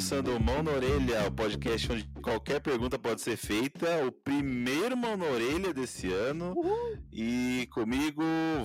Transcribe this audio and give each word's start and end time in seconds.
começando 0.00 0.28
o 0.28 0.40
Mão 0.40 0.62
na 0.62 0.70
Orelha, 0.70 1.28
o 1.28 1.30
podcast 1.30 1.92
onde 1.92 2.04
qualquer 2.22 2.58
pergunta 2.58 2.98
pode 2.98 3.20
ser 3.20 3.36
feita. 3.36 4.02
O 4.06 4.10
primeiro 4.10 4.96
Mão 4.96 5.14
na 5.14 5.26
Orelha 5.26 5.74
desse 5.74 6.10
ano. 6.10 6.54
Uhul. 6.56 6.96
E 7.12 7.68
comigo, 7.70 8.22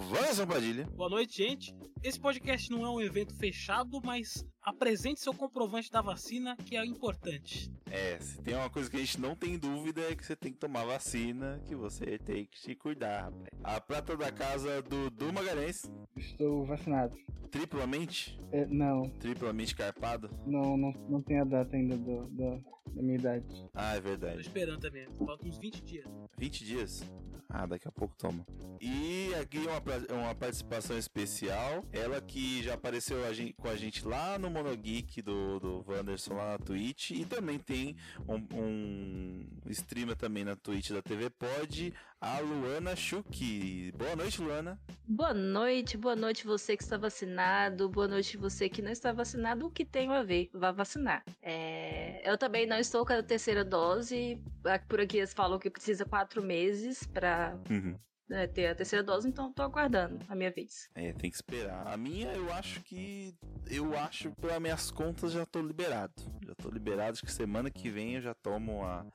Vanessa 0.09 0.47
Padilha. 0.47 0.87
Boa 0.95 1.09
noite, 1.09 1.43
gente. 1.43 1.75
Esse 2.01 2.17
podcast 2.17 2.71
não 2.71 2.85
é 2.85 2.89
um 2.89 3.01
evento 3.01 3.35
fechado, 3.35 3.99
mas 4.01 4.45
apresente 4.61 5.19
seu 5.19 5.33
comprovante 5.33 5.91
da 5.91 6.01
vacina, 6.01 6.55
que 6.55 6.77
é 6.77 6.85
importante. 6.85 7.69
É, 7.91 8.17
se 8.17 8.41
tem 8.41 8.55
uma 8.55 8.69
coisa 8.69 8.89
que 8.89 8.95
a 8.95 8.99
gente 9.01 9.19
não 9.19 9.35
tem 9.35 9.57
dúvida 9.57 10.01
é 10.09 10.15
que 10.15 10.25
você 10.25 10.37
tem 10.37 10.53
que 10.53 10.57
tomar 10.57 10.85
vacina, 10.85 11.61
que 11.67 11.75
você 11.75 12.17
tem 12.17 12.45
que 12.45 12.57
se 12.57 12.75
cuidar, 12.75 13.25
rapaz. 13.25 13.49
A 13.61 13.81
prata 13.81 14.15
da 14.15 14.31
casa 14.31 14.81
do, 14.83 15.09
do 15.09 15.33
Magalhães. 15.33 15.83
Estou 16.15 16.65
vacinado. 16.65 17.13
Triplamente? 17.55 18.37
É, 18.51 18.65
não. 18.65 19.03
Triplamente 19.11 19.73
carpado? 19.73 20.29
Não, 20.45 20.75
não, 20.75 20.91
não 21.07 21.21
tem 21.21 21.39
a 21.39 21.45
data 21.45 21.73
ainda 21.73 21.95
do, 21.95 22.27
do, 22.27 22.61
da 22.93 23.01
minha 23.01 23.15
idade. 23.15 23.45
Ah, 23.73 23.95
é 23.95 24.01
verdade. 24.01 24.33
Tô 24.33 24.41
esperando 24.41 24.81
também. 24.81 25.07
Falta 25.25 25.47
uns 25.47 25.57
20 25.57 25.81
dias. 25.81 26.05
20 26.37 26.65
dias? 26.65 27.05
Ah, 27.47 27.65
daqui 27.65 27.87
a 27.87 27.91
pouco 27.91 28.13
toma. 28.17 28.45
E 28.81 29.33
aqui 29.35 29.59
uma, 29.59 29.81
uma 30.19 30.35
participação 30.35 30.97
especial. 30.97 31.85
Ela 31.93 32.19
que 32.19 32.61
já 32.61 32.73
apareceu 32.73 33.25
a 33.25 33.31
gente, 33.31 33.53
com 33.53 33.69
a 33.69 33.75
gente 33.77 34.05
lá 34.05 34.37
no 34.37 34.49
Monogeek 34.49 35.21
do, 35.21 35.57
do 35.61 35.85
Wanderson 35.87 36.33
lá 36.33 36.51
na 36.51 36.57
Twitch. 36.57 37.11
E 37.11 37.23
também 37.23 37.57
tem 37.57 37.95
um, 38.27 38.45
um 38.59 39.45
streamer 39.67 40.17
também 40.17 40.43
na 40.43 40.57
Twitch 40.57 40.91
da 40.91 41.01
TV 41.01 41.29
Pod, 41.29 41.93
a 42.25 42.39
Luana 42.39 42.95
Chuki. 42.95 43.91
Boa 43.95 44.15
noite, 44.15 44.41
Luana. 44.41 44.79
Boa 45.07 45.33
noite, 45.33 45.95
boa 45.95 46.15
noite 46.15 46.43
você 46.43 46.75
que 46.75 46.81
está 46.81 46.97
vacinado, 46.97 47.87
boa 47.87 48.07
noite 48.07 48.35
você 48.35 48.67
que 48.67 48.81
não 48.81 48.91
está 48.91 49.13
vacinado, 49.13 49.67
o 49.67 49.69
que 49.69 49.85
tem 49.85 50.11
a 50.11 50.23
ver, 50.23 50.49
vá 50.51 50.71
vacinar. 50.71 51.23
É, 51.39 52.27
eu 52.27 52.35
também 52.35 52.65
não 52.65 52.79
estou 52.79 53.05
com 53.05 53.13
a 53.13 53.21
terceira 53.21 53.63
dose, 53.63 54.41
por 54.87 54.99
aqui 54.99 55.17
eles 55.17 55.35
falam 55.35 55.59
que 55.59 55.69
precisa 55.69 56.03
quatro 56.03 56.41
meses 56.41 57.05
para 57.05 57.55
uhum 57.69 57.95
né, 58.27 58.47
ter 58.47 58.67
a 58.67 58.75
terceira 58.75 59.03
dose, 59.03 59.27
então 59.27 59.51
tô 59.53 59.61
aguardando 59.61 60.19
a 60.27 60.35
minha 60.35 60.51
vez. 60.51 60.89
É, 60.95 61.13
tem 61.13 61.29
que 61.29 61.35
esperar. 61.35 61.87
A 61.87 61.97
minha, 61.97 62.31
eu 62.33 62.51
acho 62.53 62.81
que. 62.81 63.35
Eu 63.67 63.97
acho, 63.97 64.31
pelas 64.33 64.61
minhas 64.61 64.91
contas, 64.91 65.31
já 65.31 65.45
tô 65.45 65.61
liberado. 65.61 66.13
Já 66.45 66.55
tô 66.55 66.69
liberado, 66.69 67.13
acho 67.13 67.25
que 67.25 67.31
semana 67.31 67.69
que 67.69 67.89
vem 67.89 68.15
eu 68.15 68.21
já 68.21 68.33
tomo 68.33 68.83
a, 68.83 69.05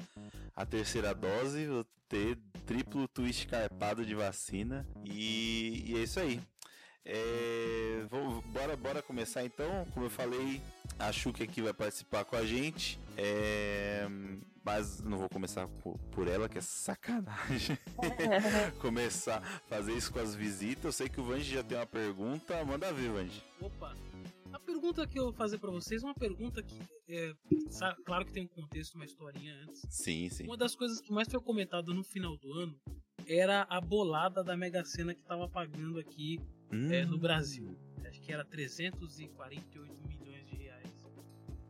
a 0.55 0.67
terceira 0.67 1.15
dose, 1.15 1.67
vou 1.67 1.85
ter 2.09 2.37
triplo 2.67 3.07
twist 3.09 3.47
carpado 3.47 4.05
de 4.05 4.15
vacina. 4.15 4.87
E, 5.05 5.85
e 5.87 5.99
é 5.99 6.03
isso 6.03 6.21
aí. 6.21 6.41
É, 7.05 8.07
vou, 8.11 8.43
bora, 8.43 8.77
bora 8.77 9.03
começar 9.03 9.45
então. 9.45 9.87
Como 9.93 10.07
eu 10.07 10.11
falei, 10.11 10.61
a 10.99 11.11
Chuca 11.13 11.45
aqui 11.45 11.63
vai 11.63 11.73
participar 11.73 12.25
com 12.25 12.37
a 12.37 12.45
gente. 12.45 12.99
É, 13.17 14.07
mas 14.63 15.01
não 15.03 15.19
vou 15.19 15.29
começar 15.29 15.67
por, 15.67 15.99
por 16.11 16.29
ela, 16.29 16.49
que 16.49 16.59
é 16.59 16.61
sacanagem. 16.61 17.79
começar 18.81 19.39
a 19.39 19.61
fazer 19.69 19.95
isso 19.95 20.13
com 20.13 20.19
as 20.19 20.35
visitas. 20.35 20.85
Eu 20.85 20.93
sei 20.93 21.09
que 21.09 21.21
o 21.21 21.25
Vanji 21.25 21.55
já 21.55 21.63
tem 21.63 21.79
uma 21.79 21.87
pergunta. 21.87 22.65
Manda 22.65 22.93
ver, 22.93 23.11
Vanji. 23.11 23.43
Opa! 23.61 23.97
A 24.53 24.59
pergunta 24.59 25.07
que 25.07 25.19
eu 25.19 25.25
vou 25.25 25.33
fazer 25.33 25.59
para 25.59 25.71
vocês 25.71 26.03
é 26.03 26.07
uma 26.07 26.15
pergunta 26.15 26.61
que, 26.63 26.77
é, 27.09 27.33
sabe, 27.71 28.03
claro 28.03 28.25
que 28.27 28.33
tem 28.33 28.45
um 28.45 28.49
contexto, 28.49 28.97
uma 28.97 29.05
historinha 29.05 29.55
antes. 29.63 29.83
Sim, 29.89 30.29
sim. 30.29 30.45
Uma 30.45 30.57
das 30.57 30.75
coisas 30.75 31.01
que 31.01 31.13
mais 31.13 31.29
foi 31.29 31.41
comentada 31.41 31.95
no 31.95 32.03
final 32.03 32.37
do 32.37 32.53
ano 32.55 32.77
era 33.29 33.67
a 33.69 33.81
bolada 33.81 34.43
da 34.43 34.57
Mega 34.57 34.85
Sena 34.85 35.15
que 35.15 35.23
tava 35.23 35.49
pagando 35.49 35.99
aqui 35.99 36.41
hum. 36.73 36.93
é, 36.93 37.05
no 37.05 37.19
Brasil. 37.19 37.77
Acho 38.05 38.21
que 38.21 38.33
era 38.33 38.45
348 38.45 39.95
milhões 40.09 40.47
de 40.47 40.57
reais. 40.57 40.89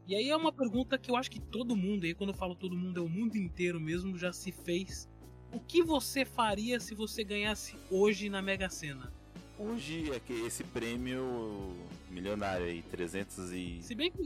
E 0.07 0.15
aí 0.15 0.29
é 0.31 0.37
uma 0.37 0.53
pergunta 0.53 0.99
que 0.99 1.11
eu 1.11 1.17
acho 1.17 1.31
que 1.31 1.41
todo 1.41 1.77
mundo, 1.77 2.05
aí 2.05 2.15
quando 2.15 2.31
eu 2.31 2.37
falo 2.37 2.55
todo 2.55 2.77
mundo, 2.77 2.99
é 2.99 3.03
o 3.03 3.09
mundo 3.09 3.37
inteiro 3.37 3.81
mesmo, 3.81 4.17
já 4.17 4.33
se 4.33 4.51
fez. 4.51 5.09
O 5.53 5.61
que 5.61 5.83
você 5.83 6.25
faria 6.25 6.79
se 6.79 6.95
você 6.95 7.25
ganhasse 7.25 7.77
hoje 7.91 8.29
na 8.29 8.41
Mega 8.41 8.71
Sena? 8.71 9.13
Hoje 9.59 10.11
é 10.13 10.19
que 10.19 10.33
esse 10.33 10.65
prêmio 10.65 11.77
milionário 12.09 12.65
aí, 12.65 12.83
300 12.83 13.53
e. 13.53 13.83
Se 13.83 13.95
bem 13.95 14.11
que. 14.11 14.23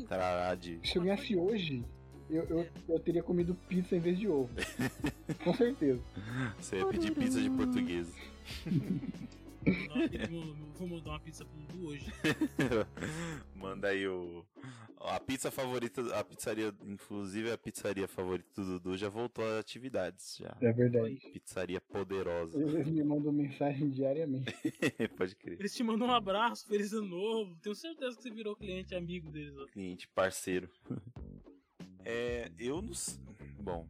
de... 0.61 0.89
Se 0.89 0.97
eu 0.97 1.03
ganhasse 1.03 1.35
hoje, 1.35 1.85
eu, 2.31 2.45
eu, 2.45 2.67
eu, 2.89 2.99
teria 3.01 3.23
comido 3.23 3.55
pizza 3.69 3.97
em 3.97 4.01
vez 4.01 4.19
de 4.19 4.29
ovo. 4.29 4.51
Com 5.45 5.55
certeza. 5.55 6.01
Você 6.59 6.77
ia 6.77 6.87
pedir 6.87 7.15
pizza 7.15 7.41
de 7.41 7.51
português. 7.51 8.09
Vou 10.79 10.89
mandar 10.89 11.11
uma 11.11 11.21
pizza 11.21 11.45
pro 11.45 11.57
Dudu 11.61 11.89
hoje. 11.89 12.07
Manda 13.55 13.89
aí 13.89 14.07
o. 14.07 14.45
A 15.01 15.21
pizza 15.21 15.51
favorita, 15.51 16.01
a 16.19 16.25
pizzaria, 16.25 16.73
inclusive 16.87 17.51
a 17.51 17.59
pizzaria 17.59 18.09
favorita 18.09 18.49
do 18.57 18.79
Dudu 18.79 18.97
já 18.97 19.09
voltou 19.11 19.45
às 19.45 19.61
atividades. 19.61 20.39
Já. 20.39 20.57
É 20.63 20.73
verdade. 20.73 21.17
Pizzaria 21.33 21.81
poderosa. 21.81 22.59
Eles 22.59 22.89
me 22.89 23.05
mandam 23.05 23.31
mensagem 23.31 23.91
diariamente. 23.91 24.53
Pode 25.17 25.37
crer. 25.37 25.59
Eles 25.61 25.75
te 25.75 25.83
mandam 25.83 26.09
um 26.09 26.15
abraço, 26.15 26.67
feliz 26.67 26.93
ano 26.95 27.09
novo. 27.09 27.55
Tenho 27.57 27.75
certeza 27.75 28.17
que 28.17 28.23
você 28.23 28.31
virou 28.31 28.57
cliente 28.57 28.95
amigo 28.95 29.31
deles. 29.31 29.55
Ó. 29.59 29.67
Cliente 29.67 30.09
parceiro. 30.09 30.71
É, 32.05 32.51
eu 32.59 32.83
não. 32.83 32.93
Bom, 33.59 33.87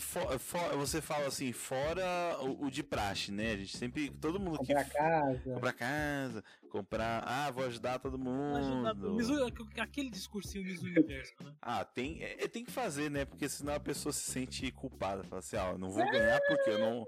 For, 0.00 0.36
for, 0.40 0.76
você 0.76 1.00
fala 1.00 1.28
assim, 1.28 1.52
fora 1.52 2.36
o, 2.40 2.66
o, 2.66 2.70
de 2.70 2.82
praxe, 2.82 3.30
né? 3.30 3.52
A 3.52 3.56
gente 3.56 3.76
sempre. 3.76 4.10
Todo 4.10 4.40
mundo 4.40 4.58
comprar 4.58 4.84
que. 4.84 4.90
casa. 4.90 5.38
Comprar 5.38 5.72
casa, 5.72 6.44
comprar. 6.68 7.22
Ah, 7.24 7.50
vou 7.52 7.64
ajudar 7.64 8.00
todo 8.00 8.18
mundo. 8.18 8.56
Ajudar, 8.88 9.82
aquele 9.82 10.10
discursinho 10.10 10.64
Miss 10.64 10.82
Universo, 10.82 11.34
né? 11.44 11.52
Ah, 11.62 11.84
tem, 11.84 12.20
é, 12.20 12.48
tem 12.48 12.64
que 12.64 12.72
fazer, 12.72 13.12
né? 13.12 13.24
Porque 13.24 13.48
senão 13.48 13.72
a 13.72 13.80
pessoa 13.80 14.12
se 14.12 14.28
sente 14.28 14.68
culpada. 14.72 15.22
Fala 15.22 15.38
assim, 15.38 15.56
ó, 15.56 15.78
não 15.78 15.88
vou 15.88 16.04
ganhar 16.10 16.40
porque 16.48 16.70
eu 16.70 16.78
não. 16.78 17.06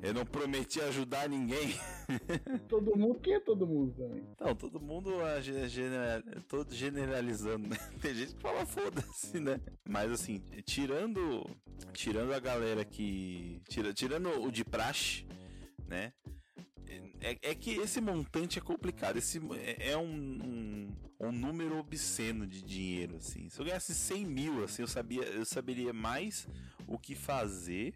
Eu 0.00 0.14
não 0.14 0.24
prometi 0.24 0.80
ajudar 0.80 1.28
ninguém. 1.28 1.74
todo 2.68 2.96
mundo, 2.96 3.18
quem 3.20 3.34
é 3.34 3.40
todo 3.40 3.66
mundo 3.66 3.94
também? 3.96 4.24
Então, 4.32 4.54
todo 4.54 4.80
mundo 4.80 5.10
general, 5.68 6.22
todo 6.48 6.74
generalizando, 6.74 7.68
né? 7.68 7.76
Tem 8.00 8.14
gente 8.14 8.34
que 8.34 8.40
fala 8.40 8.64
foda-se, 8.66 9.38
né? 9.40 9.60
Mas 9.88 10.10
assim, 10.10 10.38
tirando 10.64 11.44
tirando 11.92 12.32
a 12.32 12.40
galera 12.40 12.84
que. 12.84 13.62
Tira, 13.68 13.92
tirando 13.92 14.28
o 14.42 14.50
de 14.50 14.64
praxe, 14.64 15.24
né? 15.86 16.12
É, 17.20 17.38
é, 17.42 17.54
que 17.54 17.72
esse 17.72 18.00
montante 18.00 18.58
é 18.58 18.62
complicado. 18.62 19.16
Esse 19.16 19.38
é, 19.54 19.90
é 19.92 19.96
um, 19.96 20.02
um, 20.02 20.96
um, 21.20 21.32
número 21.32 21.78
obsceno 21.78 22.46
de 22.46 22.62
dinheiro, 22.62 23.16
assim. 23.16 23.48
Se 23.48 23.60
eu 23.60 23.64
ganhasse 23.64 23.94
100 23.94 24.26
mil, 24.26 24.64
assim, 24.64 24.82
eu, 24.82 24.88
sabia, 24.88 25.22
eu 25.22 25.44
saberia 25.44 25.92
mais 25.92 26.48
o 26.86 26.98
que 26.98 27.14
fazer 27.14 27.94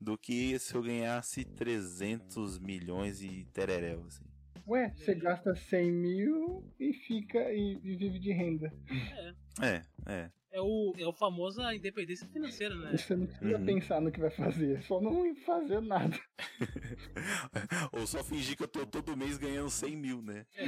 do 0.00 0.16
que 0.16 0.58
se 0.58 0.74
eu 0.74 0.82
ganhasse 0.82 1.44
300 1.44 2.58
milhões 2.58 3.22
e 3.22 3.44
tereréu, 3.52 4.04
assim. 4.06 4.24
Ué, 4.66 4.92
você 4.96 5.14
gasta 5.14 5.54
100 5.54 5.90
mil 5.90 6.64
e 6.78 6.92
fica 6.92 7.38
e, 7.52 7.80
e 7.82 7.96
vive 7.96 8.18
de 8.18 8.32
renda. 8.32 8.72
É. 9.60 9.76
É, 9.76 9.82
é 10.06 10.30
é 10.50 10.60
o, 10.60 10.94
é 10.98 11.06
o 11.06 11.12
famoso 11.12 11.60
a 11.60 11.74
independência 11.74 12.26
financeira, 12.28 12.74
né? 12.74 12.96
Você 12.96 13.14
não 13.14 13.26
precisa 13.26 13.58
uhum. 13.58 13.64
pensar 13.64 14.00
no 14.00 14.10
que 14.10 14.20
vai 14.20 14.30
fazer, 14.30 14.78
é 14.78 14.80
só 14.80 15.00
não 15.00 15.34
fazer 15.36 15.80
nada. 15.80 16.18
Ou 17.92 18.06
só 18.06 18.24
fingir 18.24 18.56
que 18.56 18.62
eu 18.62 18.68
tô 18.68 18.86
todo 18.86 19.16
mês 19.16 19.36
ganhando 19.36 19.70
100 19.70 19.96
mil, 19.96 20.22
né? 20.22 20.46
É, 20.56 20.66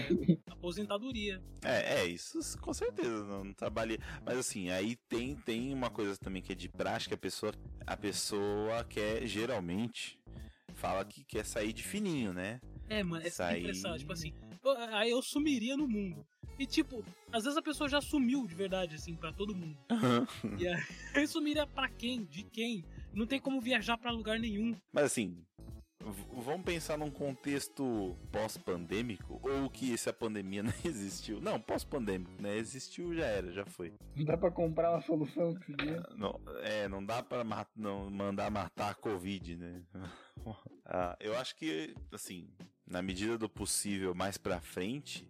aposentadoria. 0.51 1.43
É, 1.65 2.01
é, 2.01 2.07
isso 2.07 2.41
com 2.61 2.73
certeza, 2.73 3.25
não, 3.25 3.45
não 3.45 3.55
trabalhei. 3.55 3.99
Mas 4.25 4.39
assim, 4.39 4.71
aí 4.71 4.97
tem, 5.09 5.35
tem 5.37 5.73
uma 5.73 5.91
coisa 5.91 6.17
também 6.19 6.43
que 6.43 6.53
é 6.53 6.55
de 6.55 6.69
prática, 6.69 7.15
a 7.15 7.19
pessoa, 7.19 7.53
a 7.87 7.97
pessoa 7.97 8.85
quer, 8.85 9.27
geralmente, 9.27 10.21
fala 10.75 11.05
que 11.05 11.25
quer 11.25 11.45
sair 11.45 11.73
de 11.73 11.83
fininho, 11.83 12.33
né? 12.33 12.61
É, 12.89 13.03
mano, 13.03 13.25
essa 13.25 13.45
sair... 13.45 13.61
impressão, 13.61 13.97
tipo 13.97 14.13
assim, 14.13 14.35
aí 14.93 15.11
eu 15.11 15.23
sumiria 15.23 15.77
no 15.77 15.89
mundo. 15.89 16.27
E 16.59 16.67
tipo, 16.67 17.03
às 17.33 17.45
vezes 17.45 17.57
a 17.57 17.63
pessoa 17.63 17.89
já 17.89 18.01
sumiu 18.01 18.47
de 18.47 18.55
verdade, 18.55 18.95
assim, 18.95 19.15
para 19.15 19.33
todo 19.33 19.55
mundo. 19.55 19.79
Uhum. 19.91 20.57
E 20.59 20.69
aí 20.69 21.27
sumiria 21.27 21.67
pra 21.67 21.89
quem? 21.89 22.25
De 22.25 22.43
quem? 22.43 22.85
Não 23.15 23.27
tem 23.27 23.41
como 23.41 23.61
viajar 23.61 23.97
para 23.97 24.11
lugar 24.11 24.39
nenhum. 24.39 24.77
Mas 24.93 25.05
assim, 25.05 25.43
vamos 26.33 26.65
pensar 26.65 26.97
num 26.97 27.11
contexto 27.11 28.17
pós-pandêmico 28.33 29.41
ou 29.43 29.69
que 29.69 29.93
essa 29.93 30.13
pandemia 30.13 30.63
não 30.65 30.73
existiu. 30.85 31.41
Não, 31.41 31.61
pós-pandêmico, 31.61 32.41
né? 32.41 32.57
Existiu, 32.57 33.15
já 33.15 33.27
era, 33.27 33.53
já 33.53 33.65
foi. 33.67 33.93
Não 34.17 34.25
dá 34.25 34.37
para 34.37 34.51
comprar 34.51 34.93
uma 34.93 35.03
solução 35.03 35.55
que 35.55 35.75
não, 36.17 36.41
É, 36.63 36.89
não 36.89 37.05
dá 37.05 37.23
para 37.23 37.45
não 37.77 38.11
mandar 38.11 38.51
matar 38.51 38.91
a 38.91 38.95
Covid, 38.95 39.57
né? 39.57 39.83
ah, 40.87 41.17
eu 41.21 41.37
acho 41.37 41.55
que, 41.57 41.95
assim, 42.13 42.49
na 42.87 43.03
medida 43.03 43.37
do 43.37 43.49
possível, 43.49 44.15
mais 44.15 44.39
pra 44.39 44.61
frente, 44.61 45.29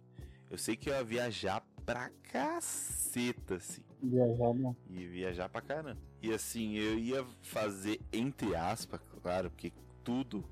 eu 0.49 0.57
sei 0.57 0.75
que 0.75 0.89
eu 0.89 0.93
ia 0.93 1.03
viajar 1.03 1.65
pra 1.85 2.09
caceta, 2.31 3.55
assim. 3.55 3.83
Viajar, 4.01 4.53
né? 4.53 4.75
Ia 4.89 5.09
viajar 5.09 5.49
pra 5.49 5.61
caramba. 5.61 5.97
E 6.21 6.31
assim, 6.31 6.75
eu 6.75 6.97
ia 6.97 7.25
fazer, 7.41 7.99
entre 8.11 8.55
aspas, 8.55 8.99
claro, 9.21 9.49
porque 9.49 9.71
tudo. 10.03 10.43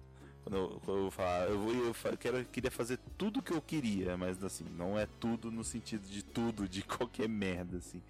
Eu, 0.52 0.82
quando 0.84 1.06
eu 1.06 1.12
falar, 1.12 1.50
eu, 1.50 1.60
vou, 1.60 1.74
eu, 1.74 1.96
quero, 2.18 2.44
queria 2.46 2.72
fazer 2.72 3.00
tudo 3.18 3.42
que 3.42 3.52
eu 3.52 3.62
queria, 3.62 4.18
mas 4.18 4.44
assim, 4.44 4.66
não 4.76 4.98
é 4.98 5.08
tudo 5.20 5.52
no 5.52 5.64
sentido 5.64 6.08
de 6.08 6.24
tudo, 6.24 6.68
de 6.68 6.82
qualquer 6.84 7.30
merda, 7.30 7.78
assim. 7.78 8.02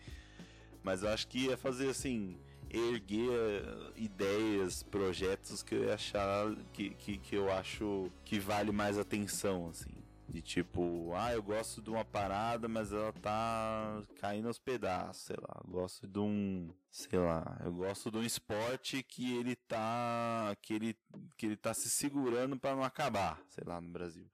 Mas 0.84 1.04
eu 1.04 1.10
acho 1.10 1.28
que 1.28 1.46
ia 1.46 1.58
fazer 1.58 1.90
assim, 1.90 2.38
erguer 2.70 3.30
eh, 3.32 3.92
ideias, 3.98 4.84
projetos 4.84 5.62
que 5.62 5.76
eu 5.76 5.94
achar 5.94 6.56
que, 6.72 6.92
que, 6.92 7.18
que 7.18 7.36
eu 7.36 7.52
acho 7.52 8.10
que 8.24 8.40
vale 8.40 8.72
mais 8.72 8.98
atenção, 8.98 9.68
assim. 9.70 9.99
De 10.30 10.44
tipo, 10.44 11.12
ah, 11.16 11.34
eu 11.34 11.42
gosto 11.42 11.81
de 11.81 11.90
uma 11.90 12.06
parada, 12.06 12.68
mas 12.68 12.94
ela 12.94 13.12
tá 13.12 14.04
caindo 14.20 14.48
aos 14.48 14.60
pedaços, 14.60 15.24
sei 15.24 15.36
lá. 15.36 15.62
Eu 15.66 15.72
gosto 15.72 16.08
de 16.08 16.20
um, 16.20 16.72
sei 16.92 17.18
lá, 17.18 17.60
eu 17.66 17.74
gosto 17.74 18.12
de 18.12 18.18
um 18.18 18.24
esporte 18.24 19.02
que 19.02 19.36
ele 19.36 19.56
tá 19.56 20.56
que 20.62 20.74
ele 20.74 20.96
que 21.36 21.48
ele 21.48 21.56
tá 21.56 21.74
se 21.74 21.90
segurando 21.90 22.58
para 22.60 22.76
não 22.76 22.84
acabar, 22.84 23.42
sei 23.50 23.64
lá, 23.66 23.81
no 23.81 23.90
Brasil. 23.90 24.30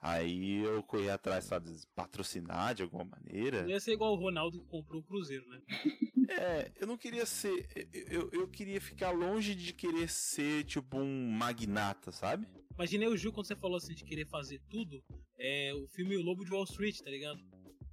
Aí 0.00 0.58
eu 0.64 0.82
corri 0.82 1.08
atrás, 1.08 1.44
sabe, 1.44 1.70
patrocinar 1.94 2.74
de 2.74 2.82
alguma 2.82 3.04
maneira. 3.04 3.68
Ia 3.68 3.78
ser 3.78 3.92
igual 3.92 4.12
o 4.12 4.16
Ronaldo 4.16 4.58
que 4.58 4.66
comprou 4.66 5.00
o 5.00 5.04
Cruzeiro, 5.04 5.48
né? 5.48 5.60
É, 6.28 6.72
eu 6.80 6.86
não 6.86 6.96
queria 6.96 7.26
ser. 7.26 7.68
Eu, 8.08 8.30
eu 8.32 8.48
queria 8.48 8.80
ficar 8.80 9.10
longe 9.10 9.54
de 9.54 9.70
querer 9.74 10.08
ser, 10.08 10.64
tipo, 10.64 10.96
um 10.96 11.30
magnata, 11.30 12.10
sabe? 12.10 12.48
Imaginei 12.74 13.08
o 13.08 13.16
Gil 13.16 13.32
quando 13.32 13.46
você 13.46 13.56
falou 13.56 13.76
assim 13.76 13.94
de 13.94 14.04
querer 14.04 14.26
fazer 14.26 14.60
tudo. 14.68 15.02
É 15.38 15.72
o 15.74 15.86
filme 15.88 16.16
O 16.16 16.22
Lobo 16.22 16.44
de 16.44 16.52
Wall 16.52 16.64
Street, 16.64 16.98
tá 17.00 17.10
ligado? 17.10 17.40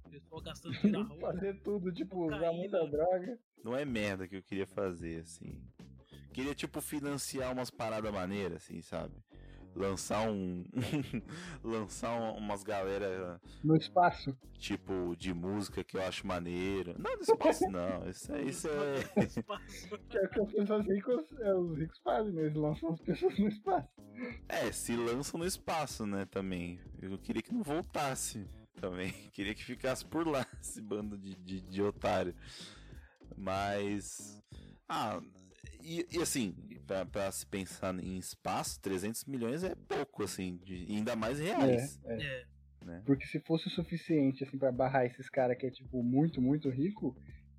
O 0.04 0.10
pessoal 0.10 0.40
gastando 0.42 0.74
dinheiro 0.74 1.04
na 1.04 1.08
rua. 1.08 1.20
Fazer 1.32 1.60
tudo, 1.62 1.92
tipo, 1.92 2.26
usar 2.26 2.38
Cocaína. 2.38 2.52
muita 2.58 2.86
droga. 2.88 3.38
Não 3.62 3.76
é 3.76 3.84
merda 3.84 4.26
que 4.26 4.36
eu 4.36 4.42
queria 4.42 4.66
fazer, 4.66 5.20
assim. 5.20 5.62
Queria, 6.32 6.54
tipo, 6.54 6.80
financiar 6.80 7.52
umas 7.52 7.70
paradas 7.70 8.12
maneiras, 8.12 8.62
assim, 8.62 8.80
sabe? 8.82 9.14
Lançar 9.74 10.28
um. 10.28 10.64
lançar 11.62 12.10
um- 12.20 12.36
umas 12.38 12.62
galera, 12.62 13.40
No 13.62 13.76
espaço. 13.76 14.36
tipo, 14.58 15.14
de 15.16 15.32
música 15.32 15.84
que 15.84 15.96
eu 15.96 16.02
acho 16.02 16.26
maneiro. 16.26 16.94
Não, 16.98 17.14
não 17.14 17.20
espaço 17.20 17.64
não. 17.70 18.08
Isso 18.08 18.32
é. 18.32 18.42
Isso 18.42 18.68
é... 18.68 19.26
Que 20.08 20.18
é 20.18 20.22
o 20.22 20.28
que 20.28 20.40
as 20.40 20.52
pessoas 20.52 20.86
ricas, 20.86 21.24
é, 21.40 21.54
os 21.54 21.78
ricos 21.78 21.98
fazem, 22.02 22.32
né? 22.32 22.42
Eles 22.42 22.56
lançam 22.56 22.92
as 22.92 23.00
pessoas 23.00 23.38
no 23.38 23.48
espaço. 23.48 23.88
É, 24.48 24.72
se 24.72 24.96
lançam 24.96 25.38
no 25.38 25.46
espaço, 25.46 26.04
né, 26.04 26.26
também. 26.26 26.78
Eu 27.00 27.16
queria 27.18 27.40
que 27.42 27.54
não 27.54 27.62
voltasse 27.62 28.46
também. 28.80 29.12
Queria 29.32 29.54
que 29.54 29.64
ficasse 29.64 30.04
por 30.04 30.26
lá, 30.26 30.44
esse 30.60 30.80
bando 30.82 31.16
de, 31.16 31.34
de, 31.36 31.60
de 31.60 31.82
otário. 31.82 32.34
Mas. 33.36 34.42
Ah, 34.88 35.20
e, 35.82 36.06
e 36.10 36.18
assim, 36.22 36.54
pra, 36.86 37.04
pra 37.06 37.30
se 37.32 37.46
pensar 37.46 37.94
em 37.98 38.18
espaço, 38.18 38.80
300 38.80 39.24
milhões 39.24 39.64
é 39.64 39.74
pouco, 39.74 40.22
assim, 40.22 40.58
de, 40.64 40.86
ainda 40.88 41.14
mais 41.16 41.38
reais. 41.38 42.00
É, 42.04 42.14
é. 42.14 42.22
É. 42.22 42.46
Né? 42.84 43.02
Porque 43.04 43.26
se 43.26 43.38
fosse 43.40 43.68
o 43.68 43.70
suficiente, 43.70 44.42
assim, 44.44 44.58
pra 44.58 44.72
barrar 44.72 45.04
esses 45.04 45.28
caras 45.28 45.56
que 45.58 45.66
é, 45.66 45.70
tipo, 45.70 46.02
muito, 46.02 46.40
muito 46.40 46.68
rico, 46.70 47.16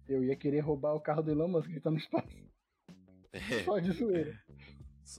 eu 0.07 0.23
ia 0.23 0.35
querer 0.35 0.59
roubar 0.61 0.93
o 0.93 0.99
carro 1.01 1.21
do 1.21 1.31
Elon 1.31 1.47
Musk 1.47 1.69
que 1.69 1.79
tá 1.79 1.91
no 1.91 1.97
espaço. 1.97 2.27
É, 3.33 3.63
Só 3.63 3.79
de 3.79 3.93
zoeira. 3.93 4.43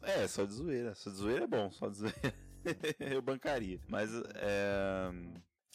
é, 0.02 0.28
só 0.28 0.44
de 0.44 0.52
zoeira. 0.52 0.94
Só 0.94 1.08
de 1.08 1.16
zoeira 1.16 1.44
é 1.44 1.46
bom, 1.46 1.70
só 1.70 1.88
de 1.88 1.96
zoeira. 1.96 2.34
eu 3.00 3.22
bancaria. 3.22 3.80
Mas 3.88 4.10
é, 4.34 5.10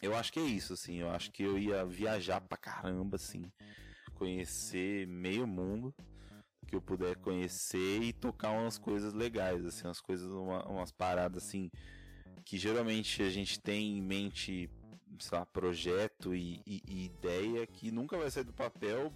eu 0.04 0.16
acho 0.16 0.32
que 0.32 0.40
é 0.40 0.44
isso, 0.44 0.74
assim. 0.74 0.98
Eu 0.98 1.10
acho 1.10 1.32
que 1.32 1.42
eu 1.42 1.58
ia 1.58 1.84
viajar 1.84 2.40
pra 2.42 2.56
caramba, 2.56 3.16
assim. 3.16 3.52
Conhecer 4.14 5.08
meio 5.08 5.48
mundo 5.48 5.92
que 6.68 6.76
eu 6.76 6.82
puder 6.82 7.16
conhecer 7.18 8.02
e 8.04 8.14
tocar 8.14 8.52
umas 8.52 8.78
coisas 8.78 9.14
legais, 9.14 9.66
assim, 9.66 9.88
umas 9.88 10.02
coisas, 10.02 10.30
uma- 10.30 10.66
umas 10.68 10.92
paradas 10.92 11.44
assim 11.44 11.72
que 12.46 12.58
geralmente 12.58 13.22
a 13.24 13.30
gente 13.30 13.60
tem 13.60 13.98
em 13.98 14.02
mente, 14.02 14.70
sei 15.20 15.38
lá, 15.38 15.46
projeto 15.46 16.34
e, 16.36 16.62
e- 16.66 16.82
e 16.88 17.06
ideia 17.06 17.66
que 17.68 17.92
nunca 17.92 18.18
vai 18.18 18.30
sair 18.32 18.44
do 18.46 18.54
papel 18.54 19.12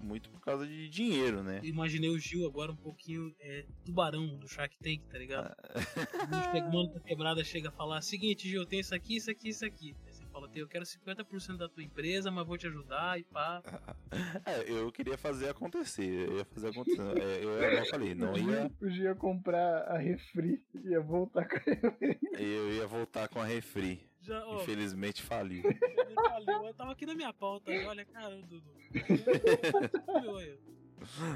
muito 0.00 0.30
por 0.30 0.40
causa 0.40 0.64
de 0.66 0.88
dinheiro, 0.88 1.42
né? 1.42 1.60
Imaginei 1.64 2.08
o 2.08 2.18
Gil 2.18 2.46
agora 2.46 2.70
um 2.70 2.76
pouquinho 2.76 3.34
é, 3.40 3.66
tubarão 3.84 4.36
do 4.38 4.46
Shark 4.46 4.76
Tank, 4.78 5.00
tá 5.10 5.18
ligado? 5.18 5.52
O 6.68 6.72
mano 6.72 6.92
da 6.94 7.00
quebrada 7.00 7.42
chega 7.42 7.68
a 7.68 7.72
falar: 7.72 8.00
seguinte, 8.02 8.48
Gil, 8.48 8.64
tem 8.64 8.78
isso 8.80 8.94
aqui, 8.94 9.16
isso 9.16 9.30
aqui, 9.30 9.48
isso 9.48 9.64
aqui. 9.64 9.96
Fala: 10.38 10.50
eu 10.54 10.68
quero 10.68 10.84
50% 10.84 11.56
da 11.56 11.68
tua 11.68 11.82
empresa, 11.82 12.30
mas 12.30 12.46
vou 12.46 12.56
te 12.56 12.66
ajudar 12.68 13.18
e 13.18 13.24
pá. 13.24 13.62
É, 14.46 14.70
eu 14.70 14.90
queria 14.90 15.18
fazer 15.18 15.50
acontecer, 15.50 16.28
eu 16.30 16.38
ia 16.38 16.44
fazer 16.46 16.68
acontecer. 16.68 17.02
É, 17.18 17.44
eu, 17.44 17.50
eu 17.50 17.86
falei, 17.86 18.14
não 18.14 18.34
ia, 18.36 18.72
Gia 18.80 19.08
ia 19.08 19.14
comprar 19.14 19.82
a 19.82 19.98
refri 19.98 20.62
e 20.74 20.88
ia 20.88 21.00
voltar 21.00 21.46
com 21.46 21.56
a 21.56 21.58
refri. 21.58 22.18
eu 22.38 22.72
ia 22.72 22.86
voltar 22.86 23.28
com 23.28 23.38
a 23.38 23.44
refri. 23.44 24.08
Já, 24.20 24.46
ó, 24.46 24.62
Infelizmente 24.62 25.22
faliu. 25.22 25.62
ele 25.62 26.14
falou, 26.14 26.66
eu 26.68 26.74
tava 26.74 26.92
aqui 26.92 27.04
na 27.04 27.14
minha 27.14 27.32
pauta, 27.34 27.70
olha, 27.70 28.04
cara, 28.06 28.36
Dudu. 28.36 28.72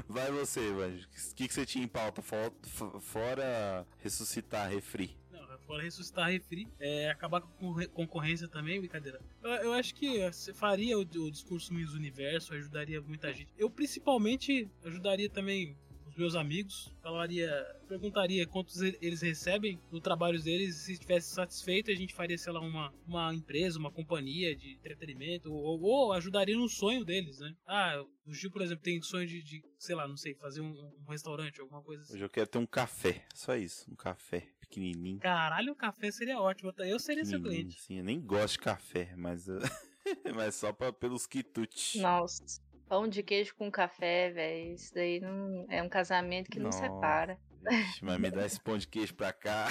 Vai 0.07 0.31
você, 0.31 0.71
Vanjo. 0.73 1.07
O 1.07 1.35
que, 1.35 1.47
que 1.47 1.53
você 1.53 1.65
tinha 1.65 1.85
em 1.85 1.87
pauta? 1.87 2.21
Fora 2.21 3.85
ressuscitar 3.99 4.69
refri. 4.69 5.15
Fora 5.65 5.83
ressuscitar 5.83 6.29
refri, 6.29 6.67
é, 6.79 7.09
acabar 7.09 7.41
com 7.41 7.73
concorrência 7.87 8.47
também, 8.47 8.79
brincadeira. 8.79 9.19
Eu, 9.41 9.49
eu 9.49 9.73
acho 9.73 9.95
que 9.95 10.19
você 10.31 10.53
faria 10.53 10.97
o, 10.97 11.01
o 11.01 11.31
discurso 11.31 11.73
Miss 11.73 11.93
Universo, 11.93 12.53
ajudaria 12.53 13.01
muita 13.01 13.33
gente. 13.33 13.51
Eu 13.57 13.69
principalmente 13.69 14.69
ajudaria 14.83 15.29
também 15.29 15.77
os 16.13 16.15
meus 16.15 16.35
amigos, 16.35 16.93
falaria, 17.01 17.49
perguntaria 17.87 18.45
quantos 18.45 18.79
eles 18.81 19.21
recebem 19.21 19.81
no 19.91 19.99
trabalho 19.99 20.41
deles, 20.41 20.75
se 20.75 20.93
estivesse 20.93 21.33
satisfeito, 21.33 21.89
a 21.89 21.95
gente 21.95 22.13
faria, 22.13 22.37
sei 22.37 22.53
lá, 22.53 22.59
uma, 22.59 22.93
uma 23.07 23.33
empresa, 23.33 23.79
uma 23.79 23.91
companhia 23.91 24.55
de 24.55 24.73
entretenimento, 24.73 25.51
ou, 25.51 25.81
ou 25.81 26.13
ajudaria 26.13 26.55
no 26.55 26.69
sonho 26.69 27.03
deles, 27.03 27.39
né? 27.39 27.55
Ah, 27.65 28.03
o 28.25 28.33
Gil, 28.33 28.51
por 28.51 28.61
exemplo, 28.61 28.83
tem 28.83 29.01
sonho 29.01 29.27
de, 29.27 29.41
de, 29.41 29.63
sei 29.79 29.95
lá, 29.95 30.07
não 30.07 30.17
sei, 30.17 30.35
fazer 30.35 30.61
um, 30.61 30.93
um 30.99 31.09
restaurante, 31.09 31.59
alguma 31.59 31.81
coisa 31.81 32.03
assim. 32.03 32.13
Hoje 32.13 32.23
eu 32.23 32.29
quero 32.29 32.47
ter 32.47 32.59
um 32.59 32.65
café. 32.65 33.25
Só 33.33 33.55
isso. 33.55 33.91
Um 33.91 33.95
café 33.95 34.52
pequenininho. 34.73 35.19
Caralho, 35.19 35.73
o 35.73 35.75
café 35.75 36.11
seria 36.11 36.39
ótimo. 36.39 36.73
Eu 36.79 36.99
seria 36.99 37.23
seu 37.25 37.41
cliente. 37.41 37.77
assim. 37.79 37.97
Eu 37.97 38.03
nem 38.03 38.19
gosto 38.19 38.53
de 38.53 38.59
café, 38.59 39.13
mas, 39.15 39.47
mas 40.35 40.55
só 40.55 40.73
pra, 40.73 40.91
pelos 40.91 41.27
quitutes. 41.27 42.01
Nossa, 42.01 42.43
pão 42.87 43.07
de 43.07 43.21
queijo 43.21 43.55
com 43.55 43.71
café, 43.71 44.31
velho. 44.31 44.73
Isso 44.73 44.93
daí 44.93 45.19
não 45.19 45.65
é 45.69 45.81
um 45.81 45.89
casamento 45.89 46.49
que 46.49 46.59
não 46.59 46.71
separa. 46.71 47.39
Ixi, 47.69 48.03
mas 48.03 48.19
me 48.19 48.31
dá 48.31 48.45
esse 48.45 48.59
pão 48.59 48.77
de 48.77 48.87
queijo 48.87 49.13
pra 49.13 49.31
cá. 49.31 49.67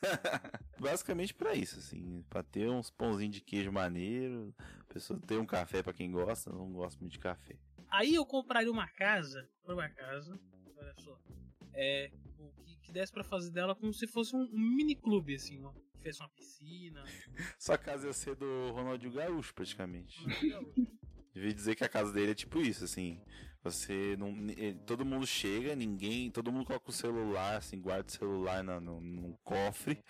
Basicamente 0.78 1.34
pra 1.34 1.54
isso, 1.54 1.78
assim. 1.78 2.24
Pra 2.30 2.42
ter 2.42 2.68
uns 2.68 2.90
pãozinhos 2.90 3.34
de 3.34 3.40
queijo 3.40 3.70
maneiro. 3.70 4.54
A 4.80 4.92
pessoa 4.92 5.20
ter 5.26 5.38
um 5.38 5.46
café 5.46 5.82
pra 5.82 5.92
quem 5.92 6.10
gosta. 6.10 6.50
Não 6.50 6.72
gosto 6.72 7.00
muito 7.00 7.12
de 7.12 7.18
café. 7.18 7.56
Aí 7.90 8.14
eu 8.14 8.24
compraria 8.26 8.70
uma 8.70 8.86
casa, 8.86 9.48
uma 9.66 9.88
casa, 9.88 10.38
olha 10.76 10.94
só, 10.98 11.18
é, 11.72 12.10
que, 12.88 12.92
desse 12.92 13.12
pra 13.12 13.22
fazer 13.24 13.50
dela 13.50 13.74
como 13.74 13.92
se 13.92 14.06
fosse 14.06 14.34
um, 14.34 14.42
um 14.52 14.58
mini 14.76 14.94
clube, 14.96 15.34
assim, 15.34 15.62
ó. 15.64 15.72
Fizesse 15.98 16.20
uma 16.20 16.28
piscina. 16.30 17.04
Sua 17.58 17.76
casa 17.78 18.06
ia 18.06 18.12
ser 18.12 18.34
do 18.36 18.70
Ronaldinho 18.72 19.12
Gaúcho, 19.12 19.52
praticamente. 19.54 20.16
Devia 21.34 21.52
dizer 21.54 21.74
que 21.76 21.84
a 21.84 21.88
casa 21.88 22.12
dele 22.12 22.32
é 22.32 22.34
tipo 22.34 22.60
isso, 22.60 22.84
assim. 22.84 23.20
Você 23.62 24.16
não. 24.18 24.34
eh, 24.56 24.74
Todo 24.86 25.04
mundo 25.04 25.26
chega, 25.26 25.74
ninguém. 25.76 26.30
Todo 26.30 26.50
mundo 26.52 26.64
coloca 26.66 26.88
o 26.90 26.92
celular, 26.92 27.56
assim, 27.56 27.80
guarda 27.80 28.08
o 28.08 28.12
celular 28.12 28.62
na, 28.64 28.80
no, 28.80 29.00
num 29.00 29.36
cofre, 29.44 30.02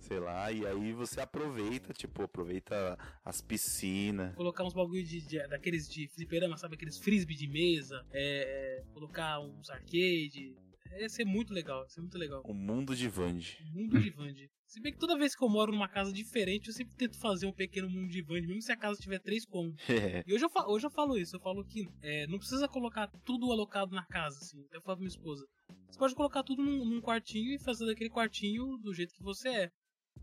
sei 0.00 0.18
lá, 0.20 0.50
e 0.52 0.66
aí 0.66 0.92
você 0.92 1.20
aproveita, 1.20 1.92
tipo, 1.92 2.22
aproveita 2.22 2.98
as 3.24 3.40
piscinas. 3.40 4.34
Colocar 4.34 4.64
uns 4.64 4.74
bagulho 4.74 5.02
de, 5.04 5.20
de- 5.26 5.46
daqueles 5.48 5.88
de 5.88 6.08
fliperama, 6.08 6.56
sabe? 6.56 6.74
Aqueles 6.74 6.98
frisbee 6.98 7.36
de 7.36 7.46
mesa. 7.48 8.04
é, 8.12 8.80
é, 8.80 8.84
colocar 8.92 9.40
uns 9.40 9.70
arcade. 9.70 10.56
Ia 10.98 11.08
ser 11.08 11.24
muito 11.24 11.52
legal, 11.52 11.82
ia 11.82 11.88
ser 11.88 12.00
muito 12.00 12.18
legal. 12.18 12.42
O 12.44 12.54
mundo 12.54 12.94
de 12.94 13.08
Vande. 13.08 13.58
Mundo 13.72 14.00
de 14.00 14.10
Vande. 14.10 14.50
Se 14.66 14.80
bem 14.80 14.92
que 14.92 14.98
toda 14.98 15.16
vez 15.16 15.34
que 15.34 15.42
eu 15.44 15.48
moro 15.48 15.72
numa 15.72 15.88
casa 15.88 16.12
diferente, 16.12 16.68
eu 16.68 16.74
sempre 16.74 16.94
tento 16.96 17.18
fazer 17.18 17.46
um 17.46 17.52
pequeno 17.52 17.88
mundo 17.88 18.08
de 18.08 18.22
Vande, 18.22 18.46
mesmo 18.46 18.62
se 18.62 18.72
a 18.72 18.76
casa 18.76 19.00
tiver 19.00 19.18
três 19.20 19.44
cômodos. 19.46 19.78
É. 19.88 20.22
E 20.26 20.34
hoje 20.34 20.44
eu, 20.44 20.50
fa- 20.50 20.66
hoje 20.66 20.86
eu 20.86 20.90
falo 20.90 21.16
isso, 21.16 21.36
eu 21.36 21.40
falo 21.40 21.64
que 21.64 21.86
é, 22.02 22.26
não 22.26 22.38
precisa 22.38 22.68
colocar 22.68 23.08
tudo 23.24 23.50
alocado 23.52 23.94
na 23.94 24.04
casa, 24.06 24.38
assim. 24.38 24.60
Até 24.66 24.76
eu 24.76 24.82
falo 24.82 24.96
pra 24.98 25.04
minha 25.04 25.08
esposa. 25.16 25.44
Você 25.90 25.98
pode 25.98 26.14
colocar 26.14 26.42
tudo 26.42 26.62
num, 26.62 26.84
num 26.84 27.00
quartinho 27.00 27.54
e 27.54 27.58
fazer 27.62 27.86
daquele 27.86 28.10
quartinho 28.10 28.76
do 28.78 28.92
jeito 28.94 29.12
que 29.14 29.22
você 29.22 29.48
é. 29.48 29.70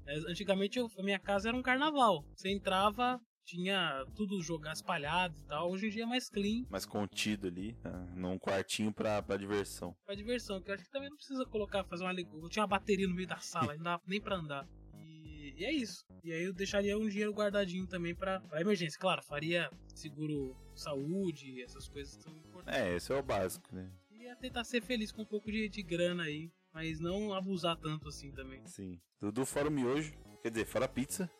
É, 0.07 0.15
antigamente 0.29 0.77
eu- 0.77 0.87
a 0.97 1.03
minha 1.03 1.19
casa 1.19 1.49
era 1.49 1.57
um 1.57 1.61
carnaval. 1.63 2.23
Você 2.35 2.49
entrava, 2.49 3.19
tinha 3.45 4.05
tudo 4.15 4.41
jogar 4.41 4.73
espalhado 4.73 5.37
e 5.39 5.43
tal. 5.43 5.71
Hoje 5.71 5.87
em 5.87 5.89
dia 5.89 6.03
é 6.03 6.05
mais 6.05 6.29
clean 6.29 6.65
mais 6.69 6.85
contido 6.85 7.47
ali, 7.47 7.77
né? 7.83 8.13
num 8.15 8.39
quartinho 8.39 8.91
pra, 8.91 9.21
pra 9.21 9.37
diversão. 9.37 9.95
pra 10.05 10.15
diversão. 10.15 10.61
Que 10.61 10.71
eu 10.71 10.75
acho 10.75 10.83
que 10.83 10.89
também 10.89 11.09
não 11.09 11.17
precisa 11.17 11.45
colocar, 11.45 11.83
fazer 11.83 12.03
uma. 12.03 12.13
Eu 12.19 12.49
tinha 12.49 12.63
uma 12.63 12.67
bateria 12.67 13.07
no 13.07 13.15
meio 13.15 13.27
da 13.27 13.37
sala, 13.37 13.75
não 13.75 13.83
dava 13.83 14.03
nem 14.07 14.19
pra 14.19 14.35
andar. 14.35 14.67
E, 14.97 15.53
e 15.57 15.65
é 15.65 15.71
isso. 15.71 16.05
E 16.23 16.33
aí 16.33 16.43
eu 16.43 16.53
deixaria 16.53 16.97
um 16.97 17.07
dinheiro 17.07 17.31
guardadinho 17.31 17.87
também 17.87 18.15
pra, 18.15 18.39
pra 18.41 18.61
emergência. 18.61 18.99
Claro, 18.99 19.21
faria 19.23 19.69
seguro 19.93 20.55
saúde, 20.73 21.61
essas 21.61 21.87
coisas 21.87 22.15
são 22.21 22.33
importantes. 22.33 22.79
É, 22.79 22.95
esse 22.95 23.13
é 23.13 23.15
o 23.15 23.23
básico, 23.23 23.73
né? 23.73 23.89
E 24.11 24.23
ia 24.23 24.35
tentar 24.35 24.63
ser 24.63 24.81
feliz 24.81 25.11
com 25.11 25.21
um 25.21 25.25
pouco 25.25 25.51
de, 25.51 25.69
de 25.69 25.83
grana 25.83 26.23
aí. 26.23 26.51
Mas 26.73 26.99
não 26.99 27.33
abusar 27.33 27.77
tanto 27.77 28.09
assim 28.09 28.33
também. 28.33 28.61
Sim. 28.67 28.99
Dudu 29.17 29.45
fora 29.45 29.69
o 29.69 29.71
miojo, 29.71 30.13
quer 30.41 30.51
dizer, 30.51 30.65
fora 30.65 30.83
a 30.83 30.89
pizza. 30.89 31.31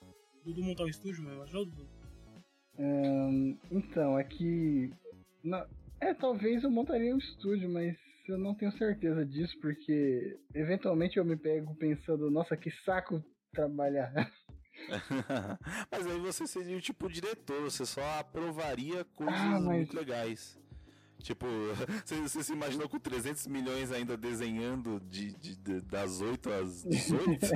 Dudu 0.46 0.64
montar 0.64 0.84
um 0.84 0.88
estúdio, 0.88 1.24
meu, 1.24 1.42
ajudou, 1.42 1.66
Dudu. 1.66 1.90
Ahn, 2.80 3.56
então, 3.72 4.18
é 4.20 4.24
que. 4.24 4.92
na- 5.44 5.68
É, 6.00 6.14
talvez 6.14 6.64
eu 6.64 6.70
montaria 6.70 7.16
um 7.16 7.18
estúdio, 7.18 7.70
mas 7.70 7.96
eu 8.28 8.38
não 8.38 8.54
tenho 8.54 8.72
certeza 8.74 9.26
disso, 9.26 9.58
porque 9.62 10.38
eventualmente 10.54 11.18
eu 11.18 11.26
me 11.26 11.38
pego 11.38 11.74
pensando, 11.76 12.30
nossa, 12.30 12.58
que 12.58 12.72
saco 12.84 13.24
trabalhar. 13.54 14.12
mas 15.90 16.06
aí 16.06 16.20
você 16.20 16.46
seria 16.46 16.78
o 16.78 16.82
tipo 16.82 17.10
diretor, 17.10 17.62
você 17.62 17.86
só 17.86 18.04
aprovaria 18.20 19.06
coisas 19.16 19.40
ah, 19.40 19.60
mas... 19.60 19.78
muito 19.78 19.96
legais. 19.96 20.60
Tipo, 21.20 21.48
você, 22.06 22.22
você, 22.22 22.44
se 22.44 22.54
imaginou 22.54 22.90
com 22.90 23.00
300 23.00 23.48
milhões 23.48 23.92
ainda 23.92 24.18
desenhando 24.18 25.00
de, 25.00 25.32
de, 25.34 25.56
de 25.56 25.82
das 25.82 26.22
8 26.22 26.52
às 26.52 26.84
18? 26.84 27.48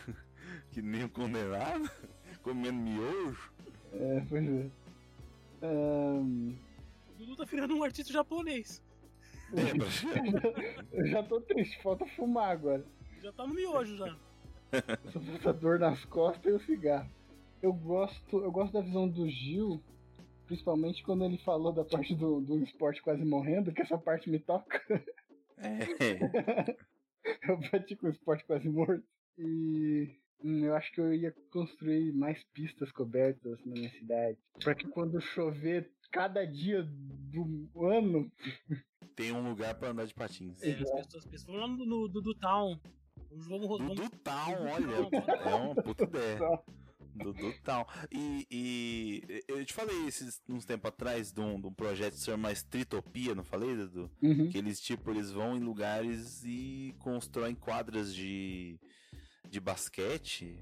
que 0.70 0.80
nem 0.80 1.04
um 1.04 1.08
condenado? 1.08 1.90
Comendo 2.42 2.80
miojo? 2.80 3.51
É, 3.92 4.22
pois 4.28 4.44
é. 4.44 4.70
Um... 5.66 6.54
O 7.08 7.18
Dudu 7.18 7.36
tá 7.36 7.44
virando 7.44 7.76
um 7.76 7.82
artista 7.82 8.12
japonês. 8.12 8.82
Lembra? 9.52 9.86
eu 10.92 11.06
já 11.06 11.22
tô 11.22 11.40
triste, 11.40 11.80
falta 11.82 12.06
fumar 12.06 12.50
agora. 12.50 12.84
Já 13.22 13.32
tá 13.32 13.46
no 13.46 13.54
miojo 13.54 13.96
já. 13.96 14.16
Só 15.12 15.20
falta 15.20 15.52
dor 15.52 15.78
nas 15.78 16.04
costas 16.06 16.52
e 16.52 16.56
o 16.56 16.60
cigarro. 16.60 17.10
Eu 17.60 17.72
gosto, 17.72 18.42
eu 18.42 18.50
gosto 18.50 18.72
da 18.72 18.80
visão 18.80 19.08
do 19.08 19.28
Gil, 19.28 19.80
principalmente 20.46 21.02
quando 21.04 21.24
ele 21.24 21.38
falou 21.38 21.72
da 21.72 21.84
parte 21.84 22.14
do, 22.14 22.40
do 22.40 22.58
esporte 22.62 23.02
quase 23.02 23.24
morrendo, 23.24 23.72
que 23.72 23.82
essa 23.82 23.98
parte 23.98 24.28
me 24.30 24.38
toca. 24.38 24.82
É. 25.58 26.76
eu 27.48 27.58
bati 27.70 27.94
com 27.94 28.06
o 28.06 28.10
esporte 28.10 28.44
quase 28.44 28.68
morto. 28.68 29.04
E 29.38 30.10
hum, 30.44 30.64
eu 30.64 30.74
acho 30.74 30.92
que 30.92 31.00
eu 31.00 31.12
ia 31.12 31.34
construir 31.50 32.12
mais 32.12 32.42
pistas 32.52 32.90
cobertas 32.92 33.58
na 33.64 33.72
minha 33.72 33.90
cidade. 33.90 34.38
Pra 34.62 34.74
que 34.74 34.86
quando 34.88 35.20
chover 35.20 35.90
cada 36.12 36.44
dia 36.44 36.82
do 36.84 37.68
ano. 37.90 38.30
Tem 39.16 39.32
um 39.32 39.48
lugar 39.48 39.74
para 39.74 39.88
andar 39.88 40.06
de 40.06 40.14
patins. 40.14 40.62
É, 40.62 40.72
as 40.72 41.06
pessoas 41.06 41.26
pensam. 41.26 41.54
Falando 41.54 41.84
do, 41.84 42.08
do, 42.08 42.20
do 42.20 42.34
Town. 42.34 42.78
Vamos, 43.30 43.66
vamos, 43.66 43.96
do, 43.96 44.08
do 44.08 44.10
Town, 44.18 44.54
olha. 44.70 45.46
é 45.50 45.54
uma 45.54 45.74
puta 45.74 46.04
ideia. 46.04 46.38
Do, 47.14 47.32
do 47.32 47.52
Town. 47.62 47.84
E, 48.10 48.46
e, 48.50 49.44
eu 49.48 49.64
te 49.64 49.72
falei 49.72 50.06
esses, 50.06 50.40
uns 50.48 50.64
tempos 50.64 50.88
atrás 50.88 51.32
de 51.32 51.40
um, 51.40 51.60
de 51.60 51.66
um 51.66 51.72
projeto 51.72 52.12
que 52.12 52.20
se 52.20 52.26
chama 52.26 52.52
Streetopia, 52.52 53.34
não 53.34 53.44
falei, 53.44 53.74
Dudu? 53.74 54.10
Uhum. 54.22 54.48
Que 54.48 54.58
eles, 54.58 54.80
tipo, 54.80 55.10
eles 55.10 55.30
vão 55.30 55.56
em 55.56 55.60
lugares 55.60 56.42
e 56.44 56.94
constroem 56.98 57.54
quadras 57.54 58.14
de, 58.14 58.78
de 59.48 59.60
basquete 59.60 60.58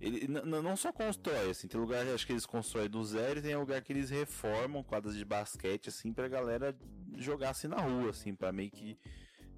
ele 0.00 0.28
não 0.28 0.76
só 0.76 0.92
constrói, 0.92 1.50
assim, 1.50 1.66
tem 1.66 1.80
lugar 1.80 2.06
acho 2.06 2.24
que 2.24 2.32
eles 2.32 2.46
constroem 2.46 2.88
do 2.88 3.04
zero 3.04 3.40
e 3.40 3.42
tem 3.42 3.56
lugar 3.56 3.82
que 3.82 3.92
eles 3.92 4.10
reformam 4.10 4.82
quadras 4.84 5.16
de 5.16 5.24
basquete, 5.24 5.88
assim, 5.88 6.12
pra 6.12 6.28
galera 6.28 6.76
jogar 7.16 7.50
assim 7.50 7.66
na 7.66 7.80
rua, 7.80 8.10
assim, 8.10 8.32
pra 8.32 8.52
meio 8.52 8.70
que 8.70 8.96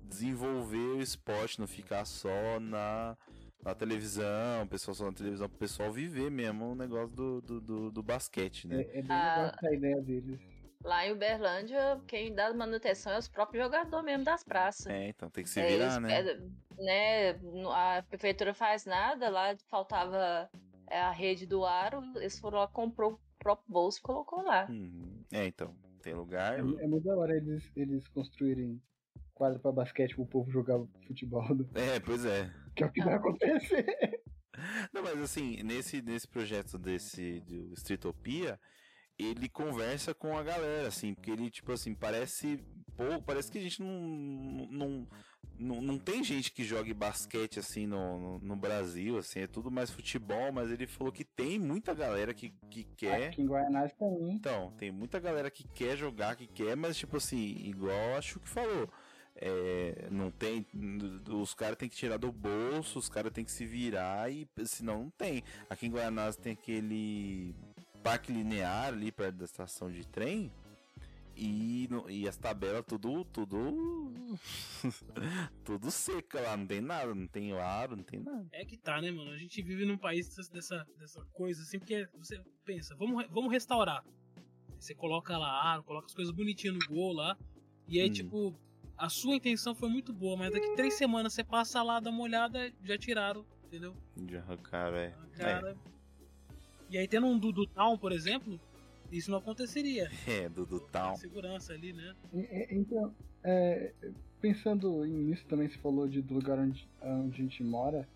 desenvolver 0.02 0.79
o 0.79 1.02
esporte, 1.02 1.61
não 1.61 1.67
ficar 1.67 2.07
só 2.07 2.59
na, 2.59 3.19
na 3.62 3.75
televisão, 3.75 4.62
o 4.64 4.67
pessoal 4.67 4.95
só 4.95 5.05
na 5.05 5.12
televisão, 5.12 5.47
pro 5.47 5.59
pessoal 5.59 5.93
viver 5.93 6.31
mesmo 6.31 6.73
o 6.73 6.75
negócio 6.75 7.14
do, 7.14 7.43
do, 7.43 7.61
do, 7.61 7.90
do 7.90 8.02
basquete, 8.02 8.67
né? 8.67 8.81
É, 8.81 8.99
é 8.99 9.02
bem 9.02 9.11
ah, 9.11 9.37
legal 9.37 9.55
a 9.62 9.75
ideia 9.75 10.00
deles. 10.00 10.40
Lá 10.82 11.06
em 11.06 11.12
Uberlândia, 11.12 12.00
quem 12.06 12.34
dá 12.34 12.52
manutenção 12.54 13.12
é 13.12 13.18
os 13.18 13.28
próprios 13.28 13.64
jogadores 13.64 14.04
mesmo 14.04 14.25
das 14.25 14.42
praças. 14.42 14.87
É, 14.87 15.08
então 15.08 15.28
tem 15.28 15.44
que 15.44 15.50
se 15.50 15.62
virar, 15.62 15.96
é, 15.96 16.00
né? 16.00 16.20
É, 16.20 17.32
né? 17.32 17.40
A 17.75 18.02
prefeitura 18.08 18.54
faz 18.54 18.87
nada, 18.87 19.28
lá 19.28 19.54
faltava 19.68 20.50
é, 20.87 20.99
a 20.99 21.10
rede 21.10 21.46
do 21.46 21.64
aro, 21.66 22.02
eles 22.16 22.38
foram 22.38 22.60
lá, 22.60 22.66
comprou 22.68 23.12
o 23.12 23.20
próprio 23.38 23.70
bolso 23.70 23.99
e 23.99 24.02
colocou 24.02 24.42
lá. 24.42 24.66
Uhum. 24.70 25.22
É, 25.30 25.46
então, 25.46 25.75
tem 26.02 26.14
lugar. 26.14 26.54
É, 26.54 26.60
é 26.60 26.62
muito 26.62 27.04
da 27.04 27.16
hora 27.16 27.37
eles, 27.37 27.70
eles 27.76 28.08
construírem 28.08 28.80
quadro 29.34 29.58
para 29.60 29.72
basquete 29.72 30.14
pro 30.14 30.26
povo 30.26 30.50
jogar 30.50 30.78
futebol. 31.06 31.46
Né? 31.54 31.96
É, 31.96 32.00
pois 32.00 32.25
é. 32.25 32.50
Que 32.75 32.84
é 32.84 32.87
o 32.87 32.92
que 32.92 33.02
vai 33.02 33.14
acontecer. 33.14 34.22
Não, 34.92 35.02
mas 35.02 35.18
assim, 35.20 35.62
nesse, 35.62 36.02
nesse 36.02 36.28
projeto 36.28 36.78
desse 36.78 37.40
do 37.40 37.72
Streetopia, 37.75 38.58
ele 39.25 39.49
conversa 39.49 40.15
com 40.15 40.37
a 40.37 40.43
galera, 40.43 40.89
assim, 40.89 41.15
porque 41.15 41.31
ele, 41.31 41.50
tipo 41.50 41.73
assim, 41.73 41.95
parece. 41.95 42.59
Pô, 42.97 43.23
parece 43.25 43.50
que 43.50 43.59
a 43.59 43.62
gente 43.62 43.83
não. 43.83 44.69
Não, 44.71 45.09
não, 45.59 45.83
não 45.83 45.99
tem 45.99 46.25
gente 46.25 46.53
que 46.53 46.65
jogue 46.65 46.95
basquete 46.95 47.59
assim 47.59 47.87
no, 47.87 48.19
no, 48.19 48.39
no, 48.39 48.57
Brasil, 48.57 49.19
assim, 49.19 49.41
é 49.41 49.47
tudo 49.47 49.71
mais 49.71 49.91
futebol, 49.91 50.50
mas 50.50 50.71
ele 50.71 50.87
falou 50.87 51.12
que 51.12 51.23
tem 51.23 51.59
muita 51.59 51.93
galera 51.93 52.33
que, 52.33 52.55
que 52.71 52.85
quer. 52.97 53.29
Aqui 53.29 53.43
em 53.43 53.47
Guaianazes 53.47 53.93
também. 53.95 54.33
Então, 54.33 54.73
tem 54.79 54.91
muita 54.91 55.21
galera 55.21 55.50
que 55.50 55.69
quer 55.69 55.97
jogar, 55.97 56.35
que 56.37 56.47
quer, 56.47 56.77
mas 56.77 56.97
tipo 56.97 57.17
assim, 57.19 57.57
igual 57.65 58.17
acho 58.17 58.41
que 58.41 58.49
falou. 58.49 58.89
É, 59.37 60.09
não 60.11 60.31
tem. 60.31 60.67
Os 61.29 61.55
caras 61.55 61.77
tem 61.77 61.89
que 61.89 61.97
tirar 61.97 62.19
do 62.19 62.33
bolso, 62.33 62.99
os 62.99 63.09
caras 63.09 63.33
tem 63.33 63.45
que 63.45 63.53
se 63.53 63.65
virar 63.65 64.31
e 64.31 64.49
senão 64.65 65.05
não 65.05 65.11
tem. 65.11 65.43
Aqui 65.69 65.87
em 65.87 65.91
Guaianazes 65.91 66.37
tem 66.37 66.53
aquele 66.53 67.55
parque 68.02 68.33
linear 68.33 68.88
ali 68.88 69.12
perto 69.12 69.37
da 69.37 69.45
estação 69.45 69.90
de 69.90 70.07
trem. 70.07 70.52
E, 71.37 71.88
e 72.11 72.28
as 72.28 72.37
tabelas 72.37 72.85
tudo 72.87 73.25
tudo 73.25 73.57
tudo 75.64 75.90
seca 75.90 76.38
lá, 76.38 76.54
não 76.54 76.66
tem 76.66 76.83
nada, 76.83 77.14
não 77.14 77.26
tem 77.26 77.52
aro, 77.52 77.97
não 77.97 78.02
tem 78.02 78.21
nada. 78.21 78.47
É 78.52 78.64
que 78.64 78.76
tá, 78.76 79.00
né, 79.00 79.11
mano? 79.11 79.30
A 79.30 79.38
gente 79.38 79.62
vive 79.62 79.87
num 79.87 79.97
país 79.97 80.35
dessa, 80.50 80.87
dessa 80.99 81.25
coisa 81.33 81.62
assim, 81.62 81.78
porque 81.78 82.07
você 82.19 82.38
pensa, 82.64 82.95
vamos, 82.97 83.26
vamos 83.30 83.50
restaurar. 83.50 84.04
Você 84.78 84.95
coloca 84.95 85.37
lá 85.38 85.73
aro, 85.73 85.83
coloca 85.83 86.07
as 86.07 86.14
coisas 86.14 86.35
bonitinhas 86.35 86.76
no 86.76 86.95
gol 86.95 87.14
lá, 87.14 87.38
e 87.88 88.00
aí, 88.00 88.09
hum. 88.09 88.12
tipo, 88.12 88.54
a 88.97 89.09
sua 89.09 89.35
intenção 89.35 89.75
foi 89.75 89.88
muito 89.88 90.12
boa, 90.12 90.37
mas 90.37 90.52
daqui 90.52 90.75
três 90.76 90.95
semanas 90.95 91.33
você 91.33 91.42
passa 91.42 91.83
lá, 91.83 92.00
dá 92.00 92.11
uma 92.11 92.23
olhada, 92.23 92.71
já 92.85 92.99
tiraram, 92.99 93.47
entendeu? 93.64 93.97
Já 94.28 94.40
arrancaram, 94.40 94.97
é. 94.97 95.14
Cara, 95.37 95.71
é. 95.71 96.00
E 96.90 96.99
aí 96.99 97.06
tendo 97.06 97.28
um 97.28 97.38
Dudu 97.38 97.66
Town, 97.68 97.97
por 97.97 98.11
exemplo, 98.11 98.61
isso 99.12 99.30
não 99.30 99.38
aconteceria. 99.38 100.11
É, 100.26 100.49
Dudu 100.49 100.80
Town. 100.80 101.14
Segurança 101.16 101.73
ali, 101.73 101.92
né? 101.92 102.14
Então, 102.68 103.14
é, 103.44 103.92
pensando 104.40 105.04
nisso 105.04 105.44
também, 105.47 105.68
você 105.68 105.78
falou 105.78 106.09
de, 106.09 106.20
do 106.20 106.35
lugar 106.35 106.59
onde, 106.59 106.88
onde 107.00 107.40
a 107.40 107.44
gente 107.44 107.62
mora. 107.62 108.09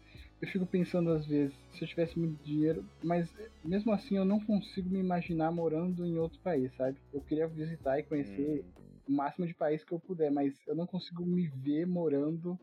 Eu 0.42 0.48
fico 0.48 0.66
pensando 0.66 1.10
às 1.10 1.24
vezes, 1.24 1.54
se 1.72 1.84
eu 1.84 1.88
tivesse 1.88 2.18
muito 2.18 2.42
dinheiro, 2.42 2.84
mas 3.02 3.32
mesmo 3.64 3.92
assim 3.92 4.16
eu 4.16 4.24
não 4.24 4.40
consigo 4.40 4.90
me 4.90 4.98
imaginar 4.98 5.52
morando 5.52 6.04
em 6.04 6.18
outro 6.18 6.38
país, 6.40 6.74
sabe? 6.76 6.98
Eu 7.12 7.20
queria 7.20 7.46
visitar 7.46 7.98
e 7.98 8.02
conhecer 8.02 8.64
hum. 8.64 8.90
o 9.08 9.12
máximo 9.12 9.46
de 9.46 9.54
país 9.54 9.84
que 9.84 9.92
eu 9.92 10.00
puder, 10.00 10.30
mas 10.30 10.54
eu 10.66 10.74
não 10.74 10.86
consigo 10.86 11.24
me 11.24 11.46
ver 11.46 11.86
morando 11.86 12.58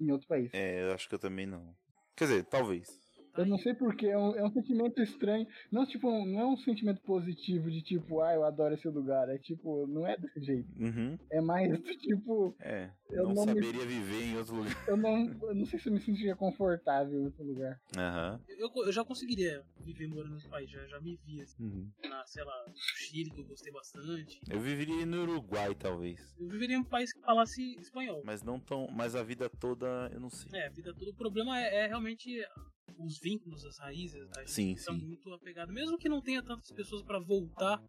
em 0.00 0.10
outro 0.10 0.26
país. 0.26 0.50
É, 0.54 0.82
eu 0.82 0.92
acho 0.94 1.08
que 1.08 1.14
eu 1.14 1.18
também 1.18 1.46
não. 1.46 1.76
Quer 2.16 2.24
dizer, 2.24 2.44
talvez. 2.44 3.01
Eu 3.36 3.46
não 3.46 3.58
sei 3.58 3.74
porquê, 3.74 4.08
é 4.08 4.18
um, 4.18 4.34
é 4.36 4.44
um 4.44 4.50
sentimento 4.50 5.00
estranho. 5.02 5.46
Não, 5.70 5.86
tipo, 5.86 6.10
não 6.26 6.40
é 6.40 6.46
um 6.46 6.56
sentimento 6.56 7.00
positivo 7.02 7.70
de 7.70 7.82
tipo, 7.82 8.20
ah, 8.20 8.34
eu 8.34 8.44
adoro 8.44 8.74
esse 8.74 8.88
lugar. 8.88 9.28
É 9.28 9.38
tipo, 9.38 9.86
não 9.86 10.06
é 10.06 10.16
desse 10.16 10.40
jeito. 10.40 10.68
Uhum. 10.78 11.18
É 11.30 11.40
mais 11.40 11.70
do 11.70 11.96
tipo. 11.96 12.54
É. 12.60 12.90
Eu 13.12 13.24
não, 13.24 13.34
não 13.34 13.44
saberia 13.44 13.84
me... 13.84 13.86
viver 13.86 14.22
em 14.24 14.36
outro 14.36 14.56
lugar. 14.56 14.88
Eu 14.88 14.96
não, 14.96 15.26
eu 15.42 15.54
não 15.54 15.66
sei 15.66 15.78
se 15.78 15.88
eu 15.88 15.92
me 15.92 16.00
sentiria 16.00 16.34
confortável 16.34 17.20
em 17.20 17.24
outro 17.24 17.44
lugar. 17.44 17.80
Uhum. 17.96 18.40
Eu, 18.48 18.70
eu 18.86 18.92
já 18.92 19.04
conseguiria 19.04 19.64
viver 19.80 20.06
morando 20.08 20.34
no 20.34 20.50
país, 20.50 20.70
já, 20.70 20.86
já 20.86 21.00
me 21.00 21.16
vi 21.24 21.40
assim, 21.42 21.62
uhum. 21.62 21.90
na, 22.08 22.24
sei 22.26 22.44
lá, 22.44 22.64
Chile, 22.74 23.30
que 23.30 23.40
eu 23.40 23.44
gostei 23.44 23.72
bastante. 23.72 24.40
Eu 24.48 24.60
viveria 24.60 25.04
no 25.04 25.22
Uruguai, 25.22 25.74
talvez. 25.74 26.34
Eu 26.38 26.48
viveria 26.48 26.76
em 26.76 26.80
um 26.80 26.84
país 26.84 27.12
que 27.12 27.20
falasse 27.20 27.76
espanhol. 27.78 28.22
Mas 28.24 28.42
não 28.42 28.58
tão. 28.58 28.88
Mas 28.90 29.14
a 29.14 29.22
vida 29.22 29.48
toda, 29.48 30.10
eu 30.12 30.20
não 30.20 30.30
sei. 30.30 30.48
É, 30.58 30.66
a 30.66 30.70
vida 30.70 30.94
toda. 30.94 31.10
O 31.10 31.14
problema 31.14 31.60
é, 31.60 31.84
é 31.84 31.86
realmente 31.86 32.42
os 32.98 33.18
vínculos, 33.18 33.64
as 33.64 33.78
raízes 33.78 34.28
da 34.30 34.40
gente 34.40 34.52
sim, 34.52 34.74
tá 34.74 34.92
sim. 34.92 34.98
muito 34.98 35.32
apegado. 35.32 35.72
Mesmo 35.72 35.98
que 35.98 36.08
não 36.08 36.20
tenha 36.20 36.42
tantas 36.42 36.70
pessoas 36.70 37.02
para 37.02 37.18
voltar? 37.18 37.82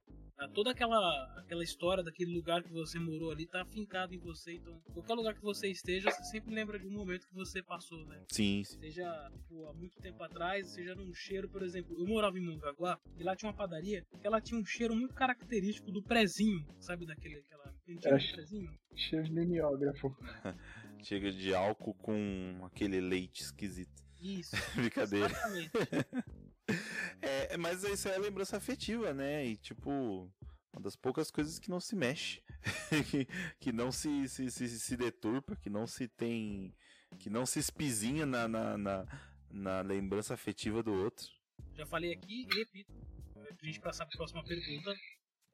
Toda 0.53 0.71
aquela, 0.71 1.33
aquela 1.37 1.63
história 1.63 2.03
daquele 2.03 2.33
lugar 2.33 2.63
que 2.63 2.71
você 2.71 2.99
morou 2.99 3.31
ali 3.31 3.45
tá 3.45 3.61
afincado 3.61 4.13
em 4.13 4.19
você. 4.19 4.53
Então, 4.53 4.79
qualquer 4.93 5.13
lugar 5.13 5.33
que 5.33 5.41
você 5.41 5.69
esteja, 5.69 6.11
você 6.11 6.23
sempre 6.25 6.53
lembra 6.53 6.79
de 6.79 6.87
um 6.87 6.91
momento 6.91 7.27
que 7.27 7.33
você 7.33 7.61
passou, 7.61 8.05
né? 8.05 8.23
Sim. 8.31 8.63
sim. 8.63 8.79
Seja 8.79 9.31
tipo, 9.31 9.65
há 9.67 9.73
muito 9.73 9.99
tempo 9.99 10.21
atrás, 10.23 10.67
seja 10.67 10.95
num 10.95 11.13
cheiro, 11.13 11.49
por 11.49 11.61
exemplo. 11.63 11.95
Eu 11.97 12.07
morava 12.07 12.37
em 12.37 12.45
Mongaguá 12.45 12.99
e 13.17 13.23
lá 13.23 13.35
tinha 13.35 13.49
uma 13.49 13.57
padaria 13.57 14.05
que 14.19 14.27
ela 14.27 14.41
tinha 14.41 14.59
um 14.59 14.65
cheiro 14.65 14.95
muito 14.95 15.13
característico 15.13 15.91
do 15.91 16.01
prezinho, 16.01 16.65
sabe? 16.79 17.05
Daquele 17.05 17.37
aquela 17.37 17.73
Era 18.03 18.33
prezinho. 18.33 18.71
Cheiro 18.95 19.25
de 19.25 19.31
mimeógrafo. 19.31 20.15
Chega 21.03 21.31
de 21.31 21.53
álcool 21.53 21.93
com 21.95 22.61
aquele 22.63 23.01
leite 23.01 23.41
esquisito. 23.41 23.91
Isso. 24.23 24.55
Brincadeira. 24.73 25.33
é, 27.21 27.57
mas 27.57 27.83
isso 27.83 28.07
é 28.07 28.17
lembrança 28.17 28.55
afetiva, 28.55 29.13
né? 29.13 29.45
E 29.45 29.57
tipo, 29.57 30.31
uma 30.71 30.81
das 30.81 30.95
poucas 30.95 31.29
coisas 31.29 31.59
que 31.59 31.69
não 31.69 31.81
se 31.81 31.93
mexe, 31.93 32.41
que, 33.11 33.27
que 33.59 33.73
não 33.73 33.91
se, 33.91 34.29
se, 34.29 34.49
se, 34.49 34.79
se, 34.79 34.97
deturpa, 34.97 35.57
que 35.57 35.69
não 35.69 35.85
se 35.85 36.07
tem. 36.07 36.73
que 37.19 37.29
não 37.29 37.45
se 37.45 37.59
espizinha 37.59 38.25
na, 38.25 38.47
na, 38.47 38.77
na, 38.77 39.05
na 39.51 39.81
lembrança 39.81 40.33
afetiva 40.33 40.81
do 40.81 40.93
outro. 40.93 41.27
Já 41.73 41.85
falei 41.85 42.13
aqui 42.13 42.47
e 42.49 42.55
repito. 42.55 42.93
Pra 43.33 43.67
gente 43.67 43.81
passar 43.81 44.05
para 44.05 44.15
a 44.15 44.17
próxima 44.17 44.43
pergunta. 44.43 44.95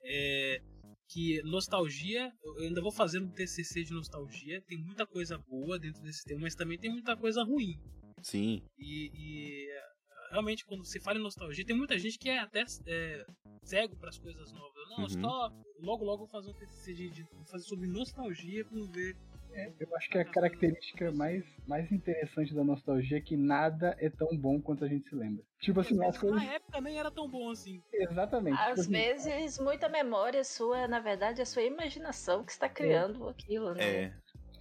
É, 0.01 0.61
que 1.07 1.41
nostalgia, 1.41 2.31
eu 2.43 2.59
ainda 2.59 2.81
vou 2.81 2.91
fazer 2.91 3.19
um 3.19 3.29
TCC 3.29 3.83
de 3.83 3.91
nostalgia, 3.91 4.61
tem 4.61 4.77
muita 4.77 5.07
coisa 5.07 5.39
boa 5.39 5.79
dentro 5.79 6.01
desse 6.03 6.23
tema, 6.23 6.41
mas 6.41 6.53
também 6.53 6.77
tem 6.77 6.91
muita 6.91 7.17
coisa 7.17 7.43
ruim. 7.43 7.79
Sim. 8.21 8.61
E, 8.77 9.11
e 9.13 9.67
realmente, 10.31 10.65
quando 10.65 10.85
se 10.85 10.99
fala 10.99 11.19
em 11.19 11.23
nostalgia, 11.23 11.65
tem 11.65 11.75
muita 11.75 11.97
gente 11.97 12.17
que 12.17 12.29
é 12.29 12.39
até 12.39 12.63
é, 12.87 13.25
cego 13.63 13.95
para 13.95 14.09
as 14.09 14.17
coisas 14.17 14.51
novas. 14.51 14.89
Não, 14.89 14.99
Uhum. 15.03 15.09
só 15.09 15.51
logo 15.79 16.03
logo 16.05 16.19
vou 16.19 16.27
fazer 16.27 16.49
um 16.49 16.53
TCC 16.53 16.93
de, 16.93 17.09
de 17.09 17.25
fazer 17.49 17.63
sobre 17.65 17.87
nostalgia 17.87 18.65
para 18.65 18.81
ver. 18.91 19.15
É, 19.51 19.73
eu 19.79 19.95
acho 19.95 20.09
que 20.09 20.17
a 20.19 20.25
característica 20.25 21.11
mais, 21.11 21.43
mais 21.67 21.91
interessante 21.91 22.53
da 22.53 22.63
nostalgia 22.63 23.17
é 23.17 23.21
que 23.21 23.35
nada 23.35 23.95
é 23.99 24.07
tão 24.07 24.37
bom 24.37 24.61
quanto 24.61 24.85
a 24.85 24.87
gente 24.87 25.09
se 25.09 25.15
lembra. 25.15 25.43
Tipo 25.59 25.79
assim, 25.79 26.03
as 26.05 26.17
coisas. 26.19 26.37
Na 26.37 26.53
época 26.53 26.79
nem 26.81 26.99
era 26.99 27.09
tão 27.09 27.27
bom 27.27 27.49
assim. 27.49 27.81
Exatamente. 27.91 28.55
tipo 28.57 28.69
Às 28.69 28.79
assim, 28.81 28.91
vezes, 28.91 29.57
muita 29.57 29.89
memória 29.89 30.43
sua, 30.43 30.87
na 30.87 30.99
verdade, 30.99 31.39
é 31.39 31.43
a 31.43 31.47
sua 31.47 31.63
imaginação 31.63 32.45
que 32.45 32.51
está 32.51 32.69
criando 32.69 33.27
aquilo, 33.27 33.73
né? 33.73 34.03
É. 34.03 34.13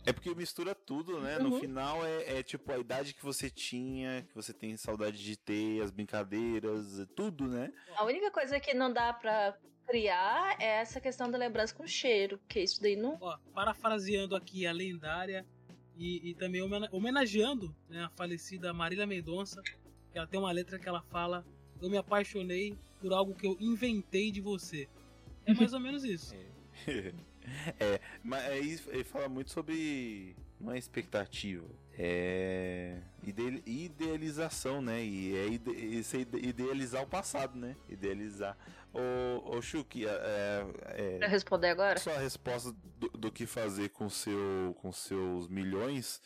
É 0.08 0.12
porque 0.12 0.34
mistura 0.34 0.74
tudo, 0.74 1.20
né? 1.20 1.38
No 1.38 1.50
Uhum. 1.50 1.60
final 1.60 2.02
é, 2.02 2.38
é 2.38 2.42
tipo 2.42 2.72
a 2.72 2.78
idade 2.78 3.12
que 3.12 3.22
você 3.22 3.50
tinha, 3.50 4.22
que 4.26 4.34
você 4.34 4.54
tem 4.54 4.74
saudade 4.74 5.22
de 5.22 5.36
ter, 5.36 5.82
as 5.82 5.90
brincadeiras, 5.90 7.06
tudo, 7.14 7.46
né? 7.46 7.70
A 7.94 8.04
única 8.06 8.30
coisa 8.30 8.58
que 8.58 8.72
não 8.72 8.90
dá 8.90 9.12
pra 9.12 9.54
criar 9.86 10.56
é 10.58 10.80
essa 10.80 10.98
questão 10.98 11.30
da 11.30 11.36
lembrança 11.36 11.74
com 11.74 11.86
cheiro, 11.86 12.40
que 12.48 12.58
isso 12.58 12.80
daí 12.80 12.96
não. 12.96 13.18
Ó, 13.20 13.36
parafraseando 13.52 14.34
aqui 14.34 14.66
a 14.66 14.72
lendária 14.72 15.44
e, 15.94 16.30
e 16.30 16.34
também 16.34 16.62
homena- 16.62 16.88
homenageando 16.90 17.76
né, 17.86 18.04
a 18.04 18.08
falecida 18.16 18.72
Marília 18.72 19.06
Mendonça, 19.06 19.60
que 20.10 20.16
ela 20.16 20.26
tem 20.26 20.40
uma 20.40 20.52
letra 20.52 20.78
que 20.78 20.88
ela 20.88 21.02
fala: 21.02 21.44
Eu 21.82 21.90
me 21.90 21.98
apaixonei 21.98 22.74
por 22.98 23.12
algo 23.12 23.34
que 23.34 23.46
eu 23.46 23.58
inventei 23.60 24.30
de 24.30 24.40
você. 24.40 24.88
É 25.44 25.52
mais 25.52 25.74
ou 25.74 25.80
menos 25.80 26.02
isso. 26.02 26.34
é, 26.34 27.12
mas 28.22 28.44
aí 28.46 28.80
ele 28.88 29.04
fala 29.04 29.28
muito 29.28 29.50
sobre. 29.50 30.36
Não 30.60 30.72
é 30.72 30.78
expectativa, 30.78 31.64
é. 31.96 33.00
ide- 33.22 33.62
idealização, 33.64 34.82
né? 34.82 35.00
E 35.04 35.36
é 35.36 35.46
ide, 35.46 35.70
é 35.70 36.46
idealizar 36.48 37.02
o 37.02 37.06
passado, 37.06 37.56
né? 37.56 37.76
Idealizar. 37.88 38.56
Ô, 38.92 39.56
ô 39.56 39.62
Chuck, 39.62 40.04
é, 40.04 40.66
é, 40.96 41.18
Pra 41.18 41.28
responder 41.28 41.68
agora? 41.68 41.98
sua 42.00 42.18
resposta 42.18 42.72
do, 42.96 43.08
do 43.10 43.30
que 43.30 43.46
fazer 43.46 43.90
com, 43.90 44.08
seu, 44.10 44.74
com 44.80 44.90
seus 44.90 45.46
milhões. 45.46 46.20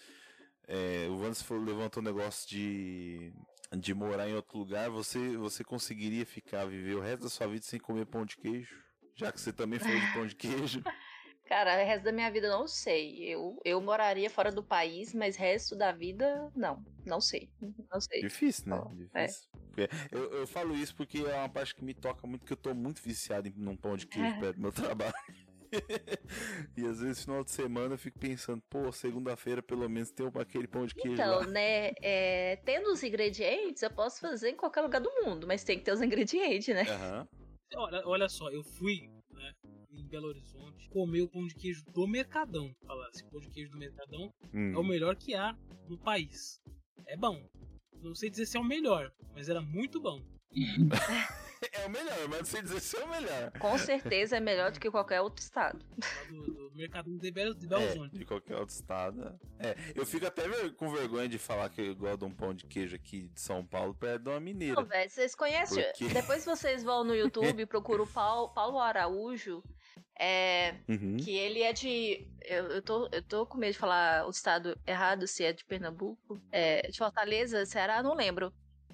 É, 0.66 1.06
o 1.10 1.18
falou- 1.44 1.64
levantou 1.64 2.02
um 2.02 2.06
negócio 2.06 2.48
de, 2.48 3.32
de 3.76 3.92
morar 3.92 4.28
em 4.30 4.34
outro 4.34 4.56
lugar. 4.58 4.88
Você, 4.88 5.36
você 5.36 5.62
conseguiria 5.62 6.24
ficar, 6.24 6.64
viver 6.64 6.94
o 6.94 7.00
resto 7.00 7.24
da 7.24 7.28
sua 7.28 7.46
vida 7.48 7.64
sem 7.66 7.78
comer 7.78 8.06
pão 8.06 8.24
de 8.24 8.36
queijo? 8.38 8.80
Já 9.14 9.30
que 9.30 9.38
você 9.38 9.52
também 9.52 9.78
falou 9.78 10.00
de 10.00 10.12
pão 10.14 10.26
de 10.26 10.34
queijo. 10.36 10.82
Cara, 11.52 11.82
o 11.82 11.86
resto 11.86 12.04
da 12.04 12.12
minha 12.12 12.30
vida 12.30 12.46
eu 12.46 12.50
não 12.58 12.66
sei. 12.66 13.28
Eu, 13.28 13.60
eu 13.62 13.78
moraria 13.78 14.30
fora 14.30 14.50
do 14.50 14.62
país, 14.64 15.12
mas 15.12 15.36
resto 15.36 15.76
da 15.76 15.92
vida, 15.92 16.50
não. 16.56 16.82
Não 17.04 17.20
sei. 17.20 17.50
Não 17.92 18.00
sei. 18.00 18.22
Difícil, 18.22 18.70
né? 18.70 18.80
Ó, 18.82 18.88
Difícil. 18.94 19.50
Porque 19.68 19.88
Eu, 20.10 20.32
eu 20.32 20.46
falo 20.46 20.74
isso 20.74 20.96
porque 20.96 21.18
é 21.18 21.34
uma 21.34 21.50
parte 21.50 21.74
que 21.74 21.84
me 21.84 21.92
toca 21.92 22.26
muito, 22.26 22.46
que 22.46 22.54
eu 22.54 22.56
tô 22.56 22.72
muito 22.74 23.02
viciado 23.02 23.48
em 23.48 23.52
num 23.54 23.76
pão 23.76 23.98
de 23.98 24.06
queijo 24.06 24.34
perto 24.40 24.56
do 24.56 24.62
meu 24.62 24.72
trabalho. 24.72 25.12
e 26.74 26.86
às 26.86 27.00
vezes, 27.00 27.22
final 27.22 27.44
de 27.44 27.50
semana, 27.50 27.96
eu 27.96 27.98
fico 27.98 28.18
pensando, 28.18 28.62
pô, 28.70 28.90
segunda-feira 28.90 29.62
pelo 29.62 29.86
menos 29.90 30.10
tem 30.10 30.26
aquele 30.34 30.66
pão 30.66 30.86
de 30.86 30.94
queijo 30.94 31.12
Então, 31.12 31.40
lá. 31.40 31.46
né, 31.48 31.90
é, 32.00 32.56
tendo 32.64 32.90
os 32.90 33.02
ingredientes, 33.02 33.82
eu 33.82 33.90
posso 33.90 34.20
fazer 34.20 34.48
em 34.48 34.56
qualquer 34.56 34.80
lugar 34.80 35.02
do 35.02 35.10
mundo, 35.22 35.46
mas 35.46 35.64
tem 35.64 35.76
que 35.78 35.84
ter 35.84 35.92
os 35.92 36.00
ingredientes, 36.00 36.74
né? 36.74 36.84
Aham. 36.88 37.28
Olha, 37.74 38.02
olha 38.06 38.28
só, 38.28 38.50
eu 38.50 38.62
fui 38.62 39.10
Belo 40.12 40.28
Horizonte 40.28 40.88
comer 40.90 41.22
o 41.22 41.28
pão 41.28 41.46
de 41.46 41.54
queijo 41.54 41.82
do 41.86 42.06
Mercadão. 42.06 42.70
Falar 42.86 43.08
assim, 43.08 43.24
pão 43.30 43.40
de 43.40 43.48
queijo 43.50 43.72
do 43.72 43.78
Mercadão 43.78 44.30
Hum. 44.52 44.74
é 44.74 44.78
o 44.78 44.84
melhor 44.84 45.16
que 45.16 45.34
há 45.34 45.56
no 45.88 45.96
país. 45.98 46.60
É 47.06 47.16
bom. 47.16 47.42
Não 48.02 48.14
sei 48.14 48.28
dizer 48.28 48.44
se 48.46 48.56
é 48.56 48.60
o 48.60 48.64
melhor, 48.64 49.10
mas 49.34 49.48
era 49.48 49.62
muito 49.62 50.00
bom. 50.00 50.22
É 51.72 51.86
o 51.86 51.90
melhor, 51.90 52.28
mas 52.28 52.38
não 52.40 52.44
sei 52.44 52.60
dizer 52.60 52.80
se 52.80 52.96
é 52.96 53.04
o 53.04 53.08
melhor. 53.08 53.52
Com 53.60 53.78
certeza 53.78 54.36
é 54.36 54.40
melhor 54.40 54.72
do 54.72 54.80
que 54.80 54.90
qualquer 54.90 55.20
outro 55.20 55.40
estado. 55.40 55.78
Do, 56.28 56.42
do 56.42 56.72
Mercadão 56.74 57.16
de 57.16 57.30
Belo, 57.30 57.54
de 57.54 57.68
Belo 57.68 57.82
É, 57.82 57.86
Horizonte. 57.90 58.18
de 58.18 58.24
qualquer 58.24 58.56
outro 58.56 58.74
estado. 58.74 59.38
É, 59.60 59.76
eu 59.94 60.04
fico 60.04 60.26
até 60.26 60.48
ver- 60.48 60.74
com 60.74 60.90
vergonha 60.92 61.28
de 61.28 61.38
falar 61.38 61.68
que 61.70 61.80
eu 61.80 61.94
gosto 61.94 62.18
de 62.18 62.24
um 62.24 62.34
pão 62.34 62.52
de 62.52 62.66
queijo 62.66 62.96
aqui 62.96 63.28
de 63.28 63.40
São 63.40 63.64
Paulo 63.64 63.94
perto 63.94 64.24
de 64.24 64.30
uma 64.30 64.40
mineira. 64.40 64.74
Não, 64.74 64.84
velho, 64.84 65.08
vocês 65.08 65.36
conhecem? 65.36 65.84
Por 65.84 65.92
quê? 65.92 66.08
Depois 66.08 66.44
vocês 66.44 66.82
vão 66.82 67.04
no 67.04 67.14
YouTube 67.14 67.60
e 67.62 67.64
procuram 67.66 68.02
o 68.02 68.08
Paulo, 68.08 68.48
Paulo 68.52 68.80
Araújo. 68.80 69.62
É, 70.18 70.74
Uhum. 70.88 71.16
que 71.16 71.30
ele 71.36 71.62
é 71.62 71.72
de. 71.72 72.26
Eu, 72.42 72.64
eu, 72.66 72.82
tô, 72.82 73.08
eu 73.12 73.22
tô 73.22 73.46
com 73.46 73.58
medo 73.58 73.72
de 73.72 73.78
falar 73.78 74.26
o 74.26 74.30
estado 74.30 74.78
errado, 74.86 75.26
se 75.26 75.44
é 75.44 75.52
de 75.52 75.64
Pernambuco. 75.64 76.40
É, 76.50 76.82
de 76.88 76.96
Fortaleza, 76.98 77.64
Ceará, 77.66 78.02
não 78.02 78.14
lembro. 78.14 78.52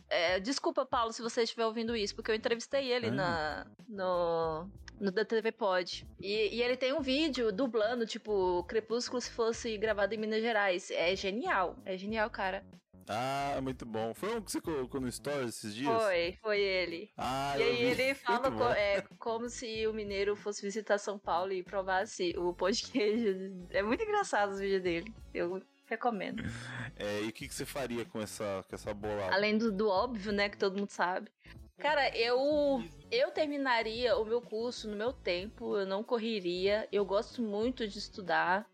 É, 0.09 0.41
desculpa, 0.41 0.87
Paulo, 0.87 1.13
se 1.13 1.21
você 1.21 1.43
estiver 1.43 1.67
ouvindo 1.67 1.95
isso, 1.95 2.15
porque 2.15 2.31
eu 2.31 2.35
entrevistei 2.35 2.91
ele 2.91 3.09
Ah. 3.09 3.11
na, 3.11 3.67
no, 3.89 4.71
no 4.99 5.13
da 5.13 5.23
TV 5.25 5.53
Pod. 5.53 6.07
E, 6.19 6.57
e 6.57 6.63
ele 6.63 6.79
tem 6.79 6.95
um 6.95 7.01
vídeo 7.03 7.53
dublando, 7.53 8.07
tipo, 8.07 8.65
Crepúsculo 8.65 9.21
se 9.21 9.31
fosse 9.31 9.77
gravado 9.77 10.15
em 10.15 10.19
Minas 10.19 10.41
Gerais. 10.41 10.91
É 10.91 11.15
genial, 11.15 11.77
é 11.85 11.99
genial, 11.99 12.31
cara. 12.31 12.65
Ah, 13.09 13.59
muito 13.63 13.87
bom. 13.87 14.13
Foi 14.15 14.35
um 14.37 14.41
que 14.43 14.53
você 14.53 14.61
colocou 14.61 15.01
no 15.01 15.11
Stories 15.11 15.57
esses 15.57 15.75
dias? 15.75 15.91
Foi, 16.03 16.39
foi 16.43 16.61
ele. 16.61 17.11
Ah, 17.17 17.55
E 17.59 17.63
aí 17.63 17.77
vi. 17.77 18.03
ele 18.03 18.15
fala 18.15 18.51
co- 18.51 18.65
é, 18.73 19.03
como 19.19 19.49
se 19.49 19.87
o 19.87 19.93
mineiro 19.95 20.37
fosse 20.37 20.61
visitar 20.63 20.99
São 20.99 21.19
Paulo 21.19 21.53
e 21.53 21.63
provasse 21.63 22.35
o 22.37 22.53
pão 22.53 22.71
de 22.71 22.83
queijo. 22.85 23.67
É 23.71 23.83
muito 23.83 24.03
engraçado 24.03 24.51
os 24.53 24.61
vídeos 24.61 24.83
dele. 24.83 25.15
Eu 25.33 25.63
recomendo. 25.87 26.43
É, 27.01 27.23
e 27.23 27.29
o 27.29 27.33
que, 27.33 27.47
que 27.47 27.55
você 27.55 27.65
faria 27.65 28.05
com 28.05 28.21
essa, 28.21 28.65
com 28.69 28.75
essa 28.75 28.93
bolada? 28.93 29.33
Além 29.33 29.57
do, 29.57 29.71
do 29.71 29.89
óbvio, 29.89 30.33
né, 30.33 30.49
que 30.49 30.57
todo 30.59 30.77
mundo 30.77 30.91
sabe. 30.91 31.31
Cara, 31.79 32.09
eu 32.17 32.83
eu 33.09 33.31
terminaria 33.31 34.17
o 34.17 34.25
meu 34.25 34.41
curso 34.43 34.89
no 34.91 34.97
meu 34.97 35.13
tempo, 35.13 35.77
eu 35.77 35.87
não 35.87 36.03
correria. 36.03 36.89
Eu 36.91 37.05
gosto 37.05 37.41
muito 37.41 37.87
de 37.87 37.99
estudar. 37.99 38.67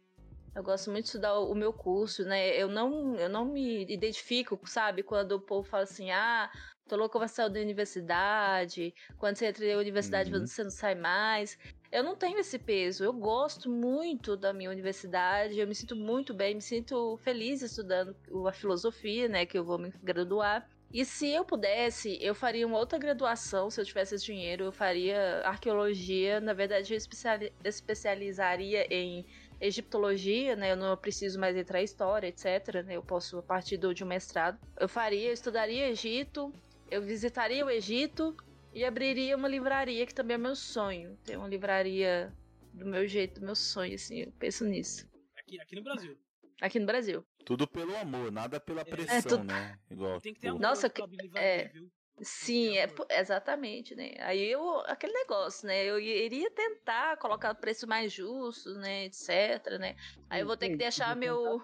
Eu 0.55 0.63
gosto 0.63 0.91
muito 0.91 1.05
de 1.05 1.09
estudar 1.09 1.39
o 1.39 1.55
meu 1.55 1.73
curso, 1.73 2.25
né? 2.25 2.57
Eu 2.57 2.69
não, 2.69 3.17
eu 3.17 3.29
não 3.29 3.45
me 3.45 3.83
identifico, 3.93 4.59
sabe? 4.65 5.03
Quando 5.03 5.33
o 5.33 5.41
povo 5.41 5.69
fala 5.69 5.83
assim, 5.83 6.11
ah, 6.13 6.49
tô 6.89 6.97
louco 6.97 7.19
pra 7.19 7.27
sair 7.27 7.51
da 7.51 7.61
universidade. 7.61 8.95
Quando 9.19 9.37
você 9.37 9.47
entra 9.47 9.67
na 9.67 9.81
universidade, 9.81 10.33
Uhum. 10.33 10.47
você 10.47 10.63
não 10.63 10.71
sai 10.71 10.95
mais. 10.95 11.59
Eu 11.91 12.05
não 12.05 12.15
tenho 12.15 12.39
esse 12.39 12.59
peso. 12.59 13.03
Eu 13.05 13.13
gosto 13.13 13.69
muito 13.69 14.37
da 14.37 14.53
minha 14.53 14.71
universidade. 14.71 15.59
Eu 15.59 15.67
me 15.67 15.75
sinto 15.75 15.97
muito 15.97 16.33
bem, 16.33 16.55
me 16.55 16.63
sinto 16.63 17.17
feliz 17.19 17.61
estudando 17.61 18.17
a 18.47 18.53
filosofia, 18.53 19.29
né? 19.29 19.45
Que 19.47 19.59
eu 19.59 19.65
vou 19.65 19.79
me 19.79 19.91
graduar. 20.03 20.69
E 20.93 21.05
se 21.05 21.29
eu 21.29 21.45
pudesse, 21.45 22.17
eu 22.23 22.37
faria 22.37 22.65
uma 22.65 22.79
outra 22.79 22.97
graduação, 22.97 23.69
se 23.69 23.81
eu 23.81 23.85
tivesse 23.85 24.15
esse 24.15 24.25
dinheiro, 24.27 24.67
eu 24.67 24.71
faria 24.73 25.41
arqueologia. 25.45 26.41
Na 26.41 26.53
verdade, 26.53 26.93
eu 26.93 26.97
especiali- 26.97 27.53
especializaria 27.65 28.87
em 28.89 29.27
egiptologia, 29.61 30.57
né? 30.57 30.73
Eu 30.73 30.77
não 30.77 30.97
preciso 30.97 31.39
mais 31.39 31.57
entrar 31.57 31.81
em 31.81 31.85
história, 31.85 32.27
etc. 32.29 32.83
Né? 32.85 32.97
Eu 32.97 33.03
posso, 33.03 33.39
a 33.39 33.43
partir 33.43 33.77
do, 33.77 33.95
de 33.95 34.05
um 34.05 34.07
mestrado. 34.07 34.59
Eu 34.79 34.89
faria, 34.89 35.29
eu 35.29 35.33
estudaria 35.33 35.89
Egito, 35.91 36.53
eu 36.91 37.03
visitaria 37.03 37.65
o 37.65 37.71
Egito 37.71 38.37
e 38.73 38.85
abriria 38.85 39.37
uma 39.37 39.49
livraria, 39.49 40.05
que 40.07 40.15
também 40.15 40.35
é 40.35 40.39
meu 40.39 40.57
sonho. 40.57 41.17
Ter 41.25 41.37
uma 41.37 41.49
livraria 41.49 42.33
do 42.73 42.85
meu 42.85 43.07
jeito, 43.07 43.41
do 43.41 43.47
meu 43.47 43.55
sonho, 43.55 43.95
assim, 43.95 44.21
eu 44.23 44.33
penso 44.39 44.65
nisso. 44.65 45.07
Aqui, 45.39 45.61
aqui 45.61 45.77
no 45.77 45.83
Brasil. 45.83 46.19
Aqui 46.61 46.79
no 46.81 46.87
Brasil. 46.87 47.25
Tudo 47.45 47.67
pelo 47.69 47.95
amor, 47.97 48.33
nada 48.33 48.59
pela 48.59 48.81
É, 48.81 48.85
pressão, 48.85 49.39
tu- 49.39 49.45
né? 49.45 49.79
Igual, 49.91 50.21
Tem 50.21 50.33
que 50.35 50.41
ter 50.41 50.47
tipo, 50.47 50.57
amor 50.57 50.69
Nossa, 50.69 50.89
que- 50.89 51.03
livraria, 51.07 51.49
é. 51.65 51.69
viu? 51.69 51.91
Sim, 52.21 52.79
é, 52.79 52.89
exatamente, 53.19 53.95
né? 53.95 54.13
Aí 54.21 54.45
eu, 54.45 54.81
aquele 54.87 55.13
negócio, 55.13 55.67
né? 55.67 55.85
Eu 55.85 55.99
iria 55.99 56.51
tentar 56.51 57.17
colocar 57.17 57.55
preço 57.55 57.89
mais 57.89 58.13
justo, 58.13 58.75
né? 58.75 59.07
Etc, 59.07 59.79
né? 59.81 59.97
Aí 60.31 60.41
eu 60.41 60.47
vou 60.47 60.57
ter 60.57 60.71
que 60.71 60.77
deixar 60.77 61.17
meu. 61.17 61.61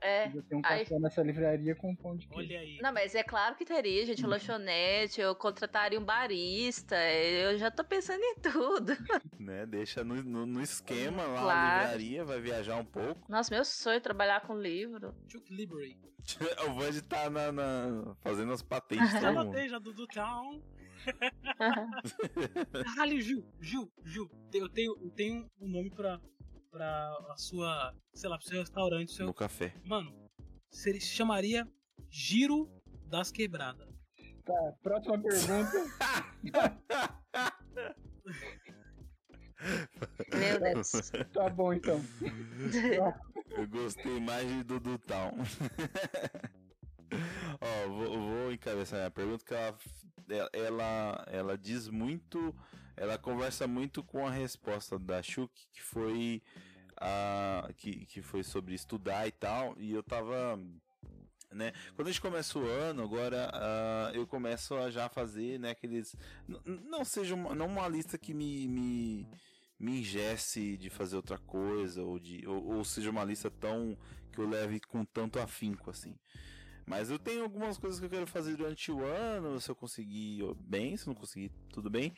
É. 0.00 0.24
Podia 0.26 0.42
ter 0.42 0.54
um 0.56 0.62
Aí- 0.64 0.80
café 0.84 0.98
nessa 0.98 1.22
livraria 1.22 1.74
com 1.74 1.94
pão 1.94 2.16
de 2.16 2.26
queijo. 2.26 2.40
Olha 2.50 2.60
aí. 2.60 2.78
Não, 2.80 2.92
mas 2.92 3.14
é 3.14 3.22
claro 3.22 3.54
que 3.54 3.64
teria, 3.64 4.04
gente, 4.06 4.22
Uhum. 4.24 4.30
lanchonete, 4.30 5.20
eu 5.20 5.34
contrataria 5.34 5.98
um 6.00 6.04
barista, 6.04 6.96
eu 6.96 7.58
já 7.58 7.70
tô 7.70 7.84
pensando 7.84 8.22
em 8.22 8.34
tudo. 8.36 8.92
né? 9.38 9.66
Deixa 9.66 10.02
no, 10.04 10.22
no, 10.22 10.46
no 10.46 10.60
esquema 10.62 11.22
lá, 11.24 11.38
a 11.38 11.42
Claro. 11.42 11.82
livraria, 11.98 12.24
vai 12.24 12.40
viajar 12.40 12.76
um 12.76 12.84
pouco. 12.84 13.20
Nossa, 13.30 13.54
meu 13.54 13.64
sonho 13.64 13.96
é 13.96 14.00
trabalhar 14.00 14.40
com 14.42 14.54
livro. 14.58 15.14
Chuck 15.28 15.52
Library. 15.52 15.96
o 16.68 16.74
Vandy 16.74 17.02
tá 17.02 17.28
na, 17.30 17.50
na- 17.50 18.14
fazendo 18.20 18.52
as 18.52 18.62
patentes. 18.62 19.10
Já 19.20 19.28
anotei 19.30 19.68
já 19.68 19.78
do, 19.78 19.92
do 19.92 20.06
town. 20.06 20.60
Caralho, 22.84 23.20
Gil, 23.20 23.44
Gil, 23.60 23.90
Gil. 24.04 24.30
Eu 24.52 24.68
tenho, 24.68 24.98
eu 25.02 25.10
tenho 25.10 25.50
um 25.60 25.68
nome 25.68 25.90
pra, 25.90 26.20
pra 26.70 27.16
a 27.30 27.36
sua, 27.36 27.94
sei 28.14 28.28
lá, 28.28 28.38
pro 28.38 28.46
seu 28.46 28.60
restaurante. 28.60 29.12
Seu... 29.12 29.26
No 29.26 29.34
café. 29.34 29.74
Mano, 29.84 30.12
se 30.70 30.88
ele 30.90 31.00
se 31.00 31.08
chamaria 31.08 31.66
Giro 32.08 32.70
das 33.06 33.30
Quebradas. 33.30 33.88
Tá, 34.44 34.74
próxima 34.82 35.20
pergunta. 35.20 35.72
Meu 40.32 40.60
Deus. 40.60 40.90
Tá 41.32 41.50
bom 41.50 41.72
então. 41.72 42.00
Eu 43.50 43.68
gostei 43.68 44.18
mais 44.20 44.48
de 44.48 44.62
Dudu 44.64 44.98
Town. 44.98 45.32
Ó, 47.60 47.88
vou, 47.88 48.20
vou 48.20 48.52
encabeçar 48.52 49.06
a 49.06 49.10
pergunta 49.10 49.44
que 49.44 49.54
ela, 49.54 50.50
ela, 50.52 51.24
ela 51.28 51.58
diz 51.58 51.88
muito, 51.88 52.54
ela 52.96 53.18
conversa 53.18 53.66
muito 53.66 54.02
com 54.02 54.26
a 54.26 54.30
resposta 54.30 54.98
da 54.98 55.22
Shuk, 55.22 55.52
que 55.72 55.82
foi 55.82 56.42
a, 56.96 57.68
que, 57.76 58.06
que 58.06 58.22
foi 58.22 58.42
sobre 58.42 58.74
estudar 58.74 59.26
e 59.26 59.32
tal, 59.32 59.74
e 59.78 59.92
eu 59.92 60.02
tava 60.02 60.58
né? 61.52 61.72
Quando 61.96 62.06
a 62.06 62.10
gente 62.12 62.20
começa 62.20 62.58
o 62.58 62.64
ano, 62.64 63.02
agora 63.02 63.50
uh, 63.52 64.14
eu 64.14 64.24
começo 64.24 64.76
a 64.76 64.88
já 64.88 65.08
fazer, 65.08 65.58
né, 65.58 65.70
aqueles 65.70 66.14
não 66.46 67.04
seja 67.04 67.34
uma, 67.34 67.54
não 67.56 67.66
uma 67.66 67.88
lista 67.88 68.16
que 68.16 68.32
me, 68.32 68.68
me 68.68 69.26
me 69.78 70.00
ingesse 70.00 70.76
de 70.76 70.90
fazer 70.90 71.16
outra 71.16 71.38
coisa 71.38 72.02
ou 72.02 72.18
de 72.18 72.46
ou, 72.46 72.76
ou, 72.76 72.84
seja 72.84 73.10
uma 73.10 73.24
lista 73.24 73.50
tão 73.50 73.96
que 74.30 74.38
eu 74.38 74.46
leve 74.46 74.78
com 74.78 75.04
tanto 75.04 75.40
afinco 75.40 75.90
assim. 75.90 76.14
Mas 76.86 77.10
eu 77.10 77.18
tenho 77.18 77.42
algumas 77.42 77.78
coisas 77.78 77.98
que 77.98 78.06
eu 78.06 78.10
quero 78.10 78.26
fazer 78.26 78.56
durante 78.56 78.90
o 78.90 79.04
ano, 79.04 79.60
se 79.60 79.70
eu 79.70 79.74
conseguir 79.74 80.42
bem, 80.60 80.96
se 80.96 81.06
não 81.06 81.14
conseguir 81.14 81.50
tudo 81.72 81.88
bem. 81.90 82.12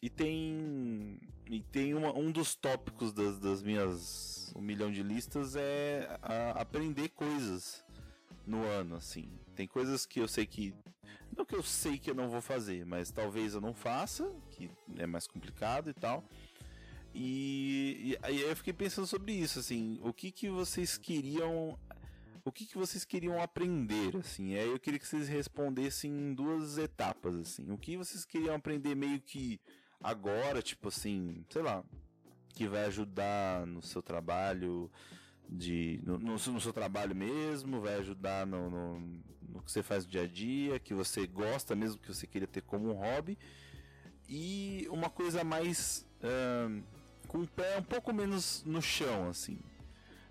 E 0.00 0.08
tem 0.08 1.18
e 1.50 1.60
tem 1.60 1.94
uma, 1.94 2.16
um 2.16 2.30
dos 2.30 2.54
tópicos 2.54 3.12
das, 3.12 3.38
das 3.38 3.62
minhas 3.62 4.52
um 4.54 4.60
milhão 4.60 4.90
de 4.90 5.02
listas 5.02 5.56
é 5.56 6.18
aprender 6.54 7.08
coisas 7.10 7.84
no 8.46 8.64
ano, 8.64 8.96
assim. 8.96 9.28
Tem 9.54 9.66
coisas 9.66 10.06
que 10.06 10.20
eu 10.20 10.28
sei 10.28 10.46
que 10.46 10.74
não 11.36 11.44
que 11.44 11.54
eu 11.54 11.62
sei 11.62 11.98
que 11.98 12.10
eu 12.10 12.14
não 12.14 12.28
vou 12.28 12.40
fazer, 12.40 12.84
mas 12.84 13.10
talvez 13.10 13.54
eu 13.54 13.60
não 13.60 13.74
faça, 13.74 14.30
que 14.50 14.70
é 14.96 15.06
mais 15.06 15.26
complicado 15.26 15.90
e 15.90 15.94
tal. 15.94 16.24
E, 17.14 18.12
e 18.12 18.18
aí 18.22 18.40
eu 18.40 18.56
fiquei 18.56 18.72
pensando 18.72 19.06
sobre 19.06 19.32
isso, 19.32 19.58
assim, 19.58 19.98
o 20.02 20.12
que 20.12 20.30
que 20.30 20.48
vocês 20.48 20.98
queriam 20.98 21.78
o 22.48 22.52
que, 22.52 22.66
que 22.66 22.78
vocês 22.78 23.04
queriam 23.04 23.40
aprender, 23.40 24.16
assim? 24.16 24.54
Aí 24.54 24.68
eu 24.68 24.80
queria 24.80 24.98
que 24.98 25.06
vocês 25.06 25.28
respondessem 25.28 26.10
em 26.10 26.34
duas 26.34 26.78
etapas, 26.78 27.34
assim. 27.36 27.70
O 27.70 27.76
que 27.76 27.96
vocês 27.96 28.24
queriam 28.24 28.54
aprender 28.54 28.94
meio 28.94 29.20
que 29.20 29.60
agora, 30.00 30.62
tipo 30.62 30.88
assim, 30.88 31.44
sei 31.50 31.62
lá, 31.62 31.84
que 32.54 32.66
vai 32.66 32.86
ajudar 32.86 33.66
no 33.66 33.82
seu 33.82 34.02
trabalho 34.02 34.90
de 35.48 36.00
no, 36.02 36.18
no, 36.18 36.32
no 36.32 36.60
seu 36.60 36.72
trabalho 36.72 37.14
mesmo, 37.14 37.80
vai 37.80 37.96
ajudar 37.96 38.46
no, 38.46 38.70
no, 38.70 39.00
no, 39.48 39.62
que 39.62 39.70
você 39.70 39.82
faz 39.82 40.04
no 40.04 40.10
dia 40.10 40.22
a 40.22 40.26
dia, 40.26 40.78
que 40.78 40.94
você 40.94 41.26
gosta 41.26 41.76
mesmo, 41.76 42.00
que 42.00 42.12
você 42.12 42.26
queria 42.26 42.48
ter 42.48 42.62
como 42.62 42.90
um 42.90 42.94
hobby. 42.94 43.38
E 44.26 44.86
uma 44.90 45.10
coisa 45.10 45.44
mais 45.44 46.06
uh, 46.22 46.82
com 47.26 47.42
o 47.42 47.46
pé 47.46 47.78
um 47.78 47.82
pouco 47.82 48.12
menos 48.12 48.64
no 48.64 48.80
chão, 48.80 49.28
assim. 49.28 49.58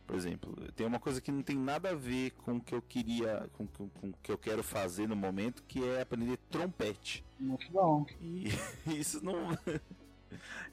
Por 0.07 0.15
exemplo, 0.15 0.55
tem 0.71 0.87
uma 0.87 1.01
coisa 1.01 1.19
que 1.19 1.29
não 1.31 1.43
tem 1.43 1.57
nada 1.57 1.89
a 1.89 1.93
ver 1.93 2.31
com 2.31 2.55
o 2.55 2.61
que 2.61 2.73
eu 2.73 2.81
queria, 2.81 3.49
com, 3.53 3.67
com, 3.67 3.89
com 3.89 4.09
o 4.09 4.13
que 4.23 4.31
eu 4.31 4.37
quero 4.37 4.63
fazer 4.63 5.05
no 5.05 5.17
momento, 5.17 5.61
que 5.63 5.83
é 5.83 6.01
aprender 6.01 6.37
trompete. 6.49 7.25
Muito 7.37 7.69
bom. 7.69 8.05
E 8.21 8.45
isso 8.87 9.23
não. 9.23 9.49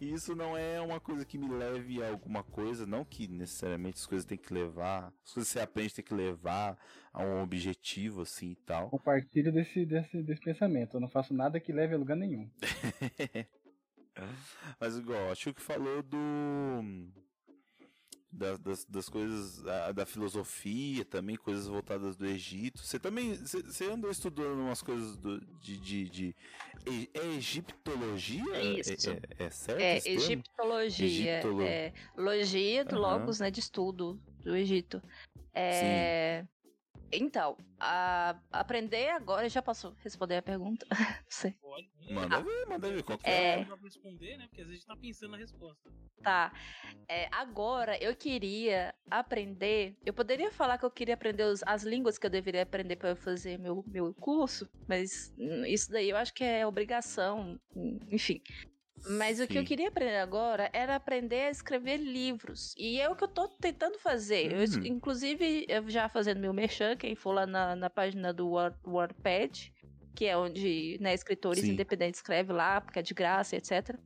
isso 0.01 0.37
não 0.37 0.57
é 0.57 0.81
uma 0.81 1.01
coisa 1.01 1.25
que 1.25 1.37
me 1.37 1.49
leve 1.49 2.01
a 2.01 2.11
alguma 2.11 2.45
coisa, 2.45 2.87
não 2.87 3.05
que 3.05 3.27
necessariamente 3.27 3.99
as 3.99 4.07
coisas 4.07 4.25
têm 4.25 4.39
que 4.39 4.55
levar, 4.55 5.13
as 5.25 5.33
coisas 5.33 5.53
que 5.53 5.59
você 5.59 5.61
aprende 5.61 5.95
tem 5.95 6.05
que 6.05 6.15
levar 6.15 6.79
a 7.13 7.25
um 7.25 7.43
objetivo 7.43 8.23
assim 8.23 8.53
e 8.53 8.57
tal. 8.57 8.89
Compartilho 8.89 9.53
desse, 9.53 9.85
desse, 9.85 10.23
desse 10.23 10.43
pensamento, 10.43 10.97
eu 10.97 11.01
não 11.01 11.09
faço 11.09 11.35
nada 11.35 11.59
que 11.59 11.73
leve 11.73 11.95
a 11.95 11.99
lugar 11.99 12.17
nenhum. 12.17 12.49
Mas 14.81 14.97
igual, 14.97 15.33
acho 15.33 15.53
que 15.53 15.61
falou 15.61 16.05
do. 16.05 16.19
Das, 18.37 18.59
das, 18.59 18.85
das, 18.87 19.09
coisas 19.09 19.63
da, 19.63 19.93
da, 19.93 20.05
filosofia 20.05 21.05
também, 21.05 21.37
coisas 21.37 21.69
voltadas 21.69 22.17
do 22.17 22.27
Egito. 22.27 22.81
Você 22.81 22.99
também 22.99 23.37
você 23.37 23.85
andou 23.85 24.11
estudando 24.11 24.59
umas 24.59 24.83
coisas 24.83 25.17
do, 25.17 25.41
de, 25.61 25.77
de, 25.79 26.09
de, 26.11 26.37
é 27.15 27.27
egiptologia? 27.37 28.45
É 28.57 28.65
isso. 28.81 29.11
É, 29.11 29.13
é, 29.13 29.45
é 29.45 29.51
certo? 29.51 29.81
É 29.81 29.99
egiptologia. 30.05 31.07
Egiptolo... 31.39 31.63
É 31.63 31.93
logia 32.17 32.85
do 32.85 32.97
uhum. 32.97 33.03
logos, 33.03 33.39
né, 33.39 33.53
de 33.53 33.61
estudo 33.61 34.21
do 34.43 34.57
Egito. 34.57 35.01
É. 35.55 36.45
Então, 37.13 37.57
a, 37.79 38.37
aprender 38.53 39.11
agora. 39.11 39.49
Já 39.49 39.63
posso 39.63 39.95
responder 40.03 40.37
a 40.37 40.43
pergunta? 40.43 40.87
Não 41.25 41.31
sei. 41.31 41.53
Pode. 41.53 41.89
Manda 42.11 42.43
ver, 42.43 42.67
manda 42.67 42.91
ver. 42.91 43.03
Qual 43.03 43.19
é? 43.23 43.61
é... 43.61 43.65
Pra 43.65 43.77
responder, 43.77 44.37
né? 44.37 44.47
Porque 44.47 44.63
às 44.63 44.69
vezes 44.69 44.85
tá 44.85 44.97
pensando 44.97 45.31
na 45.31 45.39
resposta. 45.39 45.91
Tá. 46.23 46.53
É, 47.09 47.29
agora, 47.33 47.97
eu 48.03 48.15
queria 48.15 48.95
aprender. 49.11 49.97
Eu 50.05 50.13
poderia 50.13 50.51
falar 50.51 50.79
que 50.79 50.85
eu 50.85 50.91
queria 50.91 51.15
aprender 51.15 51.45
os, 51.45 51.63
as 51.65 51.83
línguas 51.83 52.19
que 52.19 52.27
eu 52.27 52.31
deveria 52.31 52.63
aprender 52.63 52.97
para 52.97 53.15
fazer 53.15 53.59
meu, 53.59 53.85
meu 53.87 54.13
curso, 54.15 54.69
mas 54.89 55.35
isso 55.67 55.91
daí 55.91 56.11
eu 56.11 56.17
acho 56.17 56.33
que 56.35 56.45
é 56.45 56.67
obrigação. 56.67 57.59
Enfim. 58.11 58.43
Mas 59.07 59.37
Sim. 59.37 59.45
o 59.45 59.49
que 59.49 59.59
eu 59.59 59.65
queria 59.65 59.89
aprender 59.89 60.17
agora 60.17 60.71
era 60.73 60.97
aprender 60.97 61.43
a 61.43 61.51
escrever 61.51 61.99
livros. 61.99 62.75
E 62.79 63.01
é 63.01 63.09
o 63.09 63.15
que 63.15 63.25
eu 63.25 63.29
tô 63.29 63.49
tentando 63.49 63.99
fazer. 63.99 64.53
Eu, 64.53 64.61
hum. 64.61 64.87
inclusive, 64.87 65.67
eu 65.69 65.89
já 65.89 66.09
fazendo 66.09 66.41
meu 66.41 66.53
merchan, 66.53 66.97
quem 66.97 67.15
for 67.15 67.33
lá 67.33 67.47
na, 67.47 67.77
na 67.77 67.91
página 67.91 68.33
do 68.33 68.49
WordPad, 68.87 69.69
que 70.15 70.25
é 70.25 70.37
onde 70.37 70.97
né, 71.01 71.13
escritores 71.13 71.61
Sim. 71.61 71.73
independentes 71.73 72.21
escrevem 72.21 72.57
lá, 72.57 72.81
porque 72.81 72.99
é 72.99 73.03
de 73.03 73.13
graça, 73.13 73.57
etc. 73.57 73.99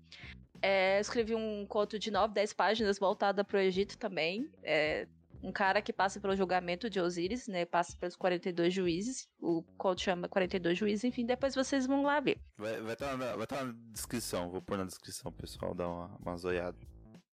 É, 0.60 0.98
escrevi 0.98 1.34
um 1.34 1.64
conto 1.66 1.98
de 1.98 2.10
9, 2.10 2.34
10 2.34 2.52
páginas 2.52 2.98
voltada 2.98 3.44
para 3.44 3.58
o 3.58 3.60
Egito 3.60 3.96
também. 3.96 4.50
É, 4.62 5.06
um 5.42 5.52
cara 5.52 5.80
que 5.80 5.92
passa 5.92 6.20
pelo 6.20 6.36
julgamento 6.36 6.90
de 6.90 7.00
Osíris, 7.00 7.46
né? 7.48 7.64
Passa 7.64 7.96
pelos 7.98 8.16
42 8.16 8.72
juízes. 8.72 9.28
O 9.40 9.62
conto 9.76 10.00
chama 10.00 10.28
42 10.28 10.76
juízes, 10.76 11.04
enfim, 11.04 11.24
depois 11.24 11.54
vocês 11.54 11.86
vão 11.86 12.02
lá 12.02 12.20
ver. 12.20 12.40
Vai, 12.56 12.80
vai 12.80 12.92
estar 12.92 13.10
tá 13.10 13.16
na, 13.16 13.36
vai 13.36 13.46
tá 13.46 13.64
na 13.64 13.74
descrição, 13.92 14.50
vou 14.50 14.62
pôr 14.62 14.78
na 14.78 14.84
descrição, 14.84 15.32
pessoal, 15.32 15.74
dá 15.74 15.88
uma, 15.88 16.16
uma 16.18 16.36
zoiada. 16.36 16.78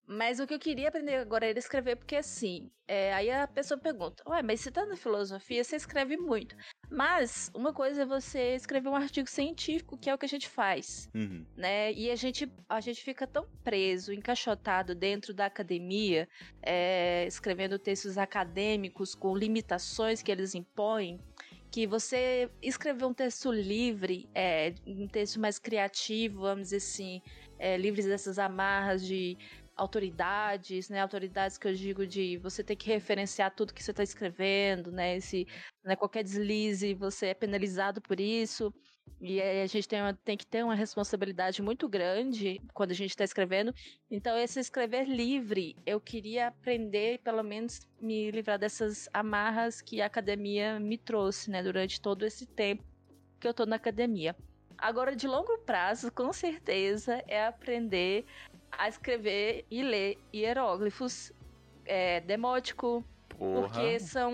Mas 0.07 0.39
o 0.39 0.45
que 0.45 0.53
eu 0.53 0.59
queria 0.59 0.89
aprender 0.89 1.15
agora 1.15 1.47
era 1.47 1.57
escrever, 1.57 1.95
porque 1.95 2.15
assim, 2.15 2.71
é, 2.87 3.11
aí 3.13 3.31
a 3.31 3.47
pessoa 3.47 3.79
pergunta, 3.79 4.23
ué, 4.27 4.43
mas 4.43 4.61
você 4.61 4.71
tá 4.71 4.85
na 4.85 4.95
filosofia, 4.95 5.63
você 5.63 5.75
escreve 5.75 6.15
muito. 6.15 6.55
Mas 6.89 7.51
uma 7.53 7.73
coisa 7.73 8.03
é 8.03 8.05
você 8.05 8.55
escrever 8.55 8.89
um 8.89 8.95
artigo 8.95 9.29
científico, 9.29 9.97
que 9.97 10.09
é 10.09 10.13
o 10.13 10.17
que 10.17 10.25
a 10.25 10.29
gente 10.29 10.47
faz, 10.47 11.09
uhum. 11.13 11.45
né? 11.55 11.91
E 11.93 12.11
a 12.11 12.15
gente, 12.15 12.51
a 12.69 12.79
gente 12.79 13.03
fica 13.03 13.25
tão 13.25 13.45
preso, 13.63 14.13
encaixotado 14.13 14.93
dentro 14.93 15.33
da 15.33 15.45
academia, 15.45 16.27
é, 16.61 17.25
escrevendo 17.27 17.79
textos 17.79 18.17
acadêmicos 18.17 19.15
com 19.15 19.35
limitações 19.35 20.21
que 20.21 20.31
eles 20.31 20.55
impõem, 20.55 21.19
que 21.71 21.85
você 21.85 22.49
escrever 22.61 23.05
um 23.05 23.13
texto 23.13 23.51
livre, 23.51 24.29
é, 24.33 24.73
um 24.87 25.07
texto 25.07 25.39
mais 25.39 25.59
criativo, 25.59 26.41
vamos 26.41 26.65
dizer 26.69 26.77
assim, 26.77 27.21
é, 27.59 27.75
livres 27.75 28.05
dessas 28.05 28.39
amarras 28.39 29.05
de 29.05 29.37
autoridades, 29.75 30.89
né? 30.89 31.01
Autoridades 31.01 31.57
que 31.57 31.67
eu 31.67 31.73
digo 31.73 32.07
de 32.07 32.37
você 32.37 32.63
ter 32.63 32.75
que 32.75 32.87
referenciar 32.87 33.53
tudo 33.53 33.73
que 33.73 33.83
você 33.83 33.91
está 33.91 34.03
escrevendo, 34.03 34.91
né? 34.91 35.19
Se 35.19 35.45
né, 35.83 35.95
qualquer 35.95 36.23
deslize 36.23 36.93
você 36.93 37.27
é 37.27 37.33
penalizado 37.33 38.01
por 38.01 38.19
isso. 38.19 38.73
E 39.21 39.41
a 39.41 39.65
gente 39.67 39.87
tem, 39.87 40.01
uma, 40.01 40.13
tem 40.13 40.35
que 40.35 40.45
ter 40.45 40.63
uma 40.63 40.75
responsabilidade 40.75 41.61
muito 41.61 41.87
grande 41.87 42.61
quando 42.73 42.91
a 42.91 42.95
gente 42.95 43.11
está 43.11 43.23
escrevendo. 43.23 43.73
Então, 44.09 44.37
esse 44.37 44.59
escrever 44.59 45.07
livre, 45.07 45.75
eu 45.85 46.01
queria 46.01 46.47
aprender, 46.47 47.19
pelo 47.19 47.43
menos, 47.43 47.79
me 48.01 48.29
livrar 48.31 48.59
dessas 48.59 49.07
amarras 49.13 49.81
que 49.81 50.01
a 50.01 50.05
academia 50.05 50.79
me 50.79 50.97
trouxe, 50.97 51.49
né? 51.49 51.63
Durante 51.63 52.01
todo 52.01 52.25
esse 52.25 52.45
tempo 52.45 52.83
que 53.39 53.47
eu 53.47 53.51
estou 53.51 53.65
na 53.65 53.75
academia. 53.77 54.35
Agora, 54.77 55.15
de 55.15 55.27
longo 55.27 55.57
prazo, 55.59 56.11
com 56.11 56.33
certeza, 56.33 57.23
é 57.27 57.45
aprender 57.45 58.25
a 58.77 58.87
escrever 58.87 59.65
e 59.69 59.83
ler 59.83 60.17
hieróglifos 60.33 61.31
é, 61.85 62.21
demótico, 62.21 63.03
Porra. 63.29 63.61
porque 63.61 63.99
são. 63.99 64.31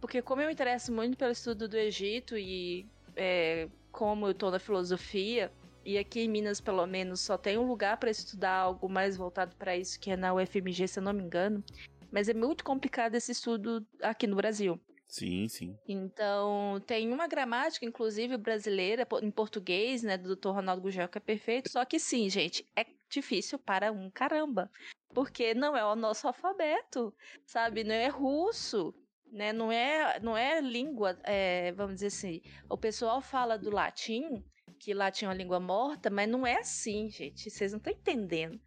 Porque, 0.00 0.22
como 0.22 0.42
eu 0.42 0.46
me 0.46 0.52
interesso 0.52 0.92
muito 0.92 1.16
pelo 1.16 1.32
estudo 1.32 1.68
do 1.68 1.76
Egito 1.76 2.36
e 2.36 2.86
é, 3.16 3.68
como 3.90 4.28
eu 4.28 4.34
tô 4.34 4.50
na 4.50 4.58
filosofia, 4.58 5.50
e 5.84 5.98
aqui 5.98 6.20
em 6.20 6.28
Minas, 6.28 6.60
pelo 6.60 6.86
menos, 6.86 7.20
só 7.20 7.36
tem 7.36 7.58
um 7.58 7.66
lugar 7.66 7.96
para 7.96 8.10
estudar 8.10 8.52
algo 8.52 8.88
mais 8.88 9.16
voltado 9.16 9.56
para 9.56 9.76
isso, 9.76 9.98
que 9.98 10.10
é 10.10 10.16
na 10.16 10.34
UFMG, 10.34 10.86
se 10.86 10.98
eu 10.98 11.02
não 11.02 11.12
me 11.12 11.22
engano. 11.22 11.64
Mas 12.10 12.28
é 12.28 12.34
muito 12.34 12.64
complicado 12.64 13.14
esse 13.14 13.32
estudo 13.32 13.86
aqui 14.02 14.26
no 14.26 14.36
Brasil. 14.36 14.80
Sim, 15.08 15.48
sim. 15.48 15.74
Então, 15.88 16.82
tem 16.86 17.10
uma 17.10 17.26
gramática, 17.26 17.86
inclusive 17.86 18.36
brasileira, 18.36 19.06
em 19.22 19.30
português, 19.30 20.02
né, 20.02 20.18
do 20.18 20.36
Dr. 20.36 20.50
Ronaldo 20.50 20.82
Gugel, 20.82 21.08
que 21.08 21.16
é 21.16 21.20
perfeito. 21.20 21.70
Só 21.70 21.84
que 21.84 21.98
sim, 21.98 22.28
gente, 22.28 22.66
é 22.76 22.84
difícil 23.08 23.58
para 23.58 23.92
um 23.92 24.10
caramba. 24.10 24.70
Porque 25.14 25.54
não 25.54 25.76
é 25.76 25.84
o 25.84 25.96
nosso 25.96 26.26
alfabeto, 26.26 27.14
sabe? 27.46 27.82
Não 27.82 27.94
é 27.94 28.08
russo, 28.08 28.94
né? 29.32 29.52
Não 29.52 29.72
é, 29.72 30.20
não 30.20 30.36
é 30.36 30.60
língua, 30.60 31.18
é, 31.24 31.72
vamos 31.72 31.94
dizer 31.94 32.08
assim. 32.08 32.42
O 32.68 32.76
pessoal 32.76 33.20
fala 33.20 33.58
do 33.58 33.70
latim 33.70 34.44
que 34.78 34.94
latim 34.94 35.24
é 35.24 35.28
uma 35.28 35.34
língua 35.34 35.60
morta, 35.60 36.08
mas 36.10 36.28
não 36.28 36.46
é 36.46 36.58
assim, 36.58 37.10
gente. 37.10 37.50
Vocês 37.50 37.72
não 37.72 37.78
estão 37.78 37.92
entendendo. 37.92 38.60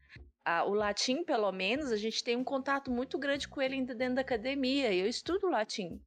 Ah, 0.44 0.66
o 0.66 0.74
latim, 0.74 1.24
pelo 1.24 1.52
menos, 1.52 1.92
a 1.92 1.98
gente 1.98 2.24
tem 2.24 2.36
um 2.36 2.44
contato 2.44 2.92
muito 2.92 3.18
grande 3.18 3.48
com 3.48 3.62
ele 3.62 3.76
ainda 3.76 3.96
dentro 3.96 4.16
da 4.16 4.22
academia. 4.22 4.94
Eu 4.94 5.08
estudo 5.08 5.50
latim. 5.50 6.02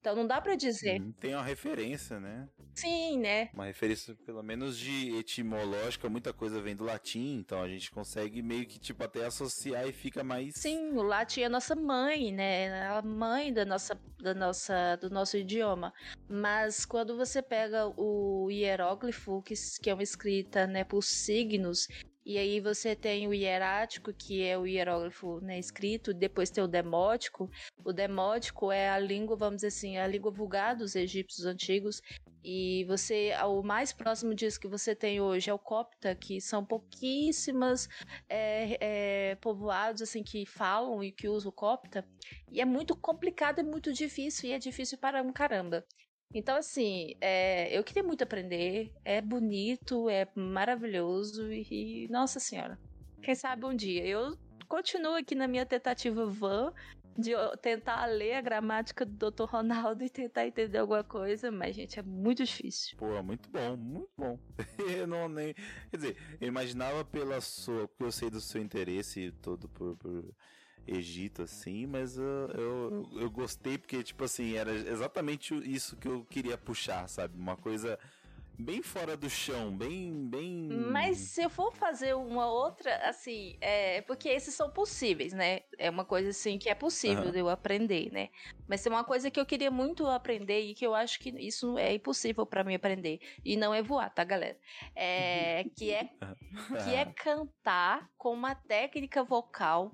Então 0.00 0.16
não 0.16 0.26
dá 0.26 0.40
para 0.40 0.54
dizer. 0.54 1.02
Tem 1.20 1.34
uma 1.34 1.42
referência, 1.42 2.18
né? 2.18 2.48
Sim, 2.74 3.18
né? 3.18 3.50
Uma 3.52 3.66
referência, 3.66 4.16
pelo 4.24 4.42
menos, 4.42 4.78
de 4.78 5.14
etimológica, 5.16 6.08
muita 6.08 6.32
coisa 6.32 6.60
vem 6.62 6.74
do 6.74 6.84
latim, 6.84 7.36
então 7.36 7.60
a 7.60 7.68
gente 7.68 7.90
consegue 7.90 8.40
meio 8.40 8.66
que, 8.66 8.78
tipo, 8.78 9.04
até 9.04 9.26
associar 9.26 9.86
e 9.86 9.92
fica 9.92 10.24
mais. 10.24 10.54
Sim, 10.54 10.92
o 10.96 11.02
latim 11.02 11.42
é 11.42 11.44
a 11.44 11.50
nossa 11.50 11.76
mãe, 11.76 12.32
né? 12.32 12.88
A 12.88 13.02
mãe 13.02 13.52
da 13.52 13.66
nossa, 13.66 14.00
da 14.18 14.32
nossa, 14.32 14.96
do 14.96 15.10
nosso 15.10 15.36
idioma. 15.36 15.92
Mas 16.26 16.86
quando 16.86 17.16
você 17.16 17.42
pega 17.42 17.92
o 17.96 18.50
hieróglifo, 18.50 19.42
que, 19.42 19.54
que 19.82 19.90
é 19.90 19.94
uma 19.94 20.02
escrita 20.02 20.66
né, 20.66 20.82
por 20.82 21.02
signos, 21.02 21.86
e 22.24 22.36
aí 22.36 22.60
você 22.60 22.94
tem 22.94 23.26
o 23.26 23.34
hierático, 23.34 24.12
que 24.12 24.42
é 24.42 24.58
o 24.58 24.66
hierógrafo 24.66 25.40
né, 25.40 25.58
escrito, 25.58 26.12
depois 26.12 26.50
tem 26.50 26.62
o 26.62 26.68
demótico. 26.68 27.50
O 27.84 27.92
demótico 27.92 28.70
é 28.70 28.90
a 28.90 28.98
língua, 28.98 29.36
vamos 29.36 29.56
dizer 29.56 29.68
assim, 29.68 29.96
a 29.96 30.06
língua 30.06 30.30
vulgar 30.30 30.76
dos 30.76 30.94
egípcios 30.94 31.46
antigos. 31.46 32.02
E 32.44 32.84
você, 32.84 33.32
o 33.44 33.62
mais 33.62 33.92
próximo 33.92 34.34
disso 34.34 34.60
que 34.60 34.68
você 34.68 34.94
tem 34.94 35.20
hoje 35.20 35.50
é 35.50 35.54
o 35.54 35.58
copta, 35.58 36.14
que 36.14 36.40
são 36.40 36.64
pouquíssimas 36.64 37.88
é, 38.28 39.30
é, 39.30 39.34
povoados 39.36 40.02
assim 40.02 40.22
que 40.22 40.46
falam 40.46 41.02
e 41.02 41.12
que 41.12 41.28
usam 41.28 41.50
o 41.50 41.52
copta. 41.52 42.06
E 42.50 42.60
é 42.60 42.64
muito 42.64 42.96
complicado, 42.96 43.60
é 43.60 43.62
muito 43.62 43.92
difícil 43.92 44.50
e 44.50 44.52
é 44.52 44.58
difícil 44.58 44.98
para 44.98 45.22
um 45.22 45.32
caramba. 45.32 45.84
Então, 46.32 46.56
assim, 46.56 47.14
é, 47.20 47.76
eu 47.76 47.82
queria 47.82 48.02
muito 48.02 48.22
aprender. 48.22 48.92
É 49.04 49.20
bonito, 49.20 50.08
é 50.08 50.28
maravilhoso 50.34 51.52
e, 51.52 52.06
nossa 52.08 52.38
senhora, 52.38 52.78
quem 53.20 53.34
sabe 53.34 53.66
um 53.66 53.74
dia. 53.74 54.06
Eu 54.06 54.36
continuo 54.68 55.16
aqui 55.16 55.34
na 55.34 55.48
minha 55.48 55.66
tentativa 55.66 56.24
van 56.26 56.72
de 57.18 57.32
tentar 57.60 58.06
ler 58.06 58.34
a 58.34 58.40
gramática 58.40 59.04
do 59.04 59.30
Dr. 59.30 59.44
Ronaldo 59.44 60.02
e 60.04 60.08
tentar 60.08 60.46
entender 60.46 60.78
alguma 60.78 61.02
coisa, 61.02 61.50
mas, 61.50 61.74
gente, 61.74 61.98
é 61.98 62.02
muito 62.02 62.44
difícil. 62.44 62.96
Pô, 62.96 63.20
muito 63.22 63.50
bom, 63.50 63.76
muito 63.76 64.10
bom. 64.16 64.38
eu 64.96 65.08
não 65.08 65.28
nem. 65.28 65.52
Quer 65.90 65.96
dizer, 65.96 66.16
eu 66.40 66.46
imaginava 66.46 67.04
pela 67.04 67.40
sua. 67.40 67.90
Eu 67.98 68.12
sei 68.12 68.30
do 68.30 68.40
seu 68.40 68.62
interesse 68.62 69.32
todo 69.42 69.68
por, 69.68 69.96
por 69.96 70.24
Egito, 70.86 71.42
assim, 71.42 71.86
mas 71.86 72.18
eu, 72.18 72.48
eu, 72.54 73.10
eu, 73.20 73.30
gostei 73.30 73.78
porque, 73.78 74.02
tipo 74.02 74.24
assim, 74.24 74.54
era 74.54 74.72
exatamente 74.72 75.54
isso 75.54 75.96
que 75.96 76.08
eu 76.08 76.24
queria 76.24 76.58
puxar, 76.58 77.08
sabe? 77.08 77.38
Uma 77.38 77.56
coisa 77.56 77.98
bem 78.60 78.82
fora 78.82 79.16
do 79.16 79.28
chão, 79.28 79.74
bem, 79.74 80.28
bem. 80.28 80.68
Mas 80.92 81.18
se 81.18 81.42
eu 81.42 81.50
for 81.50 81.72
fazer 81.72 82.14
uma 82.14 82.46
outra, 82.46 82.94
assim, 83.08 83.56
é 83.60 84.02
porque 84.02 84.28
esses 84.28 84.54
são 84.54 84.70
possíveis, 84.70 85.32
né? 85.32 85.60
É 85.78 85.88
uma 85.88 86.04
coisa 86.04 86.30
assim 86.30 86.58
que 86.58 86.68
é 86.68 86.74
possível 86.74 87.24
uhum. 87.24 87.30
de 87.30 87.38
eu 87.38 87.48
aprender, 87.48 88.12
né? 88.12 88.28
Mas 88.68 88.86
é 88.86 88.90
uma 88.90 89.04
coisa 89.04 89.30
que 89.30 89.40
eu 89.40 89.46
queria 89.46 89.70
muito 89.70 90.06
aprender 90.06 90.60
e 90.60 90.74
que 90.74 90.86
eu 90.86 90.94
acho 90.94 91.18
que 91.18 91.30
isso 91.30 91.78
é 91.78 91.94
impossível 91.94 92.44
para 92.44 92.62
mim 92.62 92.74
aprender 92.74 93.20
e 93.44 93.56
não 93.56 93.72
é 93.74 93.82
voar, 93.82 94.10
tá, 94.10 94.22
galera? 94.22 94.58
É 94.94 95.64
que 95.74 95.90
é 95.90 96.10
que 96.84 96.94
é 96.94 97.04
cantar 97.06 98.08
com 98.16 98.32
uma 98.32 98.54
técnica 98.54 99.24
vocal 99.24 99.92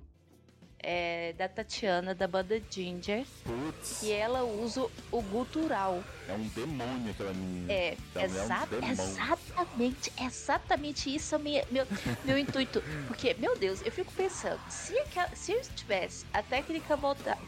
é, 0.88 1.34
da 1.36 1.48
Tatiana, 1.48 2.14
da 2.14 2.28
banda 2.28 2.62
Ginger. 2.70 3.26
Putz. 3.42 4.04
E 4.04 4.12
ela 4.12 4.44
usa 4.44 4.86
o 5.10 5.20
gutural. 5.20 6.00
É 6.28 6.32
um 6.32 6.46
demônio 6.46 7.10
aquela 7.10 7.34
menina. 7.34 7.72
É, 7.72 7.96
então, 8.10 8.22
exa 8.22 8.68
é 8.70 8.84
um 8.84 8.90
exatamente, 8.92 10.12
exatamente 10.22 11.12
isso 11.12 11.34
é 11.34 11.38
o 11.38 11.40
meu, 11.40 11.86
meu, 12.24 12.38
intuito. 12.38 12.80
Porque, 13.08 13.34
meu 13.34 13.58
Deus, 13.58 13.84
eu 13.84 13.90
fico 13.90 14.12
pensando, 14.12 14.60
se, 14.70 14.94
se 15.34 15.52
eu 15.52 15.60
tivesse 15.74 16.24
a 16.32 16.40
técnica 16.40 16.96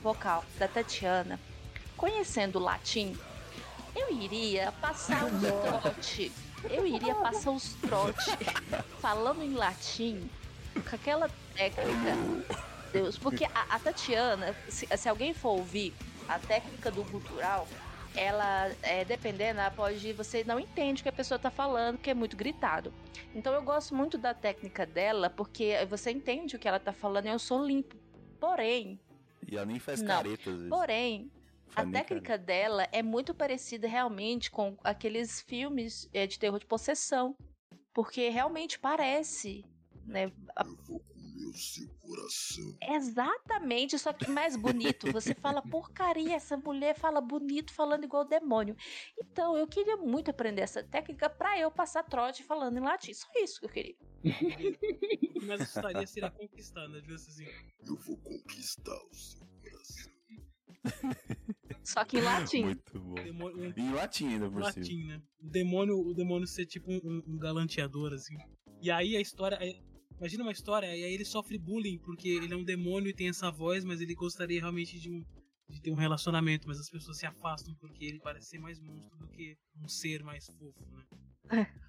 vocal 0.02 0.44
da 0.58 0.66
Tatiana 0.66 1.38
conhecendo 1.96 2.58
o 2.58 2.62
latim, 2.62 3.16
eu 3.94 4.12
iria 4.20 4.72
passar 4.72 5.24
os 5.26 5.40
trote. 5.40 6.32
Eu 6.68 6.84
iria 6.84 7.14
passar 7.14 7.52
os 7.52 7.72
trote 7.74 8.32
falando 9.00 9.44
em 9.44 9.54
latim 9.54 10.28
com 10.74 10.96
aquela 10.96 11.30
técnica 11.54 12.16
Deus. 12.92 13.18
Porque 13.18 13.44
a, 13.44 13.76
a 13.76 13.78
Tatiana, 13.78 14.54
se, 14.68 14.86
se, 14.86 15.08
alguém 15.08 15.32
for 15.32 15.50
ouvir 15.50 15.94
a 16.28 16.38
técnica 16.38 16.90
do 16.90 17.04
cultural, 17.04 17.66
ela, 18.14 18.70
é, 18.82 19.04
dependendo, 19.04 19.60
ela 19.60 19.70
pode. 19.70 20.12
Você 20.12 20.44
não 20.44 20.58
entende 20.58 21.00
o 21.00 21.02
que 21.02 21.08
a 21.08 21.12
pessoa 21.12 21.38
tá 21.38 21.50
falando, 21.50 21.98
que 21.98 22.10
é 22.10 22.14
muito 22.14 22.36
gritado. 22.36 22.92
Então 23.34 23.52
eu 23.52 23.62
gosto 23.62 23.94
muito 23.94 24.18
da 24.18 24.34
técnica 24.34 24.84
dela, 24.84 25.30
porque 25.30 25.74
você 25.88 26.10
entende 26.10 26.56
o 26.56 26.58
que 26.58 26.66
ela 26.66 26.80
tá 26.80 26.92
falando 26.92 27.26
e 27.26 27.28
eu 27.28 27.38
sou 27.38 27.64
limpo. 27.64 27.96
Porém. 28.40 29.00
E 29.46 29.56
ela 29.56 29.66
nem 29.66 29.78
faz 29.78 30.02
careta, 30.02 30.50
às 30.50 30.56
vezes. 30.56 30.68
Porém, 30.68 31.30
a 31.74 31.84
técnica 31.86 32.36
dela 32.36 32.88
é 32.92 33.02
muito 33.02 33.34
parecida 33.34 33.86
realmente 33.86 34.50
com 34.50 34.76
aqueles 34.82 35.40
filmes 35.40 36.08
é, 36.12 36.26
de 36.26 36.38
terror 36.38 36.58
de 36.58 36.66
possessão. 36.66 37.36
Porque 37.92 38.28
realmente 38.28 38.78
parece. 38.78 39.64
Né? 40.06 40.32
Eu 41.38 41.44
vou 41.44 41.46
comer 41.46 41.46
o 41.46 41.58
seu 41.58 41.88
coração. 42.00 42.78
Exatamente, 42.82 43.98
só 43.98 44.12
que 44.12 44.30
mais 44.30 44.56
bonito. 44.56 45.10
Você 45.12 45.34
fala 45.34 45.62
porcaria, 45.62 46.34
essa 46.34 46.56
mulher 46.56 46.98
fala 46.98 47.20
bonito, 47.20 47.72
falando 47.72 48.04
igual 48.04 48.24
demônio. 48.24 48.76
Então, 49.18 49.56
eu 49.56 49.66
queria 49.66 49.96
muito 49.96 50.30
aprender 50.30 50.62
essa 50.62 50.82
técnica 50.82 51.30
para 51.30 51.58
eu 51.58 51.70
passar 51.70 52.02
trote 52.02 52.42
falando 52.42 52.78
em 52.78 52.82
latim. 52.82 53.14
Só 53.14 53.26
isso 53.36 53.60
que 53.60 53.66
eu 53.66 53.70
queria. 53.70 53.96
Mas 55.46 55.60
estaria 55.60 56.06
seria 56.06 56.30
conquistar, 56.30 56.88
né? 56.88 57.00
Assim. 57.14 57.46
Eu 57.86 57.96
vou 57.96 58.16
conquistar 58.18 58.98
o 59.10 59.14
seu 59.14 59.46
coração. 59.62 60.12
Só 61.84 62.04
que 62.04 62.18
em 62.18 62.22
latim. 62.22 62.64
Muito 62.64 63.00
bom. 63.00 63.14
Demônio, 63.14 63.58
um... 63.58 63.80
Em 63.80 63.92
latim 63.92 64.28
ainda 64.28 64.50
por 64.50 64.60
latim, 64.60 64.82
cima. 64.82 65.14
né? 65.14 65.22
O 65.40 65.48
demônio, 65.48 65.98
o 65.98 66.14
demônio 66.14 66.46
ser 66.46 66.66
tipo 66.66 66.90
um, 66.90 67.22
um 67.26 67.38
galanteador, 67.38 68.12
assim. 68.12 68.36
E 68.82 68.90
aí 68.90 69.16
a 69.16 69.20
história. 69.20 69.58
Imagina 70.18 70.42
uma 70.42 70.52
história, 70.52 70.86
e 70.96 71.04
aí 71.04 71.14
ele 71.14 71.24
sofre 71.24 71.56
bullying 71.56 71.98
porque 71.98 72.28
ele 72.28 72.52
é 72.52 72.56
um 72.56 72.64
demônio 72.64 73.08
e 73.08 73.14
tem 73.14 73.28
essa 73.28 73.50
voz, 73.50 73.84
mas 73.84 74.00
ele 74.00 74.14
gostaria 74.14 74.60
realmente 74.60 74.98
de, 74.98 75.10
um, 75.10 75.24
de 75.68 75.80
ter 75.80 75.92
um 75.92 75.94
relacionamento, 75.94 76.66
mas 76.66 76.80
as 76.80 76.90
pessoas 76.90 77.18
se 77.18 77.26
afastam 77.26 77.74
porque 77.76 78.04
ele 78.04 78.18
parece 78.18 78.48
ser 78.48 78.58
mais 78.58 78.80
monstro 78.80 79.16
do 79.16 79.28
que 79.28 79.56
um 79.80 79.88
ser 79.88 80.24
mais 80.24 80.46
fofo, 80.46 80.84
né? 80.90 81.04
É. 81.60 81.88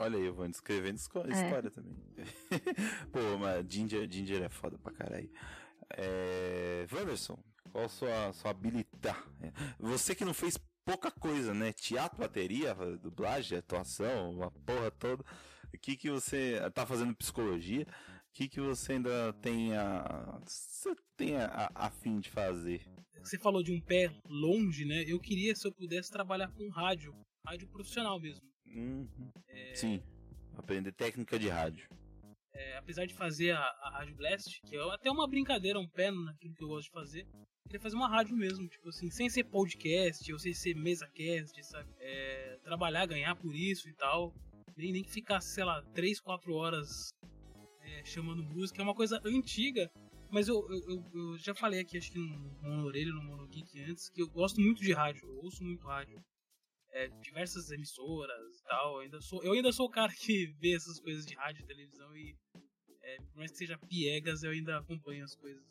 Olha 0.00 0.16
aí, 0.16 0.26
eu 0.26 0.34
vou 0.34 0.48
descrevendo 0.48 0.96
é. 0.96 1.00
história 1.00 1.68
é. 1.68 1.70
também. 1.70 1.96
Pô, 3.12 3.38
mas 3.38 3.66
Ginger, 3.68 4.10
Ginger 4.10 4.42
é 4.42 4.48
foda 4.48 4.78
pra 4.78 4.92
caralho. 4.92 5.30
É... 5.90 6.86
Wanderson, 6.92 7.38
qual 7.70 7.84
a 7.84 7.88
sua, 7.88 8.32
sua 8.32 8.50
habilidade? 8.50 9.18
Você 9.78 10.14
que 10.14 10.24
não 10.24 10.34
fez 10.34 10.58
pouca 10.84 11.10
coisa, 11.10 11.52
né? 11.52 11.72
Teatro, 11.72 12.18
bateria, 12.18 12.74
dublagem, 13.00 13.58
atuação, 13.58 14.32
uma 14.32 14.50
porra 14.50 14.90
toda. 14.90 15.24
O 15.78 15.80
que 15.80 15.96
que 15.96 16.10
você 16.10 16.58
tá 16.74 16.84
fazendo 16.84 17.14
psicologia? 17.14 17.84
O 17.84 18.34
que 18.34 18.48
que 18.48 18.60
você 18.60 18.94
ainda 18.94 19.32
tem 19.34 19.76
a 19.76 20.40
você 20.44 20.92
tem 21.16 21.36
a, 21.36 21.70
a, 21.72 21.88
fim 21.88 22.18
de 22.18 22.28
fazer? 22.28 22.82
Você 23.22 23.38
falou 23.38 23.62
de 23.62 23.72
um 23.72 23.80
pé 23.80 24.12
longe, 24.26 24.84
né? 24.84 25.04
Eu 25.06 25.20
queria 25.20 25.54
se 25.54 25.66
eu 25.68 25.72
pudesse 25.72 26.10
trabalhar 26.10 26.48
com 26.48 26.68
rádio, 26.70 27.14
rádio 27.46 27.68
profissional 27.68 28.20
mesmo. 28.20 28.42
Uhum. 28.66 29.30
É... 29.48 29.74
Sim, 29.76 30.02
aprender 30.56 30.90
técnica 30.92 31.38
de 31.38 31.48
rádio. 31.48 31.88
É, 32.52 32.76
apesar 32.76 33.06
de 33.06 33.14
fazer 33.14 33.52
a, 33.52 33.60
a 33.60 33.98
Rádio 33.98 34.16
Blast, 34.16 34.60
que 34.62 34.76
é 34.76 34.80
até 34.92 35.08
uma 35.12 35.28
brincadeira, 35.28 35.78
um 35.78 35.88
pé 35.88 36.10
naquilo 36.10 36.54
que 36.54 36.64
eu 36.64 36.68
gosto 36.68 36.86
de 36.86 36.92
fazer, 36.92 37.26
queria 37.66 37.80
fazer 37.80 37.94
uma 37.94 38.08
rádio 38.08 38.36
mesmo, 38.36 38.66
tipo 38.66 38.88
assim, 38.88 39.10
sem 39.10 39.30
ser 39.30 39.44
podcast 39.44 40.32
ou 40.32 40.40
sem 40.40 40.52
ser 40.52 40.74
mesa 40.74 41.08
cast, 41.14 41.62
sabe? 41.62 41.88
É, 42.00 42.58
trabalhar, 42.64 43.06
ganhar 43.06 43.36
por 43.36 43.54
isso 43.54 43.88
e 43.88 43.94
tal 43.94 44.34
nem, 44.78 44.92
nem 44.92 45.02
que 45.02 45.10
ficasse, 45.10 45.52
sei 45.52 45.64
lá, 45.64 45.82
3, 45.92 46.20
4 46.20 46.54
horas 46.54 47.12
é, 47.80 48.04
chamando 48.04 48.42
música. 48.42 48.80
É 48.80 48.84
uma 48.84 48.94
coisa 48.94 49.20
antiga, 49.24 49.90
mas 50.30 50.46
eu, 50.46 50.64
eu, 50.70 51.04
eu, 51.12 51.38
já 51.38 51.54
falei 51.54 51.80
aqui, 51.80 51.98
acho 51.98 52.12
que 52.12 52.18
no, 52.18 52.38
no 52.62 52.86
Orelha, 52.86 53.12
no 53.12 53.22
Mono 53.22 53.48
Geek 53.48 53.82
antes, 53.82 54.08
que 54.08 54.22
eu 54.22 54.28
gosto 54.28 54.60
muito 54.60 54.80
de 54.80 54.92
rádio, 54.92 55.28
eu 55.28 55.38
ouço 55.42 55.64
muito 55.64 55.84
rádio. 55.86 56.22
É, 56.90 57.08
diversas 57.20 57.70
emissoras 57.70 58.60
e 58.60 58.64
tal. 58.64 58.94
Eu 58.94 59.00
ainda, 59.00 59.20
sou, 59.20 59.42
eu 59.44 59.52
ainda 59.52 59.70
sou 59.72 59.86
o 59.86 59.90
cara 59.90 60.12
que 60.12 60.46
vê 60.58 60.74
essas 60.74 60.98
coisas 61.00 61.26
de 61.26 61.34
rádio 61.34 61.62
e 61.62 61.66
televisão 61.66 62.16
e 62.16 62.34
é, 63.02 63.16
por 63.16 63.36
mais 63.36 63.50
que 63.50 63.58
seja 63.58 63.78
piegas, 63.78 64.42
eu 64.42 64.50
ainda 64.50 64.78
acompanho 64.78 65.24
as 65.24 65.34
coisas. 65.34 65.64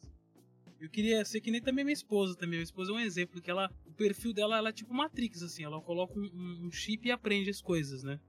Eu 0.79 0.89
queria 0.89 1.25
ser 1.25 1.41
que 1.41 1.49
nem 1.49 1.61
também 1.61 1.83
minha 1.83 1.93
esposa 1.93 2.35
também. 2.35 2.59
Minha 2.59 2.63
esposa 2.63 2.91
é 2.91 2.95
um 2.95 2.99
exemplo, 2.99 3.41
que 3.41 3.49
ela. 3.49 3.71
O 3.85 3.93
perfil 3.93 4.31
dela 4.31 4.57
ela 4.57 4.69
é 4.69 4.73
tipo 4.73 4.93
Matrix, 4.93 5.41
assim, 5.41 5.63
ela 5.63 5.81
coloca 5.81 6.13
um, 6.19 6.67
um 6.67 6.71
chip 6.71 7.07
e 7.07 7.11
aprende 7.11 7.49
as 7.49 7.61
coisas, 7.61 8.03
né? 8.03 8.19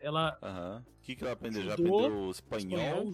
Ela. 0.00 0.38
Aham. 0.42 0.84
O 0.86 1.02
que, 1.02 1.16
que 1.16 1.24
ela 1.24 1.32
aprendeu? 1.32 1.62
Já 1.64 1.74
aprendeu 1.74 2.30
espanhol? 2.30 3.10
espanhol 3.10 3.12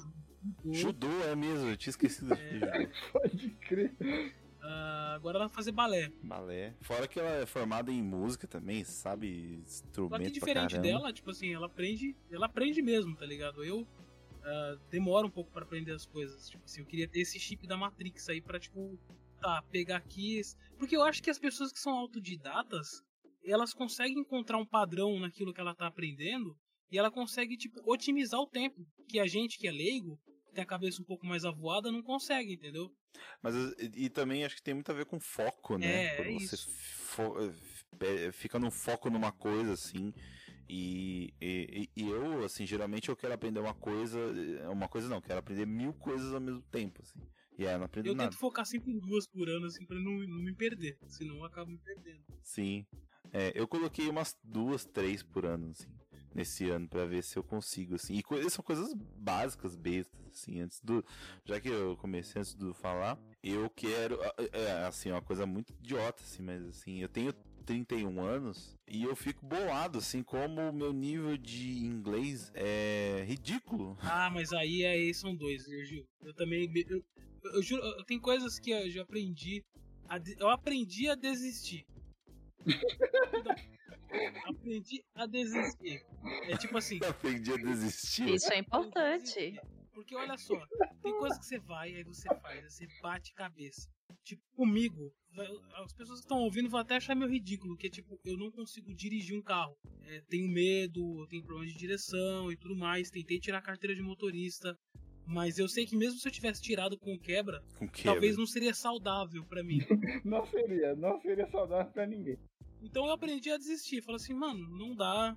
judô. 0.62 0.72
judô, 0.72 1.24
é 1.24 1.34
mesmo, 1.34 1.70
eu 1.70 1.76
tinha 1.76 1.90
esquecido 1.90 2.32
é... 2.34 2.86
Pode 3.12 3.50
crer. 3.60 3.94
Uh, 4.00 5.14
agora 5.14 5.38
ela 5.38 5.46
vai 5.46 5.54
fazer 5.54 5.72
balé. 5.72 6.10
Balé. 6.22 6.74
Fora 6.80 7.06
que 7.06 7.18
ela 7.20 7.30
é 7.30 7.46
formada 7.46 7.90
em 7.90 8.02
música 8.02 8.46
também, 8.46 8.84
sabe? 8.84 9.62
Instrumento. 9.64 10.18
Só 10.18 10.24
que 10.24 10.30
diferente 10.30 10.78
dela, 10.78 11.12
tipo 11.12 11.30
assim, 11.30 11.54
ela 11.54 11.66
aprende. 11.66 12.16
Ela 12.30 12.46
aprende 12.46 12.82
mesmo, 12.82 13.14
tá 13.16 13.24
ligado? 13.24 13.62
Eu 13.64 13.82
uh, 13.82 14.80
demoro 14.90 15.28
um 15.28 15.30
pouco 15.30 15.50
para 15.52 15.64
aprender 15.64 15.92
as 15.92 16.04
coisas. 16.04 16.48
Tipo 16.48 16.64
assim, 16.64 16.80
eu 16.80 16.86
queria 16.86 17.06
ter 17.06 17.20
esse 17.20 17.38
chip 17.38 17.66
da 17.66 17.76
Matrix 17.76 18.28
aí 18.28 18.40
pra, 18.40 18.58
tipo, 18.58 18.98
tá, 19.40 19.62
pegar 19.70 19.98
aqui. 19.98 20.40
Porque 20.78 20.96
eu 20.96 21.02
acho 21.02 21.22
que 21.22 21.30
as 21.30 21.38
pessoas 21.38 21.70
que 21.72 21.78
são 21.78 21.92
autodidatas, 21.92 23.04
elas 23.44 23.72
conseguem 23.72 24.18
encontrar 24.18 24.58
um 24.58 24.66
padrão 24.66 25.20
naquilo 25.20 25.54
que 25.54 25.60
ela 25.60 25.76
tá 25.76 25.86
aprendendo 25.86 26.56
e 26.90 26.98
ela 26.98 27.10
consegue, 27.10 27.56
tipo, 27.56 27.80
otimizar 27.84 28.40
o 28.40 28.46
tempo. 28.46 28.86
Que 29.08 29.18
a 29.18 29.26
gente 29.26 29.58
que 29.58 29.68
é 29.68 29.72
leigo, 29.72 30.18
tem 30.52 30.62
a 30.62 30.66
cabeça 30.66 31.00
um 31.02 31.04
pouco 31.04 31.26
mais 31.26 31.44
avoada, 31.44 31.92
não 31.92 32.02
consegue, 32.02 32.54
entendeu? 32.54 32.90
Mas 33.42 33.54
e, 33.78 34.04
e 34.04 34.08
também 34.08 34.44
acho 34.44 34.56
que 34.56 34.62
tem 34.62 34.74
muito 34.74 34.90
a 34.90 34.94
ver 34.94 35.06
com 35.06 35.20
foco, 35.20 35.78
né? 35.78 36.06
É, 36.06 36.16
Quando 36.16 36.30
é 36.30 36.32
você 36.40 36.56
fo 36.56 37.34
eh, 38.00 38.32
fica 38.32 38.58
no 38.58 38.70
foco 38.70 39.10
numa 39.10 39.32
coisa, 39.32 39.72
assim. 39.72 40.12
E, 40.68 41.32
e, 41.40 41.88
e, 41.96 42.08
eu, 42.08 42.44
assim, 42.44 42.66
geralmente 42.66 43.08
eu 43.08 43.16
quero 43.16 43.34
aprender 43.34 43.60
uma 43.60 43.74
coisa. 43.74 44.18
Eh, 44.18 44.68
uma 44.68 44.88
coisa 44.88 45.08
não, 45.08 45.20
quero 45.20 45.38
aprender 45.38 45.66
mil 45.66 45.92
coisas 45.94 46.32
ao 46.32 46.40
mesmo 46.40 46.62
tempo, 46.62 47.00
assim. 47.02 47.20
E 47.58 47.66
aí 47.66 47.76
não 47.78 47.84
aprendo 47.84 48.08
eu 48.08 48.14
nada. 48.14 48.28
Eu 48.28 48.30
tento 48.30 48.40
focar 48.40 48.66
sempre 48.66 48.92
em 48.92 48.98
duas 48.98 49.26
por 49.26 49.48
ano, 49.48 49.66
assim, 49.66 49.86
pra 49.86 49.96
não, 49.98 50.12
não 50.12 50.42
me 50.42 50.54
perder. 50.54 50.98
Senão 51.06 51.36
eu 51.36 51.44
acabo 51.44 51.70
me 51.70 51.78
perdendo. 51.78 52.22
Sim. 52.42 52.86
É, 53.32 53.52
eu 53.54 53.66
coloquei 53.66 54.08
umas 54.08 54.36
duas, 54.42 54.84
três 54.84 55.22
por 55.22 55.46
ano, 55.46 55.70
assim 55.70 55.88
nesse 56.34 56.68
ano 56.68 56.88
para 56.88 57.04
ver 57.06 57.22
se 57.22 57.36
eu 57.38 57.42
consigo, 57.42 57.94
assim. 57.94 58.18
E 58.18 58.50
são 58.50 58.64
coisas 58.64 58.92
básicas, 58.94 59.74
bestas, 59.74 60.20
assim, 60.32 60.60
antes 60.60 60.80
do. 60.80 61.04
Já 61.44 61.60
que 61.60 61.68
eu 61.68 61.96
comecei 61.96 62.40
antes 62.40 62.54
do 62.54 62.74
falar, 62.74 63.18
eu 63.42 63.68
quero. 63.70 64.18
É, 64.52 64.86
assim, 64.86 65.10
uma 65.10 65.22
coisa 65.22 65.46
muito 65.46 65.72
idiota, 65.72 66.22
assim, 66.22 66.42
mas 66.42 66.62
assim, 66.64 67.00
eu 67.00 67.08
tenho 67.08 67.32
31 67.66 68.20
anos 68.20 68.78
e 68.86 69.02
eu 69.02 69.16
fico 69.16 69.44
bolado, 69.44 69.98
assim, 69.98 70.22
como 70.22 70.60
o 70.60 70.72
meu 70.72 70.92
nível 70.92 71.36
de 71.36 71.84
inglês 71.84 72.52
é 72.54 73.24
ridículo. 73.26 73.98
Ah, 74.00 74.30
mas 74.30 74.52
aí, 74.52 74.86
aí 74.86 75.12
são 75.12 75.34
dois, 75.34 75.66
eu 75.68 75.84
juro. 75.84 76.06
Eu 76.22 76.34
também. 76.34 76.70
Eu, 76.88 77.04
eu, 77.42 77.52
eu 77.54 77.62
juro, 77.62 78.04
tem 78.04 78.20
coisas 78.20 78.58
que 78.58 78.70
eu 78.70 78.88
já 78.90 79.02
aprendi. 79.02 79.64
A, 80.08 80.20
eu 80.38 80.48
aprendi 80.48 81.08
a 81.08 81.14
desistir. 81.16 81.84
Aprendi 84.46 85.04
a 85.14 85.26
desistir. 85.26 86.04
É 86.48 86.56
tipo 86.56 86.76
assim. 86.78 86.98
Aprendi 87.04 87.52
a 87.52 87.56
desistir. 87.56 88.28
Isso 88.28 88.52
é 88.52 88.58
importante. 88.58 89.58
Porque 89.96 90.14
olha 90.14 90.36
só, 90.36 90.54
tem 91.02 91.18
coisa 91.18 91.38
que 91.38 91.46
você 91.46 91.58
vai, 91.58 91.94
aí 91.94 92.04
você 92.04 92.28
faz, 92.42 92.62
aí 92.62 92.70
você 92.70 92.86
bate 93.00 93.32
cabeça. 93.32 93.88
Tipo, 94.22 94.42
comigo, 94.54 95.10
as 95.82 95.94
pessoas 95.94 96.20
que 96.20 96.26
estão 96.26 96.40
ouvindo 96.40 96.68
vão 96.68 96.80
até 96.80 96.96
achar 96.96 97.14
meio 97.14 97.30
ridículo, 97.30 97.76
que 97.78 97.86
é 97.86 97.90
tipo, 97.90 98.20
eu 98.22 98.36
não 98.36 98.50
consigo 98.50 98.94
dirigir 98.94 99.34
um 99.34 99.42
carro. 99.42 99.74
É, 100.02 100.20
tenho 100.28 100.52
medo, 100.52 101.26
tenho 101.28 101.42
problema 101.42 101.72
de 101.72 101.78
direção 101.78 102.52
e 102.52 102.56
tudo 102.56 102.76
mais. 102.76 103.10
Tentei 103.10 103.40
tirar 103.40 103.58
a 103.58 103.62
carteira 103.62 103.94
de 103.94 104.02
motorista. 104.02 104.76
Mas 105.26 105.58
eu 105.58 105.66
sei 105.66 105.84
que 105.84 105.96
mesmo 105.96 106.20
se 106.20 106.28
eu 106.28 106.32
tivesse 106.32 106.62
tirado 106.62 106.96
com 106.98 107.18
quebra, 107.18 107.60
com 107.78 107.88
quebra. 107.88 108.12
talvez 108.12 108.36
não 108.36 108.46
seria 108.46 108.72
saudável 108.72 109.44
para 109.44 109.62
mim. 109.62 109.78
não 110.24 110.46
seria, 110.46 110.94
não 110.94 111.20
seria 111.20 111.50
saudável 111.50 111.90
para 111.90 112.06
ninguém. 112.06 112.38
Então 112.82 113.06
eu 113.06 113.12
aprendi 113.12 113.50
a 113.50 113.56
desistir. 113.56 114.02
Falei 114.02 114.16
assim, 114.16 114.34
mano, 114.34 114.68
não 114.76 114.94
dá, 114.94 115.36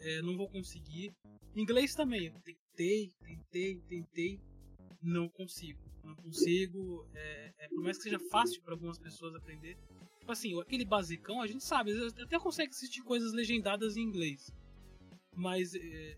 é, 0.00 0.22
não 0.22 0.36
vou 0.36 0.48
conseguir. 0.48 1.14
Inglês 1.54 1.94
também, 1.94 2.26
eu 2.26 2.40
tentei, 2.40 3.12
tentei, 3.24 3.80
tentei, 3.88 4.40
não 5.02 5.28
consigo. 5.28 5.80
Não 6.04 6.14
consigo, 6.14 7.08
é, 7.14 7.54
é, 7.58 7.68
por 7.68 7.82
mais 7.82 7.96
que 7.96 8.04
seja 8.04 8.18
fácil 8.30 8.62
para 8.62 8.74
algumas 8.74 8.98
pessoas 8.98 9.34
aprender. 9.34 9.76
Tipo 10.20 10.32
assim, 10.32 10.60
aquele 10.60 10.84
basicão, 10.84 11.40
a 11.40 11.46
gente 11.46 11.64
sabe, 11.64 11.92
até 12.20 12.38
consegue 12.38 12.70
assistir 12.70 13.02
coisas 13.02 13.32
legendadas 13.32 13.96
em 13.96 14.02
inglês. 14.02 14.52
Mas 15.34 15.74
é, 15.74 16.16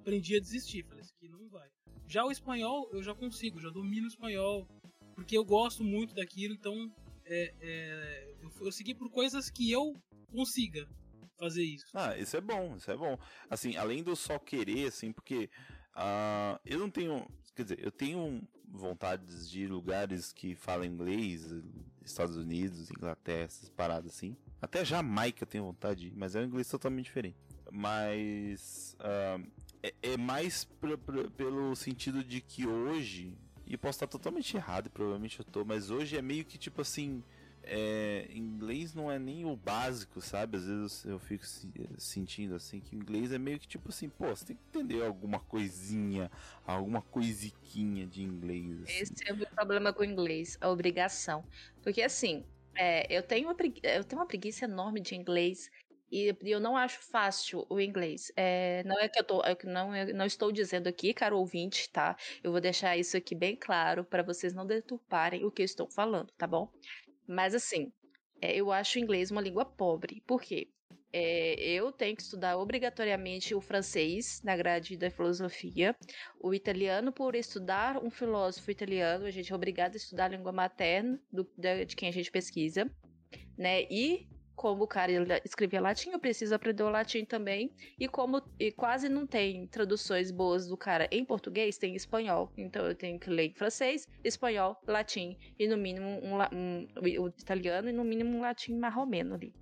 aprendi 0.00 0.36
a 0.36 0.40
desistir, 0.40 0.84
falei, 0.84 1.02
isso 1.02 1.14
aqui 1.16 1.28
não 1.28 1.48
vai. 1.48 1.68
Já 2.06 2.24
o 2.24 2.30
espanhol, 2.30 2.88
eu 2.92 3.02
já 3.02 3.14
consigo, 3.14 3.60
já 3.60 3.70
domino 3.70 4.06
o 4.06 4.10
espanhol, 4.10 4.66
porque 5.14 5.36
eu 5.36 5.44
gosto 5.44 5.84
muito 5.84 6.14
daquilo, 6.14 6.54
então 6.54 6.90
é, 7.30 7.54
é, 7.60 8.34
eu, 8.42 8.66
eu 8.66 8.72
segui 8.72 8.94
por 8.94 9.08
coisas 9.10 9.48
que 9.48 9.70
eu 9.70 9.94
consiga 10.30 10.86
fazer 11.38 11.62
isso. 11.62 11.86
Ah, 11.94 12.16
isso 12.18 12.36
é 12.36 12.40
bom, 12.40 12.76
isso 12.76 12.90
é 12.90 12.96
bom. 12.96 13.18
Assim, 13.48 13.76
além 13.76 14.02
do 14.02 14.14
só 14.14 14.38
querer, 14.38 14.88
assim, 14.88 15.12
porque 15.12 15.48
uh, 15.96 16.60
eu 16.64 16.78
não 16.78 16.90
tenho. 16.90 17.26
Quer 17.54 17.62
dizer, 17.62 17.84
eu 17.84 17.90
tenho 17.90 18.46
vontades 18.68 19.50
de 19.50 19.66
lugares 19.66 20.32
que 20.32 20.54
falam 20.54 20.84
inglês, 20.84 21.50
Estados 22.04 22.36
Unidos, 22.36 22.90
Inglaterra, 22.90 23.44
essas 23.44 23.68
paradas 23.70 24.12
assim. 24.12 24.36
Até 24.60 24.84
Jamaica 24.84 25.42
eu 25.42 25.46
tenho 25.46 25.64
vontade 25.64 26.12
mas 26.14 26.36
é 26.36 26.40
um 26.40 26.44
inglês 26.44 26.68
totalmente 26.68 27.06
diferente. 27.06 27.36
Mas 27.72 28.96
uh, 29.00 29.44
é, 29.82 29.94
é, 30.02 30.16
mais 30.16 30.68
pelo 31.36 31.74
sentido 31.74 32.22
de 32.22 32.40
que 32.40 32.66
hoje, 32.66 33.36
e 33.70 33.76
posso 33.76 33.96
estar 33.96 34.08
totalmente 34.08 34.56
errado, 34.56 34.90
provavelmente 34.90 35.38
eu 35.38 35.44
tô, 35.44 35.64
mas 35.64 35.90
hoje 35.90 36.16
é 36.16 36.22
meio 36.22 36.44
que 36.44 36.58
tipo 36.58 36.82
assim 36.82 37.22
é, 37.62 38.26
inglês 38.32 38.94
não 38.94 39.10
é 39.10 39.18
nem 39.18 39.44
o 39.44 39.54
básico, 39.54 40.20
sabe? 40.20 40.56
Às 40.56 40.64
vezes 40.64 41.04
eu 41.04 41.20
fico 41.20 41.44
sentindo 41.98 42.56
assim 42.56 42.80
que 42.80 42.96
inglês 42.96 43.32
é 43.32 43.38
meio 43.38 43.60
que 43.60 43.68
tipo 43.68 43.90
assim, 43.90 44.08
pô, 44.08 44.26
você 44.26 44.46
tem 44.46 44.56
que 44.56 44.62
entender 44.68 45.04
alguma 45.04 45.38
coisinha, 45.38 46.30
alguma 46.66 47.00
coisiquinha 47.00 48.06
de 48.06 48.22
inglês. 48.22 48.82
Assim. 48.82 48.98
Esse 49.02 49.14
é 49.26 49.32
o 49.32 49.36
meu 49.36 49.46
problema 49.48 49.92
com 49.92 50.02
o 50.02 50.04
inglês, 50.04 50.58
a 50.60 50.68
obrigação. 50.68 51.44
Porque 51.82 52.02
assim, 52.02 52.44
é, 52.74 53.06
eu, 53.14 53.22
tenho 53.22 53.48
eu 53.48 54.04
tenho 54.04 54.20
uma 54.20 54.26
preguiça 54.26 54.64
enorme 54.64 55.00
de 55.00 55.14
inglês 55.14 55.70
e 56.10 56.34
eu 56.44 56.58
não 56.60 56.76
acho 56.76 57.00
fácil 57.00 57.64
o 57.68 57.80
inglês. 57.80 58.32
É, 58.36 58.82
não 58.84 58.98
é 58.98 59.08
que 59.08 59.18
eu 59.18 59.24
tô, 59.24 59.42
eu 59.44 59.56
não, 59.64 59.94
eu 59.94 60.14
não 60.14 60.26
estou 60.26 60.50
dizendo 60.50 60.88
aqui, 60.88 61.14
caro 61.14 61.38
ouvinte, 61.38 61.88
tá? 61.90 62.16
Eu 62.42 62.50
vou 62.50 62.60
deixar 62.60 62.96
isso 62.96 63.16
aqui 63.16 63.34
bem 63.34 63.56
claro 63.56 64.04
para 64.04 64.22
vocês 64.22 64.52
não 64.52 64.66
deturparem 64.66 65.44
o 65.44 65.50
que 65.50 65.62
eu 65.62 65.66
estou 65.66 65.88
falando, 65.88 66.32
tá 66.36 66.46
bom? 66.46 66.68
Mas 67.26 67.54
assim, 67.54 67.92
é, 68.40 68.54
eu 68.56 68.72
acho 68.72 68.98
o 68.98 69.02
inglês 69.02 69.30
uma 69.30 69.40
língua 69.40 69.64
pobre. 69.64 70.22
Por 70.26 70.40
quê? 70.42 70.68
É, 71.12 71.54
eu 71.60 71.90
tenho 71.90 72.16
que 72.16 72.22
estudar 72.22 72.56
obrigatoriamente 72.56 73.54
o 73.54 73.60
francês 73.60 74.40
na 74.44 74.56
grade 74.56 74.96
da 74.96 75.10
filosofia, 75.10 75.94
o 76.40 76.54
italiano, 76.54 77.12
por 77.12 77.34
estudar 77.34 78.02
um 78.02 78.10
filósofo 78.10 78.70
italiano, 78.70 79.26
a 79.26 79.30
gente 79.30 79.52
é 79.52 79.56
obrigado 79.56 79.94
a 79.94 79.96
estudar 79.96 80.26
a 80.26 80.28
língua 80.28 80.52
materna 80.52 81.20
do, 81.32 81.48
de 81.56 81.96
quem 81.96 82.08
a 82.08 82.12
gente 82.12 82.30
pesquisa, 82.30 82.88
né? 83.58 83.82
E 83.90 84.28
como 84.60 84.84
o 84.84 84.86
cara 84.86 85.10
escrevia 85.42 85.80
latim, 85.80 86.10
eu 86.10 86.18
preciso 86.18 86.54
aprender 86.54 86.82
o 86.82 86.90
latim 86.90 87.24
também. 87.24 87.72
E 87.98 88.06
como 88.06 88.42
e 88.58 88.70
quase 88.70 89.08
não 89.08 89.26
tem 89.26 89.66
traduções 89.66 90.30
boas 90.30 90.66
do 90.68 90.76
cara 90.76 91.08
em 91.10 91.24
português, 91.24 91.78
tem 91.78 91.96
espanhol. 91.96 92.52
Então 92.58 92.84
eu 92.84 92.94
tenho 92.94 93.18
que 93.18 93.30
ler 93.30 93.54
francês, 93.54 94.06
espanhol, 94.22 94.76
latim 94.86 95.34
e 95.58 95.66
no 95.66 95.78
mínimo 95.78 96.10
um, 96.22 96.36
um, 96.54 96.86
o 97.22 97.28
italiano 97.28 97.88
e 97.88 97.92
no 97.92 98.04
mínimo 98.04 98.36
um 98.36 98.42
latim 98.42 98.76
marromeno 98.76 99.34
ali. 99.34 99.54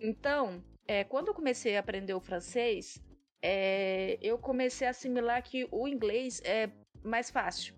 Então, 0.00 0.60
é, 0.88 1.04
quando 1.04 1.28
eu 1.28 1.34
comecei 1.34 1.76
a 1.76 1.80
aprender 1.80 2.14
o 2.14 2.20
francês, 2.20 3.00
é, 3.40 4.18
eu 4.20 4.36
comecei 4.38 4.88
a 4.88 4.90
assimilar 4.90 5.40
que 5.40 5.68
o 5.70 5.86
inglês 5.86 6.42
é 6.44 6.68
mais 7.04 7.30
fácil. 7.30 7.76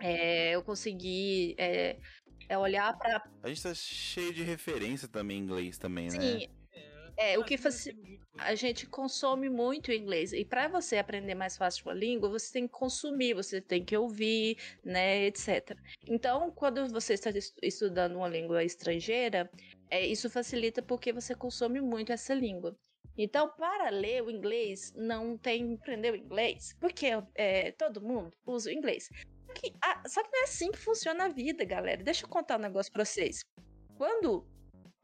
É, 0.00 0.56
eu 0.56 0.62
consegui 0.64 1.54
é, 1.56 1.98
é 2.48 2.56
olhar 2.56 2.96
para 2.96 3.22
A 3.42 3.48
gente 3.48 3.62
tá 3.62 3.74
cheio 3.74 4.32
de 4.32 4.42
referência 4.42 5.06
também 5.06 5.38
em 5.38 5.42
inglês 5.42 5.78
também, 5.78 6.10
Sim. 6.10 6.18
né? 6.18 6.46
É, 7.20 7.36
o 7.36 7.42
que 7.42 7.56
faz... 7.56 7.88
a 8.38 8.54
gente 8.54 8.86
consome 8.86 9.48
muito 9.48 9.90
inglês 9.90 10.32
e 10.32 10.44
para 10.44 10.68
você 10.68 10.98
aprender 10.98 11.34
mais 11.34 11.56
fácil 11.56 11.90
a 11.90 11.94
língua, 11.94 12.28
você 12.28 12.52
tem 12.52 12.68
que 12.68 12.72
consumir, 12.72 13.34
você 13.34 13.60
tem 13.60 13.84
que 13.84 13.96
ouvir, 13.96 14.56
né, 14.84 15.24
etc. 15.24 15.76
Então, 16.06 16.52
quando 16.52 16.86
você 16.88 17.14
está 17.14 17.30
estudando 17.60 18.14
uma 18.14 18.28
língua 18.28 18.62
estrangeira, 18.62 19.50
é, 19.90 20.06
isso 20.06 20.30
facilita 20.30 20.80
porque 20.80 21.12
você 21.12 21.34
consome 21.34 21.80
muito 21.80 22.12
essa 22.12 22.32
língua. 22.32 22.78
Então, 23.16 23.50
para 23.50 23.90
ler 23.90 24.22
o 24.22 24.30
inglês, 24.30 24.92
não 24.94 25.36
tem 25.36 25.74
aprender 25.74 26.12
o 26.12 26.16
inglês, 26.16 26.76
porque 26.78 27.08
é, 27.34 27.72
todo 27.72 28.00
mundo 28.00 28.32
usa 28.46 28.70
o 28.70 28.72
inglês 28.72 29.10
que, 29.54 29.74
ah, 29.82 30.02
só 30.06 30.22
que 30.22 30.30
não 30.30 30.40
é 30.40 30.44
assim 30.44 30.70
que 30.70 30.78
funciona 30.78 31.24
a 31.24 31.28
vida, 31.28 31.64
galera. 31.64 32.02
Deixa 32.02 32.24
eu 32.24 32.28
contar 32.28 32.56
um 32.56 32.62
negócio 32.62 32.92
pra 32.92 33.04
vocês. 33.04 33.40
Quando, 33.96 34.46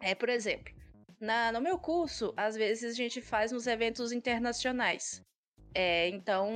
é, 0.00 0.14
por 0.14 0.28
exemplo, 0.28 0.72
na, 1.20 1.52
no 1.52 1.60
meu 1.60 1.78
curso, 1.78 2.32
às 2.36 2.54
vezes 2.54 2.92
a 2.92 2.96
gente 2.96 3.20
faz 3.20 3.52
uns 3.52 3.66
eventos 3.66 4.12
internacionais. 4.12 5.22
É, 5.74 6.08
então, 6.08 6.48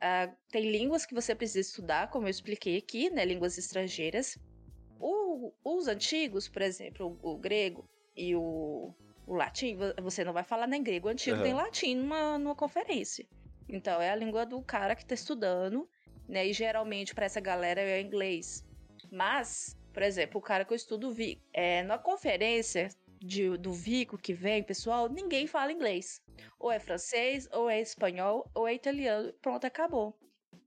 ah, 0.00 0.32
tem 0.50 0.70
línguas 0.70 1.04
que 1.04 1.14
você 1.14 1.34
precisa 1.34 1.60
estudar, 1.60 2.10
como 2.10 2.26
eu 2.26 2.30
expliquei 2.30 2.76
aqui, 2.78 3.10
né? 3.10 3.24
Línguas 3.24 3.58
estrangeiras. 3.58 4.38
O, 4.98 5.52
os 5.64 5.88
antigos, 5.88 6.48
por 6.48 6.62
exemplo, 6.62 7.18
o, 7.22 7.32
o 7.32 7.38
grego 7.38 7.84
e 8.16 8.34
o, 8.34 8.94
o, 9.26 9.34
latim, 9.34 9.76
você 10.02 10.24
não 10.24 10.32
vai 10.32 10.42
falar 10.42 10.66
nem 10.66 10.82
grego 10.82 11.08
antigo 11.08 11.36
uhum. 11.36 11.42
nem 11.42 11.54
latim 11.54 11.94
numa, 11.96 12.38
numa 12.38 12.54
conferência. 12.54 13.26
Então, 13.68 14.00
é 14.00 14.10
a 14.10 14.16
língua 14.16 14.46
do 14.46 14.62
cara 14.62 14.94
que 14.94 15.02
está 15.02 15.14
estudando 15.14 15.88
né? 16.28 16.46
E 16.46 16.52
geralmente 16.52 17.14
para 17.14 17.26
essa 17.26 17.40
galera 17.40 17.80
é 17.80 18.00
inglês. 18.00 18.64
Mas 19.10 19.76
Por 19.96 20.02
exemplo, 20.02 20.38
o 20.38 20.42
cara 20.42 20.62
que 20.66 20.74
eu 20.74 20.76
estudo 20.76 21.10
vi, 21.10 21.40
é, 21.54 21.82
na 21.82 21.96
conferência 21.96 22.90
de, 23.18 23.56
do 23.56 23.72
Vico 23.72 24.18
que 24.18 24.34
vem, 24.34 24.62
pessoal, 24.62 25.08
ninguém 25.08 25.46
fala 25.46 25.72
inglês. 25.72 26.20
Ou 26.58 26.70
é 26.70 26.78
francês, 26.78 27.48
ou 27.50 27.70
é 27.70 27.80
espanhol, 27.80 28.46
ou 28.54 28.68
é 28.68 28.74
italiano. 28.74 29.32
Pronto, 29.40 29.64
acabou. 29.64 30.14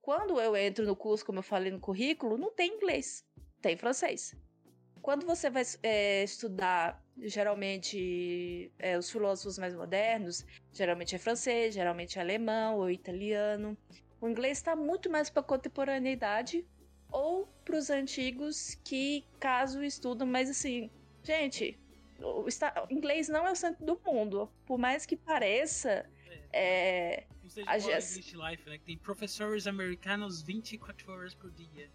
Quando 0.01 0.41
eu 0.41 0.57
entro 0.57 0.83
no 0.83 0.95
curso, 0.95 1.23
como 1.23 1.37
eu 1.37 1.43
falei 1.43 1.71
no 1.71 1.79
currículo, 1.79 2.39
não 2.39 2.51
tem 2.51 2.73
inglês, 2.73 3.23
tem 3.61 3.77
francês. 3.77 4.35
Quando 4.99 5.27
você 5.27 5.47
vai 5.47 5.63
é, 5.83 6.23
estudar, 6.23 6.99
geralmente, 7.15 8.71
é, 8.79 8.97
os 8.97 9.11
filósofos 9.11 9.59
mais 9.59 9.75
modernos, 9.75 10.43
geralmente 10.73 11.13
é 11.13 11.19
francês, 11.19 11.75
geralmente 11.75 12.17
é 12.17 12.21
alemão 12.21 12.77
ou 12.77 12.89
italiano. 12.89 13.77
O 14.21 14.27
inglês 14.27 14.57
está 14.57 14.75
muito 14.75 15.09
mais 15.09 15.29
para 15.29 15.41
a 15.41 15.43
contemporaneidade 15.43 16.65
ou 17.11 17.47
para 17.63 17.77
os 17.77 17.89
antigos 17.89 18.75
que, 18.83 19.25
caso 19.39 19.83
estudam, 19.83 20.27
mas 20.27 20.49
assim, 20.49 20.91
gente, 21.23 21.79
o, 22.19 22.45
inglês 22.89 23.29
não 23.29 23.47
é 23.47 23.51
o 23.51 23.55
centro 23.55 23.85
do 23.85 23.99
mundo. 24.05 24.51
Por 24.65 24.77
mais 24.77 25.05
que 25.05 25.15
pareça. 25.15 26.05
É, 26.51 27.25
Você 27.43 27.63
a 27.65 27.77
English 27.77 28.35
Life, 28.35 28.69
né? 28.69 28.77
Que 28.77 28.85
tem 28.85 28.97
professores 28.97 29.67
americanos 29.67 30.41
24 30.41 31.11
horas 31.11 31.33
por 31.33 31.51
dia. 31.51 31.89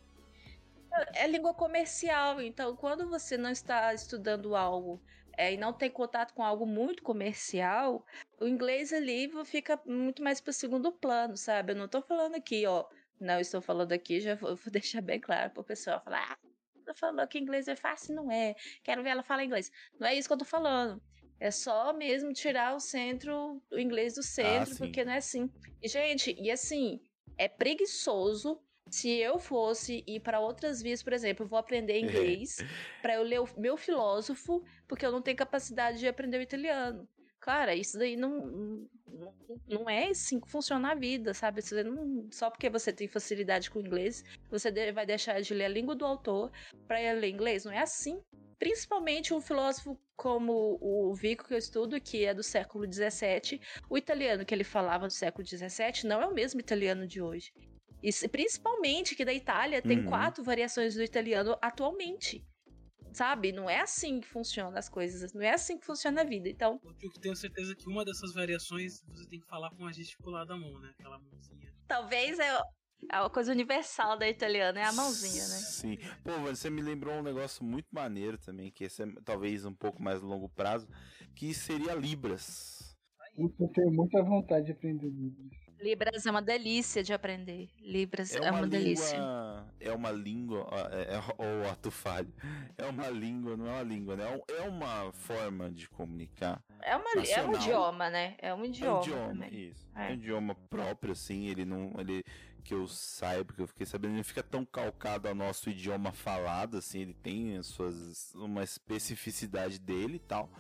É, 0.93 1.25
é 1.25 1.27
língua 1.27 1.53
comercial, 1.53 2.41
então 2.41 2.77
quando 2.77 3.09
você 3.09 3.37
não 3.37 3.51
está 3.51 3.93
estudando 3.93 4.55
algo 4.55 5.01
é, 5.37 5.53
e 5.53 5.57
não 5.57 5.73
tem 5.73 5.91
contato 5.91 6.35
com 6.35 6.43
algo 6.43 6.67
muito 6.67 7.03
comercial, 7.03 8.05
o 8.41 8.47
inglês 8.47 8.93
ali 8.93 9.31
fica 9.45 9.81
muito 9.87 10.23
mais 10.23 10.41
para 10.41 10.51
o 10.51 10.55
segundo 10.55 10.93
plano, 10.93 11.37
sabe? 11.37 11.73
Eu 11.73 11.77
não 11.77 11.87
estou 11.87 12.03
falando 12.03 12.35
aqui, 12.35 12.67
ó. 12.67 12.85
Não 13.21 13.41
estou 13.41 13.61
falando 13.61 13.93
aqui, 13.93 14.21
já 14.21 14.35
vou, 14.35 14.55
vou 14.57 14.73
deixar 14.73 15.01
bem 15.01 15.21
claro 15.21 15.51
para 15.51 15.61
o 15.61 15.65
pessoal 15.65 16.03
falar. 16.03 16.39
Ah, 16.87 16.95
falou 16.95 17.27
que 17.27 17.39
inglês 17.39 17.69
é 17.69 17.77
fácil, 17.77 18.15
não 18.15 18.31
é. 18.31 18.55
Quero 18.83 19.03
ver 19.03 19.11
ela 19.11 19.23
falar 19.23 19.45
inglês. 19.45 19.71
Não 19.99 20.07
é 20.07 20.15
isso 20.15 20.29
que 20.29 20.35
eu 20.35 20.39
tô 20.39 20.45
falando. 20.45 21.03
É 21.41 21.51
só 21.51 21.93
mesmo 21.93 22.33
tirar 22.33 22.75
o 22.75 22.81
centro, 22.81 23.61
o 23.71 23.79
inglês 23.79 24.15
do 24.15 24.23
centro, 24.23 24.73
ah, 24.75 24.79
porque 24.79 25.05
não 25.05 25.13
é 25.13 25.19
assim. 25.19 25.51
E, 25.83 25.89
gente, 25.89 26.35
e 26.41 26.51
assim, 26.51 27.01
é 27.37 27.49
preguiçoso 27.49 28.61
se 28.91 29.11
eu 29.11 29.39
fosse 29.39 30.05
ir 30.07 30.21
para 30.21 30.41
outras 30.41 30.81
vias, 30.81 31.03
por 31.03 31.13
exemplo, 31.13 31.45
eu 31.45 31.49
vou 31.49 31.59
aprender 31.59 31.99
inglês 32.01 32.59
para 33.03 33.15
eu 33.15 33.23
ler 33.23 33.41
o 33.41 33.49
meu 33.57 33.77
filósofo, 33.77 34.63
porque 34.87 35.05
eu 35.05 35.13
não 35.13 35.23
tenho 35.23 35.37
capacidade 35.37 35.99
de 35.99 36.09
aprender 36.09 36.39
o 36.39 36.43
italiano. 36.43 37.09
Cara, 37.41 37.75
isso 37.75 37.99
daí 37.99 38.17
não, 38.17 38.47
não, 39.07 39.35
não 39.69 39.91
é 39.91 40.09
assim 40.09 40.41
que 40.41 40.51
funciona 40.51 40.93
a 40.93 40.95
vida, 40.95 41.35
sabe? 41.35 41.61
Não, 41.85 42.27
só 42.31 42.49
porque 42.49 42.71
você 42.71 42.91
tem 42.91 43.07
facilidade 43.07 43.71
com 43.71 43.79
o 43.79 43.83
inglês, 43.83 44.25
você 44.51 44.71
vai 44.93 45.05
deixar 45.05 45.41
de 45.43 45.53
ler 45.53 45.67
a 45.67 45.69
língua 45.69 45.95
do 45.95 46.07
autor 46.07 46.51
para 46.89 46.97
ler 47.13 47.29
inglês. 47.29 47.67
Não 47.67 47.73
é 47.73 47.81
assim. 47.81 48.23
Principalmente 48.59 49.35
um 49.35 49.43
filósofo 49.43 50.01
como 50.17 50.79
o 50.81 51.15
Vico 51.15 51.47
que 51.47 51.53
eu 51.53 51.59
estudo, 51.59 52.01
que 52.01 52.25
é 52.25 52.33
do 52.33 52.43
século 52.43 52.91
XVII, 52.91 53.61
o 53.91 53.99
italiano 53.99 54.45
que 54.47 54.55
ele 54.55 54.65
falava 54.65 55.07
do 55.07 55.13
século 55.13 55.47
XVII 55.47 56.05
não 56.05 56.23
é 56.23 56.27
o 56.27 56.33
mesmo 56.33 56.61
italiano 56.61 57.07
de 57.07 57.21
hoje. 57.21 57.53
E 58.05 58.29
principalmente 58.29 59.15
que 59.15 59.25
da 59.25 59.33
Itália 59.33 59.81
tem 59.81 60.01
uhum. 60.01 60.07
quatro 60.07 60.45
variações 60.45 60.95
do 60.95 61.03
italiano 61.03 61.57
atualmente 61.63 62.45
sabe? 63.15 63.53
Não 63.53 63.71
é 63.71 63.81
assim 63.81 64.21
que 64.21 64.27
funcionam 64.27 64.77
as 64.77 64.89
coisas, 64.89 65.33
não 65.33 65.43
é 65.43 65.51
assim 65.51 65.79
que 65.79 65.87
funciona 65.87 66.21
a 66.23 66.25
vida. 66.25 66.49
Então. 66.49 66.81
Eu 67.01 67.13
tenho 67.21 67.37
certeza 67.37 67.75
que 67.75 67.89
uma 67.89 68.05
dessas 68.05 68.35
variações 68.35 69.03
você 69.07 69.27
tem 69.29 69.41
que 69.41 69.47
falar 69.47 69.71
com 69.71 69.87
a 69.87 69.93
gesticular 69.93 70.45
da 70.45 70.57
mão, 70.57 70.81
né? 70.81 70.93
Aquela 70.99 71.19
mãozinha. 71.19 71.73
Talvez 71.87 72.39
é. 72.39 72.61
É 73.13 73.21
uma 73.21 73.29
coisa 73.29 73.53
universal 73.53 74.17
da 74.17 74.27
italiana, 74.27 74.81
é 74.81 74.85
a 74.85 74.93
mãozinha, 74.93 75.43
né? 75.43 75.59
Sim. 75.59 75.99
Pô, 76.23 76.31
você 76.41 76.71
me 76.71 76.81
lembrou 76.81 77.15
um 77.17 77.23
negócio 77.23 77.63
muito 77.63 77.87
maneiro 77.93 78.39
também, 78.39 78.71
que 78.71 78.85
esse 78.85 79.03
é 79.03 79.07
talvez 79.23 79.67
um 79.67 79.75
pouco 79.75 80.03
mais 80.03 80.23
longo 80.23 80.49
prazo, 80.49 80.89
que 81.37 81.53
seria 81.53 81.93
Libras. 81.95 82.97
Eu 83.37 83.69
tenho 83.75 83.93
muita 83.93 84.23
vontade 84.23 84.67
de 84.67 84.73
aprender 84.73 85.11
Libras. 85.11 85.64
Libras 85.85 86.25
é 86.25 86.31
uma 86.31 86.41
delícia 86.41 87.03
de 87.03 87.13
aprender. 87.13 87.69
Libras 87.79 88.35
é 88.35 88.41
uma, 88.41 88.47
é 88.47 88.51
uma 88.51 88.61
língua, 88.63 88.79
delícia. 88.79 89.19
É 89.79 89.93
uma 89.93 90.11
língua, 90.11 90.67
é, 90.91 91.17
é, 91.17 91.21
ou 91.37 91.71
ato 91.71 91.91
falho. 91.91 92.33
É 92.79 92.87
uma 92.87 93.11
língua, 93.11 93.55
não 93.55 93.67
é 93.67 93.73
uma 93.73 93.83
língua, 93.83 94.17
né? 94.17 94.25
É, 94.25 94.57
é 94.57 94.63
uma 94.63 95.13
forma 95.13 95.71
de 95.71 95.87
comunicar. 95.91 96.65
É, 96.81 96.97
uma, 96.97 97.11
é 97.23 97.45
um 97.45 97.55
idioma, 97.55 98.09
né? 98.09 98.35
É 98.39 98.55
um 98.55 98.65
idioma. 98.65 98.93
É 98.93 98.99
um 98.99 99.03
idioma, 99.03 99.29
também. 99.29 99.69
isso. 99.69 99.87
É. 99.95 100.07
é 100.07 100.11
um 100.11 100.15
idioma 100.15 100.55
próprio, 100.71 101.13
assim. 101.13 101.49
Ele 101.49 101.67
não. 101.67 101.93
Ele, 101.99 102.25
que 102.65 102.73
eu 102.73 102.89
saiba, 102.89 103.53
que 103.53 103.61
eu 103.61 103.67
fiquei 103.67 103.85
sabendo, 103.85 104.13
ele 104.13 104.17
não 104.17 104.25
fica 104.25 104.43
tão 104.43 104.65
calcado 104.65 105.29
ao 105.29 105.35
nosso 105.35 105.69
idioma 105.69 106.13
falado, 106.13 106.79
assim. 106.79 107.01
Ele 107.01 107.15
tem 107.15 107.59
as 107.59 107.67
suas. 107.67 108.33
uma 108.35 108.65
especificidade 108.65 109.79
dele 109.79 110.17
e 110.17 110.21
tal. 110.21 110.51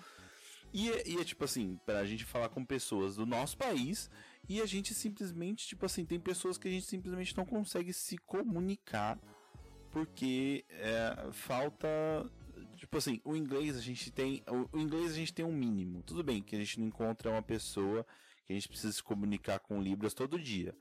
E, 0.70 0.91
e 1.07 1.18
é 1.18 1.25
tipo 1.25 1.45
assim, 1.45 1.79
pra 1.87 2.05
gente 2.05 2.27
falar 2.27 2.51
com 2.51 2.62
pessoas 2.62 3.16
do 3.16 3.25
nosso 3.25 3.57
país 3.57 4.11
e 4.49 4.61
a 4.61 4.66
gente 4.66 4.95
simplesmente, 4.95 5.66
tipo 5.66 5.86
assim, 5.86 6.05
tem 6.05 6.20
pessoas 6.20 6.59
que 6.59 6.68
a 6.68 6.70
gente 6.70 6.86
simplesmente 6.86 7.36
não 7.36 7.45
consegue 7.45 7.92
se 7.92 8.18
comunicar 8.18 9.18
porque 9.95 10.64
é, 10.70 11.30
falta. 11.30 11.88
Tipo 12.76 12.99
assim, 12.99 13.20
o 13.24 13.36
inglês 13.36 13.76
a 13.76 13.80
gente 13.80 14.11
tem. 14.11 14.42
O, 14.72 14.78
inglês 14.78 15.12
a 15.12 15.14
gente 15.14 15.32
tem 15.32 15.45
um 15.45 15.53
mínimo. 15.53 16.03
Tudo 16.03 16.24
bem 16.24 16.42
que 16.42 16.57
a 16.57 16.59
gente 16.59 16.80
não 16.80 16.88
encontra 16.88 17.30
uma 17.30 17.42
pessoa 17.42 18.05
que 18.45 18.53
a 18.53 18.57
gente 18.57 18.68
precisa 18.68 18.92
se 18.92 19.03
comunicar 19.03 19.61
com 19.61 19.80
Libras 19.80 20.12
todo 20.12 20.38
dia. 20.38 20.74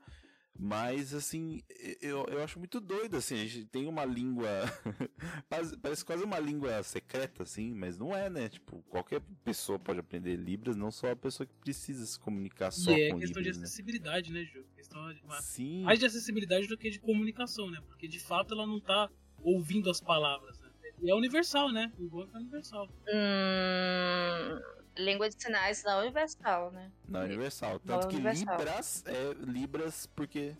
Mas, 0.56 1.12
assim, 1.12 1.60
eu, 2.00 2.24
eu 2.28 2.42
acho 2.42 2.60
muito 2.60 2.80
doido, 2.80 3.16
assim, 3.16 3.34
a 3.34 3.44
gente 3.44 3.64
tem 3.66 3.88
uma 3.88 4.04
língua. 4.04 4.48
parece 5.82 6.04
quase 6.04 6.22
uma 6.22 6.38
língua 6.38 6.80
secreta, 6.84 7.42
assim, 7.42 7.74
mas 7.74 7.98
não 7.98 8.16
é, 8.16 8.30
né? 8.30 8.48
Tipo, 8.48 8.80
qualquer 8.88 9.20
pessoa 9.44 9.80
pode 9.80 9.98
aprender 9.98 10.36
Libras, 10.36 10.76
não 10.76 10.92
só 10.92 11.10
a 11.10 11.16
pessoa 11.16 11.44
que 11.44 11.54
precisa 11.54 12.06
se 12.06 12.18
comunicar 12.20 12.70
só 12.70 12.92
e 12.92 13.02
é 13.02 13.10
com 13.10 13.16
é 13.16 13.20
questão 13.20 13.42
Libras, 13.42 13.58
de 13.58 13.64
acessibilidade, 13.64 14.32
né, 14.32 14.40
né 14.40 14.46
Ju? 14.46 14.64
Questão 14.76 15.12
de 15.12 15.22
uma... 15.22 15.42
Sim. 15.42 15.82
Mais 15.82 15.98
de 15.98 16.06
acessibilidade 16.06 16.68
do 16.68 16.78
que 16.78 16.88
de 16.88 17.00
comunicação, 17.00 17.68
né? 17.68 17.80
Porque 17.88 18.06
de 18.06 18.20
fato 18.20 18.54
ela 18.54 18.66
não 18.66 18.78
tá 18.78 19.10
ouvindo 19.42 19.90
as 19.90 20.00
palavras, 20.00 20.58
né? 20.60 20.70
E 21.02 21.10
é 21.10 21.14
universal, 21.14 21.72
né? 21.72 21.92
O 21.98 22.02
Google 22.02 22.28
é 22.32 22.38
universal. 22.38 22.88
Hum 23.08 24.83
língua 24.96 25.28
de 25.28 25.42
sinais 25.42 25.82
não 25.84 26.00
universal, 26.00 26.70
né? 26.70 26.90
Não 27.08 27.22
universal. 27.22 27.78
Tanto 27.80 28.02
não 28.02 28.08
que 28.08 28.16
universal. 28.16 28.58
Libras 28.58 29.04
é 29.06 29.34
Libras 29.50 30.06
porque 30.06 30.54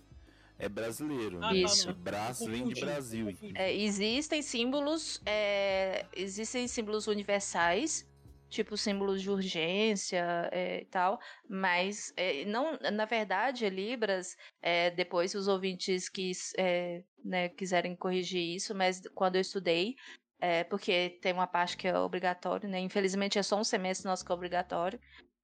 é 0.58 0.68
brasileiro. 0.68 1.38
Ah, 1.42 1.52
né? 1.52 1.58
Isso. 1.58 1.92
Bras 1.94 2.40
vem 2.40 2.68
de 2.68 2.80
Brasil. 2.80 3.28
É, 3.54 3.74
existem 3.74 4.42
símbolos, 4.42 5.20
é, 5.26 6.06
existem 6.14 6.68
símbolos 6.68 7.06
universais, 7.06 8.08
tipo 8.48 8.76
símbolos 8.76 9.20
de 9.20 9.30
urgência 9.30 10.48
é, 10.52 10.82
e 10.82 10.84
tal, 10.84 11.18
mas 11.48 12.12
é, 12.16 12.44
não, 12.44 12.78
na 12.92 13.04
verdade, 13.04 13.68
Libras, 13.68 14.36
é, 14.62 14.90
depois 14.90 15.34
os 15.34 15.48
ouvintes 15.48 16.08
quis, 16.08 16.52
é, 16.56 17.02
né, 17.24 17.48
quiserem 17.48 17.96
corrigir 17.96 18.54
isso, 18.54 18.74
mas 18.74 19.02
quando 19.14 19.34
eu 19.34 19.40
estudei, 19.40 19.96
é, 20.40 20.64
porque 20.64 21.18
tem 21.22 21.32
uma 21.32 21.46
parte 21.46 21.76
que 21.76 21.88
é 21.88 21.98
obrigatório, 21.98 22.68
né? 22.68 22.80
Infelizmente 22.80 23.38
é 23.38 23.42
só 23.42 23.58
um 23.58 23.64
semestre 23.64 24.06
nosso 24.06 24.24
que 24.24 24.32
é 24.32 24.34
obrigatório, 24.34 25.00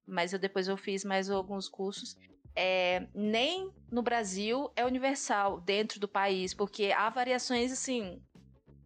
mas 0.07 0.33
eu 0.33 0.39
depois 0.39 0.67
eu 0.67 0.77
fiz 0.77 1.03
mais 1.03 1.29
alguns 1.29 1.67
cursos. 1.67 2.15
É, 2.55 3.07
nem 3.15 3.71
no 3.89 4.01
Brasil 4.01 4.69
é 4.75 4.85
universal 4.85 5.61
dentro 5.61 5.99
do 5.99 6.07
país, 6.07 6.53
porque 6.53 6.91
há 6.91 7.09
variações 7.09 7.71
assim 7.71 8.21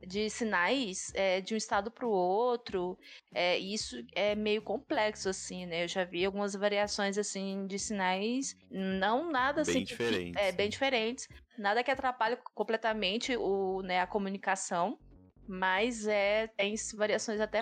de 0.06 0.30
sinais 0.30 1.12
é, 1.16 1.42
de 1.42 1.54
um 1.54 1.58
estado 1.58 1.90
para 1.90 2.06
o 2.06 2.12
outro. 2.12 2.98
É, 3.34 3.58
isso 3.58 3.98
é 4.14 4.36
meio 4.36 4.62
complexo 4.62 5.30
assim, 5.30 5.66
né? 5.66 5.84
Eu 5.84 5.88
já 5.88 6.04
vi 6.04 6.24
algumas 6.24 6.54
variações 6.54 7.18
assim 7.18 7.66
de 7.66 7.80
sinais, 7.80 8.56
não 8.70 9.32
nada 9.32 9.64
bem 9.64 9.72
assim 9.72 9.84
diferentes, 9.84 10.42
que, 10.42 10.48
é 10.48 10.52
bem 10.52 10.70
diferentes, 10.70 11.28
nada 11.58 11.84
que 11.84 11.92
atrapalhe 11.92 12.38
completamente 12.54 13.36
o, 13.36 13.82
né, 13.82 14.00
a 14.02 14.08
comunicação 14.08 14.98
mas 15.48 16.08
é 16.08 16.48
tem 16.48 16.76
variações 16.96 17.40
até 17.40 17.62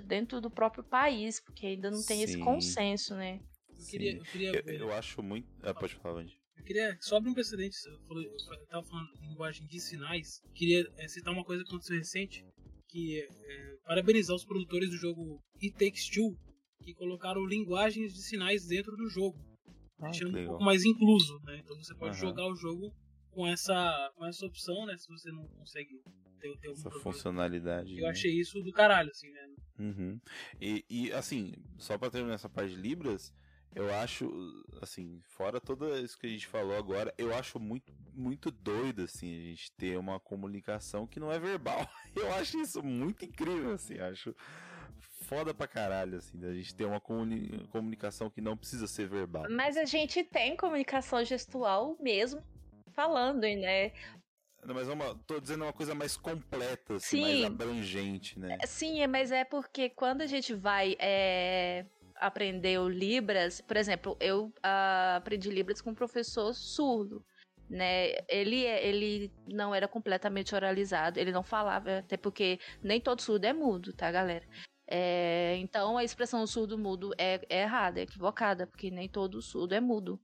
dentro 0.00 0.40
do 0.40 0.50
próprio 0.50 0.84
país, 0.84 1.40
porque 1.40 1.66
ainda 1.66 1.90
não 1.90 2.04
tem 2.04 2.18
Sim. 2.18 2.24
esse 2.24 2.38
consenso, 2.38 3.14
né? 3.14 3.40
Eu 3.76 3.86
queria, 3.86 4.16
eu, 4.16 4.22
queria 4.24 4.62
eu, 4.66 4.74
eu, 4.78 4.92
acho 4.92 5.22
muito. 5.22 5.48
Ah, 5.62 5.74
pode 5.74 5.94
falar, 5.96 6.20
Andy. 6.20 6.38
Eu 6.56 6.64
queria, 6.64 6.96
só 7.00 7.16
abrir 7.16 7.30
um 7.30 7.34
precedente, 7.34 7.76
eu, 7.86 8.22
eu 8.22 8.66
tava 8.68 8.86
falando 8.86 9.12
de 9.12 9.26
linguagem 9.26 9.66
de 9.66 9.80
sinais, 9.80 10.40
queria 10.54 10.86
é, 10.96 11.08
citar 11.08 11.34
uma 11.34 11.44
coisa 11.44 11.62
que 11.62 11.68
aconteceu 11.68 11.96
recente, 11.96 12.46
que 12.88 13.20
é, 13.20 13.76
parabenizar 13.84 14.36
os 14.36 14.44
produtores 14.44 14.88
do 14.88 14.96
jogo 14.96 15.42
It 15.62 15.72
Takes 15.72 16.08
Two, 16.08 16.36
que 16.82 16.94
colocaram 16.94 17.44
linguagens 17.44 18.14
de 18.14 18.22
sinais 18.22 18.66
dentro 18.66 18.96
do 18.96 19.08
jogo, 19.10 19.36
ah, 20.00 20.10
deixando 20.10 20.38
um 20.38 20.46
pouco 20.46 20.64
mais 20.64 20.84
incluso, 20.84 21.38
né? 21.44 21.60
Então 21.62 21.76
você 21.76 21.94
pode 21.94 22.14
uhum. 22.14 22.28
jogar 22.28 22.46
o 22.46 22.54
jogo 22.54 22.94
com 23.34 23.46
essa, 23.46 24.12
com 24.16 24.24
essa 24.24 24.46
opção, 24.46 24.86
né? 24.86 24.96
Se 24.96 25.08
você 25.08 25.30
não 25.30 25.46
consegue 25.48 26.00
ter, 26.40 26.56
ter 26.58 26.70
Essa 26.70 26.90
funcionalidade. 26.90 27.98
Eu 27.98 28.04
né? 28.04 28.10
achei 28.10 28.32
isso 28.32 28.62
do 28.62 28.72
caralho, 28.72 29.10
assim, 29.10 29.30
né? 29.30 29.48
Uhum. 29.78 30.20
E, 30.60 30.84
e, 30.88 31.12
assim, 31.12 31.52
só 31.78 31.98
pra 31.98 32.10
terminar 32.10 32.34
essa 32.34 32.48
parte 32.48 32.74
de 32.74 32.80
Libras, 32.80 33.34
eu 33.74 33.92
acho, 33.92 34.30
assim, 34.80 35.20
fora 35.24 35.60
tudo 35.60 35.96
isso 35.98 36.18
que 36.18 36.26
a 36.26 36.30
gente 36.30 36.46
falou 36.46 36.76
agora, 36.76 37.12
eu 37.18 37.34
acho 37.34 37.58
muito, 37.58 37.92
muito 38.12 38.50
doido, 38.50 39.02
assim, 39.02 39.34
a 39.36 39.40
gente 39.50 39.72
ter 39.72 39.98
uma 39.98 40.20
comunicação 40.20 41.06
que 41.06 41.18
não 41.18 41.32
é 41.32 41.38
verbal. 41.38 41.86
Eu 42.14 42.32
acho 42.34 42.60
isso 42.60 42.80
muito 42.80 43.24
incrível, 43.24 43.72
assim, 43.72 43.98
acho 43.98 44.34
foda 45.24 45.52
pra 45.52 45.66
caralho, 45.66 46.18
assim, 46.18 46.38
da 46.38 46.52
gente 46.52 46.74
ter 46.74 46.84
uma 46.84 47.00
comuni 47.00 47.66
comunicação 47.70 48.30
que 48.30 48.40
não 48.40 48.56
precisa 48.56 48.86
ser 48.86 49.08
verbal. 49.08 49.46
Mas 49.50 49.76
a 49.76 49.84
gente 49.84 50.22
tem 50.22 50.56
comunicação 50.56 51.24
gestual 51.24 51.96
mesmo 51.98 52.40
falando, 52.94 53.42
né? 53.42 53.92
Mas 54.66 54.88
é 54.88 54.92
uma, 54.92 55.14
tô 55.26 55.38
dizendo 55.40 55.64
uma 55.64 55.72
coisa 55.72 55.94
mais 55.94 56.16
completa, 56.16 56.94
assim, 56.94 57.20
mais 57.20 57.44
abrangente, 57.44 58.38
né? 58.38 58.58
Sim, 58.64 59.06
mas 59.06 59.30
é 59.30 59.44
porque 59.44 59.90
quando 59.90 60.22
a 60.22 60.26
gente 60.26 60.54
vai 60.54 60.96
é, 60.98 61.84
aprender 62.16 62.78
o 62.80 62.88
Libras, 62.88 63.60
por 63.60 63.76
exemplo, 63.76 64.16
eu 64.20 64.46
uh, 64.46 65.16
aprendi 65.16 65.50
Libras 65.50 65.82
com 65.82 65.90
um 65.90 65.94
professor 65.94 66.54
surdo. 66.54 67.24
Né, 67.68 68.12
ele, 68.28 68.60
ele 68.60 69.32
não 69.48 69.74
era 69.74 69.88
completamente 69.88 70.54
oralizado, 70.54 71.18
ele 71.18 71.32
não 71.32 71.42
falava, 71.42 71.98
até 71.98 72.14
porque 72.14 72.60
nem 72.82 73.00
todo 73.00 73.22
surdo 73.22 73.46
é 73.46 73.54
mudo, 73.54 73.90
tá, 73.94 74.12
galera? 74.12 74.44
É, 74.86 75.56
então 75.56 75.96
a 75.96 76.04
expressão 76.04 76.46
surdo-mudo 76.46 77.12
é, 77.16 77.40
é 77.48 77.62
errada, 77.62 78.00
é 78.00 78.02
equivocada, 78.02 78.66
porque 78.66 78.90
nem 78.90 79.08
todo 79.08 79.40
surdo 79.40 79.74
é 79.74 79.80
mudo. 79.80 80.20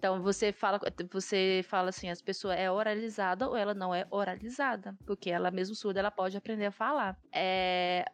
Então 0.00 0.22
você 0.22 0.50
fala, 0.50 0.80
você 1.12 1.60
fala 1.68 1.90
assim, 1.90 2.08
as 2.08 2.22
pessoas 2.22 2.58
é 2.58 2.70
oralizada 2.70 3.46
ou 3.46 3.54
ela 3.54 3.74
não 3.74 3.94
é 3.94 4.06
oralizada, 4.10 4.96
porque 5.04 5.30
ela 5.30 5.50
mesmo 5.50 5.74
surda 5.74 6.00
ela 6.00 6.10
pode 6.10 6.38
aprender 6.38 6.64
a 6.64 6.70
falar. 6.70 7.18
É, 7.30 8.06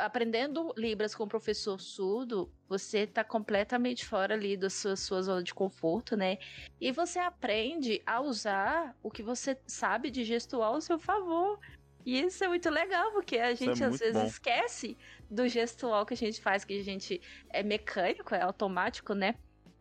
aprendendo 0.00 0.72
Libras 0.78 1.14
com 1.14 1.24
o 1.24 1.28
professor 1.28 1.78
surdo, 1.78 2.50
você 2.66 3.00
está 3.00 3.22
completamente 3.22 4.06
fora 4.06 4.32
ali 4.32 4.56
da 4.56 4.70
sua, 4.70 4.96
sua 4.96 5.20
zona 5.20 5.42
de 5.42 5.52
conforto, 5.52 6.16
né? 6.16 6.38
E 6.80 6.90
você 6.90 7.18
aprende 7.18 8.02
a 8.06 8.18
usar 8.18 8.96
o 9.02 9.10
que 9.10 9.22
você 9.22 9.58
sabe 9.66 10.10
de 10.10 10.24
gestual 10.24 10.72
ao 10.72 10.80
seu 10.80 10.98
favor. 10.98 11.60
E 12.06 12.18
isso 12.18 12.42
é 12.44 12.48
muito 12.48 12.70
legal, 12.70 13.12
porque 13.12 13.36
a 13.36 13.52
gente 13.52 13.82
é 13.82 13.86
às 13.86 13.98
vezes 13.98 14.14
bom. 14.14 14.26
esquece 14.26 14.96
do 15.30 15.46
gestual 15.46 16.06
que 16.06 16.14
a 16.14 16.16
gente 16.16 16.40
faz, 16.40 16.64
que 16.64 16.78
a 16.80 16.82
gente 16.82 17.20
é 17.50 17.62
mecânico, 17.62 18.34
é 18.34 18.40
automático, 18.40 19.12
né? 19.12 19.34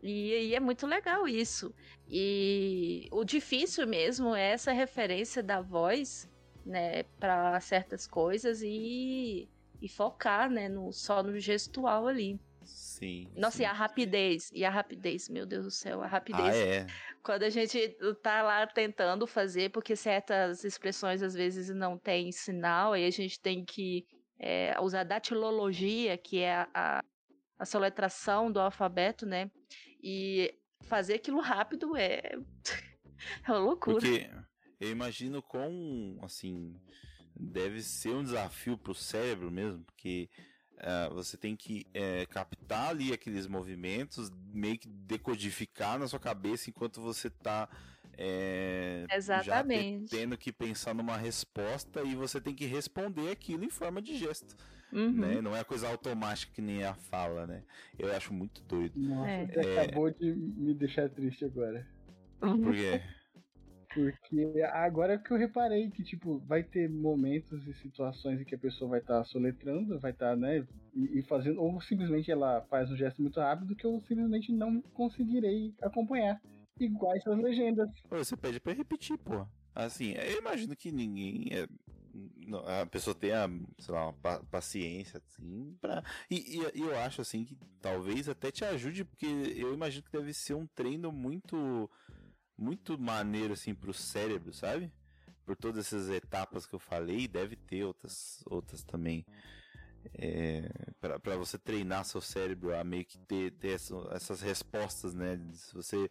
E, 0.06 0.50
e 0.50 0.56
é 0.56 0.60
muito 0.60 0.86
legal 0.86 1.28
isso. 1.28 1.74
E 2.08 3.08
o 3.12 3.24
difícil 3.24 3.88
mesmo 3.88 4.36
é 4.36 4.52
essa 4.52 4.72
referência 4.72 5.42
da 5.42 5.62
voz, 5.62 6.30
né, 6.66 7.04
para 7.20 7.60
certas 7.60 8.08
coisas 8.08 8.62
e 8.62 9.50
e 9.82 9.90
focar, 9.90 10.50
né, 10.50 10.70
no, 10.70 10.92
só 10.92 11.22
no 11.22 11.38
gestual 11.40 12.08
ali. 12.08 12.40
Sim. 12.64 13.30
Nossa, 13.36 13.58
sim. 13.58 13.64
e 13.64 13.66
a 13.66 13.74
rapidez, 13.74 14.52
e 14.54 14.66
a 14.66 14.70
rapidez, 14.70 15.30
meu 15.30 15.46
Deus 15.46 15.66
do 15.66 15.72
céu, 15.72 16.02
a 16.02 16.08
rapidez. 16.08 16.56
Ah, 16.56 16.58
é. 16.58 16.88
Quando 17.22 17.44
a 17.44 17.50
gente 17.50 17.96
tá 18.24 18.42
lá 18.42 18.66
tentando 18.66 19.28
fazer, 19.28 19.70
porque 19.70 19.96
certas 19.96 20.64
expressões 20.64 21.22
às 21.22 21.34
vezes 21.36 21.70
não 21.70 21.98
tem 21.98 22.32
sinal, 22.32 22.94
aí 22.94 23.06
a 23.06 23.12
gente 23.12 23.40
tem 23.40 23.64
que 23.64 24.08
é, 24.40 24.76
usar 24.82 25.04
datilologia, 25.04 26.18
que 26.18 26.40
é 26.40 26.56
a, 26.56 26.68
a, 26.74 27.04
a 27.60 27.66
soletração 27.66 28.52
do 28.52 28.60
alfabeto, 28.60 29.26
né? 29.26 29.52
E 30.08 30.54
fazer 30.84 31.16
aquilo 31.16 31.40
rápido 31.40 31.98
é, 31.98 32.38
é 33.44 33.52
uma 33.52 33.58
loucura. 33.58 34.00
Porque 34.00 34.30
eu 34.80 34.92
imagino 34.92 35.42
com, 35.42 36.20
assim, 36.22 36.80
deve 37.36 37.82
ser 37.82 38.12
um 38.12 38.24
desafio 38.24 38.78
para 38.78 38.92
o 38.92 38.96
cérebro 38.96 39.50
mesmo, 39.50 39.84
porque 39.84 40.30
uh, 40.74 41.12
você 41.12 41.36
tem 41.36 41.56
que 41.56 41.88
uh, 41.90 42.30
captar 42.30 42.90
ali 42.90 43.14
aqueles 43.14 43.48
movimentos, 43.48 44.30
meio 44.54 44.78
que 44.78 44.88
decodificar 44.88 45.98
na 45.98 46.08
sua 46.08 46.20
cabeça 46.20 46.70
enquanto 46.70 47.02
você 47.02 47.28
está 47.28 47.68
é, 48.16 49.08
Exatamente. 49.12 50.12
tendo 50.12 50.38
que 50.38 50.52
pensar 50.52 50.94
numa 50.94 51.18
resposta 51.18 52.04
e 52.04 52.14
você 52.14 52.40
tem 52.40 52.54
que 52.54 52.66
responder 52.66 53.32
aquilo 53.32 53.64
em 53.64 53.72
forma 53.72 54.04
de 54.04 54.16
gesto. 54.16 54.56
Uhum. 54.92 55.12
Né? 55.12 55.42
Não 55.42 55.56
é 55.56 55.64
coisa 55.64 55.88
automática 55.88 56.54
que 56.54 56.62
nem 56.62 56.84
a 56.84 56.94
fala, 56.94 57.46
né? 57.46 57.64
Eu 57.98 58.16
acho 58.16 58.34
muito 58.34 58.62
doido. 58.64 58.98
Nossa, 59.00 59.30
é. 59.30 59.48
você 59.48 59.60
é... 59.60 59.82
acabou 59.82 60.12
de 60.12 60.34
me 60.34 60.74
deixar 60.74 61.10
triste 61.10 61.46
agora. 61.46 61.86
Por 62.40 62.74
quê? 62.74 63.02
Porque 63.96 64.62
agora 64.74 65.14
é 65.14 65.18
que 65.18 65.32
eu 65.32 65.38
reparei 65.38 65.90
que, 65.90 66.04
tipo, 66.04 66.40
vai 66.40 66.62
ter 66.62 66.90
momentos 66.90 67.66
e 67.66 67.74
situações 67.76 68.42
em 68.42 68.44
que 68.44 68.54
a 68.54 68.58
pessoa 68.58 68.90
vai 68.90 69.00
estar 69.00 69.20
tá 69.20 69.24
soletrando, 69.24 69.98
vai 70.00 70.12
estar, 70.12 70.32
tá, 70.32 70.36
né, 70.36 70.68
e, 70.94 71.20
e, 71.20 71.22
fazendo, 71.24 71.62
ou 71.62 71.80
simplesmente 71.80 72.30
ela 72.30 72.62
faz 72.70 72.92
um 72.92 72.98
gesto 72.98 73.22
muito 73.22 73.40
rápido 73.40 73.74
que 73.74 73.86
eu 73.86 74.04
simplesmente 74.06 74.52
não 74.52 74.82
conseguirei 74.94 75.74
acompanhar. 75.82 76.42
Iguais 76.78 77.26
as 77.26 77.38
legendas. 77.38 77.90
Você 78.10 78.36
pede 78.36 78.60
pra 78.60 78.74
repetir, 78.74 79.18
pô. 79.18 79.48
Assim, 79.74 80.12
eu 80.12 80.40
imagino 80.40 80.76
que 80.76 80.92
ninguém 80.92 81.48
é 81.52 81.66
a 82.82 82.86
pessoa 82.86 83.16
tenha, 83.16 83.48
sei 83.80 83.94
lá, 83.94 84.10
uma 84.10 84.14
paciência, 84.52 85.22
assim, 85.26 85.78
pra... 85.82 86.04
E, 86.30 86.58
e, 86.58 86.82
eu 86.82 86.98
acho, 87.00 87.22
assim, 87.22 87.44
que 87.44 87.58
talvez 87.82 88.30
até 88.30 88.52
te 88.52 88.64
ajude, 88.64 89.06
porque 89.06 89.26
eu 89.26 89.74
imagino 89.74 90.04
que 90.04 90.12
deve 90.12 90.34
ser 90.34 90.54
um 90.54 90.68
treino 90.68 91.12
muito 91.12 91.90
muito 92.58 92.98
maneiro 92.98 93.54
assim 93.54 93.76
pro 93.76 93.94
cérebro, 93.94 94.54
sabe? 94.54 94.92
Por 95.46 95.56
todas 95.56 95.86
essas 95.86 96.10
etapas 96.10 96.66
que 96.66 96.74
eu 96.74 96.80
falei, 96.80 97.28
deve 97.28 97.56
ter 97.56 97.84
outras 97.84 98.42
outras 98.46 98.84
também. 98.84 99.26
É, 100.14 100.70
para 101.00 101.36
você 101.36 101.58
treinar 101.58 102.06
seu 102.06 102.22
cérebro 102.22 102.76
a 102.76 102.84
meio 102.84 103.06
que 103.06 103.18
ter, 103.18 103.52
ter 103.52 103.80
essas 104.12 104.42
respostas, 104.42 105.14
né? 105.14 105.40
Se 105.54 105.74
você 105.74 106.10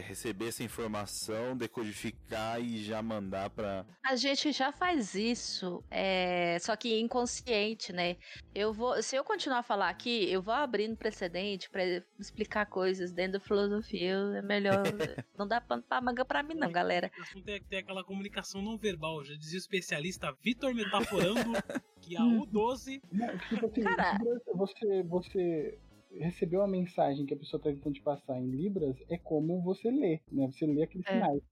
receber 0.00 0.48
essa 0.48 0.62
informação, 0.62 1.56
decodificar 1.56 2.60
e 2.60 2.82
já 2.82 3.02
mandar 3.02 3.50
para. 3.50 3.86
A 4.04 4.16
gente 4.16 4.52
já 4.52 4.72
faz 4.72 5.14
isso, 5.14 5.82
é... 5.90 6.58
só 6.60 6.76
que 6.76 6.98
inconsciente, 6.98 7.92
né? 7.92 8.16
Eu 8.54 8.72
vou, 8.72 9.02
se 9.02 9.16
eu 9.16 9.24
continuar 9.24 9.58
a 9.58 9.62
falar 9.62 9.88
aqui, 9.88 10.30
eu 10.30 10.42
vou 10.42 10.54
abrindo 10.54 10.96
precedente 10.96 11.70
para 11.70 11.82
explicar 12.18 12.66
coisas 12.66 13.12
dentro 13.12 13.34
da 13.34 13.40
filosofia. 13.40 14.14
É 14.36 14.42
melhor, 14.42 14.82
não 15.38 15.46
dá 15.46 15.60
pano 15.60 15.82
para 15.82 16.00
manga 16.00 16.24
para 16.24 16.42
mim 16.42 16.54
não, 16.54 16.70
galera. 16.70 17.10
Tem, 17.44 17.62
tem 17.62 17.78
aquela 17.78 18.04
comunicação 18.04 18.62
não 18.62 18.76
verbal, 18.76 19.24
já 19.24 19.34
dizia 19.34 19.58
o 19.58 19.62
especialista 19.62 20.32
Vitor 20.42 20.74
metaforando 20.74 21.52
que 22.00 22.16
a 22.16 22.22
U12 22.22 23.00
tipo 23.48 23.66
assim, 23.66 23.82
Cara... 23.82 24.18
você 24.54 25.02
você 25.02 25.78
receber 26.18 26.56
uma 26.56 26.68
mensagem 26.68 27.26
que 27.26 27.34
a 27.34 27.36
pessoa 27.36 27.58
está 27.58 27.70
tentando 27.70 27.94
te 27.94 28.02
passar 28.02 28.38
em 28.38 28.50
Libras 28.50 28.96
é 29.08 29.18
como 29.18 29.62
você 29.62 29.90
lê, 29.90 30.20
né? 30.30 30.50
Você 30.50 30.66
lê 30.66 30.82
aqueles 30.82 31.06
é. 31.06 31.12
sinais. 31.12 31.42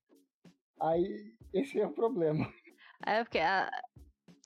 Aí, 0.81 1.35
esse 1.53 1.81
é 1.81 1.87
o 1.87 1.93
problema. 1.93 2.53
É, 3.05 3.23
porque 3.25 3.39
a, 3.39 3.71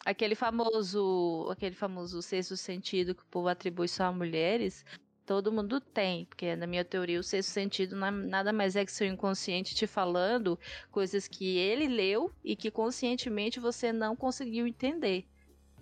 aquele 0.04 0.34
famoso 0.34 1.46
aquele 1.50 1.74
famoso 1.74 2.22
sexto 2.22 2.56
sentido 2.56 3.14
que 3.14 3.22
o 3.22 3.26
povo 3.26 3.48
atribui 3.48 3.88
só 3.88 4.04
a 4.04 4.12
mulheres, 4.12 4.84
todo 5.26 5.52
mundo 5.52 5.80
tem, 5.80 6.24
porque 6.26 6.54
na 6.56 6.66
minha 6.66 6.84
teoria 6.84 7.20
o 7.20 7.22
sexto 7.22 7.50
sentido 7.50 7.96
nada 7.96 8.52
mais 8.52 8.76
é 8.76 8.84
que 8.84 8.92
seu 8.92 9.06
inconsciente 9.06 9.74
te 9.74 9.86
falando 9.86 10.58
coisas 10.90 11.26
que 11.26 11.58
ele 11.58 11.88
leu 11.88 12.30
e 12.44 12.54
que 12.54 12.70
conscientemente 12.70 13.60
você 13.60 13.92
não 13.92 14.14
conseguiu 14.14 14.66
entender. 14.66 15.26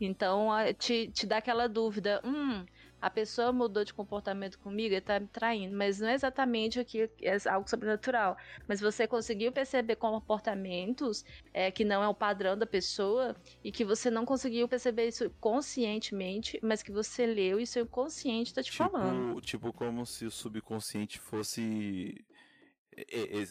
Então 0.00 0.48
te, 0.78 1.08
te 1.08 1.26
dá 1.26 1.36
aquela 1.36 1.68
dúvida, 1.68 2.20
hum, 2.24 2.64
a 3.04 3.10
pessoa 3.10 3.52
mudou 3.52 3.84
de 3.84 3.92
comportamento 3.92 4.58
comigo 4.58 4.94
e 4.94 5.00
tá 5.00 5.20
me 5.20 5.26
traindo, 5.26 5.76
mas 5.76 6.00
não 6.00 6.08
é 6.08 6.14
exatamente 6.14 6.80
aqui 6.80 7.10
é 7.20 7.36
algo 7.50 7.68
sobrenatural. 7.68 8.34
Mas 8.66 8.80
você 8.80 9.06
conseguiu 9.06 9.52
perceber 9.52 9.96
comportamentos 9.96 11.22
é, 11.52 11.70
que 11.70 11.84
não 11.84 12.02
é 12.02 12.08
o 12.08 12.14
padrão 12.14 12.56
da 12.56 12.64
pessoa 12.64 13.36
e 13.62 13.70
que 13.70 13.84
você 13.84 14.10
não 14.10 14.24
conseguiu 14.24 14.66
perceber 14.66 15.06
isso 15.06 15.28
conscientemente, 15.38 16.58
mas 16.62 16.82
que 16.82 16.90
você 16.90 17.26
leu 17.26 17.60
e 17.60 17.66
seu 17.66 17.82
inconsciente 17.82 18.54
tá 18.54 18.62
te 18.62 18.70
tipo, 18.70 18.78
falando. 18.78 19.38
Tipo, 19.42 19.70
como 19.70 20.06
se 20.06 20.24
o 20.24 20.30
subconsciente 20.30 21.20
fosse. 21.20 22.24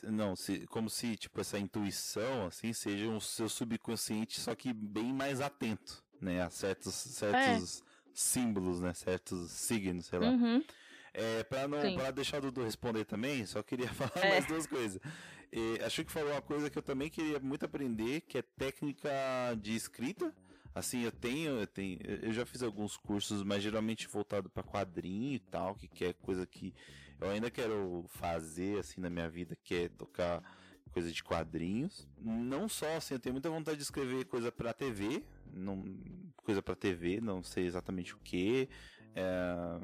Não, 0.04 0.36
se, 0.36 0.66
como 0.66 0.90
se 0.90 1.16
tipo 1.16 1.40
essa 1.42 1.60
intuição 1.60 2.48
assim 2.48 2.74
seja 2.74 3.08
o 3.08 3.12
um 3.12 3.20
seu 3.20 3.48
subconsciente, 3.48 4.40
só 4.40 4.56
que 4.56 4.74
bem 4.74 5.14
mais 5.14 5.42
atento, 5.42 6.02
né, 6.20 6.42
a 6.42 6.50
certos 6.50 6.96
certos 6.96 7.84
é 7.90 7.93
símbolos, 8.14 8.80
né? 8.80 8.94
Certos 8.94 9.52
signos, 9.52 10.06
sei 10.06 10.20
lá. 10.20 10.30
Uhum. 10.30 10.64
É, 11.14 11.44
para 11.44 11.68
não 11.68 11.96
para 11.96 12.12
deixar 12.12 12.40
o 12.40 12.42
Dudu 12.42 12.64
responder 12.64 13.06
também, 13.06 13.46
só 13.46 13.62
queria 13.62 13.88
falar 13.94 14.26
é. 14.26 14.30
mais 14.30 14.48
duas 14.48 14.66
coisas. 14.66 15.00
E, 15.52 15.80
acho 15.84 16.04
que 16.04 16.12
falou 16.12 16.32
uma 16.32 16.42
coisa 16.42 16.70
que 16.70 16.78
eu 16.78 16.82
também 16.82 17.10
queria 17.10 17.40
muito 17.40 17.66
aprender, 17.66 18.22
que 18.22 18.40
é 18.40 18.42
técnica 18.42 19.12
de 19.62 19.76
escrita. 19.76 20.34
Assim, 20.74 21.04
eu 21.04 21.12
tenho, 21.12 21.60
eu 21.60 21.68
tenho, 21.68 22.00
eu 22.02 22.34
já 22.34 22.48
fiz 22.48 22.64
alguns 22.64 22.98
cursos, 22.98 23.44
mas 23.44 23.62
geralmente 23.62 24.08
voltado 24.08 24.50
para 24.50 24.64
quadrinho 24.64 25.36
e 25.36 25.40
tal, 25.40 25.76
que, 25.76 25.88
que 25.88 26.06
é 26.06 26.14
coisa 26.14 26.48
que 26.48 26.74
eu 27.22 27.30
ainda 27.30 27.52
quero 27.52 28.06
fazer 28.10 28.80
assim 28.80 29.00
na 29.00 29.10
minha 29.10 29.30
vida, 29.30 29.56
que 29.64 29.76
é 29.76 29.90
tocar 29.90 30.42
coisa 30.92 31.12
de 31.12 31.24
quadrinhos. 31.24 32.08
Não 32.18 32.68
só 32.68 32.98
assim, 32.98 33.14
eu 33.14 33.20
tenho 33.20 33.34
muita 33.34 33.52
vontade 33.52 33.78
de 33.78 33.84
escrever 33.84 34.26
coisa 34.26 34.52
para 34.52 34.74
TV, 34.74 35.24
não, 35.54 35.84
coisa 36.38 36.62
para 36.62 36.76
TV, 36.76 37.22
não 37.22 37.44
sei 37.44 37.66
exatamente 37.66 38.14
o 38.14 38.20
que. 38.20 38.70
É, 39.16 39.80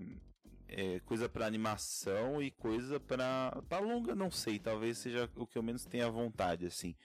é, 0.69 0.99
coisa 1.01 1.27
para 1.27 1.45
animação 1.45 2.41
e 2.41 2.51
coisa 2.51 2.99
para 2.99 3.61
para 3.67 3.83
longa, 3.83 4.13
não 4.13 4.29
sei, 4.29 4.59
talvez 4.59 4.99
seja 4.99 5.29
o 5.35 5.45
que 5.47 5.57
eu 5.57 5.63
menos 5.63 5.85
tenha 5.85 6.09
vontade 6.09 6.65
assim 6.65 6.95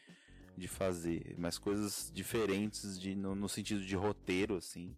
de 0.56 0.68
fazer, 0.68 1.34
mas 1.38 1.58
coisas 1.58 2.10
diferentes 2.14 2.98
de 3.00 3.14
no, 3.14 3.34
no 3.34 3.48
sentido 3.48 3.84
de 3.84 3.96
roteiro 3.96 4.56
assim 4.56 4.94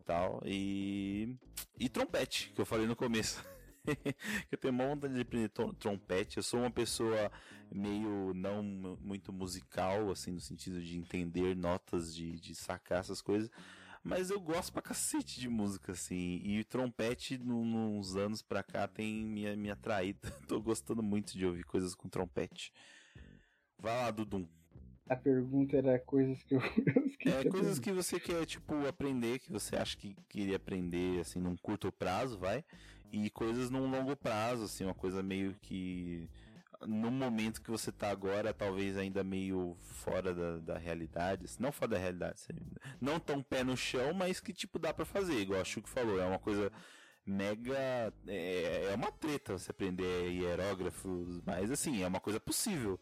e 0.00 0.04
tal 0.04 0.40
e 0.46 1.36
e 1.78 1.88
trompete 1.88 2.52
que 2.54 2.60
eu 2.60 2.66
falei 2.66 2.86
no 2.86 2.96
começo. 2.96 3.44
eu 4.50 4.58
tenho 4.58 4.74
uma 4.74 4.86
vontade 4.86 5.14
de 5.14 5.20
aprender 5.20 5.50
trompete. 5.78 6.36
Eu 6.36 6.42
sou 6.42 6.60
uma 6.60 6.70
pessoa 6.70 7.30
meio 7.70 8.32
não 8.34 8.62
muito 9.00 9.32
musical, 9.32 10.10
assim, 10.10 10.32
no 10.32 10.40
sentido 10.40 10.82
de 10.82 10.98
entender 10.98 11.54
notas, 11.56 12.14
de, 12.14 12.38
de 12.40 12.54
sacar 12.54 13.00
essas 13.00 13.20
coisas. 13.20 13.50
Mas 14.02 14.30
eu 14.30 14.40
gosto 14.40 14.72
pra 14.72 14.80
cacete 14.80 15.40
de 15.40 15.48
música, 15.48 15.92
assim. 15.92 16.40
E 16.42 16.64
trompete, 16.64 17.36
nos 17.36 18.16
anos 18.16 18.42
pra 18.42 18.62
cá, 18.62 18.86
tem 18.88 19.24
me, 19.24 19.54
me 19.56 19.70
atraído. 19.70 20.20
Tô 20.48 20.60
gostando 20.60 21.02
muito 21.02 21.36
de 21.36 21.44
ouvir 21.44 21.64
coisas 21.64 21.94
com 21.94 22.08
trompete. 22.08 22.72
Vai 23.78 23.94
lá, 23.94 24.10
Dudum. 24.10 24.46
A 25.08 25.16
pergunta 25.16 25.76
era 25.76 25.98
coisas 25.98 26.42
que 26.42 26.54
eu, 26.54 26.60
eu 27.24 27.32
É, 27.32 27.44
coisas 27.48 27.78
que 27.78 27.90
você 27.90 28.20
quer, 28.20 28.44
tipo, 28.44 28.86
aprender, 28.86 29.38
que 29.38 29.50
você 29.50 29.74
acha 29.74 29.96
que 29.96 30.14
queria 30.28 30.56
aprender, 30.56 31.20
assim, 31.20 31.40
num 31.40 31.56
curto 31.56 31.90
prazo, 31.90 32.38
vai. 32.38 32.64
E 33.12 33.30
coisas 33.30 33.70
num 33.70 33.90
longo 33.90 34.14
prazo, 34.16 34.64
assim, 34.64 34.84
uma 34.84 34.94
coisa 34.94 35.22
meio 35.22 35.54
que 35.60 36.28
no 36.86 37.10
momento 37.10 37.60
que 37.60 37.70
você 37.70 37.90
tá 37.90 38.10
agora, 38.10 38.54
talvez 38.54 38.96
ainda 38.96 39.24
meio 39.24 39.76
fora 39.80 40.34
da, 40.34 40.58
da 40.58 40.78
realidade, 40.78 41.44
assim, 41.44 41.56
não 41.60 41.72
fora 41.72 41.92
da 41.92 41.98
realidade, 41.98 42.40
não 43.00 43.18
tão 43.18 43.42
pé 43.42 43.64
no 43.64 43.76
chão, 43.76 44.12
mas 44.14 44.40
que 44.40 44.52
tipo 44.52 44.78
dá 44.78 44.94
para 44.94 45.04
fazer, 45.04 45.40
igual 45.40 45.60
a 45.60 45.64
Chuck 45.64 45.88
falou, 45.88 46.20
é 46.20 46.24
uma 46.24 46.38
coisa 46.38 46.70
mega, 47.26 48.12
é, 48.26 48.88
é 48.90 48.94
uma 48.94 49.10
treta 49.12 49.58
você 49.58 49.70
aprender 49.70 50.30
hierógrafos, 50.30 51.40
mas 51.44 51.70
assim, 51.70 52.02
é 52.02 52.06
uma 52.06 52.20
coisa 52.20 52.40
possível. 52.40 52.98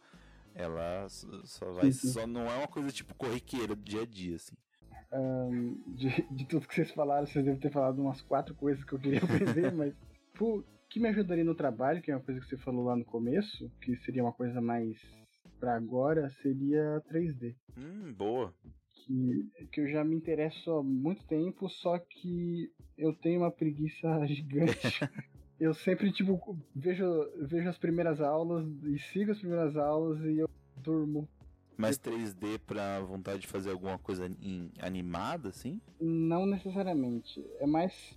Ela 0.54 1.06
só 1.44 1.70
vai, 1.72 1.92
só 1.92 2.26
não 2.26 2.50
é 2.50 2.56
uma 2.56 2.68
coisa 2.68 2.90
tipo 2.90 3.14
corriqueira 3.14 3.74
do 3.76 3.82
dia 3.82 4.02
a 4.02 4.06
dia, 4.06 4.36
assim. 4.36 4.56
Um, 5.12 5.80
de, 5.94 6.08
de 6.30 6.46
tudo 6.46 6.66
que 6.66 6.74
vocês 6.74 6.90
falaram, 6.90 7.26
vocês 7.26 7.44
devem 7.44 7.60
ter 7.60 7.70
falado 7.70 8.00
umas 8.00 8.20
quatro 8.20 8.54
coisas 8.54 8.84
que 8.84 8.92
eu 8.92 8.98
queria 8.98 9.22
aprender, 9.22 9.70
mas 9.72 9.94
por, 10.34 10.64
que 10.88 11.00
me 11.00 11.08
ajudaria 11.08 11.44
no 11.44 11.54
trabalho, 11.54 12.02
que 12.02 12.10
é 12.10 12.16
uma 12.16 12.22
coisa 12.22 12.40
que 12.40 12.46
você 12.46 12.56
falou 12.56 12.84
lá 12.84 12.96
no 12.96 13.04
começo, 13.04 13.70
que 13.80 13.96
seria 13.96 14.22
uma 14.22 14.32
coisa 14.32 14.60
mais 14.60 14.98
para 15.58 15.76
agora, 15.76 16.28
seria 16.42 17.02
3D. 17.10 17.54
Hum, 17.76 18.12
boa. 18.14 18.54
Que, 18.92 19.48
que 19.72 19.80
eu 19.80 19.88
já 19.88 20.04
me 20.04 20.16
interesso 20.16 20.70
há 20.72 20.82
muito 20.82 21.24
tempo, 21.26 21.68
só 21.68 21.98
que 21.98 22.70
eu 22.96 23.14
tenho 23.14 23.40
uma 23.40 23.50
preguiça 23.50 24.08
gigante. 24.26 24.74
eu 25.60 25.72
sempre, 25.74 26.12
tipo, 26.12 26.58
vejo, 26.74 27.06
vejo 27.42 27.68
as 27.68 27.78
primeiras 27.78 28.20
aulas 28.20 28.66
e 28.84 28.98
sigo 28.98 29.32
as 29.32 29.38
primeiras 29.38 29.76
aulas 29.76 30.20
e 30.24 30.38
eu 30.38 30.48
durmo. 30.76 31.28
Mas 31.76 31.98
3D 31.98 32.58
pra 32.66 33.00
vontade 33.00 33.40
de 33.40 33.46
fazer 33.46 33.70
alguma 33.70 33.98
coisa 33.98 34.26
em, 34.40 34.70
animada, 34.80 35.50
assim? 35.50 35.80
Não 36.00 36.46
necessariamente. 36.46 37.44
É 37.58 37.66
mais 37.66 38.16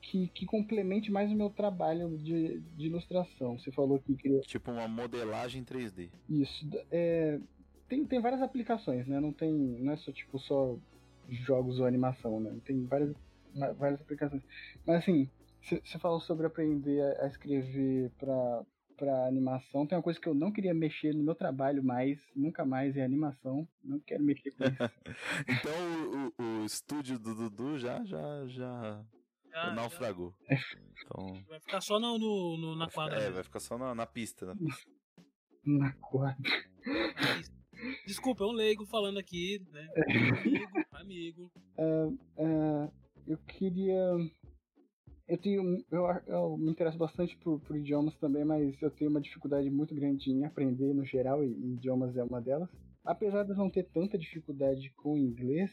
que, 0.00 0.28
que 0.28 0.46
complemente 0.46 1.10
mais 1.10 1.30
o 1.30 1.34
meu 1.34 1.50
trabalho 1.50 2.16
de, 2.18 2.60
de 2.60 2.86
ilustração. 2.86 3.58
Você 3.58 3.72
falou 3.72 3.98
que 3.98 4.14
queria. 4.14 4.40
Tipo 4.40 4.70
uma 4.70 4.86
modelagem 4.86 5.64
3D. 5.64 6.10
Isso. 6.28 6.68
É, 6.90 7.40
tem, 7.88 8.04
tem 8.04 8.20
várias 8.20 8.42
aplicações, 8.42 9.06
né? 9.06 9.18
Não 9.20 9.32
tem. 9.32 9.52
Não 9.52 9.92
é 9.92 9.96
só 9.96 10.12
tipo 10.12 10.38
só 10.38 10.76
jogos 11.28 11.78
ou 11.78 11.86
animação, 11.86 12.40
né? 12.40 12.56
Tem 12.64 12.84
várias, 12.84 13.14
várias 13.76 14.00
aplicações. 14.00 14.42
Mas 14.86 14.98
assim, 14.98 15.30
você 15.62 15.98
falou 15.98 16.20
sobre 16.20 16.46
aprender 16.46 17.00
a, 17.00 17.24
a 17.24 17.26
escrever 17.26 18.10
para 18.18 18.62
para 18.98 19.26
animação. 19.26 19.86
Tem 19.86 19.96
uma 19.96 20.02
coisa 20.02 20.20
que 20.20 20.28
eu 20.28 20.34
não 20.34 20.52
queria 20.52 20.74
mexer 20.74 21.14
no 21.14 21.22
meu 21.22 21.34
trabalho 21.34 21.82
mais, 21.82 22.18
nunca 22.34 22.64
mais, 22.64 22.96
é 22.96 23.04
animação. 23.04 23.66
Não 23.82 24.00
quero 24.00 24.22
mexer 24.24 24.50
com 24.50 24.64
isso. 24.64 24.76
então 25.48 26.32
o, 26.38 26.42
o, 26.42 26.64
estúdio 26.64 27.18
do 27.18 27.34
Dudu 27.34 27.78
já, 27.78 28.04
já, 28.04 28.46
já 28.46 29.04
já, 29.50 29.72
naufragou. 29.72 30.34
Então... 30.50 31.42
Vai 31.48 31.60
ficar 31.60 31.80
só 31.80 32.00
no, 32.00 32.18
no, 32.18 32.56
no 32.58 32.76
na 32.76 32.90
quadra. 32.90 33.22
É, 33.22 33.30
vai 33.30 33.44
ficar 33.44 33.60
só 33.60 33.78
na, 33.78 33.94
na 33.94 34.06
pista. 34.06 34.46
Na, 34.46 34.56
pista. 34.56 34.90
na 35.64 35.92
quadra. 35.94 36.36
Desculpa, 38.06 38.42
é 38.42 38.46
um 38.46 38.52
leigo 38.52 38.84
falando 38.86 39.18
aqui, 39.18 39.64
né? 39.70 39.88
Amigo, 40.92 41.52
amigo. 41.52 41.52
Uh, 41.78 42.18
uh, 42.36 42.92
eu 43.26 43.38
queria. 43.38 44.16
Eu 45.28 45.36
tenho. 45.36 45.84
Eu, 45.90 46.06
eu 46.26 46.56
me 46.56 46.70
interesso 46.70 46.96
bastante 46.96 47.36
por, 47.36 47.60
por, 47.60 47.76
idiomas 47.76 48.16
também, 48.16 48.44
mas 48.44 48.80
eu 48.80 48.90
tenho 48.90 49.10
uma 49.10 49.20
dificuldade 49.20 49.68
muito 49.70 49.94
grande 49.94 50.30
em 50.30 50.44
aprender 50.44 50.94
no 50.94 51.04
geral, 51.04 51.44
e, 51.44 51.48
e 51.48 51.74
idiomas 51.74 52.16
é 52.16 52.24
uma 52.24 52.40
delas. 52.40 52.70
Apesar 53.04 53.42
de 53.44 53.50
eu 53.50 53.56
não 53.56 53.70
ter 53.70 53.84
tanta 53.84 54.16
dificuldade 54.16 54.90
com 54.96 55.18
inglês, 55.18 55.70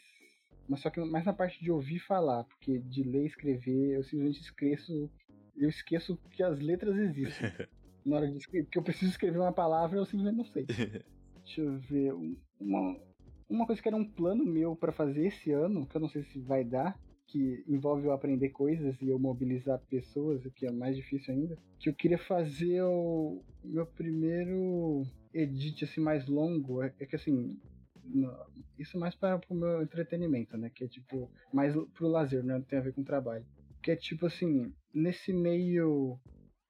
mas 0.68 0.82
só 0.82 0.90
que 0.90 1.00
mais 1.00 1.26
na 1.26 1.34
parte 1.34 1.64
de 1.64 1.72
ouvir 1.72 2.00
falar, 2.00 2.44
porque 2.44 2.80
de 2.80 3.04
ler 3.04 3.24
e 3.24 3.28
escrever 3.28 3.96
eu 3.96 4.04
simplesmente 4.04 4.42
esqueço. 4.42 5.10
Eu 5.56 5.70
esqueço 5.70 6.18
que 6.32 6.44
as 6.44 6.60
letras 6.60 6.98
existem. 6.98 7.50
na 8.06 8.18
hora 8.18 8.28
de 8.28 8.38
escrever, 8.38 8.66
porque 8.66 8.78
eu 8.78 8.84
preciso 8.84 9.12
escrever 9.12 9.40
uma 9.40 9.54
palavra 9.54 9.98
eu 9.98 10.06
simplesmente 10.06 10.38
não 10.38 10.46
sei. 10.46 10.66
Deixa 11.44 11.62
eu 11.62 11.78
ver. 11.80 12.14
Uma, 12.60 13.00
uma 13.50 13.66
coisa 13.66 13.82
que 13.82 13.88
era 13.88 13.98
um 13.98 14.06
plano 14.06 14.44
meu 14.44 14.76
para 14.76 14.92
fazer 14.92 15.28
esse 15.28 15.52
ano, 15.52 15.86
que 15.86 15.96
eu 15.96 16.02
não 16.02 16.10
sei 16.10 16.24
se 16.24 16.40
vai 16.40 16.64
dar, 16.64 17.00
que 17.28 17.64
envolve 17.68 18.06
eu 18.06 18.12
aprender 18.12 18.50
coisas 18.50 19.02
e 19.02 19.10
eu 19.10 19.20
mobilizar 19.20 19.80
pessoas, 19.90 20.46
o 20.46 20.52
que 20.52 20.66
é 20.66 20.72
mais 20.72 20.96
difícil 20.96 21.34
ainda, 21.34 21.58
que 21.80 21.90
eu 21.90 21.94
queria 21.94 22.18
fazer 22.18 22.82
o 22.84 23.42
meu 23.64 23.86
primeiro 23.86 25.04
edit 25.34 25.84
assim 25.84 26.02
mais 26.02 26.28
longo, 26.28 26.84
é, 26.84 26.94
é 27.00 27.06
que 27.06 27.16
assim, 27.16 27.60
isso 28.78 28.98
mais 28.98 29.16
para 29.16 29.42
o 29.50 29.56
meu 29.56 29.82
entretenimento, 29.82 30.58
né? 30.58 30.70
Que 30.74 30.86
é 30.86 30.88
tipo, 30.88 31.30
mais 31.52 31.74
pro 31.94 32.08
lazer, 32.08 32.44
né? 32.44 32.56
Não 32.56 32.64
tem 32.64 32.80
a 32.80 32.84
ver 32.84 32.94
com 32.94 33.04
trabalho. 33.04 33.46
Que 33.82 33.92
é 33.92 33.96
tipo 33.96 34.26
assim, 34.26 34.74
nesse 34.94 35.34
meio 35.34 36.20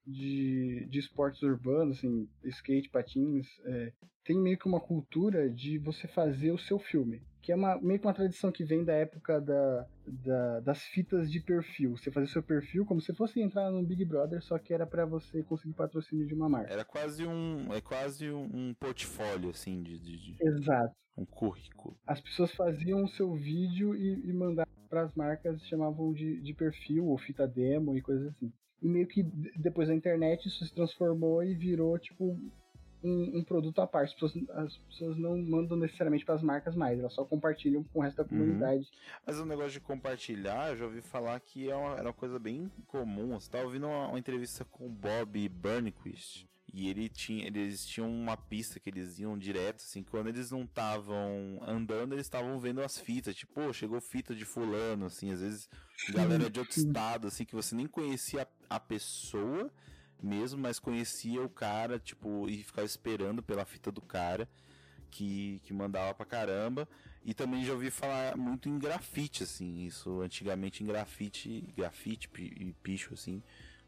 de, 0.06 0.86
de 0.89 0.99
esportes 0.99 1.41
urbanos, 1.41 1.97
assim, 1.97 2.28
skate, 2.43 2.89
patins, 2.89 3.47
é, 3.66 3.91
tem 4.24 4.39
meio 4.39 4.58
que 4.58 4.68
uma 4.68 4.80
cultura 4.80 5.49
de 5.49 5.78
você 5.78 6.08
fazer 6.08 6.51
o 6.51 6.58
seu 6.58 6.80
filme 6.80 7.22
que 7.45 7.51
é 7.51 7.55
uma, 7.55 7.79
meio 7.79 7.99
que 7.99 8.07
uma 8.07 8.13
tradição 8.13 8.51
que 8.51 8.63
vem 8.63 8.83
da 8.83 8.93
época 8.93 9.39
da, 9.39 9.85
da, 10.07 10.59
das 10.61 10.81
fitas 10.81 11.31
de 11.31 11.39
perfil. 11.39 11.95
Você 11.95 12.09
fazia 12.09 12.33
seu 12.33 12.41
perfil 12.41 12.87
como 12.87 12.99
se 12.99 13.13
fosse 13.13 13.39
entrar 13.39 13.69
no 13.69 13.83
Big 13.83 14.03
Brother, 14.03 14.41
só 14.41 14.57
que 14.57 14.73
era 14.73 14.87
para 14.87 15.05
você 15.05 15.43
conseguir 15.43 15.75
patrocínio 15.75 16.25
de 16.25 16.33
uma 16.33 16.49
marca. 16.49 16.73
Era 16.73 16.83
quase 16.83 17.23
um, 17.23 17.71
é 17.71 17.79
quase 17.79 18.31
um, 18.31 18.49
um 18.51 18.73
portfólio, 18.73 19.51
assim, 19.51 19.83
de, 19.83 19.99
de, 19.99 20.17
de, 20.17 20.37
Exato. 20.41 20.95
Um 21.15 21.23
currículo. 21.23 21.95
As 22.07 22.19
pessoas 22.19 22.51
faziam 22.51 23.03
o 23.03 23.07
seu 23.09 23.35
vídeo 23.35 23.95
e, 23.95 24.27
e 24.27 24.33
mandavam 24.33 24.73
para 24.89 25.03
as 25.03 25.13
marcas, 25.13 25.61
chamavam 25.67 26.13
de, 26.13 26.41
de 26.41 26.51
perfil 26.51 27.05
ou 27.05 27.17
fita 27.19 27.47
demo 27.47 27.95
e 27.95 28.01
coisas 28.01 28.25
assim. 28.29 28.51
E 28.81 28.87
meio 28.87 29.07
que 29.07 29.21
depois 29.55 29.87
da 29.87 29.93
internet 29.93 30.47
isso 30.47 30.65
se 30.65 30.73
transformou 30.73 31.43
e 31.43 31.53
virou, 31.53 31.97
tipo, 31.99 32.35
um, 33.06 33.38
um, 33.38 33.43
produto 33.43 33.80
à 33.82 33.88
parte. 33.88 34.10
As 34.10 34.14
pessoas, 34.14 34.49
as 34.49 34.78
pessoas 34.78 35.18
não 35.18 35.38
mandam 35.38 35.78
necessariamente 35.78 36.26
para 36.26 36.36
as 36.36 36.41
marcas 36.41 36.76
mais, 36.76 36.99
elas 36.99 37.14
só 37.14 37.24
compartilham 37.24 37.84
com 37.84 37.99
o 37.99 38.01
resto 38.01 38.18
da 38.18 38.24
uhum. 38.24 38.30
comunidade. 38.30 38.84
Uhum. 38.84 39.22
Mas 39.26 39.39
o 39.39 39.45
negócio 39.45 39.72
de 39.72 39.80
compartilhar, 39.80 40.70
eu 40.70 40.78
já 40.78 40.86
ouvi 40.86 41.01
falar 41.01 41.39
que 41.39 41.70
é 41.70 41.76
uma, 41.76 41.93
era 41.93 42.08
uma 42.08 42.14
coisa 42.14 42.39
bem 42.39 42.72
comum. 42.88 43.39
Você 43.39 43.49
tá 43.49 43.62
ouvindo 43.62 43.88
uma, 43.88 44.08
uma 44.10 44.20
entrevista 44.20 44.66
com 44.66 44.88
o 44.88 44.89
Bob 44.89 45.49
Burnquist. 45.49 46.47
E 46.74 46.89
ele 46.89 47.08
tinha, 47.08 47.47
eles 47.47 47.86
tinham 47.86 48.10
uma 48.10 48.36
pista 48.36 48.82
que 48.82 48.89
eles 48.89 49.18
iam 49.18 49.38
direto, 49.38 49.78
assim, 49.78 50.03
quando 50.03 50.28
eles 50.28 50.51
não 50.51 50.64
estavam 50.64 51.62
andando, 51.66 52.12
eles 52.12 52.26
estavam 52.26 52.60
vendo 52.60 52.82
as 52.82 52.99
fitas, 52.99 53.34
tipo, 53.34 53.53
pô, 53.53 53.72
chegou 53.72 54.01
fita 54.01 54.36
de 54.36 54.43
fulano, 54.43 55.06
assim, 55.06 55.32
às 55.32 55.39
vezes 55.39 55.70
galera 56.10 56.49
de 56.49 56.60
outro 56.60 56.78
estado, 56.78 57.28
assim, 57.28 57.45
que 57.45 57.56
você 57.56 57.74
nem 57.74 57.88
conhecia 57.88 58.45
a 58.70 58.78
pessoa, 58.78 59.72
mesmo, 60.22 60.59
mas 60.59 60.80
conhecia 60.80 61.41
o 61.41 61.49
cara, 61.49 61.99
tipo, 61.99 62.49
e 62.49 62.63
ficava 62.63 62.86
esperando 62.86 63.43
pela 63.43 63.66
fita 63.66 63.91
do 63.91 64.01
cara 64.01 64.47
que, 65.11 65.61
que 65.63 65.74
mandava 65.74 66.13
pra 66.13 66.26
caramba. 66.26 66.88
E 67.24 67.34
também 67.34 67.66
já 67.66 67.74
ouvi 67.74 67.89
falar 67.89 68.38
muito 68.38 68.70
em 68.70 68.78
grafite, 68.78 69.43
assim, 69.43 69.86
isso 69.86 70.22
antigamente 70.22 70.84
em 70.84 70.88
grafite, 70.88 71.74
grafite 71.76 72.30
e 72.38 72.72
picho, 72.84 73.16
assim, 73.16 73.41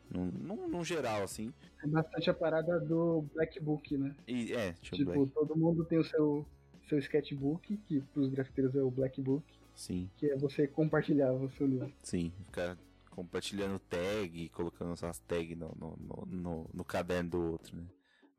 no, 0.09 0.83
geral, 0.83 1.23
assim. 1.23 1.53
É 1.83 1.87
bastante 1.87 2.29
a 2.29 2.33
parada 2.33 2.79
do 2.79 3.25
Black 3.33 3.59
Book, 3.59 3.95
né? 3.97 4.15
E, 4.27 4.53
é, 4.53 4.73
tipo, 4.73 5.03
Black. 5.05 5.27
todo 5.33 5.55
mundo 5.55 5.85
tem 5.85 5.99
o 5.99 6.03
seu, 6.03 6.45
seu 6.89 6.97
sketchbook, 6.97 7.77
que 7.77 8.01
pros 8.13 8.29
grafiteiros 8.29 8.75
é 8.75 8.81
o 8.81 8.89
Black 8.89 9.21
Book. 9.21 9.45
Sim. 9.75 10.09
Que 10.17 10.31
é 10.31 10.35
você 10.35 10.65
compartilhar 10.65 11.31
o 11.31 11.51
seu 11.51 11.67
livro. 11.67 11.93
Sim, 12.01 12.31
ficar 12.45 12.75
compartilhando 13.17 13.79
tag, 13.79 14.47
colocando 14.49 14.93
essas 14.93 15.17
tags 15.17 15.57
no, 15.57 15.75
no, 15.75 16.27
no, 16.27 16.69
no, 16.71 16.85
caderno 16.85 17.31
do 17.31 17.51
outro, 17.53 17.75
né? 17.75 17.83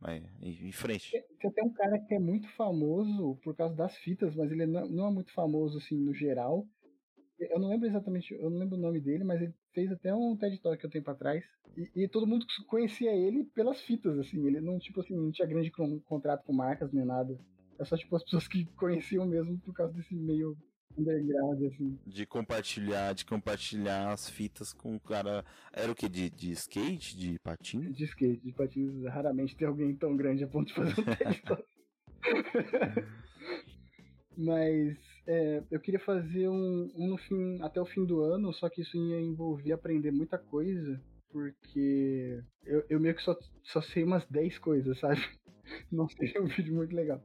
Mas 0.00 0.22
em, 0.40 0.70
frente. 0.70 1.10
Tem 1.10 1.50
até 1.50 1.64
um 1.64 1.72
cara 1.72 1.98
que 1.98 2.14
é 2.14 2.18
muito 2.20 2.48
famoso 2.50 3.36
por 3.42 3.56
causa 3.56 3.74
das 3.74 3.96
fitas, 3.96 4.36
mas 4.36 4.52
ele 4.52 4.66
não, 4.66 5.08
é 5.08 5.10
muito 5.10 5.32
famoso 5.32 5.78
assim 5.78 5.96
no 5.96 6.14
geral. 6.14 6.64
Eu 7.40 7.58
não 7.58 7.68
lembro 7.68 7.88
exatamente, 7.88 8.32
eu 8.34 8.48
não 8.48 8.58
lembro 8.60 8.78
o 8.78 8.80
nome 8.80 9.00
dele, 9.00 9.24
mas 9.24 9.42
ele 9.42 9.52
fez 9.74 9.90
até 9.90 10.14
um 10.14 10.36
TED 10.36 10.60
Talk 10.60 10.86
um 10.86 10.90
tempo 10.90 11.10
atrás. 11.10 11.44
E, 11.76 12.04
e, 12.04 12.08
todo 12.08 12.26
mundo 12.26 12.46
conhecia 12.68 13.12
ele 13.12 13.42
pelas 13.46 13.80
fitas, 13.80 14.16
assim. 14.16 14.46
Ele 14.46 14.60
não, 14.60 14.78
tipo 14.78 15.00
assim, 15.00 15.16
não 15.16 15.32
tinha 15.32 15.48
grande 15.48 15.72
contrato 16.04 16.44
com 16.44 16.52
marcas 16.52 16.92
nem 16.92 17.04
nada. 17.04 17.36
É 17.80 17.84
só, 17.84 17.96
tipo, 17.96 18.14
as 18.14 18.22
pessoas 18.22 18.46
que 18.46 18.64
conheciam 18.78 19.26
mesmo 19.26 19.58
por 19.58 19.74
causa 19.74 19.92
desse 19.92 20.14
meio 20.14 20.56
underground, 20.96 21.62
assim. 21.64 21.98
De 22.06 22.26
compartilhar, 22.26 23.12
de 23.12 23.24
compartilhar 23.24 24.12
as 24.12 24.28
fitas 24.28 24.72
com 24.72 24.96
o 24.96 25.00
cara. 25.00 25.44
Era 25.72 25.90
o 25.90 25.94
que? 25.94 26.08
De, 26.08 26.30
de 26.30 26.52
skate? 26.52 27.16
De 27.16 27.38
patins? 27.40 27.96
De 27.96 28.04
skate, 28.04 28.44
de 28.44 28.52
patins. 28.52 29.04
Raramente 29.04 29.56
tem 29.56 29.66
alguém 29.66 29.94
tão 29.94 30.16
grande 30.16 30.44
a 30.44 30.48
ponto 30.48 30.68
de 30.68 30.74
fazer 30.74 31.00
um 31.00 31.04
Talk. 31.46 31.64
Mas 34.36 34.96
é, 35.26 35.62
eu 35.70 35.80
queria 35.80 35.98
fazer 35.98 36.48
um, 36.48 36.90
um, 36.96 37.08
no 37.08 37.18
fim, 37.18 37.60
até 37.60 37.80
o 37.80 37.86
fim 37.86 38.04
do 38.04 38.20
ano, 38.22 38.52
só 38.52 38.68
que 38.68 38.82
isso 38.82 38.96
ia 38.96 39.20
envolver 39.20 39.72
aprender 39.72 40.12
muita 40.12 40.38
coisa, 40.38 41.00
porque 41.30 42.40
eu, 42.64 42.84
eu 42.88 43.00
meio 43.00 43.16
que 43.16 43.22
só, 43.22 43.36
só 43.64 43.82
sei 43.82 44.04
umas 44.04 44.24
10 44.26 44.58
coisas, 44.58 44.98
sabe? 45.00 45.20
Não 45.90 46.08
seria 46.08 46.40
um 46.40 46.46
vídeo 46.46 46.74
muito 46.74 46.94
legal. 46.94 47.22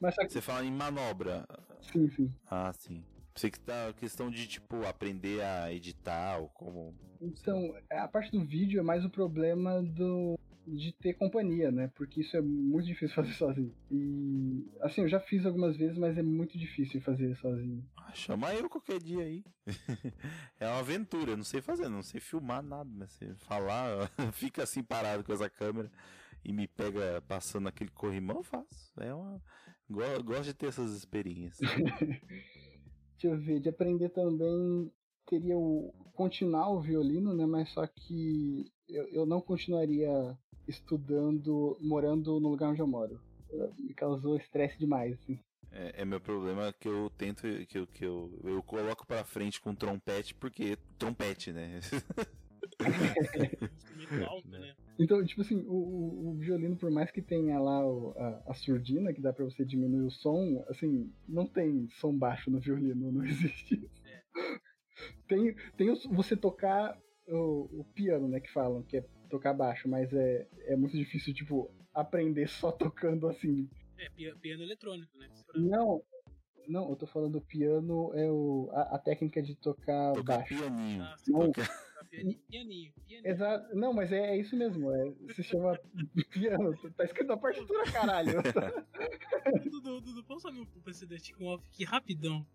Mas. 0.00 0.14
Você 0.16 0.40
fala 0.40 0.64
em 0.64 0.72
manobra. 0.72 1.46
Sim, 1.80 2.08
sim. 2.10 2.32
Ah, 2.50 2.72
sim. 2.72 3.04
Você 3.34 3.50
que 3.50 3.60
tá 3.60 3.92
questão 3.92 4.30
de, 4.30 4.46
tipo, 4.46 4.86
aprender 4.86 5.42
a 5.42 5.72
editar 5.72 6.38
ou 6.38 6.48
como. 6.48 6.94
Então, 7.20 7.74
a 7.90 8.08
parte 8.08 8.30
do 8.30 8.44
vídeo 8.44 8.80
é 8.80 8.82
mais 8.82 9.04
o 9.04 9.10
problema 9.10 9.82
do 9.82 10.38
de 10.66 10.92
ter 10.92 11.14
companhia, 11.14 11.70
né? 11.70 11.90
Porque 11.94 12.20
isso 12.20 12.36
é 12.36 12.40
muito 12.40 12.86
difícil 12.86 13.14
fazer 13.14 13.32
sozinho. 13.34 13.74
E 13.90 14.66
assim, 14.80 15.02
eu 15.02 15.08
já 15.08 15.20
fiz 15.20 15.46
algumas 15.46 15.76
vezes, 15.76 15.96
mas 15.96 16.18
é 16.18 16.22
muito 16.22 16.58
difícil 16.58 17.00
fazer 17.00 17.36
sozinho. 17.36 17.84
Ah, 17.96 18.12
chama 18.12 18.52
eu 18.54 18.68
qualquer 18.68 19.00
dia 19.00 19.22
aí. 19.22 19.44
é 20.58 20.66
uma 20.66 20.80
aventura, 20.80 21.32
eu 21.32 21.36
não 21.36 21.44
sei 21.44 21.60
fazer, 21.60 21.88
não 21.88 22.02
sei 22.02 22.20
filmar 22.20 22.62
nada, 22.62 22.90
mas 22.92 23.12
se 23.12 23.32
falar, 23.46 24.10
fica 24.32 24.62
assim 24.62 24.82
parado 24.82 25.22
com 25.22 25.32
essa 25.32 25.48
câmera 25.48 25.90
e 26.44 26.52
me 26.52 26.66
pega 26.66 27.22
passando 27.28 27.68
aquele 27.68 27.90
corrimão, 27.90 28.38
eu 28.38 28.42
faço. 28.42 28.92
É 28.98 29.14
uma 29.14 29.40
gosto 29.88 30.44
de 30.44 30.54
ter 30.54 30.66
essas 30.66 30.92
experiências. 30.92 31.68
Deixa 33.18 33.34
eu 33.34 33.38
ver, 33.38 33.60
de 33.60 33.68
aprender 33.68 34.10
também 34.10 34.92
teria 35.26 35.56
o 35.56 35.92
continuar 36.14 36.70
o 36.70 36.80
violino, 36.80 37.34
né? 37.34 37.46
Mas 37.46 37.70
só 37.70 37.86
que 37.86 38.70
eu, 38.88 39.04
eu 39.08 39.26
não 39.26 39.40
continuaria 39.40 40.36
estudando, 40.66 41.76
morando 41.80 42.40
no 42.40 42.48
lugar 42.48 42.70
onde 42.70 42.80
eu 42.80 42.86
moro. 42.86 43.20
Me 43.78 43.94
causou 43.94 44.36
estresse 44.36 44.78
demais, 44.78 45.14
assim. 45.14 45.38
É, 45.70 46.02
é, 46.02 46.04
meu 46.04 46.20
problema 46.20 46.72
que 46.72 46.88
eu 46.88 47.10
tento, 47.10 47.42
que 47.66 47.78
eu, 47.78 47.86
que 47.86 48.04
eu, 48.04 48.40
eu 48.44 48.62
coloco 48.62 49.06
pra 49.06 49.24
frente 49.24 49.60
com 49.60 49.74
trompete, 49.74 50.34
porque 50.34 50.78
trompete, 50.98 51.52
né? 51.52 51.80
né? 54.46 54.74
Então, 54.98 55.24
tipo 55.24 55.42
assim, 55.42 55.62
o, 55.66 55.74
o, 55.74 56.28
o, 56.30 56.34
violino, 56.34 56.76
por 56.76 56.90
mais 56.90 57.10
que 57.10 57.20
tenha 57.20 57.58
lá 57.58 57.86
o, 57.86 58.14
a, 58.16 58.50
a, 58.50 58.54
surdina, 58.54 59.12
que 59.12 59.20
dá 59.20 59.32
pra 59.32 59.44
você 59.44 59.64
diminuir 59.64 60.06
o 60.06 60.10
som, 60.10 60.64
assim, 60.68 61.12
não 61.28 61.46
tem 61.46 61.88
som 61.90 62.16
baixo 62.16 62.50
no 62.50 62.60
violino, 62.60 63.12
não 63.12 63.24
existe 63.26 63.74
isso. 63.74 64.02
É. 64.06 64.22
Tem, 65.28 65.54
tem 65.76 65.94
você 66.10 66.34
tocar 66.34 66.98
o, 67.28 67.80
o 67.80 67.84
piano, 67.94 68.26
né, 68.26 68.40
que 68.40 68.50
falam, 68.50 68.82
que 68.82 68.96
é 68.96 69.04
tocar 69.28 69.52
baixo, 69.52 69.88
mas 69.88 70.12
é, 70.12 70.48
é 70.66 70.76
muito 70.76 70.96
difícil, 70.96 71.34
tipo, 71.34 71.70
aprender 71.92 72.48
só 72.48 72.70
tocando 72.72 73.28
assim. 73.28 73.68
É, 73.98 74.08
piano 74.40 74.62
eletrônico, 74.62 75.16
né? 75.18 75.28
Não, 75.54 76.02
não, 76.68 76.90
eu 76.90 76.96
tô 76.96 77.06
falando 77.06 77.40
piano 77.40 78.12
é 78.14 78.30
o, 78.30 78.68
a, 78.72 78.96
a 78.96 78.98
técnica 78.98 79.42
de 79.42 79.54
tocar, 79.56 80.12
tocar 80.14 80.38
baixo. 80.38 80.56
Pianinho. 80.56 81.02
Ah, 81.02 81.16
não, 81.28 81.52
pianinho, 82.06 82.38
pianinho, 82.48 82.92
pianinho. 83.06 83.30
Exato. 83.30 83.74
Não, 83.74 83.92
mas 83.92 84.12
é, 84.12 84.30
é, 84.30 84.36
isso 84.38 84.56
mesmo. 84.56 84.90
É, 84.92 85.12
se 85.34 85.42
chama 85.42 85.78
piano. 86.30 86.76
Tá 86.96 87.04
escrito 87.04 87.28
na 87.28 87.36
partitura, 87.36 87.84
caralho. 87.90 88.32
Dudu, 89.70 90.00
Dudu, 90.00 90.24
posso 90.24 90.42
saber 90.42 90.60
um 90.60 90.66
precedente 90.82 91.32
com 91.34 91.46
off 91.46 91.64
aqui 91.66 91.84
rapidão? 91.84 92.46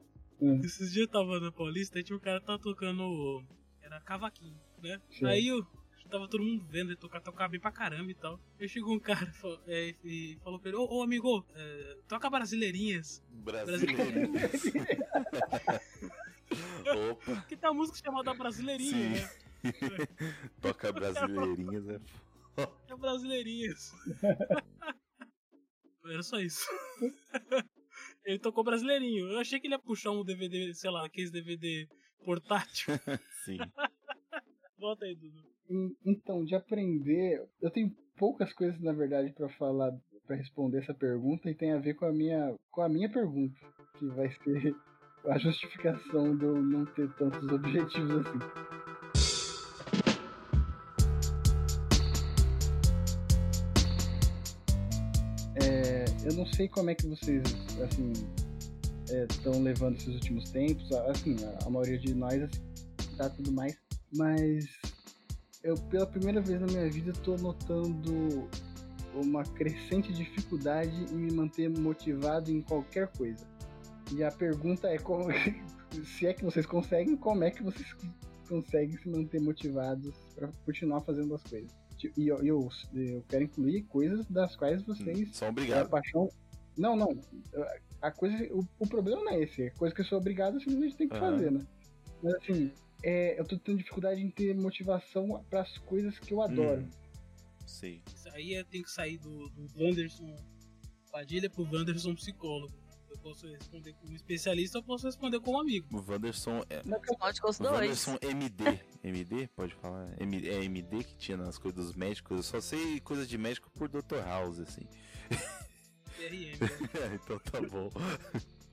Hum. 0.41 0.60
Esses 0.64 0.91
dias 0.91 1.06
eu 1.06 1.12
tava 1.12 1.39
na 1.39 1.52
Paulista 1.52 1.99
e 1.99 2.04
tinha 2.04 2.18
um 2.18 2.20
cara 2.20 2.39
que 2.39 2.45
tava 2.45 2.60
tocando. 2.60 3.43
Era 3.82 4.02
cavaquinho, 4.02 4.60
né? 4.82 4.99
Sim. 5.10 5.26
Aí 5.26 5.47
eu 5.47 5.66
tava 6.10 6.28
todo 6.28 6.43
mundo 6.43 6.66
vendo 6.70 6.89
ele 6.89 6.97
tocar, 6.97 7.22
tocar 7.22 7.47
bem 7.47 7.60
pra 7.60 7.72
caramba 7.72 8.12
e 8.12 8.16
tal. 8.16 8.39
Aí 8.60 8.68
chegou 8.68 8.93
um 8.93 8.99
cara 8.99 9.32
é, 9.68 9.95
e 10.04 10.38
falou 10.43 10.60
pra 10.60 10.70
ele: 10.70 10.78
Ô, 10.78 10.97
ô 10.97 11.02
amigo, 11.02 11.45
é, 11.56 11.97
toca 12.08 12.30
brasileirinhas. 12.30 13.24
Brasileirinhas. 13.30 14.52
Opa. 17.10 17.41
Que 17.47 17.56
tem 17.56 17.70
uma 17.70 17.76
música 17.76 17.97
chamada 17.97 18.34
Brasileirinha, 18.34 19.16
Sim. 19.16 19.22
né? 19.22 19.30
toca 20.62 20.91
brasileirinhas 20.91 21.88
é 21.88 21.99
foda. 21.99 22.72
É 22.89 22.95
brasileirinhas. 22.95 23.91
Era 26.06 26.24
só 26.24 26.39
isso. 26.39 26.68
Ele 28.26 28.39
tocou 28.39 28.64
brasileirinho. 28.64 29.30
Eu 29.30 29.39
achei 29.39 29.60
que 29.60 29.68
ele 29.68 29.76
ia 29.76 29.80
puxar 29.80 30.12
um 30.12 30.24
DVD, 30.24 30.74
sei 30.74 30.89
lá, 30.89 31.06
aqueles 31.06 31.32
DVD 31.32 31.88
portátil. 32.24 32.93
Sim. 33.45 33.58
Volta 34.78 35.06
aí, 35.06 35.16
Dudu. 35.16 35.43
Então, 36.06 36.43
de 36.43 36.56
aprender, 36.56 37.47
eu 37.62 37.72
tenho 37.72 37.95
poucas 38.18 38.52
coisas 38.54 38.80
na 38.82 38.91
verdade 38.91 39.32
para 39.32 39.47
falar, 39.49 39.91
para 40.26 40.36
responder 40.36 40.80
essa 40.80 40.93
pergunta 40.93 41.49
e 41.49 41.56
tem 41.56 41.72
a 41.72 41.80
ver 41.80 41.93
com 41.93 42.06
a 42.06 42.12
minha, 42.12 42.56
com 42.70 42.82
a 42.82 42.89
minha 42.89 43.10
pergunta, 43.10 43.60
que 43.97 44.06
vai 44.08 44.30
ser 44.32 44.76
a 45.28 45.38
justificação 45.38 46.36
de 46.36 46.45
eu 46.45 46.61
não 46.61 46.86
ter 46.86 47.09
tantos 47.13 47.47
objetivos 47.49 48.26
assim. 48.26 48.39
É, 55.63 56.05
eu 56.26 56.34
não 56.34 56.45
sei 56.47 56.67
como 56.67 56.89
é 56.89 56.95
que 56.95 57.05
vocês 57.07 57.43
assim 57.84 58.13
estão 59.30 59.53
é, 59.53 59.59
levando 59.59 59.95
esses 59.95 60.13
últimos 60.15 60.49
tempos, 60.49 60.91
assim, 60.91 61.36
a, 61.45 61.67
a 61.67 61.69
maioria 61.69 61.99
de 61.99 62.13
nós 62.15 62.41
assim, 62.41 62.61
tá 63.17 63.30
tudo 63.30 63.51
mais, 63.51 63.78
mas 64.15 64.65
eu 65.63 65.76
pela 65.89 66.07
primeira 66.07 66.41
vez 66.41 66.59
na 66.59 66.67
minha 66.67 66.89
vida 66.89 67.11
estou 67.11 67.38
notando 67.38 68.47
uma 69.13 69.43
crescente 69.43 70.11
dificuldade 70.13 71.05
em 71.11 71.17
me 71.17 71.32
manter 71.32 71.69
motivado 71.69 72.49
em 72.49 72.61
qualquer 72.61 73.07
coisa. 73.09 73.45
E 74.16 74.24
a 74.24 74.32
pergunta 74.32 74.88
é 74.88 74.97
como, 74.97 75.26
se 76.03 76.28
é 76.28 76.34
que 76.34 76.43
vocês 76.43 76.66
conseguem, 76.66 77.16
como 77.16 77.43
é 77.43 77.51
que 77.51 77.64
vocês 77.64 77.95
conseguem 78.47 78.97
se 78.97 79.09
manter 79.09 79.39
motivados 79.39 80.14
para 80.36 80.49
continuar 80.66 81.01
fazendo 81.01 81.34
as 81.36 81.43
coisas? 81.43 81.72
E 82.18 82.28
eu, 82.28 82.43
eu, 82.43 82.70
eu, 82.93 83.24
quero 83.30 83.43
incluir 83.43 83.84
coisas 83.84 84.26
das 84.28 84.55
quais 84.55 84.82
vocês 84.82 85.36
são 85.36 85.49
obrigados. 85.49 85.89
paixão. 85.89 86.30
Não, 86.76 86.95
não. 86.95 87.16
A 88.01 88.09
coisa, 88.09 88.36
o, 88.51 88.66
o 88.80 88.88
problema 88.88 89.24
não 89.24 89.32
é 89.32 89.41
esse. 89.41 89.64
É 89.64 89.70
coisa 89.70 89.93
que 89.93 90.01
eu 90.01 90.05
sou 90.05 90.18
obrigado, 90.18 90.59
simplesmente 90.59 90.95
tem 90.95 91.07
que 91.07 91.14
uhum. 91.14 91.20
fazer, 91.20 91.51
né? 91.51 91.62
Mas 92.24 92.34
assim, 92.36 92.72
é, 93.03 93.39
eu 93.39 93.45
tô 93.45 93.57
tendo 93.57 93.78
dificuldade 93.78 94.20
em 94.20 94.30
ter 94.32 94.55
motivação 94.55 95.43
para 95.49 95.62
as 95.62 95.78
coisas 95.80 96.18
que 96.18 96.34
eu 96.34 96.41
adoro. 96.41 96.82
Hum, 96.82 96.89
sim. 97.68 98.01
Isso 98.14 98.30
aí 98.30 98.64
tem 98.66 98.82
que 98.82 98.89
sair 98.89 99.20
do, 99.20 99.49
do 99.49 99.68
Wanderson 99.78 100.36
Padilha 101.12 101.49
pro 101.49 101.64
Wanderson 101.64 102.16
psicólogo. 102.16 102.74
Eu 103.12 103.18
posso 103.18 103.45
responder 103.47 103.93
como 103.93 104.16
especialista 104.16 104.78
ou 104.78 104.84
posso 104.84 105.05
responder 105.05 105.39
como 105.41 105.59
amigo. 105.59 105.88
O 105.91 106.12
Wanderson 106.12 106.64
é. 106.70 106.82
Pode 107.18 107.41
com 107.41 107.49
os 107.49 107.59
dois. 107.59 107.74
Wanderson 107.74 108.18
MD. 108.22 108.80
MD? 109.03 109.47
Pode 109.49 109.76
falar? 109.76 110.09
é 110.18 110.64
MD 110.64 111.03
que 111.03 111.16
tinha 111.18 111.38
nas 111.38 111.57
coisas 111.57 111.86
dos 111.86 111.95
médicos. 111.95 112.38
Eu 112.38 112.43
só 112.43 112.62
sei 112.62 112.99
coisas 113.01 113.28
de 113.28 113.38
médico 113.38 113.70
por 113.72 113.89
Dr. 113.89 114.24
House, 114.26 114.59
assim. 114.59 114.88
CRM. 116.16 116.57
então 117.14 117.38
tá 117.39 117.62
bom. 117.62 117.89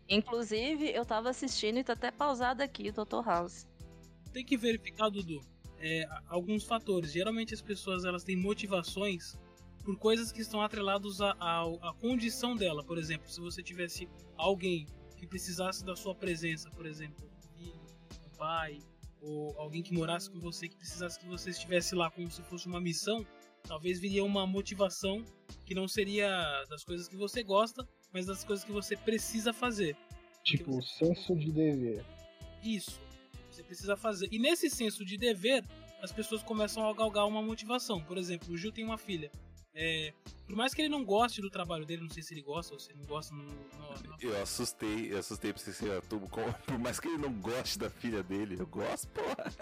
Inclusive, 0.09 0.89
eu 0.91 1.05
tava 1.05 1.31
assistindo 1.31 1.79
e 1.79 1.85
tá 1.85 1.93
até 1.93 2.11
pausado 2.11 2.63
aqui 2.63 2.89
o 2.89 2.93
Dr. 2.93 3.23
House 3.25 3.67
tem 4.39 4.45
que 4.45 4.57
verificar, 4.57 5.09
Dudu, 5.11 5.41
é, 5.81 6.07
alguns 6.29 6.65
fatores. 6.65 7.13
Geralmente 7.13 7.55
as 7.55 7.61
pessoas 7.61 8.05
elas 8.05 8.23
têm 8.23 8.37
motivações 8.37 9.37
por 9.89 9.97
coisas 9.97 10.31
que 10.31 10.43
estão 10.43 10.61
atreladas 10.61 11.19
à, 11.23 11.95
condição 11.99 12.55
dela. 12.55 12.85
Por 12.85 12.99
exemplo, 12.99 13.27
se 13.27 13.41
você 13.41 13.63
tivesse 13.63 14.07
alguém 14.37 14.87
que 15.17 15.27
precisasse 15.27 15.83
da 15.83 15.97
sua 15.97 16.15
presença, 16.15 16.71
por 16.73 16.85
exemplo, 16.85 17.27
filho, 17.57 17.81
um 18.27 18.37
pai, 18.37 18.81
ou 19.23 19.59
alguém 19.59 19.83
que 19.83 19.95
morasse 19.95 20.31
com 20.31 20.39
você 20.41 20.69
que 20.69 20.77
precisasse 20.77 21.19
que 21.19 21.27
você 21.27 21.49
estivesse 21.49 21.95
lá 21.95 22.11
como 22.11 22.31
se 22.31 22.43
fosse 22.43 22.67
uma 22.67 22.79
missão, 22.79 23.27
talvez 23.63 23.99
viria 23.99 24.23
uma 24.23 24.47
motivação 24.47 25.25
que 25.65 25.75
não 25.75 25.89
seria 25.89 26.29
das 26.69 26.85
coisas 26.85 27.09
que 27.09 27.17
você 27.17 27.43
gosta, 27.43 27.83
mas 28.13 28.27
das 28.27 28.45
coisas 28.45 28.67
que 28.67 28.73
você 28.73 28.95
precisa 28.95 29.55
fazer. 29.55 29.97
Tipo, 30.45 30.77
o 30.77 30.83
senso 30.83 31.35
de 31.35 31.51
dever. 31.51 32.05
Isso 32.63 33.01
precisa 33.63 33.97
fazer. 33.97 34.29
E 34.31 34.39
nesse 34.39 34.69
senso 34.71 35.05
de 35.05 35.17
dever, 35.17 35.65
as 36.03 36.13
pessoas 36.13 36.43
começam 36.43 36.89
a 36.89 36.93
galgar 36.95 37.27
uma 37.27 37.43
motivação. 37.43 38.03
Por 38.03 38.19
exemplo, 38.19 38.53
o 38.53 38.57
Gil 38.57 38.71
tem 38.71 38.85
uma 38.85 38.99
filha. 38.99 39.31
É, 39.81 40.13
por 40.45 40.57
mais 40.57 40.75
que 40.75 40.83
ele 40.83 40.89
não 40.89 41.05
goste 41.05 41.41
do 41.41 41.49
trabalho 41.49 41.87
dele, 41.87 42.03
não 42.03 42.11
sei 42.11 42.21
se 42.21 42.35
ele 42.35 42.43
gosta 42.43 42.75
ou 42.75 42.81
se 42.81 42.91
ele 42.91 42.99
não 42.99 43.07
gosta. 43.07 43.33
No, 43.33 43.45
no, 43.45 43.53
no... 43.53 44.17
Eu 44.21 44.43
assustei, 44.43 45.13
eu 45.13 45.19
assustei 45.19 45.53
pra 45.53 45.63
você 45.63 45.73
ser 45.73 46.03
tubo. 46.03 46.29
Por 46.67 46.79
mais 46.81 46.99
que 46.99 47.07
ele 47.07 47.19
não 47.19 47.33
goste 47.33 47.79
da 47.79 47.89
filha 47.89 48.21
dele, 48.21 48.57
eu 48.59 48.67
gosto, 48.67 49.07
porra. 49.11 49.53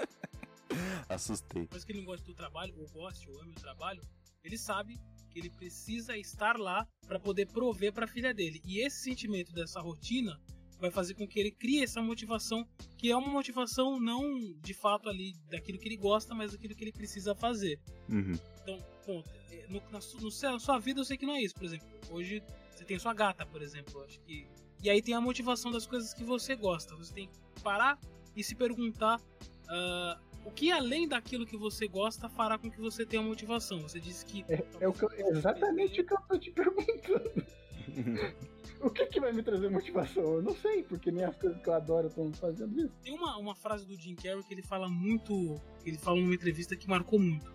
assustei. 1.06 1.66
Por 1.66 1.74
mais 1.74 1.84
que 1.84 1.92
ele 1.92 1.98
não 1.98 2.06
goste 2.06 2.24
do 2.24 2.32
trabalho, 2.32 2.74
ou 2.78 2.88
goste, 2.88 3.28
ou 3.28 3.42
ame 3.42 3.52
o 3.52 3.60
trabalho, 3.60 4.00
ele 4.42 4.56
sabe 4.56 4.98
que 5.28 5.38
ele 5.38 5.50
precisa 5.50 6.16
estar 6.16 6.56
lá 6.56 6.88
para 7.06 7.20
poder 7.20 7.48
prover 7.48 7.92
para 7.92 8.06
a 8.06 8.08
filha 8.08 8.32
dele. 8.32 8.62
E 8.64 8.80
esse 8.80 9.02
sentimento 9.02 9.52
dessa 9.52 9.82
rotina 9.82 10.40
vai 10.78 10.90
fazer 10.90 11.14
com 11.14 11.26
que 11.26 11.40
ele 11.40 11.50
crie 11.50 11.82
essa 11.82 12.02
motivação, 12.02 12.66
que 12.96 13.10
é 13.10 13.16
uma 13.16 13.28
motivação 13.28 13.98
não 13.98 14.22
de 14.60 14.74
fato 14.74 15.08
ali 15.08 15.34
daquilo 15.50 15.78
que 15.78 15.88
ele 15.88 15.96
gosta, 15.96 16.34
mas 16.34 16.52
daquilo 16.52 16.74
que 16.74 16.84
ele 16.84 16.92
precisa 16.92 17.34
fazer. 17.34 17.80
Uhum. 18.08 18.34
Então, 18.62 18.84
ponto. 19.04 19.30
É, 19.50 19.66
no, 19.68 19.80
na, 19.90 19.98
no, 19.98 20.52
na 20.52 20.58
sua 20.58 20.78
vida 20.78 21.00
eu 21.00 21.04
sei 21.04 21.16
que 21.16 21.26
não 21.26 21.34
é 21.34 21.42
isso. 21.42 21.54
Por 21.54 21.64
exemplo, 21.64 21.86
hoje 22.10 22.42
você 22.70 22.84
tem 22.84 22.98
sua 22.98 23.14
gata, 23.14 23.46
por 23.46 23.62
exemplo. 23.62 24.02
Acho 24.02 24.20
que 24.20 24.46
e 24.82 24.90
aí 24.90 25.02
tem 25.02 25.14
a 25.14 25.20
motivação 25.20 25.70
das 25.70 25.86
coisas 25.86 26.12
que 26.12 26.22
você 26.22 26.54
gosta. 26.54 26.94
Você 26.96 27.12
tem 27.12 27.28
que 27.28 27.62
parar 27.62 27.98
e 28.34 28.44
se 28.44 28.54
perguntar 28.54 29.18
uh, 29.18 30.20
o 30.44 30.50
que 30.50 30.70
além 30.70 31.08
daquilo 31.08 31.46
que 31.46 31.56
você 31.56 31.88
gosta 31.88 32.28
fará 32.28 32.58
com 32.58 32.70
que 32.70 32.80
você 32.80 33.04
tenha 33.04 33.22
motivação. 33.22 33.80
Você 33.82 33.98
disse 33.98 34.24
que. 34.24 34.44
É, 34.48 34.64
é, 34.80 34.88
o 34.88 34.92
que 34.92 35.04
eu, 35.04 35.10
é 35.10 35.30
exatamente 35.30 36.00
o 36.00 36.06
que 36.06 36.12
eu 36.12 36.20
tô 36.28 36.38
te 36.38 36.50
perguntando. 36.50 37.46
o 38.80 38.90
que, 38.90 39.06
que 39.06 39.20
vai 39.20 39.32
me 39.32 39.42
trazer 39.42 39.68
motivação? 39.70 40.22
Eu 40.34 40.42
não 40.42 40.54
sei, 40.54 40.82
porque 40.82 41.10
nem 41.10 41.24
as 41.24 41.36
coisas 41.36 41.60
que 41.60 41.68
eu 41.68 41.74
adoro 41.74 42.08
estão 42.08 42.32
fazendo 42.32 42.78
isso. 42.78 42.92
Tem 43.02 43.14
uma, 43.14 43.36
uma 43.38 43.54
frase 43.54 43.86
do 43.86 43.94
Jim 43.94 44.14
Carrey 44.14 44.42
que 44.42 44.54
ele 44.54 44.62
fala 44.62 44.88
muito. 44.88 45.60
Ele 45.84 45.98
fala 45.98 46.20
numa 46.20 46.34
entrevista 46.34 46.76
que 46.76 46.88
marcou 46.88 47.18
muito. 47.18 47.54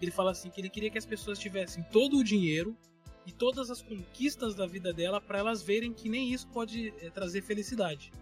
Ele 0.00 0.10
fala 0.10 0.30
assim 0.30 0.50
que 0.50 0.60
ele 0.60 0.68
queria 0.68 0.90
que 0.90 0.98
as 0.98 1.06
pessoas 1.06 1.38
tivessem 1.38 1.82
todo 1.84 2.18
o 2.18 2.24
dinheiro 2.24 2.76
e 3.26 3.32
todas 3.32 3.70
as 3.70 3.82
conquistas 3.82 4.54
da 4.54 4.66
vida 4.66 4.92
dela 4.92 5.20
para 5.20 5.38
elas 5.38 5.62
verem 5.62 5.92
que 5.92 6.08
nem 6.08 6.32
isso 6.32 6.48
pode 6.48 6.92
é, 7.00 7.10
trazer 7.10 7.42
felicidade. 7.42 8.12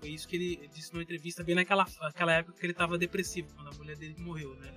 Foi 0.00 0.10
isso 0.10 0.28
que 0.28 0.36
ele 0.36 0.68
disse 0.72 0.92
numa 0.92 1.02
entrevista 1.02 1.42
bem 1.42 1.54
naquela 1.54 1.86
aquela 2.02 2.32
época 2.32 2.58
que 2.58 2.64
ele 2.64 2.72
estava 2.72 2.96
depressivo, 2.96 3.52
quando 3.54 3.68
a 3.68 3.78
mulher 3.78 3.96
dele 3.96 4.14
morreu, 4.18 4.54
né? 4.56 4.72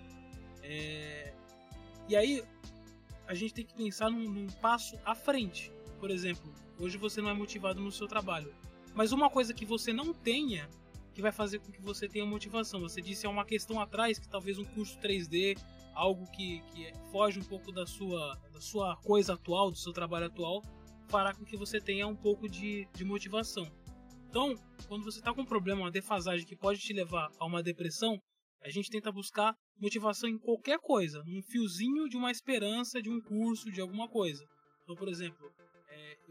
É... 0.63 1.33
E 2.07 2.15
aí 2.15 2.43
a 3.27 3.33
gente 3.33 3.53
tem 3.53 3.65
que 3.65 3.73
pensar 3.73 4.09
num, 4.09 4.29
num 4.29 4.47
passo 4.47 4.99
à 5.05 5.15
frente. 5.15 5.71
Por 6.01 6.09
exemplo, 6.09 6.51
hoje 6.79 6.97
você 6.97 7.21
não 7.21 7.29
é 7.29 7.33
motivado 7.33 7.79
no 7.79 7.91
seu 7.91 8.07
trabalho. 8.07 8.51
Mas 8.95 9.11
uma 9.11 9.29
coisa 9.29 9.53
que 9.53 9.63
você 9.63 9.93
não 9.93 10.11
tenha 10.11 10.67
que 11.13 11.21
vai 11.21 11.31
fazer 11.31 11.59
com 11.59 11.71
que 11.71 11.79
você 11.79 12.07
tenha 12.07 12.25
motivação. 12.25 12.81
Você 12.81 13.03
disse 13.03 13.27
há 13.27 13.29
uma 13.29 13.45
questão 13.45 13.79
atrás 13.79 14.17
que 14.17 14.27
talvez 14.27 14.57
um 14.57 14.65
curso 14.65 14.97
3D, 14.99 15.59
algo 15.93 16.25
que, 16.31 16.59
que 16.73 16.91
foge 17.11 17.39
um 17.39 17.43
pouco 17.43 17.71
da 17.71 17.85
sua, 17.85 18.35
da 18.51 18.59
sua 18.59 18.95
coisa 19.03 19.35
atual, 19.35 19.69
do 19.69 19.77
seu 19.77 19.93
trabalho 19.93 20.25
atual, 20.25 20.63
fará 21.07 21.35
com 21.35 21.45
que 21.45 21.55
você 21.55 21.79
tenha 21.79 22.07
um 22.07 22.15
pouco 22.15 22.49
de, 22.49 22.87
de 22.95 23.05
motivação. 23.05 23.71
Então, 24.27 24.55
quando 24.87 25.03
você 25.03 25.19
está 25.19 25.31
com 25.31 25.41
um 25.41 25.45
problema, 25.45 25.81
uma 25.81 25.91
defasagem 25.91 26.47
que 26.47 26.55
pode 26.55 26.79
te 26.79 26.93
levar 26.93 27.29
a 27.37 27.45
uma 27.45 27.61
depressão, 27.61 28.17
a 28.63 28.71
gente 28.71 28.89
tenta 28.89 29.11
buscar 29.11 29.53
motivação 29.79 30.27
em 30.27 30.39
qualquer 30.39 30.79
coisa, 30.79 31.21
um 31.27 31.43
fiozinho 31.43 32.09
de 32.09 32.17
uma 32.17 32.31
esperança, 32.31 32.99
de 32.99 33.09
um 33.09 33.21
curso, 33.21 33.71
de 33.71 33.81
alguma 33.81 34.07
coisa. 34.07 34.43
Então, 34.83 34.95
por 34.95 35.07
exemplo, 35.07 35.51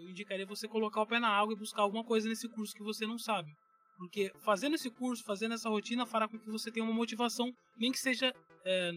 eu 0.01 0.09
indicaria 0.09 0.47
você 0.47 0.67
colocar 0.67 1.03
o 1.03 1.07
pé 1.07 1.19
na 1.19 1.29
água 1.29 1.53
e 1.53 1.59
buscar 1.59 1.83
alguma 1.83 2.05
coisa 2.05 2.29
nesse 2.29 2.49
curso 2.49 2.75
que 2.75 2.83
você 2.83 3.07
não 3.07 3.19
sabe. 3.19 3.53
Porque 3.99 4.33
fazendo 4.41 4.77
esse 4.77 4.91
curso, 4.91 5.23
fazendo 5.25 5.55
essa 5.55 5.69
rotina, 5.69 6.07
fará 6.07 6.27
com 6.27 6.39
que 6.39 6.51
você 6.51 6.71
tenha 6.71 6.85
uma 6.85 6.95
motivação, 6.95 7.53
nem 7.77 7.93
que 7.93 7.99
seja. 7.99 8.33
É, 8.65 8.93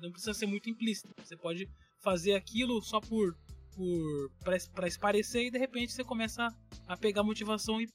não 0.00 0.10
precisa 0.10 0.32
ser 0.32 0.46
muito 0.46 0.70
implícita. 0.70 1.10
Você 1.22 1.36
pode 1.36 1.68
fazer 2.02 2.34
aquilo 2.34 2.80
só 2.82 2.98
por. 2.98 3.36
por 3.74 4.30
para 4.42 4.88
esparecer 4.88 5.46
e 5.46 5.50
de 5.50 5.58
repente 5.58 5.92
você 5.92 6.02
começa 6.02 6.48
a 6.88 6.96
pegar 6.96 7.22
motivação 7.22 7.82
e, 7.82 7.88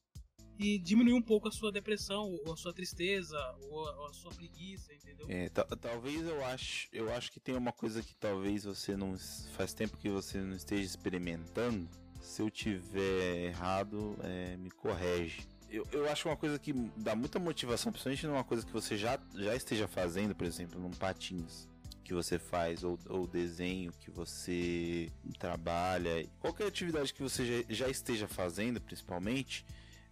e 0.59 0.78
diminuir 0.78 1.14
um 1.14 1.22
pouco 1.22 1.47
a 1.47 1.51
sua 1.51 1.72
depressão, 1.72 2.32
ou 2.45 2.53
a 2.53 2.57
sua 2.57 2.72
tristeza, 2.72 3.39
ou 3.72 3.88
a, 3.88 3.97
ou 3.97 4.05
a 4.05 4.14
sua 4.14 4.32
preguiça, 4.32 4.93
entendeu? 4.93 5.26
É, 5.28 5.49
talvez 5.49 6.22
eu 6.28 6.45
acho, 6.45 6.88
eu 6.91 7.12
acho 7.12 7.32
que 7.32 7.39
tem 7.39 7.55
uma 7.55 7.72
coisa 7.72 8.03
que 8.03 8.14
talvez 8.14 8.66
você 8.66 8.95
não. 8.95 9.18
faz 9.53 9.74
tempo 9.74 9.97
que 9.97 10.09
você 10.09 10.39
não 10.39 10.55
esteja 10.55 10.84
experimentando 10.84 11.89
se 12.22 12.41
eu 12.41 12.49
tiver 12.49 13.45
errado, 13.47 14.15
é, 14.24 14.55
me 14.57 14.72
corrige. 14.72 15.47
Eu, 15.69 15.88
eu 15.91 16.09
acho 16.11 16.28
uma 16.28 16.36
coisa 16.36 16.59
que 16.59 16.74
dá 16.97 17.15
muita 17.15 17.39
motivação, 17.39 17.91
principalmente 17.91 18.28
numa 18.28 18.43
coisa 18.43 18.65
que 18.65 18.72
você 18.72 18.97
já, 18.97 19.19
já 19.34 19.55
esteja 19.55 19.88
fazendo, 19.88 20.36
por 20.36 20.45
exemplo, 20.45 20.80
num 20.80 20.91
patins 20.91 21.67
que 22.03 22.13
você 22.13 22.38
faz, 22.38 22.84
ou, 22.84 22.99
ou 23.07 23.26
desenho 23.26 23.91
que 23.93 24.11
você 24.11 25.09
trabalha, 25.39 26.28
qualquer 26.39 26.67
atividade 26.67 27.13
que 27.13 27.24
você 27.24 27.45
já, 27.45 27.65
já 27.69 27.89
esteja 27.89 28.28
fazendo, 28.28 28.82
principalmente, 28.82 29.65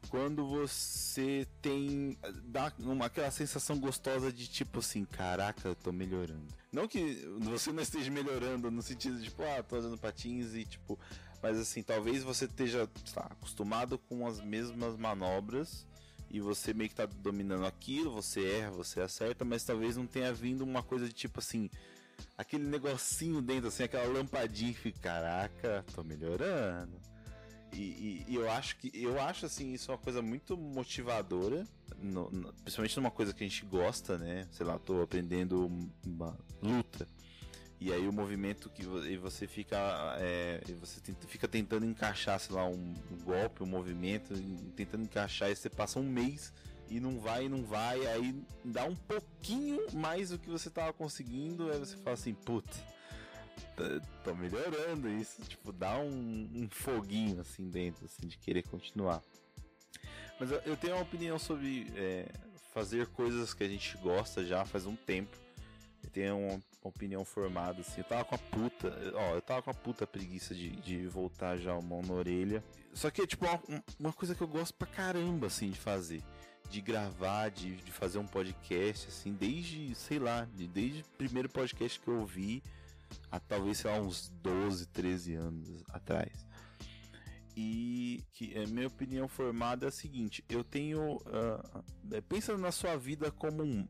quando 0.08 0.48
você 0.48 1.46
tem 1.62 2.18
dá 2.46 2.72
uma, 2.80 3.08
aquela 3.08 3.30
sensação 3.32 3.78
gostosa 3.78 4.32
de 4.32 4.48
tipo 4.48 4.80
assim, 4.80 5.04
caraca, 5.04 5.68
eu 5.68 5.76
tô 5.76 5.92
melhorando. 5.92 6.48
Não 6.72 6.88
que 6.88 7.16
você 7.40 7.72
não 7.74 7.84
esteja 7.84 8.10
melhorando 8.10 8.72
no 8.72 8.82
sentido 8.82 9.18
de 9.18 9.26
tipo, 9.26 9.44
ah, 9.44 9.62
tô 9.62 9.76
fazendo 9.76 9.98
patins 9.98 10.54
e 10.54 10.64
tipo, 10.64 10.98
mas 11.42 11.58
assim, 11.58 11.82
talvez 11.82 12.24
você 12.24 12.46
esteja 12.46 12.90
lá, 13.16 13.28
acostumado 13.30 13.98
com 13.98 14.28
as 14.28 14.42
mesmas 14.42 14.98
manobras 14.98 15.88
e 16.30 16.40
você 16.40 16.74
meio 16.74 16.90
que 16.90 16.96
tá 16.96 17.06
dominando 17.06 17.66
aquilo, 17.66 18.12
você 18.12 18.46
erra, 18.46 18.72
você 18.72 19.02
acerta, 19.02 19.44
mas 19.44 19.64
talvez 19.64 19.98
não 19.98 20.06
tenha 20.06 20.32
vindo 20.34 20.62
uma 20.62 20.84
coisa 20.84 21.08
de 21.08 21.14
tipo 21.14 21.40
assim, 21.40 21.70
aquele 22.38 22.66
negocinho 22.66 23.42
dentro, 23.42 23.70
assim, 23.70 23.84
aquela 23.84 24.06
lampadinha 24.06 24.74
fica, 24.74 25.00
caraca, 25.00 25.84
tô 25.94 26.04
melhorando. 26.04 27.00
E, 27.74 27.78
e, 27.78 28.26
e, 28.28 28.36
eu 28.36 28.50
acho 28.50 28.78
que 28.78 28.92
eu 28.94 29.22
acho 29.22 29.46
assim 29.46 29.74
isso 29.74 29.92
é 29.92 29.94
uma 29.94 30.02
coisa 30.02 30.22
muito 30.22 30.58
motivadora, 30.58 31.68
no, 32.02 32.30
no, 32.32 32.54
principalmente 32.54 32.98
numa 32.98 33.12
coisa 33.12 33.34
que 33.34 33.44
a 33.44 33.48
gente 33.48 33.64
gosta, 33.66 34.18
né? 34.18 34.48
Sei 34.52 34.66
lá, 34.66 34.80
tô 34.80 35.02
aprendendo 35.02 35.72
uma 36.06 36.38
luta. 36.62 37.08
E 37.82 37.94
aí 37.94 38.08
o 38.08 38.12
movimento 38.12 38.70
que 38.70 38.84
e 38.84 39.18
você 39.18 39.48
fica 39.48 39.78
é, 40.20 40.62
você 40.80 41.00
tenta, 41.00 41.26
fica 41.28 41.48
tentando 41.48 41.86
encaixar, 41.86 42.38
sei 42.40 42.54
lá, 42.54 42.66
um, 42.66 42.94
um, 43.12 43.18
golpe, 43.24 43.64
um 43.64 43.68
movimento, 43.68 44.34
tentando 44.76 45.04
encaixar, 45.04 45.50
e 45.50 45.56
você 45.56 45.70
passa 45.70 45.98
um 45.98 46.04
mês 46.04 46.54
e 46.90 47.00
não 47.00 47.20
vai, 47.20 47.48
não 47.48 47.64
vai, 47.64 48.06
aí 48.08 48.44
dá 48.66 48.84
um 48.84 48.96
pouquinho 48.96 49.80
mais 49.94 50.30
do 50.30 50.40
que 50.40 50.50
você 50.50 50.70
tava 50.70 50.92
conseguindo, 50.92 51.72
aí 51.72 51.80
você 51.80 51.96
fala 51.98 52.16
assim, 52.16 52.34
puta, 52.34 52.76
tô 54.24 54.36
melhorando 54.36 55.08
isso, 55.10 55.42
tipo, 55.44 55.72
dá 55.72 55.98
um, 56.00 56.50
um 56.54 56.68
foguinho 56.70 57.40
assim 57.40 57.70
dentro, 57.70 58.06
assim, 58.06 58.28
de 58.28 58.38
querer 58.38 58.64
continuar. 58.64 59.22
Mas 60.40 60.52
eu, 60.52 60.60
eu 60.66 60.76
tenho 60.76 60.96
uma 60.96 61.04
opinião 61.04 61.38
sobre 61.38 61.88
é, 61.96 62.28
fazer 62.74 63.08
coisas 63.08 63.54
que 63.54 63.64
a 63.64 63.68
gente 63.68 63.98
gosta 63.98 64.46
já 64.46 64.66
faz 64.66 64.86
um 64.86 64.96
tempo. 64.96 65.38
Eu 66.04 66.10
tenho 66.10 66.38
uma 66.38 66.62
opinião 66.88 67.26
formada, 67.26 67.82
assim. 67.82 68.02
Eu 68.02 68.04
tava 68.06 68.24
com 68.24 68.36
a 68.36 68.38
puta, 68.38 68.94
ó, 69.14 69.36
eu 69.36 69.42
tava 69.42 69.62
com 69.62 69.70
a 69.70 69.74
puta 69.74 70.08
preguiça 70.08 70.56
de, 70.56 70.72
de 70.78 71.08
voltar 71.08 71.58
já 71.58 71.76
o 71.76 71.84
mão 71.84 72.02
na 72.02 72.14
orelha. 72.14 72.64
Só 72.94 73.10
que 73.10 73.22
é 73.22 73.28
tipo 73.28 73.46
uma, 73.46 73.62
uma 74.00 74.14
coisa 74.14 74.34
que 74.34 74.42
eu 74.42 74.48
gosto 74.48 74.74
pra 74.76 74.88
caramba, 74.88 75.48
assim, 75.48 75.70
de 75.70 75.80
fazer. 75.80 76.24
De 76.70 76.82
gravar, 76.82 77.50
de, 77.50 77.76
de 77.78 77.92
fazer 77.92 78.20
um 78.20 78.28
podcast, 78.28 79.08
assim, 79.08 79.34
desde, 79.34 79.94
sei 79.96 80.20
lá, 80.20 80.48
de, 80.56 80.68
desde 80.68 81.02
o 81.02 81.06
primeiro 81.18 81.50
podcast 81.50 82.00
que 82.00 82.08
eu 82.08 82.20
ouvi, 82.20 82.64
há 83.32 83.40
talvez, 83.40 83.80
sei 83.80 83.92
lá, 83.92 84.00
uns 84.00 84.30
12, 84.42 84.86
13 84.88 85.34
anos 85.34 85.84
atrás 85.92 86.49
e 87.62 88.24
que 88.32 88.58
a 88.58 88.66
minha 88.68 88.88
opinião 88.88 89.28
formada 89.28 89.86
é 89.86 89.90
a 89.90 89.92
seguinte: 89.92 90.44
eu 90.48 90.64
tenho. 90.64 91.18
Uh, 91.18 92.22
pensa 92.30 92.58
na 92.58 92.72
sua 92.72 92.96
vida 92.96 93.30
como 93.32 93.64
um. 93.64 93.86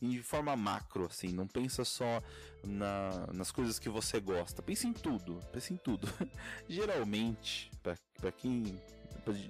Em 0.00 0.20
forma 0.20 0.56
macro, 0.56 1.06
assim, 1.06 1.28
não 1.28 1.46
pensa 1.46 1.84
só 1.84 2.20
na, 2.64 3.28
nas 3.32 3.52
coisas 3.52 3.78
que 3.78 3.88
você 3.88 4.18
gosta. 4.20 4.60
Pensa 4.62 4.88
em 4.88 4.92
tudo, 4.92 5.40
pensa 5.52 5.72
em 5.72 5.76
tudo. 5.76 6.08
Geralmente, 6.68 7.70
para 7.82 8.32
quem. 8.32 8.80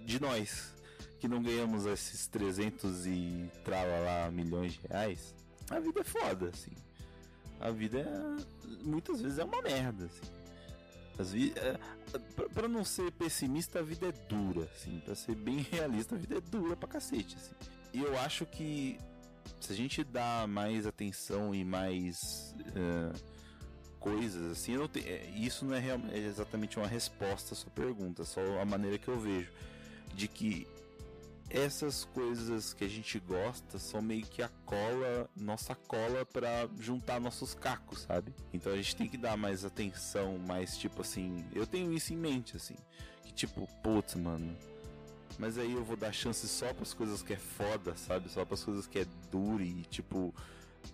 de 0.05 0.20
nós 0.20 0.74
que 1.18 1.26
não 1.26 1.43
ganhamos 1.43 1.87
esses 1.87 2.26
300 2.26 3.07
e 3.07 3.51
trava 3.64 3.99
lá 4.01 4.30
milhões 4.30 4.74
de 4.74 4.80
reais, 4.89 5.35
a 5.70 5.78
vida 5.78 6.01
é 6.01 6.05
foda, 6.05 6.51
assim. 6.51 6.72
A 7.61 7.70
vida 7.70 8.01
é, 8.01 8.85
muitas 8.85 9.22
vezes 9.22 9.39
é 9.39 9.45
uma 9.45 9.62
merda, 9.62 10.07
assim. 10.07 10.41
É, 11.56 11.78
para 12.54 12.68
não 12.68 12.84
ser 12.84 13.10
pessimista, 13.12 13.78
a 13.78 13.82
vida 13.82 14.08
é 14.08 14.12
dura, 14.28 14.68
assim. 14.74 15.00
Para 15.04 15.14
ser 15.14 15.34
bem 15.34 15.66
realista, 15.70 16.14
a 16.14 16.18
vida 16.18 16.38
é 16.38 16.40
dura 16.40 16.76
pra 16.76 16.88
cacete, 16.88 17.36
assim. 17.36 17.52
E 17.92 18.00
eu 18.00 18.18
acho 18.18 18.46
que 18.46 18.98
se 19.60 19.72
a 19.72 19.76
gente 19.76 20.02
dá 20.02 20.46
mais 20.46 20.86
atenção 20.86 21.54
e 21.54 21.64
mais 21.64 22.54
uh, 22.60 23.14
coisas, 24.00 24.52
assim, 24.52 24.76
não 24.76 24.88
é, 24.96 25.30
isso 25.30 25.64
não 25.64 25.74
é, 25.74 25.78
real, 25.78 26.00
é 26.10 26.18
exatamente 26.18 26.78
uma 26.78 26.88
resposta 26.88 27.54
à 27.54 27.56
sua 27.56 27.70
pergunta, 27.70 28.24
só 28.24 28.40
a 28.60 28.64
maneira 28.64 28.98
que 28.98 29.08
eu 29.08 29.18
vejo 29.18 29.50
de 30.14 30.26
que 30.26 30.66
essas 31.53 32.07
coisas 32.07 32.72
que 32.72 32.82
a 32.82 32.88
gente 32.88 33.18
gosta 33.20 33.78
são 33.78 34.00
meio 34.00 34.24
que 34.24 34.42
a 34.42 34.48
cola, 34.64 35.28
nossa 35.36 35.74
cola 35.74 36.24
para 36.24 36.66
juntar 36.80 37.20
nossos 37.20 37.55
cacos, 37.55 38.00
sabe? 38.00 38.34
Então 38.55 38.72
a 38.72 38.76
gente 38.76 38.96
tem 38.96 39.07
que 39.07 39.18
dar 39.18 39.36
mais 39.36 39.62
atenção, 39.62 40.38
mais 40.38 40.78
tipo 40.78 41.03
assim, 41.03 41.44
eu 41.55 41.66
tenho 41.66 41.92
isso 41.92 42.14
em 42.14 42.16
mente 42.16 42.57
assim, 42.57 42.76
que 43.22 43.32
tipo, 43.34 43.68
putz, 43.82 44.14
mano, 44.14 44.57
mas 45.38 45.59
aí 45.59 45.72
eu 45.72 45.84
vou 45.84 45.96
dar 45.96 46.11
chance 46.11 46.48
só 46.48 46.72
para 46.72 46.84
as 46.84 46.94
coisas 46.94 47.22
que 47.22 47.34
é 47.34 47.38
foda, 47.38 47.94
sabe? 47.96 48.30
Só 48.30 48.46
para 48.46 48.55
as 48.55 48.64
coisas 48.64 48.86
que 48.86 49.00
é 49.00 49.07
duro 49.30 49.62
e 49.62 49.82
tipo 49.82 50.34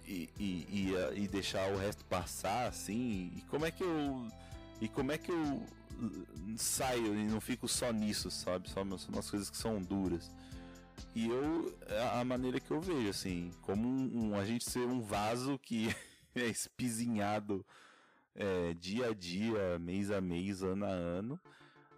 e, 0.06 0.28
e, 0.38 0.92
e, 1.14 1.22
e, 1.22 1.28
deixar 1.28 1.70
o 1.72 1.78
resto 1.78 2.04
passar 2.04 2.66
assim. 2.66 3.32
E 3.36 3.42
como 3.42 3.64
é 3.64 3.70
que 3.70 3.82
eu 3.82 4.26
e 4.80 4.88
como 4.88 5.12
é 5.12 5.18
que 5.18 5.30
eu 5.30 5.62
saio 6.57 7.14
e 7.14 7.26
não 7.26 7.40
fico 7.40 7.68
só 7.68 7.92
nisso, 7.92 8.30
sabe? 8.30 8.68
Só 8.70 8.84
nas 8.84 9.30
coisas 9.30 9.51
que 9.51 9.57
são 9.57 9.82
duras. 9.82 10.30
E 11.14 11.28
eu, 11.28 11.76
a 12.12 12.24
maneira 12.24 12.61
que 12.61 12.70
eu 12.70 12.80
vejo, 12.80 13.09
assim, 13.09 13.53
como 13.62 13.88
um, 13.88 14.30
um 14.30 14.38
a 14.38 14.44
gente 14.44 14.68
ser 14.68 14.86
um 14.86 15.01
vaso 15.01 15.59
que 15.59 15.94
é 16.34 16.46
espizinhado 16.46 17.64
é, 18.34 18.74
dia 18.74 19.09
a 19.09 19.14
dia, 19.14 19.78
mês 19.78 20.11
a 20.11 20.20
mês, 20.20 20.62
ano 20.62 20.84
a 20.84 20.90
ano. 20.90 21.40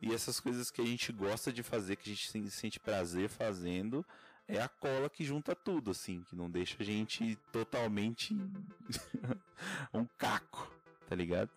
E 0.02 0.14
essas 0.14 0.40
coisas 0.40 0.70
que 0.70 0.80
a 0.80 0.86
gente 0.86 1.12
gosta 1.12 1.52
de 1.52 1.62
fazer, 1.62 1.96
que 1.96 2.10
a 2.10 2.14
gente 2.14 2.50
sente 2.50 2.80
prazer 2.80 3.28
fazendo, 3.28 4.04
é 4.48 4.60
a 4.60 4.68
cola 4.68 5.10
que 5.10 5.24
junta 5.24 5.54
tudo, 5.54 5.90
assim, 5.90 6.22
que 6.22 6.34
não 6.34 6.50
deixa 6.50 6.76
a 6.80 6.84
gente 6.84 7.36
totalmente 7.52 8.34
um 9.92 10.06
caco, 10.18 10.72
tá 11.08 11.14
ligado? 11.14 11.50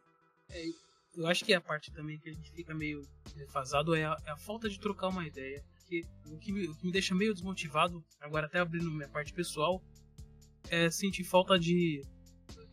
É, 0.50 0.68
eu 1.16 1.28
acho 1.28 1.46
que 1.46 1.54
a 1.54 1.62
parte 1.62 1.92
também 1.92 2.18
que 2.20 2.30
a 2.30 2.34
gente 2.34 2.52
fica 2.52 2.74
meio 2.74 3.02
defasado 3.36 3.96
é 3.96 4.06
a, 4.06 4.18
é 4.26 4.32
a 4.32 4.38
falta 4.38 4.70
de 4.70 4.80
trocar 4.80 5.10
uma 5.10 5.26
ideia. 5.26 5.64
Porque 5.76 6.02
o 6.28 6.38
que, 6.38 6.52
me, 6.52 6.68
o 6.68 6.76
que 6.76 6.86
me 6.86 6.92
deixa 6.92 7.14
meio 7.14 7.34
desmotivado, 7.34 8.04
agora 8.20 8.48
até 8.48 8.60
abrindo 8.60 8.90
minha 8.90 9.10
parte 9.10 9.34
pessoal, 9.34 9.84
é 10.70 10.90
sentir 10.90 11.24
falta 11.24 11.60
de 11.60 12.02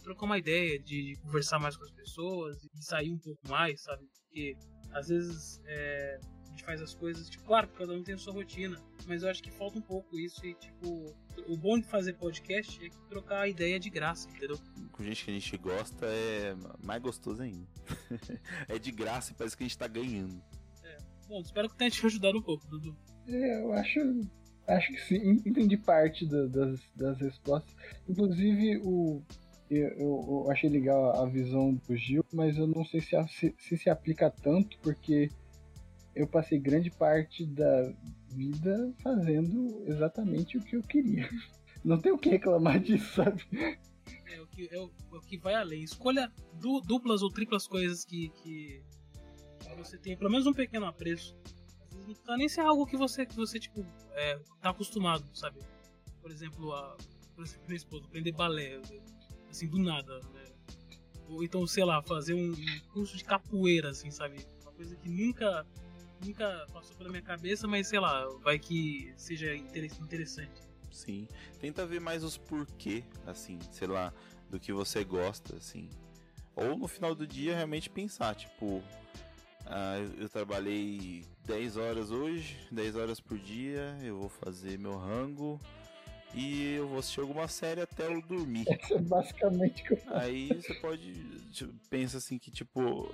trocar 0.03 0.27
uma 0.27 0.39
ideia, 0.39 0.79
de 0.79 1.17
conversar 1.23 1.59
mais 1.59 1.77
com 1.77 1.85
as 1.85 1.91
pessoas, 1.91 2.57
e 2.75 2.83
sair 2.83 3.11
um 3.11 3.19
pouco 3.19 3.47
mais, 3.49 3.83
sabe? 3.83 4.07
Porque 4.23 4.57
às 4.93 5.09
vezes 5.09 5.61
é, 5.67 6.21
a 6.51 6.53
gente 6.53 6.65
faz 6.65 6.83
as 6.83 6.95
coisas, 6.95 7.31
tipo, 7.31 7.45
claro, 7.45 7.69
cada 7.69 7.93
um 7.93 8.03
tem 8.03 8.15
a 8.15 8.19
sua 8.19 8.33
rotina, 8.33 8.81
mas 9.07 9.23
eu 9.23 9.31
acho 9.31 9.43
que 9.43 9.51
falta 9.51 9.79
um 9.79 9.83
pouco 9.83 10.19
isso 10.19 10.45
e, 10.45 10.55
tipo, 10.55 11.15
o 11.47 11.57
bom 11.57 11.79
de 11.79 11.87
fazer 11.87 12.15
podcast 12.15 12.85
é 12.85 12.91
trocar 13.09 13.43
a 13.43 13.49
ideia 13.49 13.79
de 13.79 13.89
graça, 13.89 14.29
entendeu? 14.29 14.59
Com 14.91 15.05
gente 15.05 15.25
que 15.25 15.31
a 15.31 15.35
gente 15.35 15.57
gosta 15.57 16.07
é 16.07 16.57
mais 16.83 17.01
gostoso 17.01 17.43
ainda. 17.43 17.67
é 18.69 18.79
de 18.79 18.91
graça 18.91 19.33
e 19.33 19.35
parece 19.35 19.57
que 19.57 19.63
a 19.63 19.67
gente 19.67 19.79
tá 19.79 19.87
ganhando. 19.87 20.43
É. 20.83 20.99
Bom, 21.29 21.41
espero 21.41 21.69
que 21.69 21.77
tenha 21.77 21.91
te 21.91 22.05
ajudado 22.05 22.39
um 22.39 22.43
pouco, 22.43 22.67
Dudu. 22.67 22.97
É, 23.29 23.63
eu 23.63 23.73
acho. 23.73 24.01
Acho 24.67 24.93
que 24.93 25.01
sim, 25.01 25.43
entendi 25.45 25.77
parte 25.77 26.27
do, 26.27 26.49
das, 26.49 26.81
das 26.95 27.21
respostas. 27.21 27.75
Inclusive, 28.09 28.81
o, 28.85 29.21
eu, 29.69 29.89
eu, 29.89 30.51
achei 30.51 30.69
legal 30.69 31.21
a 31.21 31.27
visão 31.27 31.75
do 31.75 31.97
Gil, 31.97 32.25
mas 32.33 32.57
eu 32.57 32.67
não 32.67 32.85
sei 32.85 33.01
se, 33.01 33.17
se, 33.29 33.55
se, 33.59 33.77
se 33.77 33.91
aplica 33.91 34.31
tanto, 34.31 34.79
porque 34.81 35.31
eu 36.15 36.27
passei 36.27 36.59
grande 36.59 36.91
parte 36.91 37.47
da 37.47 37.93
vida 38.29 38.93
fazendo 39.03 39.85
exatamente 39.87 40.59
o 40.59 40.63
que 40.63 40.77
eu 40.77 40.83
queria. 40.83 41.29
Não 41.85 41.99
tem 41.99 42.13
o 42.13 42.19
que 42.19 42.29
reclamar 42.29 42.79
disso, 42.79 43.15
sabe? 43.15 43.43
É 44.33 44.41
o 44.41 44.47
que, 44.47 44.69
é 44.71 44.79
o, 44.79 44.91
é 45.13 45.17
o 45.17 45.21
que 45.21 45.39
vai 45.39 45.55
além. 45.55 45.83
Escolha 45.83 46.31
du, 46.55 46.81
duplas 46.81 47.23
ou 47.23 47.31
triplas 47.31 47.67
coisas 47.67 48.05
que, 48.05 48.29
que 48.43 48.83
você 49.77 49.97
tem 49.97 50.17
pelo 50.17 50.31
menos 50.31 50.47
um 50.47 50.53
pequeno 50.53 50.87
apreço. 50.87 51.37
Não 51.93 52.15
precisa 52.15 52.37
nem 52.37 52.49
ser 52.49 52.61
algo 52.61 52.87
que 52.87 52.97
você, 52.97 53.25
que 53.25 53.35
você 53.35 53.59
tipo, 53.59 53.85
é, 54.13 54.39
tá 54.61 54.71
acostumado, 54.71 55.25
sabe? 55.35 55.61
Por 56.21 56.31
exemplo, 56.31 56.73
a, 56.73 56.97
por 57.35 57.45
exemplo, 57.45 57.65
minha 57.67 57.77
esposa, 57.77 58.05
aprender 58.05 58.33
balé, 58.33 58.81
assim, 59.49 59.67
do 59.67 59.79
nada, 59.79 60.21
né? 60.35 60.45
Ou 61.29 61.43
então, 61.45 61.67
sei 61.67 61.85
lá, 61.85 62.03
fazer 62.03 62.35
um 62.35 62.53
curso 62.93 63.17
de 63.17 63.25
capoeira, 63.25 63.91
assim, 63.91 64.11
sabe? 64.11 64.45
Uma 64.63 64.73
coisa 64.73 64.97
que 64.97 65.09
nunca 65.09 65.67
nunca 66.25 66.67
passou 66.73 66.97
pela 66.97 67.11
minha 67.11 67.23
cabeça, 67.23 67.67
mas 67.67 67.89
sei 67.89 68.01
lá, 68.01 68.27
vai 68.43 68.59
que 68.59 69.13
seja 69.17 69.55
interessante. 69.55 70.63
Sim. 70.91 71.29
Tenta 71.61 71.87
ver 71.87 72.01
mais 72.01 72.25
os 72.25 72.37
porquê, 72.37 73.05
assim, 73.27 73.59
sei 73.71 73.87
lá, 73.87 74.13
do 74.49 74.59
que 74.59 74.73
você 74.73 75.05
gosta, 75.05 75.57
assim. 75.57 75.89
Ou 76.57 76.77
no 76.77 76.89
final 76.89 77.15
do 77.15 77.27
dia 77.27 77.55
realmente 77.55 77.89
pensar, 77.89 78.35
tipo, 78.35 78.83
ah, 79.67 79.99
eu, 80.19 80.29
trabalhei 80.29 81.25
10 81.47 81.77
horas 81.77 82.11
hoje, 82.11 82.57
10 82.73 82.97
horas 82.97 83.21
por 83.21 83.39
dia, 83.39 83.97
eu 84.03 84.19
vou 84.19 84.29
fazer 84.29 84.79
meu 84.79 84.99
rango 84.99 85.61
e 86.35 86.75
eu 86.75 86.89
vou 86.89 86.99
assistir 86.99 87.21
alguma 87.21 87.47
série 87.47 87.81
até 87.81 88.07
eu 88.07 88.21
dormir. 88.21 88.65
Isso 88.83 88.95
é 88.95 88.99
basicamente 88.99 89.83
o 89.83 89.87
que 89.87 89.93
eu 89.93 89.97
faço. 89.99 90.17
Aí 90.17 90.49
você 90.49 90.75
pode. 90.75 91.15
Tipo, 91.53 91.73
pensa 91.89 92.19
assim 92.19 92.39
que 92.39 92.51
tipo 92.51 93.09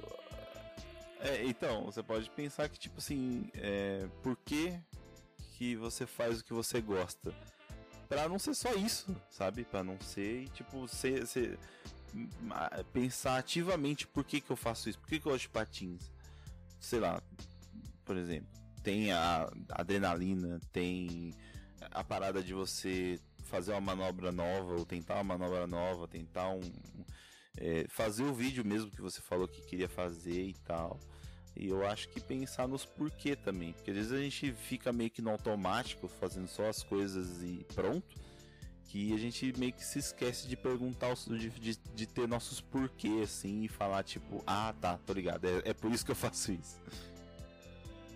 é, 1.26 1.44
então, 1.44 1.84
você 1.84 2.02
pode 2.02 2.30
pensar 2.30 2.68
que, 2.68 2.78
tipo 2.78 2.98
assim, 2.98 3.50
é, 3.54 4.08
por 4.22 4.36
que, 4.36 4.78
que 5.52 5.76
você 5.76 6.06
faz 6.06 6.40
o 6.40 6.44
que 6.44 6.52
você 6.52 6.80
gosta? 6.80 7.34
Pra 8.08 8.28
não 8.28 8.38
ser 8.38 8.54
só 8.54 8.72
isso, 8.74 9.14
sabe? 9.30 9.64
Pra 9.64 9.82
não 9.82 10.00
ser, 10.00 10.48
tipo, 10.50 10.86
ser, 10.86 11.26
ser 11.26 11.58
pensar 12.92 13.38
ativamente 13.38 14.06
por 14.06 14.24
que, 14.24 14.40
que 14.40 14.50
eu 14.50 14.56
faço 14.56 14.88
isso, 14.88 14.98
por 14.98 15.08
que, 15.08 15.20
que 15.20 15.26
eu 15.26 15.32
gosto 15.32 15.42
de 15.42 15.48
patins. 15.48 16.10
Sei 16.78 17.00
lá, 17.00 17.20
por 18.04 18.16
exemplo, 18.16 18.48
tem 18.82 19.10
a 19.12 19.50
adrenalina, 19.70 20.60
tem 20.72 21.34
a 21.90 22.04
parada 22.04 22.42
de 22.42 22.54
você 22.54 23.18
fazer 23.44 23.72
uma 23.72 23.80
manobra 23.80 24.30
nova, 24.30 24.74
ou 24.74 24.86
tentar 24.86 25.16
uma 25.16 25.36
manobra 25.36 25.66
nova, 25.66 26.06
tentar 26.06 26.50
um, 26.50 26.60
é, 27.56 27.86
fazer 27.88 28.22
o 28.22 28.34
vídeo 28.34 28.64
mesmo 28.64 28.90
que 28.90 29.00
você 29.00 29.20
falou 29.20 29.48
que 29.48 29.62
queria 29.62 29.88
fazer 29.88 30.42
e 30.42 30.54
tal. 30.64 31.00
E 31.56 31.68
eu 31.68 31.86
acho 31.86 32.08
que 32.10 32.20
pensar 32.20 32.68
nos 32.68 32.84
porquê 32.84 33.34
também. 33.34 33.72
Porque 33.72 33.90
às 33.90 33.96
vezes 33.96 34.12
a 34.12 34.18
gente 34.18 34.52
fica 34.52 34.92
meio 34.92 35.10
que 35.10 35.22
no 35.22 35.30
automático, 35.30 36.06
fazendo 36.06 36.46
só 36.46 36.68
as 36.68 36.82
coisas 36.82 37.42
e 37.42 37.66
pronto. 37.74 38.16
Que 38.84 39.12
a 39.12 39.18
gente 39.18 39.52
meio 39.58 39.72
que 39.72 39.84
se 39.84 39.98
esquece 39.98 40.46
de 40.46 40.56
perguntar, 40.56 41.14
de, 41.14 41.50
de, 41.50 41.76
de 41.76 42.06
ter 42.06 42.28
nossos 42.28 42.60
porquês, 42.60 43.22
assim, 43.22 43.64
e 43.64 43.68
falar 43.68 44.04
tipo, 44.04 44.44
ah 44.46 44.72
tá, 44.80 44.96
tô 45.04 45.12
ligado, 45.12 45.44
é, 45.44 45.70
é 45.70 45.74
por 45.74 45.90
isso 45.90 46.04
que 46.04 46.12
eu 46.12 46.16
faço 46.16 46.52
isso. 46.52 46.80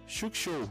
Chuk 0.07 0.36
Show. 0.36 0.70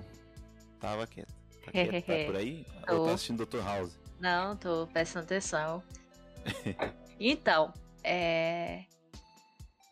Tava 0.80 1.06
quieto. 1.06 1.34
Tá 1.66 1.72
quieto, 1.72 2.06
tá 2.06 2.14
por 2.28 2.36
aí? 2.36 2.66
Ou 2.88 3.06
tá 3.06 3.14
assistindo 3.14 3.46
Dr. 3.46 3.62
House? 3.62 4.00
Não, 4.20 4.56
tô 4.56 4.88
prestando 4.88 5.26
atenção. 5.26 5.84
então, 7.20 7.74
é. 8.04 8.84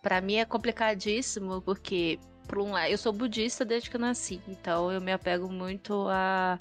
Pra 0.01 0.21
mim 0.21 0.35
é 0.35 0.45
complicadíssimo, 0.45 1.61
porque, 1.61 2.19
por 2.47 2.59
um 2.59 2.71
lado, 2.71 2.89
eu 2.89 2.97
sou 2.97 3.11
budista 3.11 3.65
desde 3.65 3.89
que 3.89 3.95
eu 3.95 3.99
nasci, 3.99 4.41
então 4.47 4.91
eu 4.91 5.01
me 5.01 5.11
apego 5.11 5.51
muito 5.51 6.07
a, 6.09 6.57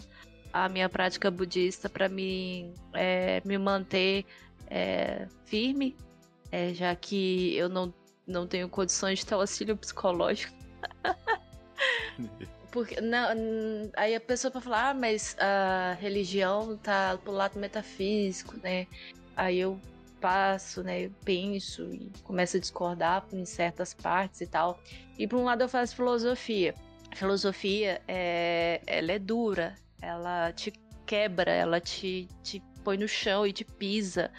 a 0.53 0.69
minha 0.69 0.89
prática 0.89 1.31
budista 1.31 1.89
para 1.89 2.09
me, 2.09 2.73
é, 2.93 3.41
me 3.45 3.57
manter 3.57 4.25
é, 4.69 5.29
firme, 5.45 5.97
é, 6.51 6.75
já 6.75 6.95
que 6.95 7.57
eu 7.57 7.69
não, 7.69 7.95
não 8.27 8.47
tenho 8.47 8.69
condições 8.69 9.21
de 9.21 9.27
ter 9.27 9.35
auxílio 9.35 9.77
psicológico. 9.77 10.53
Porque 12.71 13.01
não, 13.01 13.29
aí 13.97 14.15
a 14.15 14.21
pessoa 14.21 14.51
vai 14.51 14.61
falar, 14.61 14.91
ah, 14.91 14.95
mas 14.95 15.35
a 15.39 15.97
religião 15.99 16.77
tá 16.77 17.19
pro 17.23 17.33
lado 17.33 17.59
metafísico, 17.59 18.55
né? 18.59 18.87
Aí 19.35 19.59
eu 19.59 19.81
passo, 20.21 20.83
né? 20.83 21.07
Eu 21.07 21.13
penso 21.25 21.83
e 21.93 22.11
começo 22.23 22.57
a 22.57 22.61
discordar 22.61 23.25
em 23.33 23.45
certas 23.45 23.95
partes 23.95 24.41
e 24.41 24.47
tal. 24.47 24.81
E 25.19 25.27
por 25.27 25.39
um 25.39 25.45
lado 25.45 25.63
eu 25.63 25.69
faço 25.69 25.97
filosofia. 25.97 26.75
A 27.11 27.17
filosofia 27.17 28.03
é, 28.07 28.81
ela 28.87 29.13
é 29.13 29.19
dura, 29.19 29.75
ela 30.01 30.53
te 30.53 30.73
quebra, 31.07 31.51
ela 31.51 31.81
te, 31.81 32.29
te 32.43 32.63
põe 32.83 32.97
no 32.97 33.09
chão 33.09 33.47
e 33.47 33.53
te 33.53 33.65
pisa. 33.65 34.31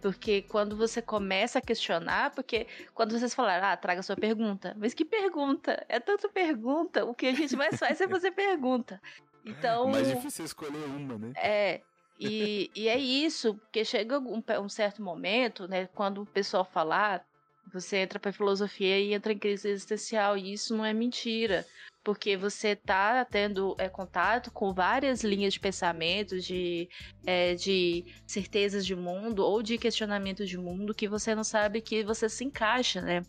Porque 0.00 0.42
quando 0.42 0.76
você 0.76 1.00
começa 1.00 1.58
a 1.58 1.62
questionar, 1.62 2.30
porque 2.32 2.66
quando 2.92 3.18
vocês 3.18 3.32
falaram, 3.32 3.66
ah, 3.68 3.76
traga 3.76 4.02
sua 4.02 4.16
pergunta. 4.16 4.76
Mas 4.78 4.92
que 4.92 5.04
pergunta? 5.04 5.82
É 5.88 5.98
tanta 5.98 6.28
pergunta. 6.28 7.04
O 7.06 7.14
que 7.14 7.26
a 7.26 7.34
gente 7.34 7.56
mais 7.56 7.78
faz 7.78 8.00
é 8.00 8.08
fazer 8.08 8.32
pergunta. 8.32 9.00
Então. 9.46 9.88
Mais 9.88 10.08
difícil 10.08 10.44
é 10.44 10.46
escolher 10.46 10.84
uma, 10.84 11.18
né? 11.18 11.32
É. 11.36 11.80
E, 12.24 12.70
e 12.74 12.88
é 12.88 12.98
isso, 12.98 13.54
porque 13.54 13.84
chega 13.84 14.18
um, 14.18 14.42
um, 14.62 14.68
certo 14.68 15.02
momento, 15.02 15.68
né, 15.68 15.88
quando 15.94 16.22
o 16.22 16.26
pessoal 16.26 16.64
falar, 16.64 17.24
você 17.72 17.98
entra 17.98 18.18
para 18.18 18.32
filosofia 18.32 18.98
e 18.98 19.14
entra 19.14 19.32
em 19.32 19.38
crise 19.38 19.68
existencial, 19.68 20.36
e 20.36 20.52
isso 20.52 20.76
não 20.76 20.84
é 20.84 20.92
mentira 20.92 21.64
porque 22.04 22.36
você 22.36 22.68
está 22.68 23.24
tendo 23.24 23.74
é, 23.78 23.88
contato 23.88 24.50
com 24.50 24.74
várias 24.74 25.24
linhas 25.24 25.54
de 25.54 25.60
pensamento, 25.60 26.38
de, 26.38 26.86
é, 27.26 27.54
de 27.54 28.04
certezas 28.26 28.84
de 28.84 28.94
mundo 28.94 29.38
ou 29.38 29.62
de 29.62 29.78
questionamento 29.78 30.44
de 30.44 30.58
mundo 30.58 30.94
que 30.94 31.08
você 31.08 31.34
não 31.34 31.42
sabe 31.42 31.80
que 31.80 32.04
você 32.04 32.28
se 32.28 32.44
encaixa, 32.44 33.00
né? 33.00 33.22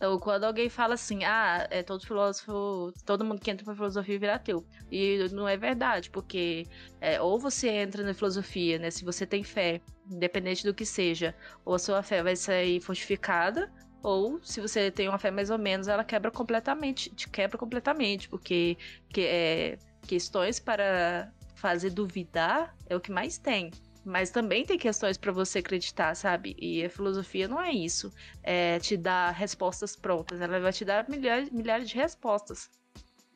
Então, 0.00 0.18
quando 0.18 0.44
alguém 0.44 0.70
fala 0.70 0.94
assim, 0.94 1.24
ah, 1.24 1.68
é 1.70 1.82
todo 1.82 2.06
filósofo, 2.06 2.90
todo 3.04 3.22
mundo 3.22 3.38
que 3.38 3.50
entra 3.50 3.66
pra 3.66 3.74
filosofia 3.74 4.18
vira 4.18 4.34
ateu. 4.36 4.64
E 4.90 5.28
não 5.30 5.46
é 5.46 5.58
verdade, 5.58 6.08
porque 6.08 6.66
é, 7.02 7.20
ou 7.20 7.38
você 7.38 7.68
entra 7.68 8.02
na 8.02 8.14
filosofia, 8.14 8.78
né, 8.78 8.90
se 8.90 9.04
você 9.04 9.26
tem 9.26 9.44
fé, 9.44 9.82
independente 10.10 10.64
do 10.64 10.72
que 10.72 10.86
seja, 10.86 11.34
ou 11.66 11.74
a 11.74 11.78
sua 11.78 12.02
fé 12.02 12.22
vai 12.22 12.34
sair 12.34 12.80
fortificada, 12.80 13.70
ou 14.02 14.42
se 14.42 14.62
você 14.62 14.90
tem 14.90 15.06
uma 15.06 15.18
fé 15.18 15.30
mais 15.30 15.50
ou 15.50 15.58
menos, 15.58 15.86
ela 15.86 16.02
quebra 16.02 16.30
completamente, 16.30 17.14
te 17.14 17.28
quebra 17.28 17.58
completamente, 17.58 18.26
porque 18.26 18.78
que, 19.10 19.20
é, 19.20 19.78
questões 20.08 20.58
para 20.58 21.30
fazer 21.56 21.90
duvidar 21.90 22.74
é 22.88 22.96
o 22.96 23.00
que 23.00 23.12
mais 23.12 23.36
tem. 23.36 23.70
Mas 24.10 24.30
também 24.30 24.66
tem 24.66 24.76
questões 24.76 25.16
para 25.16 25.30
você 25.30 25.60
acreditar, 25.60 26.16
sabe? 26.16 26.56
E 26.58 26.84
a 26.84 26.90
filosofia 26.90 27.46
não 27.46 27.62
é 27.62 27.70
isso. 27.70 28.12
É 28.42 28.80
te 28.80 28.96
dar 28.96 29.30
respostas 29.30 29.94
prontas. 29.94 30.40
Ela 30.40 30.58
vai 30.58 30.72
te 30.72 30.84
dar 30.84 31.08
milhares, 31.08 31.48
milhares 31.50 31.88
de 31.88 31.94
respostas. 31.94 32.68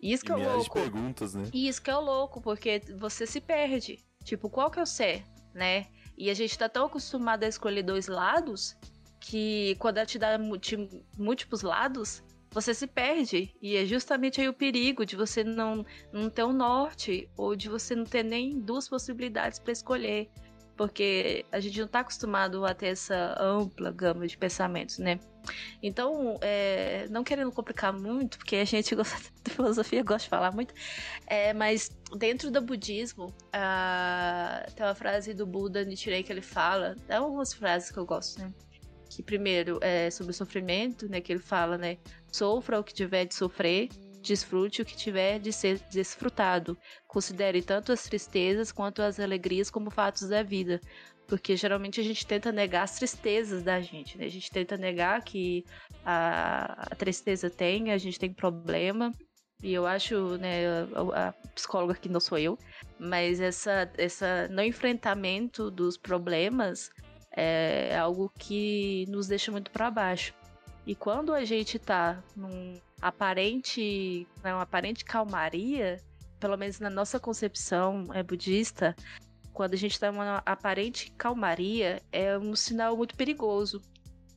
Isso 0.03 0.25
que 0.25 0.33
e 0.33 0.35
é 0.35 0.37
o 0.37 0.57
louco. 0.57 0.79
De 0.79 0.91
perguntas, 0.91 1.35
né? 1.35 1.49
Isso 1.55 1.81
que 1.81 1.91
é 1.91 1.97
o 1.97 2.01
louco, 2.01 2.41
porque 2.41 2.83
você 2.99 3.25
se 3.25 3.41
perde. 3.41 4.05
Tipo, 4.25 4.51
qual 4.51 4.69
que 4.69 4.81
é 4.81 4.83
o 4.83 4.87
ser, 4.87 5.23
né? 5.55 5.87
E 6.19 6.29
a 6.29 6.35
gente 6.35 6.59
tá 6.59 6.69
tão 6.69 6.87
acostumado 6.87 7.45
a 7.45 7.49
escolher 7.49 7.85
dois 7.85 8.09
lados 8.09 8.77
que 9.21 9.77
quando 9.79 9.99
ela 9.99 10.07
te 10.07 10.19
dá 10.19 10.37
múltiplos 11.17 11.63
lados, 11.63 12.23
você 12.51 12.75
se 12.75 12.87
perde. 12.87 13.55
E 13.63 13.77
é 13.77 13.85
justamente 13.85 14.41
aí 14.41 14.49
o 14.49 14.53
perigo 14.53 15.07
de 15.07 15.15
você 15.15 15.45
não, 15.45 15.87
não 16.13 16.29
ter 16.29 16.45
um 16.45 16.53
norte 16.53 17.29
ou 17.37 17.55
de 17.55 17.69
você 17.69 17.95
não 17.95 18.05
ter 18.05 18.23
nem 18.23 18.59
duas 18.61 18.89
possibilidades 18.89 19.59
para 19.59 19.73
escolher 19.73 20.31
porque 20.77 21.45
a 21.53 21.61
gente 21.61 21.79
não 21.79 21.87
está 21.87 22.01
acostumado 22.01 22.65
a 22.65 22.75
ter 22.75 22.89
essa 22.89 23.37
ampla 23.41 23.91
gama 23.91 24.27
de 24.27 24.37
pensamentos, 24.37 24.99
né? 24.99 25.19
Então, 25.83 26.39
é, 26.41 27.07
não 27.11 27.23
querendo 27.23 27.53
complicar 27.53 27.93
muito, 27.93 28.39
porque 28.39 28.57
a 28.57 28.65
gente 28.65 28.95
gosta 28.97 29.31
de 29.43 29.51
filosofia, 29.51 30.03
gosta 30.03 30.25
de 30.25 30.29
falar 30.29 30.53
muito, 30.53 30.75
é, 31.27 31.53
mas 31.53 31.91
dentro 32.17 32.51
do 32.51 32.61
budismo, 32.61 33.27
uh, 33.27 34.73
tem 34.75 34.87
uma 34.87 34.95
frase 34.95 35.35
do 35.35 35.47
Buda 35.47 35.85
Nichiren 35.85 36.23
que 36.23 36.33
ele 36.33 36.41
fala, 36.41 36.97
é 37.09 37.17
algumas 37.17 37.53
frases 37.53 37.91
que 37.91 37.99
eu 37.99 38.07
gosto, 38.07 38.41
né? 38.41 38.53
Que 39.09 39.23
primeiro 39.23 39.79
é 39.81 40.11
sobre 40.11 40.33
o 40.33 40.35
sofrimento, 40.35 41.09
né? 41.09 41.21
Que 41.21 41.33
ele 41.33 41.41
fala, 41.41 41.79
né? 41.79 41.99
Sofra 42.33 42.81
o 42.81 42.85
que 42.85 42.93
tiver 42.93 43.27
de 43.27 43.35
sofrer, 43.35 43.89
Desfrute 44.25 44.81
o 44.81 44.85
que 44.87 44.97
tiver 44.97 45.39
de 45.39 45.53
ser 45.53 45.79
desfrutado. 45.91 46.79
Considere 47.07 47.61
tanto 47.61 47.93
as 47.93 48.05
tristezas 48.05 48.73
quanto 48.73 49.03
as 49.03 49.21
alegrias 49.21 49.71
como 49.71 49.91
fatos 49.91 50.29
da 50.31 50.43
vida. 50.43 50.81
Porque 51.27 51.55
geralmente 51.57 52.01
a 52.01 52.05
gente 52.05 52.27
tenta 52.27 52.51
negar 52.51 52.85
as 52.85 52.97
tristezas 52.97 53.63
da 53.63 53.81
gente, 53.81 54.17
né? 54.17 54.25
A 54.25 54.31
gente 54.31 54.51
tenta 54.51 54.79
negar 54.79 55.23
que 55.23 55.63
a, 56.05 56.87
a 56.91 56.95
tristeza 56.97 57.51
tem, 57.51 57.93
a 57.93 57.99
gente 57.99 58.19
tem 58.19 58.33
problema. 58.33 59.13
E 59.63 59.75
eu 59.75 59.87
acho, 59.87 60.39
né, 60.39 60.65
a, 61.13 61.29
a 61.29 61.33
psicóloga 61.55 61.93
aqui 61.93 62.09
não 62.09 62.21
sou 62.21 62.39
eu, 62.39 62.59
mas 62.99 63.41
essa, 63.41 63.91
essa 63.97 64.49
não 64.49 64.63
enfrentamento 64.63 65.71
dos 65.71 65.99
problemas 65.99 66.91
é 67.31 67.97
algo 67.99 68.33
que 68.39 69.05
nos 69.09 69.27
deixa 69.27 69.53
muito 69.53 69.71
para 69.71 69.91
baixo. 69.91 70.35
E 70.87 70.95
quando 70.95 71.33
a 71.33 71.45
gente 71.45 71.79
tá 71.79 72.23
num 72.37 72.79
aparente, 73.05 74.27
né, 74.43 74.55
uma 74.55 74.63
aparente 74.63 75.05
calmaria, 75.05 76.01
pelo 76.41 76.57
menos 76.57 76.81
na 76.81 76.89
nossa 76.89 77.21
concepção 77.21 78.07
é 78.15 78.23
budista, 78.23 78.97
quando 79.53 79.75
a 79.75 79.77
gente 79.77 79.93
está 79.93 80.11
numa 80.11 80.43
aparente 80.47 81.13
calmaria, 81.13 82.03
é 82.11 82.37
um 82.39 82.57
sinal 82.57 82.97
muito 82.97 83.15
perigoso. 83.15 83.83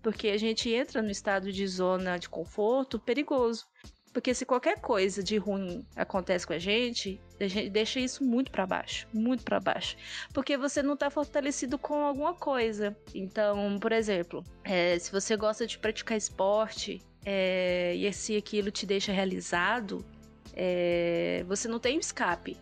Porque 0.03 0.27
a 0.27 0.37
gente 0.37 0.69
entra 0.69 1.01
no 1.01 1.09
estado 1.09 1.51
de 1.51 1.65
zona 1.65 2.19
de 2.19 2.29
conforto 2.29 2.99
perigoso. 2.99 3.65
Porque 4.13 4.33
se 4.33 4.45
qualquer 4.45 4.79
coisa 4.79 5.23
de 5.23 5.37
ruim 5.37 5.85
acontece 5.95 6.45
com 6.45 6.53
a 6.53 6.59
gente, 6.59 7.21
a 7.39 7.47
gente 7.47 7.69
deixa 7.69 7.99
isso 7.99 8.23
muito 8.23 8.51
para 8.51 8.65
baixo, 8.65 9.07
muito 9.13 9.43
para 9.43 9.59
baixo. 9.59 9.95
Porque 10.33 10.57
você 10.57 10.83
não 10.83 10.97
tá 10.97 11.09
fortalecido 11.09 11.77
com 11.77 11.95
alguma 12.03 12.33
coisa. 12.33 12.95
Então, 13.13 13.77
por 13.79 13.91
exemplo, 13.91 14.43
é, 14.63 14.97
se 14.99 15.11
você 15.11 15.37
gosta 15.37 15.65
de 15.65 15.77
praticar 15.77 16.17
esporte 16.17 17.01
é, 17.29 17.93
e 17.93 18.13
se 18.13 18.37
aquilo 18.37 18.71
te 18.71 18.85
deixa 18.85 19.11
realizado, 19.11 20.05
é, 20.53 21.43
você 21.45 21.67
não 21.67 21.77
tem 21.77 21.99
escape 21.99 22.55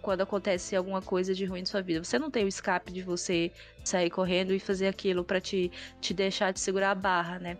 quando 0.00 0.20
acontece 0.20 0.76
alguma 0.76 1.02
coisa 1.02 1.34
de 1.34 1.44
ruim 1.44 1.60
na 1.60 1.66
sua 1.66 1.82
vida. 1.82 2.04
Você 2.04 2.16
não 2.16 2.30
tem 2.30 2.44
o 2.44 2.48
escape 2.48 2.92
de 2.92 3.02
você 3.02 3.50
sair 3.84 4.10
correndo 4.10 4.54
e 4.54 4.60
fazer 4.60 4.86
aquilo 4.86 5.24
para 5.24 5.40
te, 5.40 5.68
te 6.00 6.14
deixar 6.14 6.52
de 6.52 6.60
segurar 6.60 6.92
a 6.92 6.94
barra, 6.94 7.40
né? 7.40 7.58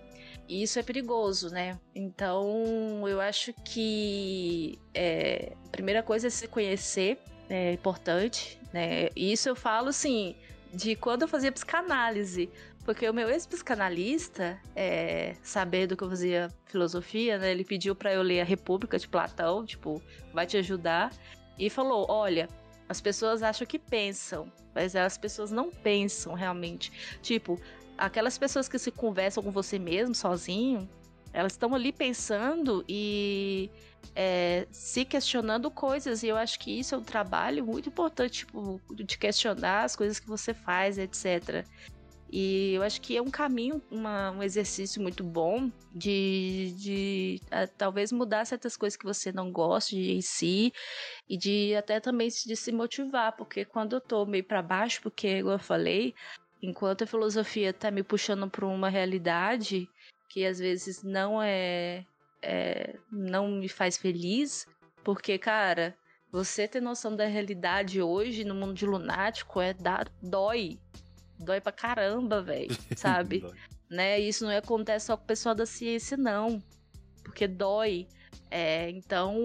E 0.49 0.63
isso 0.63 0.79
é 0.79 0.83
perigoso, 0.85 1.51
né? 1.51 1.77
Então, 1.93 3.03
eu 3.09 3.21
acho 3.21 3.53
que 3.65 4.79
é, 4.95 5.55
a 5.67 5.71
primeira 5.71 6.05
coisa 6.05 6.29
é 6.29 6.31
se 6.31 6.47
conhecer, 6.47 7.19
é 7.51 7.73
importante, 7.73 8.61
né? 8.73 9.09
Isso 9.17 9.49
eu 9.49 9.57
falo, 9.57 9.89
assim, 9.89 10.37
de 10.73 10.95
quando 10.95 11.23
eu 11.23 11.29
fazia 11.29 11.51
psicanálise. 11.51 12.49
Porque 12.85 13.09
o 13.09 13.15
meu 13.15 13.31
ex-psicanalista, 13.31 14.61
é, 14.77 15.37
sabendo 15.43 15.97
que 15.97 16.05
eu 16.05 16.09
fazia 16.09 16.49
filosofia, 16.67 17.39
né, 17.39 17.51
ele 17.51 17.65
pediu 17.65 17.95
para 17.95 18.13
eu 18.13 18.21
ler 18.21 18.43
a 18.43 18.45
República 18.45 18.99
de 18.99 19.09
Platão, 19.09 19.65
tipo, 19.65 20.03
vai 20.35 20.47
te 20.47 20.59
ajudar. 20.59 21.11
E 21.59 21.71
falou: 21.71 22.07
olha, 22.11 22.49
as 22.89 23.01
pessoas 23.01 23.43
acham 23.43 23.67
que 23.67 23.79
pensam, 23.79 24.53
mas 24.75 24.95
as 24.95 25.17
pessoas 25.17 25.51
não 25.51 25.71
pensam 25.71 26.35
realmente. 26.35 26.93
Tipo, 27.23 27.59
aquelas 27.97 28.37
pessoas 28.37 28.69
que 28.69 28.79
se 28.79 28.91
conversam 28.91 29.43
com 29.43 29.51
você 29.51 29.79
mesmo, 29.79 30.15
sozinho, 30.15 30.89
elas 31.33 31.53
estão 31.53 31.75
ali 31.75 31.91
pensando 31.91 32.85
e 32.89 33.71
é, 34.15 34.67
se 34.71 35.05
questionando 35.05 35.71
coisas. 35.71 36.23
E 36.23 36.29
eu 36.29 36.37
acho 36.37 36.59
que 36.59 36.79
isso 36.79 36.95
é 36.95 36.99
um 36.99 37.03
trabalho 37.03 37.65
muito 37.65 37.89
importante, 37.89 38.41
tipo, 38.41 38.81
de 38.91 39.19
questionar 39.19 39.85
as 39.85 39.97
coisas 39.97 40.21
que 40.21 40.29
você 40.29 40.53
faz, 40.53 40.99
etc. 40.99 41.67
E 42.31 42.75
eu 42.75 42.83
acho 42.83 43.01
que 43.01 43.17
é 43.17 43.23
um 43.23 43.31
caminho, 43.31 43.81
uma, 43.91 44.31
um 44.33 44.43
exercício 44.43 45.01
muito 45.01 45.23
bom 45.23 45.71
de, 45.95 46.75
de 46.77 47.41
a, 47.51 47.67
talvez 47.67 48.11
mudar 48.11 48.45
certas 48.45 48.77
coisas 48.77 48.97
que 48.97 49.05
você 49.05 49.31
não 49.31 49.53
gosta 49.53 49.95
de, 49.95 50.13
em 50.13 50.21
si 50.21 50.73
e 51.29 51.37
de 51.37 51.75
até 51.77 52.01
também 52.01 52.29
de 52.29 52.57
se 52.57 52.73
motivar, 52.73 53.37
porque 53.37 53.65
quando 53.65 53.95
eu 53.95 54.01
tô 54.01 54.27
meio 54.27 54.45
para 54.45 54.63
baixo, 54.63 55.01
porque, 55.03 55.39
igual 55.39 55.55
eu 55.55 55.61
falei, 55.61 56.15
enquanto 56.61 57.05
a 57.05 57.07
filosofia 57.07 57.73
tá 57.73 57.91
me 57.91 58.03
puxando 58.03 58.49
para 58.51 58.67
uma 58.67 58.89
realidade 58.89 59.89
que 60.29 60.45
às 60.45 60.59
vezes 60.59 61.03
não 61.05 61.41
é, 61.41 62.05
é 62.43 62.99
não 63.13 63.49
me 63.49 63.69
faz 63.69 63.97
feliz, 63.97 64.67
porque, 65.05 65.39
cara, 65.39 65.97
você 66.33 66.67
ter 66.67 66.81
noção 66.81 67.15
da 67.15 67.27
realidade 67.27 68.03
hoje 68.03 68.43
no 68.43 68.57
mundo 68.57 68.75
de 68.75 68.85
lunático 68.85 69.61
é 69.61 69.73
dar 69.73 70.11
dói 70.21 70.81
dói 71.39 71.61
pra 71.61 71.73
caramba, 71.73 72.43
velho, 72.43 72.77
sabe? 72.97 73.45
né? 73.91 74.19
Isso 74.19 74.45
não 74.45 74.57
acontece 74.57 75.07
só 75.07 75.17
com 75.17 75.25
o 75.25 75.27
pessoal 75.27 75.55
da 75.55 75.67
ciência, 75.67 76.17
não. 76.17 76.63
Porque 77.23 77.47
dói. 77.47 78.07
É, 78.51 78.91
então, 78.91 79.37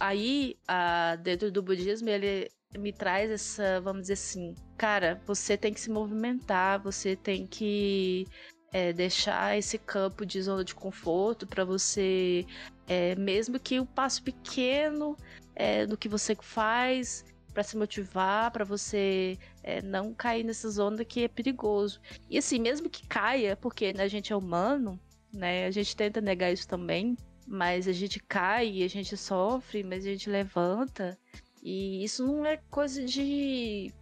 aí, 0.00 0.56
a, 0.66 1.16
dentro 1.16 1.50
do 1.50 1.62
budismo, 1.62 2.08
ele 2.08 2.50
me 2.78 2.92
traz 2.92 3.30
essa, 3.30 3.80
vamos 3.80 4.02
dizer 4.02 4.14
assim, 4.14 4.54
cara, 4.78 5.20
você 5.26 5.56
tem 5.56 5.74
que 5.74 5.80
se 5.80 5.90
movimentar, 5.90 6.82
você 6.82 7.14
tem 7.14 7.46
que 7.46 8.26
é, 8.72 8.92
deixar 8.92 9.58
esse 9.58 9.76
campo 9.76 10.24
de 10.24 10.40
zona 10.40 10.64
de 10.64 10.74
conforto 10.74 11.46
para 11.46 11.64
você, 11.64 12.46
é, 12.88 13.14
mesmo 13.16 13.60
que 13.60 13.78
o 13.78 13.82
um 13.82 13.86
passo 13.86 14.22
pequeno 14.22 15.16
é, 15.54 15.84
do 15.84 15.96
que 15.96 16.08
você 16.08 16.34
faz, 16.40 17.24
para 17.52 17.62
se 17.62 17.76
motivar, 17.76 18.50
para 18.50 18.64
você 18.64 19.38
é, 19.62 19.82
não 19.82 20.14
cair 20.14 20.44
nessa 20.44 20.70
zona 20.70 21.04
que 21.04 21.24
é 21.24 21.28
perigoso. 21.28 22.00
E 22.28 22.38
assim, 22.38 22.58
mesmo 22.58 22.88
que 22.88 23.06
caia, 23.06 23.56
porque 23.56 23.92
né, 23.92 24.04
a 24.04 24.08
gente 24.08 24.32
é 24.32 24.36
humano, 24.36 24.98
né? 25.32 25.66
A 25.66 25.70
gente 25.70 25.96
tenta 25.96 26.20
negar 26.20 26.52
isso 26.52 26.66
também, 26.66 27.16
mas 27.46 27.88
a 27.88 27.92
gente 27.92 28.20
cai 28.20 28.82
a 28.82 28.88
gente 28.88 29.16
sofre, 29.16 29.82
mas 29.82 30.04
a 30.04 30.10
gente 30.10 30.30
levanta. 30.30 31.18
E 31.62 32.02
isso 32.04 32.26
não 32.26 32.44
é 32.44 32.56
coisa 32.70 33.04
de 33.04 33.92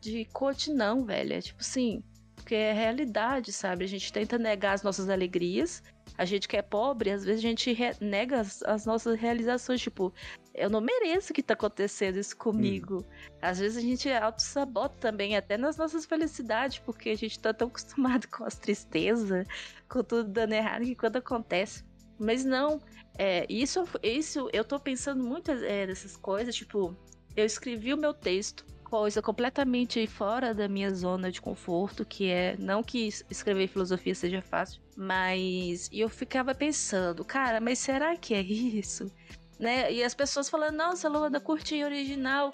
de 0.00 0.24
coach 0.26 0.72
não, 0.72 1.04
velho. 1.04 1.34
É 1.34 1.40
tipo 1.40 1.60
assim, 1.60 2.02
porque 2.34 2.54
é 2.54 2.72
realidade, 2.72 3.52
sabe? 3.52 3.84
A 3.84 3.88
gente 3.88 4.12
tenta 4.12 4.36
negar 4.36 4.72
as 4.72 4.82
nossas 4.82 5.08
alegrias, 5.08 5.82
a 6.16 6.24
gente 6.24 6.46
que 6.46 6.56
é 6.56 6.62
pobre, 6.62 7.10
às 7.10 7.24
vezes 7.24 7.44
a 7.44 7.48
gente 7.48 7.76
nega 8.00 8.40
as, 8.40 8.62
as, 8.62 8.84
nossas 8.86 9.18
realizações, 9.18 9.80
tipo, 9.80 10.12
eu 10.54 10.68
não 10.68 10.80
mereço 10.80 11.32
que 11.32 11.42
tá 11.42 11.54
acontecendo 11.54 12.18
isso 12.18 12.36
comigo. 12.36 12.98
Hum. 12.98 13.32
Às 13.40 13.58
vezes 13.58 13.78
a 13.78 13.80
gente 13.80 14.10
auto-sabota 14.10 14.96
também, 14.98 15.36
até 15.36 15.56
nas 15.56 15.76
nossas 15.76 16.04
felicidades, 16.04 16.78
porque 16.78 17.10
a 17.10 17.16
gente 17.16 17.38
tá 17.38 17.54
tão 17.54 17.68
acostumado 17.68 18.26
com 18.28 18.44
as 18.44 18.58
tristezas, 18.58 19.46
com 19.88 20.02
tudo 20.02 20.28
dando 20.28 20.52
errado, 20.52 20.84
que 20.84 20.94
quando 20.94 21.16
acontece. 21.16 21.84
Mas 22.18 22.44
não, 22.44 22.80
é, 23.18 23.46
isso, 23.48 23.84
isso 24.02 24.48
eu 24.52 24.64
tô 24.64 24.78
pensando 24.78 25.22
muito 25.24 25.50
é, 25.50 25.86
nessas 25.86 26.16
coisas, 26.16 26.54
tipo, 26.54 26.96
eu 27.34 27.44
escrevi 27.44 27.92
o 27.94 27.96
meu 27.96 28.12
texto, 28.12 28.64
coisa 28.92 29.22
completamente 29.22 30.06
fora 30.06 30.52
da 30.52 30.68
minha 30.68 30.92
zona 30.94 31.32
de 31.32 31.40
conforto, 31.40 32.04
que 32.04 32.28
é 32.28 32.56
não 32.58 32.82
que 32.82 33.08
escrever 33.30 33.66
filosofia 33.66 34.14
seja 34.14 34.42
fácil, 34.42 34.82
mas 34.94 35.88
eu 35.90 36.10
ficava 36.10 36.54
pensando, 36.54 37.24
cara, 37.24 37.58
mas 37.58 37.78
será 37.78 38.14
que 38.18 38.34
é 38.34 38.42
isso? 38.42 39.10
Né? 39.58 39.90
E 39.90 40.04
as 40.04 40.14
pessoas 40.14 40.50
falando, 40.50 40.76
nossa, 40.76 41.08
Luana, 41.08 41.40
curti 41.40 41.82
original. 41.82 42.52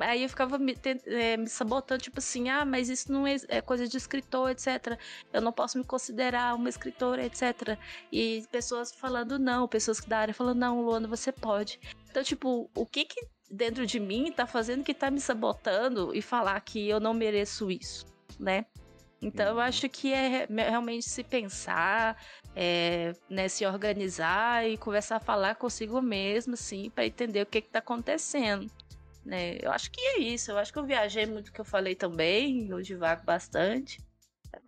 Aí 0.00 0.22
eu 0.22 0.28
ficava 0.30 0.56
me, 0.56 0.74
é, 1.04 1.36
me, 1.36 1.46
sabotando, 1.46 2.02
tipo 2.02 2.20
assim, 2.20 2.48
ah, 2.48 2.64
mas 2.64 2.88
isso 2.88 3.12
não 3.12 3.26
é, 3.26 3.36
é, 3.48 3.60
coisa 3.60 3.86
de 3.86 3.98
escritor, 3.98 4.50
etc. 4.52 4.98
Eu 5.30 5.42
não 5.42 5.52
posso 5.52 5.76
me 5.76 5.84
considerar 5.84 6.54
uma 6.54 6.70
escritora, 6.70 7.22
etc. 7.22 7.78
E 8.10 8.46
pessoas 8.50 8.92
falando 8.92 9.38
não, 9.38 9.68
pessoas 9.68 10.00
da 10.00 10.20
área 10.20 10.32
falando, 10.32 10.58
não, 10.58 10.80
Luana, 10.80 11.06
você 11.06 11.30
pode. 11.30 11.78
Então, 12.08 12.24
tipo, 12.24 12.70
o 12.74 12.86
que 12.86 13.04
que 13.04 13.35
dentro 13.50 13.86
de 13.86 14.00
mim 14.00 14.32
tá 14.32 14.46
fazendo 14.46 14.84
que 14.84 14.94
tá 14.94 15.10
me 15.10 15.20
sabotando 15.20 16.14
e 16.14 16.20
falar 16.20 16.60
que 16.60 16.88
eu 16.88 17.00
não 17.00 17.14
mereço 17.14 17.70
isso, 17.70 18.06
né? 18.38 18.66
Então 19.20 19.46
eu 19.46 19.54
uhum. 19.54 19.60
acho 19.60 19.88
que 19.88 20.12
é 20.12 20.46
realmente 20.46 21.08
se 21.08 21.24
pensar, 21.24 22.22
é, 22.54 23.14
né, 23.30 23.48
se 23.48 23.64
organizar 23.64 24.68
e 24.68 24.76
começar 24.76 25.16
a 25.16 25.20
falar 25.20 25.54
consigo 25.54 26.02
mesmo, 26.02 26.54
assim, 26.54 26.90
para 26.90 27.06
entender 27.06 27.42
o 27.42 27.46
que 27.46 27.58
está 27.58 27.78
acontecendo. 27.78 28.70
Né? 29.24 29.58
Eu 29.60 29.72
acho 29.72 29.90
que 29.90 30.00
é 30.00 30.18
isso. 30.18 30.50
Eu 30.50 30.58
acho 30.58 30.72
que 30.72 30.78
eu 30.78 30.84
viajei 30.84 31.26
muito 31.26 31.52
que 31.52 31.60
eu 31.60 31.64
falei 31.64 31.94
também, 31.94 32.68
eu 32.68 32.80
divago 32.80 33.24
bastante. 33.24 33.98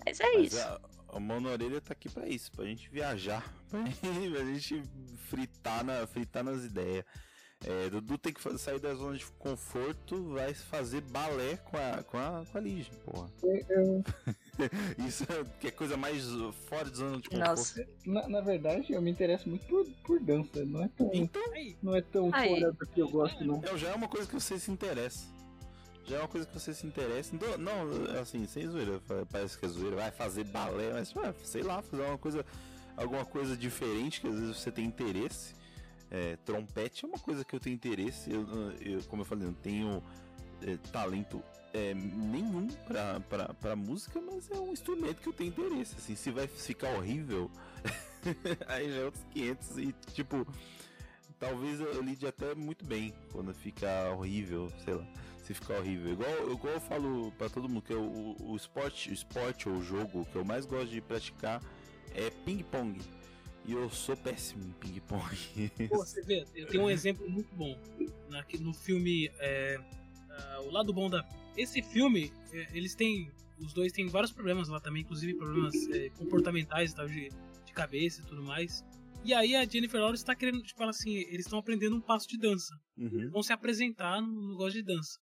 Mas 0.05 0.18
é 0.18 0.32
Mas 0.32 0.52
isso. 0.52 0.60
A, 0.60 0.80
a 1.10 1.20
mão 1.20 1.40
na 1.40 1.50
orelha 1.50 1.80
tá 1.80 1.92
aqui 1.92 2.09
para 2.09 2.26
isso, 2.26 2.50
pra 2.50 2.64
gente 2.64 2.90
viajar, 2.90 3.44
pra 3.70 4.44
gente 4.44 4.82
fritar, 5.28 5.84
na, 5.84 6.06
fritar 6.06 6.42
nas 6.42 6.64
ideias. 6.64 7.05
É, 7.66 7.90
Dudu 7.90 8.16
tem 8.16 8.32
que 8.32 8.59
sair 8.59 8.78
da 8.78 8.94
zona 8.94 9.16
de 9.16 9.26
conforto, 9.39 10.32
vai 10.32 10.55
fazer 10.55 11.01
balé 11.01 11.56
com 11.56 11.76
a, 11.76 12.02
com 12.05 12.16
a, 12.16 12.44
com 12.51 12.59
a 12.59 12.60
Lige, 12.60 12.90
porra. 13.05 13.28
Eu... 13.43 14.05
Isso 15.06 15.24
é 15.24 15.44
que 15.59 15.66
é 15.66 15.70
coisa 15.72 15.97
mais 15.97 16.24
fora 16.68 16.89
de 16.89 16.97
zona 16.97 17.16
de 17.18 17.28
conforto. 17.28 17.48
Nossa. 17.48 17.89
Na, 18.06 18.28
na 18.28 18.40
verdade, 18.40 18.93
eu 18.93 19.02
me 19.02 19.10
interesso 19.10 19.48
muito 19.48 19.66
por, 19.66 19.85
por 20.05 20.20
dança, 20.20 20.64
não 20.64 20.85
é 20.85 20.89
tão, 20.97 21.10
então, 21.12 21.43
não 21.82 21.97
é 21.97 22.01
tão 22.01 22.30
fora 22.30 22.72
do 22.72 22.86
que 22.86 23.01
eu 23.01 23.09
gosto, 23.09 23.44
não. 23.44 23.60
Não, 23.60 23.76
já 23.76 23.89
é 23.89 23.94
uma 23.94 24.09
coisa 24.09 24.28
que 24.28 24.35
você 24.35 24.56
se 24.59 24.70
interessa. 24.70 25.26
Já 26.05 26.16
é 26.16 26.20
uma 26.20 26.28
coisa 26.28 26.47
que 26.47 26.59
você 26.59 26.72
se 26.72 26.86
interessa. 26.86 27.36
Não, 27.36 27.59
não 27.59 28.20
assim, 28.20 28.47
sem 28.47 28.66
zoeira, 28.68 29.01
parece 29.30 29.59
que 29.59 29.66
é 29.66 29.68
zoeira. 29.68 29.97
Vai 29.97 30.10
fazer 30.12 30.44
balé, 30.44 30.93
mas 30.93 31.12
sei 31.43 31.62
lá, 31.62 31.82
fazer 31.82 32.02
uma 32.05 32.16
coisa, 32.16 32.47
alguma 32.97 33.24
coisa 33.24 33.56
diferente 33.56 34.20
que 34.20 34.28
às 34.28 34.39
vezes 34.39 34.56
você 34.56 34.70
tem 34.70 34.86
interesse. 34.86 35.57
É, 36.10 36.36
trompete 36.44 37.05
é 37.05 37.09
uma 37.09 37.18
coisa 37.18 37.44
que 37.44 37.55
eu 37.55 37.60
tenho 37.60 37.74
interesse. 37.74 38.30
Eu, 38.30 38.47
eu 38.80 39.02
como 39.05 39.22
eu 39.22 39.26
falei, 39.26 39.44
não 39.44 39.55
tenho 39.55 40.02
é, 40.62 40.76
talento 40.90 41.43
é, 41.72 41.94
nenhum 41.94 42.66
pra, 42.86 43.20
pra, 43.20 43.55
pra 43.55 43.76
música, 43.76 44.20
mas 44.20 44.51
é 44.51 44.59
um 44.59 44.72
instrumento 44.72 45.20
que 45.20 45.28
eu 45.28 45.32
tenho 45.32 45.48
interesse. 45.48 45.94
Assim, 45.97 46.14
se 46.14 46.30
vai 46.30 46.47
ficar 46.47 46.97
horrível, 46.97 47.51
aí 48.66 48.90
já 48.90 49.01
é 49.01 49.05
outros 49.05 49.24
500. 49.32 49.78
E 49.78 49.94
tipo, 50.12 50.47
talvez 51.39 51.80
eu 51.80 52.02
lide 52.02 52.26
até 52.26 52.55
muito 52.55 52.85
bem 52.85 53.14
quando 53.32 53.52
fica 53.55 54.10
horrível, 54.16 54.70
sei 54.85 54.94
lá. 54.94 55.06
Se 55.43 55.55
ficar 55.55 55.78
horrível. 55.78 56.12
Igual, 56.12 56.52
igual 56.52 56.74
eu 56.74 56.80
falo 56.80 57.32
pra 57.32 57.48
todo 57.48 57.68
mundo 57.68 57.82
que 57.82 57.93
eu, 57.93 58.02
o, 58.02 58.52
o 58.52 58.56
esporte, 58.56 59.10
o 59.10 59.14
esporte 59.14 59.68
ou 59.68 59.76
o 59.76 59.82
jogo 59.82 60.26
que 60.26 60.36
eu 60.36 60.44
mais 60.44 60.66
gosto 60.66 60.89
de 60.89 61.01
praticar 61.01 61.62
é 62.14 62.30
ping-pong. 62.30 63.01
E 63.69 63.73
eu 63.73 63.90
sou 63.90 64.16
péssimo 64.16 64.65
em 64.65 64.73
ping-pong. 64.81 65.36
você 65.90 66.23
vê, 66.23 66.43
eu 66.55 66.66
tenho 66.69 66.85
um 66.85 66.90
exemplo 66.90 67.28
muito 67.28 67.55
bom. 67.55 67.78
Na, 68.31 68.43
no 68.61 68.73
filme 68.73 69.31
é, 69.39 69.78
uh, 70.59 70.62
O 70.62 70.70
Lado 70.70 70.90
Bom 70.90 71.11
da. 71.11 71.23
Esse 71.55 71.82
filme, 71.82 72.32
é, 72.51 72.66
eles 72.73 72.95
têm. 72.95 73.31
Os 73.59 73.74
dois 73.74 73.93
têm 73.93 74.09
vários 74.09 74.32
problemas 74.32 74.69
lá 74.69 74.81
também, 74.81 75.03
inclusive 75.03 75.35
problemas 75.35 75.74
é, 75.90 76.09
comportamentais 76.11 76.95
tal, 76.95 77.07
de, 77.07 77.28
de 77.66 77.73
cabeça 77.74 78.23
e 78.23 78.24
tudo 78.24 78.43
mais. 78.43 78.82
E 79.23 79.35
aí 79.35 79.55
a 79.55 79.66
Jennifer 79.66 80.01
Lawrence 80.01 80.23
está 80.23 80.35
querendo, 80.35 80.62
tipo, 80.62 80.82
ela 80.82 80.90
assim, 80.90 81.16
eles 81.16 81.45
estão 81.45 81.59
aprendendo 81.59 81.95
um 81.95 82.01
passo 82.01 82.27
de 82.27 82.39
dança. 82.39 82.74
Uhum. 82.97 83.28
Vão 83.31 83.43
se 83.43 83.53
apresentar 83.53 84.23
no 84.23 84.53
negócio 84.53 84.81
de 84.81 84.82
dança. 84.82 85.19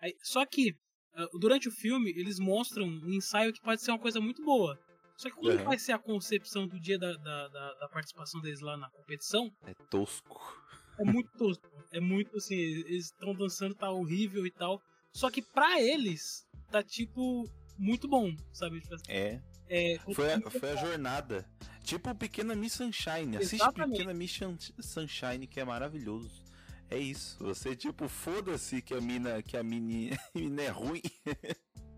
Aí, 0.00 0.14
só 0.22 0.46
que, 0.46 0.70
uh, 0.70 1.38
durante 1.38 1.68
o 1.68 1.72
filme, 1.72 2.14
eles 2.16 2.38
mostram 2.38 2.86
um 2.86 3.12
ensaio 3.12 3.52
que 3.52 3.60
pode 3.60 3.82
ser 3.82 3.90
uma 3.90 3.98
coisa 3.98 4.22
muito 4.22 4.42
boa. 4.42 4.78
Só 5.20 5.28
que 5.28 5.36
como 5.36 5.50
uhum. 5.50 5.64
vai 5.64 5.78
ser 5.78 5.92
a 5.92 5.98
concepção 5.98 6.66
do 6.66 6.80
dia 6.80 6.98
da, 6.98 7.12
da, 7.12 7.48
da, 7.48 7.74
da 7.74 7.88
participação 7.90 8.40
deles 8.40 8.60
lá 8.60 8.74
na 8.78 8.88
competição? 8.88 9.52
É 9.66 9.74
tosco. 9.90 10.58
É 10.98 11.04
muito 11.04 11.30
tosco. 11.36 11.68
É 11.92 12.00
muito 12.00 12.38
assim, 12.38 12.54
eles 12.54 13.06
estão 13.06 13.34
dançando, 13.34 13.74
tá 13.74 13.90
horrível 13.90 14.46
e 14.46 14.50
tal. 14.50 14.80
Só 15.12 15.30
que 15.30 15.42
pra 15.42 15.78
eles, 15.78 16.46
tá 16.70 16.82
tipo 16.82 17.44
muito 17.76 18.08
bom, 18.08 18.34
sabe? 18.50 18.80
Tipo 18.80 18.94
assim, 18.94 19.04
é. 19.08 19.42
é 19.68 19.98
foi, 20.14 20.32
a, 20.32 20.40
foi 20.50 20.70
a 20.70 20.76
jornada. 20.76 21.46
Tipo 21.84 22.14
Pequena 22.14 22.54
Miss 22.54 22.72
Sunshine. 22.72 23.36
Assiste 23.36 23.56
Exatamente. 23.56 23.98
Pequena 23.98 24.14
Miss 24.14 24.40
Sunshine, 24.80 25.46
que 25.46 25.60
é 25.60 25.64
maravilhoso. 25.66 26.30
É 26.88 26.96
isso. 26.96 27.36
Você, 27.44 27.76
tipo, 27.76 28.08
foda-se 28.08 28.80
que 28.80 28.94
a 28.94 29.02
mina, 29.02 29.42
que 29.42 29.54
a 29.54 29.62
mini, 29.62 30.16
mina 30.34 30.62
é 30.62 30.68
ruim. 30.68 31.02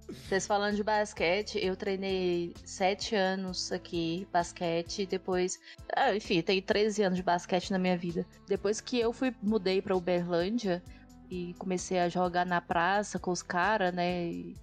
Vocês 0.09 0.47
falando 0.47 0.77
de 0.77 0.83
basquete, 0.83 1.59
eu 1.63 1.77
treinei 1.77 2.55
sete 2.65 3.15
anos 3.15 3.71
aqui, 3.73 4.27
basquete, 4.33 5.07
depois. 5.07 5.59
Ah, 5.95 6.15
enfim, 6.15 6.43
tenho 6.43 6.61
13 6.61 7.03
anos 7.03 7.17
de 7.17 7.23
basquete 7.23 7.71
na 7.71 7.79
minha 7.79 7.97
vida. 7.97 8.27
Depois 8.47 8.81
que 8.81 8.99
eu 8.99 9.13
fui, 9.13 9.35
mudei 9.43 9.81
pra 9.81 9.97
Uberlândia 9.97 10.83
e 11.31 11.55
comecei 11.55 11.99
a 11.99 12.09
jogar 12.09 12.45
na 12.45 12.61
praça 12.61 13.19
com 13.19 13.31
os 13.31 13.43
caras, 13.43 13.95
né? 13.95 14.27
E, 14.27 14.57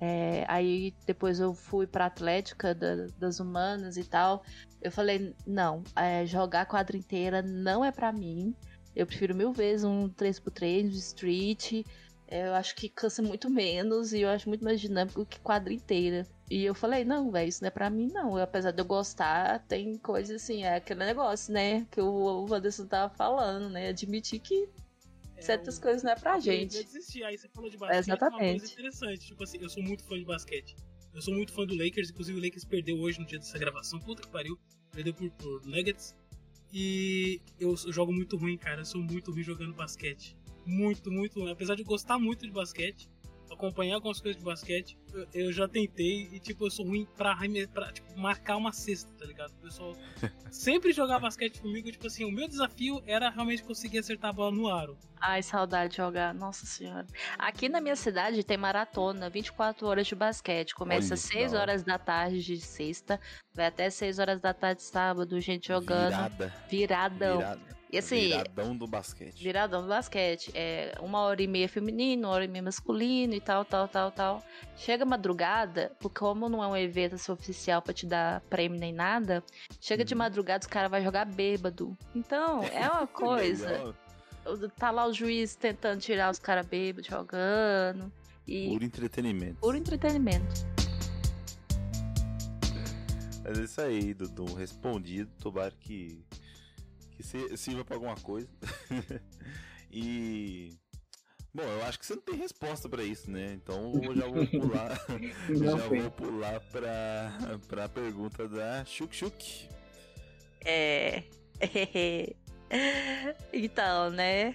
é, 0.00 0.44
aí 0.48 0.94
depois 1.06 1.40
eu 1.40 1.54
fui 1.54 1.86
pra 1.86 2.06
Atlética 2.06 2.74
da, 2.74 3.06
das 3.18 3.40
Humanas 3.40 3.96
e 3.96 4.04
tal. 4.04 4.42
Eu 4.80 4.92
falei, 4.92 5.34
não, 5.46 5.82
é, 5.94 6.24
jogar 6.26 6.66
quadra 6.66 6.96
inteira 6.96 7.42
não 7.42 7.84
é 7.84 7.90
para 7.90 8.12
mim. 8.12 8.54
Eu 8.94 9.06
prefiro 9.06 9.34
mil 9.34 9.52
vezes 9.52 9.84
um 9.84 10.08
3x3 10.08 10.88
de 10.88 10.98
street 10.98 11.72
eu 12.28 12.54
acho 12.54 12.74
que 12.74 12.88
cansa 12.88 13.22
muito 13.22 13.48
menos 13.48 14.12
e 14.12 14.20
eu 14.20 14.28
acho 14.28 14.48
muito 14.48 14.64
mais 14.64 14.80
dinâmico 14.80 15.24
que 15.24 15.38
quadra 15.40 15.72
inteira. 15.72 16.26
E 16.50 16.64
eu 16.64 16.74
falei, 16.74 17.04
não, 17.04 17.30
velho, 17.30 17.48
isso 17.48 17.62
não 17.62 17.68
é 17.68 17.70
pra 17.70 17.88
mim, 17.88 18.08
não. 18.12 18.36
Apesar 18.36 18.72
de 18.72 18.80
eu 18.80 18.84
gostar, 18.84 19.60
tem 19.66 19.96
coisa 19.96 20.34
assim, 20.34 20.64
é 20.64 20.76
aquele 20.76 21.04
negócio, 21.04 21.52
né? 21.52 21.86
Que 21.90 22.00
o 22.00 22.46
Wanderson 22.48 22.86
tava 22.86 23.14
falando, 23.14 23.70
né? 23.70 23.88
Admitir 23.88 24.40
que 24.40 24.68
é, 25.36 25.40
certas 25.40 25.78
coisas 25.78 26.02
não 26.02 26.12
é 26.12 26.16
pra 26.16 26.40
gente. 26.40 26.82
Desistir. 26.82 27.22
Aí 27.22 27.38
você 27.38 27.48
falou 27.48 27.70
de 27.70 27.76
basquete, 27.76 27.98
Exatamente. 27.98 28.42
É 28.42 28.46
uma 28.46 28.58
coisa 28.58 28.72
interessante. 28.72 29.26
Tipo 29.26 29.44
assim, 29.44 29.58
eu 29.60 29.68
sou 29.68 29.82
muito 29.82 30.04
fã 30.04 30.18
de 30.18 30.24
basquete. 30.24 30.76
Eu 31.14 31.22
sou 31.22 31.32
muito 31.32 31.52
fã 31.52 31.64
do 31.64 31.76
Lakers, 31.76 32.10
inclusive 32.10 32.38
o 32.38 32.42
Lakers 32.42 32.64
perdeu 32.64 32.98
hoje 32.98 33.20
no 33.20 33.26
dia 33.26 33.38
dessa 33.38 33.58
gravação. 33.58 34.00
Puta 34.00 34.22
que 34.22 34.28
pariu. 34.28 34.58
Perdeu 34.90 35.14
por, 35.14 35.30
por 35.30 35.64
Nuggets. 35.64 36.14
E 36.72 37.40
eu, 37.58 37.74
eu 37.86 37.92
jogo 37.92 38.12
muito 38.12 38.36
ruim, 38.36 38.58
cara. 38.58 38.80
Eu 38.80 38.84
sou 38.84 39.00
muito 39.00 39.30
ruim 39.30 39.42
jogando 39.44 39.72
basquete 39.74 40.36
muito, 40.66 41.10
muito. 41.10 41.46
Apesar 41.48 41.74
de 41.74 41.84
gostar 41.84 42.18
muito 42.18 42.46
de 42.46 42.52
basquete, 42.52 43.08
acompanhar 43.50 43.96
algumas 43.96 44.20
coisas 44.20 44.38
de 44.38 44.44
basquete, 44.44 44.98
eu, 45.12 45.26
eu 45.32 45.52
já 45.52 45.68
tentei 45.68 46.28
e, 46.32 46.38
tipo, 46.38 46.66
eu 46.66 46.70
sou 46.70 46.86
ruim 46.86 47.06
pra, 47.16 47.36
pra 47.72 47.92
tipo, 47.92 48.18
marcar 48.18 48.56
uma 48.56 48.72
cesta, 48.72 49.10
tá 49.16 49.24
ligado? 49.24 49.52
O 49.52 49.62
pessoal 49.62 49.96
sempre 50.50 50.92
jogar 50.92 51.18
basquete 51.18 51.60
comigo, 51.60 51.90
tipo 51.90 52.06
assim, 52.06 52.24
o 52.24 52.30
meu 52.30 52.48
desafio 52.48 53.02
era 53.06 53.30
realmente 53.30 53.62
conseguir 53.62 53.98
acertar 53.98 54.30
a 54.30 54.32
bola 54.32 54.54
no 54.54 54.68
aro. 54.68 54.98
Ai, 55.20 55.42
saudade 55.42 55.92
de 55.92 55.96
jogar, 55.96 56.34
nossa 56.34 56.66
senhora. 56.66 57.06
Aqui 57.38 57.68
na 57.68 57.80
minha 57.80 57.96
cidade 57.96 58.44
tem 58.44 58.56
maratona, 58.56 59.30
24 59.30 59.86
horas 59.86 60.06
de 60.06 60.14
basquete. 60.14 60.74
Começa 60.74 61.14
às 61.14 61.20
6 61.20 61.54
horas 61.54 61.82
da 61.82 61.98
tarde 61.98 62.42
de 62.42 62.60
sexta, 62.60 63.18
vai 63.54 63.66
até 63.66 63.88
6 63.88 64.18
horas 64.18 64.40
da 64.40 64.52
tarde 64.52 64.82
de 64.82 64.86
sábado, 64.86 65.40
gente 65.40 65.68
jogando. 65.68 66.10
Virada. 66.10 66.54
Viradão. 66.68 67.38
Virada. 67.38 67.76
E 67.90 67.98
assim. 67.98 68.28
Viradão 68.28 68.76
do 68.76 68.86
basquete. 68.86 69.42
Viradão 69.42 69.82
do 69.82 69.88
basquete. 69.88 70.50
É 70.54 70.94
uma 71.00 71.20
hora 71.20 71.42
e 71.42 71.46
meia 71.46 71.68
feminino, 71.68 72.28
uma 72.28 72.34
hora 72.34 72.44
e 72.44 72.48
meia 72.48 72.62
masculino 72.62 73.34
e 73.34 73.40
tal, 73.40 73.64
tal, 73.64 73.86
tal, 73.86 74.10
tal. 74.10 74.44
Chega 74.76 75.04
madrugada, 75.04 75.92
porque 76.00 76.18
como 76.18 76.48
não 76.48 76.62
é 76.62 76.66
um 76.66 76.76
evento 76.76 77.14
assim, 77.14 77.30
oficial 77.30 77.80
pra 77.80 77.94
te 77.94 78.06
dar 78.06 78.40
prêmio 78.42 78.78
nem 78.78 78.92
nada, 78.92 79.42
chega 79.80 80.02
hum. 80.02 80.06
de 80.06 80.14
uhum. 80.14 80.18
madrugada 80.18 80.62
os 80.62 80.66
caras 80.66 80.90
vão 80.90 81.02
jogar 81.02 81.24
bêbado. 81.26 81.96
Então, 82.14 82.62
é 82.64 82.88
uma 82.88 83.06
coisa. 83.08 83.94
tá 84.76 84.90
lá 84.90 85.06
o 85.06 85.12
juiz 85.12 85.54
tentando 85.54 86.00
tirar 86.00 86.30
os 86.30 86.38
caras 86.38 86.66
bêbados 86.66 87.08
jogando. 87.08 88.12
E... 88.46 88.68
Puro 88.68 88.84
entretenimento. 88.84 89.56
Puro 89.60 89.76
entretenimento. 89.76 90.66
Mas 93.44 93.58
é 93.58 93.62
isso 93.62 93.80
aí, 93.80 94.12
Dudu. 94.12 94.54
Respondido. 94.54 95.30
Tomara 95.40 95.72
que 95.80 96.24
que 97.16 97.56
sirva 97.56 97.84
para 97.84 97.96
alguma 97.96 98.16
coisa. 98.16 98.48
e 99.90 100.76
Bom, 101.56 101.62
eu 101.62 101.86
acho 101.86 101.98
que 101.98 102.04
você 102.04 102.14
não 102.14 102.20
tem 102.20 102.34
resposta 102.34 102.86
para 102.86 103.02
isso, 103.02 103.30
né? 103.30 103.54
Então 103.54 103.98
eu 104.02 104.14
já 104.14 104.26
vou 104.26 104.44
pular, 104.60 105.06
já 105.48 105.74
vou 105.74 106.10
pular 106.10 106.60
para 106.70 107.58
para 107.66 107.84
a 107.86 107.88
pergunta 107.88 108.46
da 108.46 108.84
Shuk 108.84 109.16
Shuk. 109.16 109.66
É. 110.62 111.22
então, 113.50 114.10
né? 114.10 114.54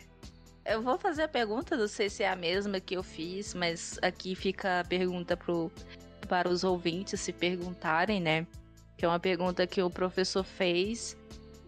Eu 0.64 0.84
vou 0.84 1.00
fazer 1.00 1.24
a 1.24 1.28
pergunta, 1.28 1.76
não 1.76 1.88
sei 1.88 2.08
se 2.08 2.22
é 2.22 2.30
a 2.30 2.36
mesma 2.36 2.80
que 2.80 2.96
eu 2.96 3.02
fiz, 3.02 3.56
mas 3.56 3.98
aqui 4.04 4.36
fica 4.36 4.82
a 4.82 4.84
pergunta 4.84 5.36
pro, 5.36 5.72
para 6.28 6.48
os 6.48 6.64
ouvintes 6.64 7.20
se 7.20 7.34
perguntarem, 7.34 8.22
né? 8.22 8.46
Que 8.96 9.06
é 9.06 9.08
uma 9.08 9.20
pergunta 9.20 9.66
que 9.66 9.82
o 9.82 9.90
professor 9.90 10.44
fez. 10.44 11.18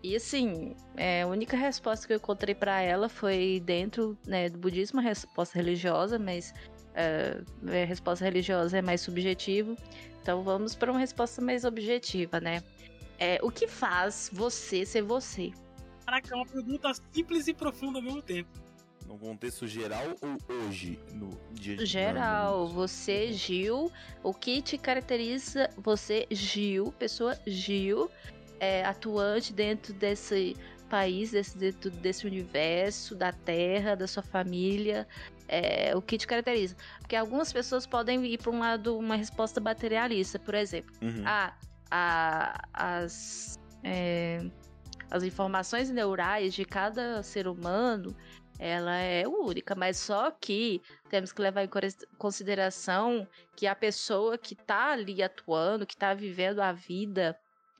E 0.03 0.17
assim, 0.17 0.75
é, 0.97 1.21
a 1.21 1.27
única 1.27 1.55
resposta 1.55 2.05
que 2.05 2.11
eu 2.11 2.17
encontrei 2.17 2.53
para 2.53 2.81
ela 2.81 3.07
foi 3.07 3.63
dentro 3.65 4.17
né, 4.27 4.49
do 4.49 4.57
budismo, 4.57 4.99
a 4.99 5.03
resposta 5.03 5.57
religiosa, 5.57 6.19
mas 6.19 6.53
é, 6.93 7.41
a 7.65 7.85
resposta 7.85 8.25
religiosa 8.25 8.77
é 8.77 8.81
mais 8.81 8.99
subjetivo. 8.99 9.77
Então 10.21 10.43
vamos 10.43 10.75
para 10.75 10.91
uma 10.91 10.99
resposta 10.99 11.41
mais 11.41 11.63
objetiva, 11.63 12.41
né? 12.41 12.61
É, 13.17 13.39
o 13.41 13.49
que 13.49 13.65
faz 13.65 14.29
você 14.33 14.85
ser 14.85 15.03
você? 15.03 15.51
Caraca, 16.05 16.33
é 16.33 16.35
uma 16.35 16.45
pergunta 16.45 16.91
simples 17.13 17.47
e 17.47 17.53
profunda 17.53 17.99
ao 17.99 18.03
mesmo 18.03 18.21
tempo. 18.21 18.49
No 19.07 19.17
contexto 19.17 19.67
geral 19.67 20.15
ou 20.21 20.55
hoje? 20.67 20.99
No 21.13 21.29
dia 21.51 21.77
de 21.77 21.85
Geral, 21.85 22.67
você, 22.67 23.31
Gil, 23.31 23.91
o 24.21 24.33
que 24.33 24.61
te 24.61 24.77
caracteriza, 24.77 25.69
você, 25.77 26.25
Gil, 26.31 26.91
pessoa 26.93 27.37
Gil, 27.45 28.09
é, 28.63 28.85
atuante 28.85 29.51
dentro 29.51 29.93
desse 29.93 30.55
país, 30.89 31.31
desse, 31.31 31.57
dentro 31.57 31.89
desse 31.89 32.25
universo, 32.25 33.15
da 33.15 33.31
terra, 33.31 33.95
da 33.95 34.07
sua 34.07 34.23
família, 34.23 35.07
é, 35.47 35.95
o 35.95 36.01
que 36.01 36.17
te 36.17 36.25
caracteriza. 36.25 36.75
Porque 36.99 37.15
algumas 37.15 37.51
pessoas 37.51 37.85
podem 37.85 38.25
ir 38.25 38.37
para 38.37 38.51
um 38.51 38.59
lado, 38.59 38.97
uma 38.97 39.15
resposta 39.15 39.59
materialista, 39.59 40.39
por 40.39 40.55
exemplo. 40.55 40.95
Uhum. 41.01 41.23
Ah, 41.25 41.53
a, 41.91 42.61
as, 42.73 43.59
é, 43.83 44.45
as 45.11 45.23
informações 45.23 45.89
neurais 45.89 46.53
de 46.53 46.63
cada 46.63 47.21
ser 47.21 47.47
humano 47.47 48.15
ela 48.59 48.95
é 48.95 49.27
única, 49.27 49.75
mas 49.75 49.97
só 49.97 50.31
que 50.31 50.81
temos 51.09 51.33
que 51.33 51.41
levar 51.41 51.63
em 51.63 51.69
consideração 52.17 53.27
que 53.55 53.65
a 53.67 53.75
pessoa 53.75 54.37
que 54.37 54.53
está 54.53 54.91
ali 54.91 55.21
atuando, 55.23 55.85
que 55.85 55.95
está 55.95 56.13
vivendo 56.13 56.59
a 56.59 56.71
vida, 56.71 57.37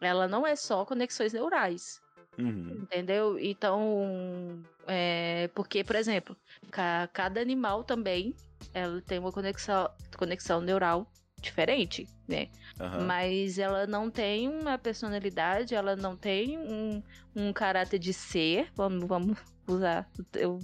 ela 0.07 0.27
não 0.27 0.45
é 0.45 0.55
só 0.55 0.85
conexões 0.85 1.33
neurais. 1.33 2.01
Uhum. 2.37 2.79
Entendeu? 2.81 3.37
Então, 3.39 4.63
é, 4.87 5.49
porque, 5.53 5.83
por 5.83 5.95
exemplo, 5.95 6.35
ca, 6.71 7.07
cada 7.13 7.39
animal 7.39 7.83
também 7.83 8.35
ela 8.73 9.01
tem 9.01 9.19
uma 9.19 9.31
conexão, 9.31 9.89
conexão 10.17 10.61
neural 10.61 11.07
diferente, 11.39 12.07
né? 12.27 12.47
Uhum. 12.79 13.05
Mas 13.05 13.59
ela 13.59 13.85
não 13.85 14.09
tem 14.09 14.47
uma 14.47 14.77
personalidade, 14.77 15.75
ela 15.75 15.95
não 15.95 16.15
tem 16.15 16.57
um, 16.57 17.03
um 17.35 17.53
caráter 17.53 17.99
de 17.99 18.13
ser, 18.13 18.71
vamos, 18.73 19.05
vamos 19.05 19.37
usar 19.67 20.09
o, 20.43 20.59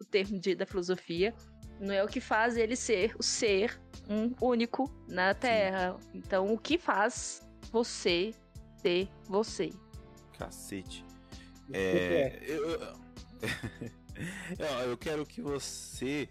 o 0.00 0.04
termo 0.04 0.38
de, 0.38 0.54
da 0.54 0.64
filosofia. 0.64 1.34
Não 1.80 1.92
é 1.92 2.02
o 2.02 2.08
que 2.08 2.20
faz 2.20 2.56
ele 2.56 2.76
ser 2.76 3.14
o 3.18 3.22
ser 3.22 3.78
um 4.08 4.32
único 4.40 4.88
na 5.08 5.34
Terra. 5.34 5.96
Sim. 5.98 6.10
Então, 6.14 6.54
o 6.54 6.58
que 6.58 6.78
faz 6.78 7.46
você 7.72 8.32
ser 8.84 9.08
você? 9.26 9.72
Cacete. 10.38 11.02
É, 11.72 12.38
eu, 12.42 12.70
eu, 12.70 12.96
eu 14.90 14.98
quero 14.98 15.24
que 15.24 15.40
você 15.40 16.28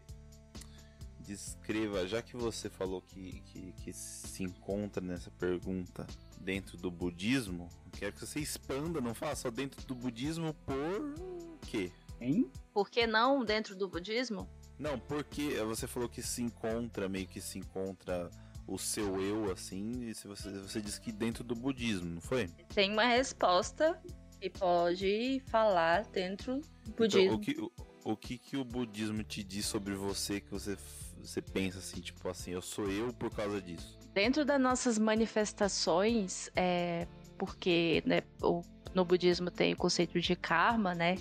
descreva, 1.19 2.05
já 2.05 2.21
que 2.21 2.37
você 2.37 2.69
falou 2.69 3.01
que, 3.01 3.41
que, 3.45 3.71
que, 3.83 3.91
se 3.91 4.43
encontra 4.43 5.03
nessa 5.03 5.31
pergunta 5.31 6.05
dentro 6.39 6.77
do 6.77 6.91
budismo, 6.91 7.69
quero 7.93 8.13
que 8.13 8.23
você 8.23 8.39
expanda, 8.39 9.01
não 9.01 9.15
fala 9.15 9.35
só 9.35 9.49
dentro 9.49 9.83
do 9.87 9.95
budismo 9.95 10.53
por 10.65 11.59
quê? 11.67 11.91
Hein? 12.21 12.51
Por 12.71 12.87
que 12.87 13.07
não 13.07 13.43
dentro 13.43 13.75
do 13.75 13.87
budismo? 13.87 14.47
Não, 14.77 14.99
porque 14.99 15.55
você 15.63 15.87
falou 15.87 16.07
que 16.07 16.21
se 16.21 16.43
encontra, 16.43 17.09
meio 17.09 17.27
que 17.27 17.41
se 17.41 17.57
encontra 17.57 18.29
o 18.67 18.77
seu 18.77 19.21
eu, 19.21 19.51
assim, 19.51 20.09
e 20.09 20.15
se 20.15 20.27
você, 20.27 20.49
você 20.51 20.81
disse 20.81 20.99
que 20.99 21.11
dentro 21.11 21.43
do 21.43 21.55
budismo, 21.55 22.09
não 22.09 22.21
foi? 22.21 22.47
Tem 22.73 22.91
uma 22.91 23.05
resposta 23.05 24.01
que 24.39 24.49
pode 24.49 25.41
falar 25.47 26.05
dentro 26.05 26.61
do 26.85 26.91
budismo. 26.91 27.23
Então, 27.23 27.35
o, 27.35 27.39
que, 27.39 27.61
o, 27.61 27.71
o 28.11 28.17
que 28.17 28.37
que 28.37 28.57
o 28.57 28.63
budismo 28.63 29.23
te 29.23 29.43
diz 29.43 29.65
sobre 29.65 29.93
você 29.95 30.39
que 30.39 30.51
você 30.51 30.77
você 31.23 31.41
pensa 31.41 31.79
assim, 31.79 32.01
tipo 32.01 32.27
assim, 32.27 32.51
eu 32.51 32.61
sou 32.61 32.91
eu 32.91 33.13
por 33.13 33.31
causa 33.31 33.61
disso? 33.61 33.97
Dentro 34.13 34.43
das 34.43 34.59
nossas 34.59 34.99
manifestações, 34.99 36.49
é 36.55 37.07
porque 37.37 38.03
né, 38.05 38.21
o, 38.41 38.61
no 38.93 39.05
budismo 39.05 39.49
tem 39.49 39.73
o 39.73 39.77
conceito 39.77 40.19
de 40.19 40.35
karma, 40.35 40.93
né? 40.93 41.15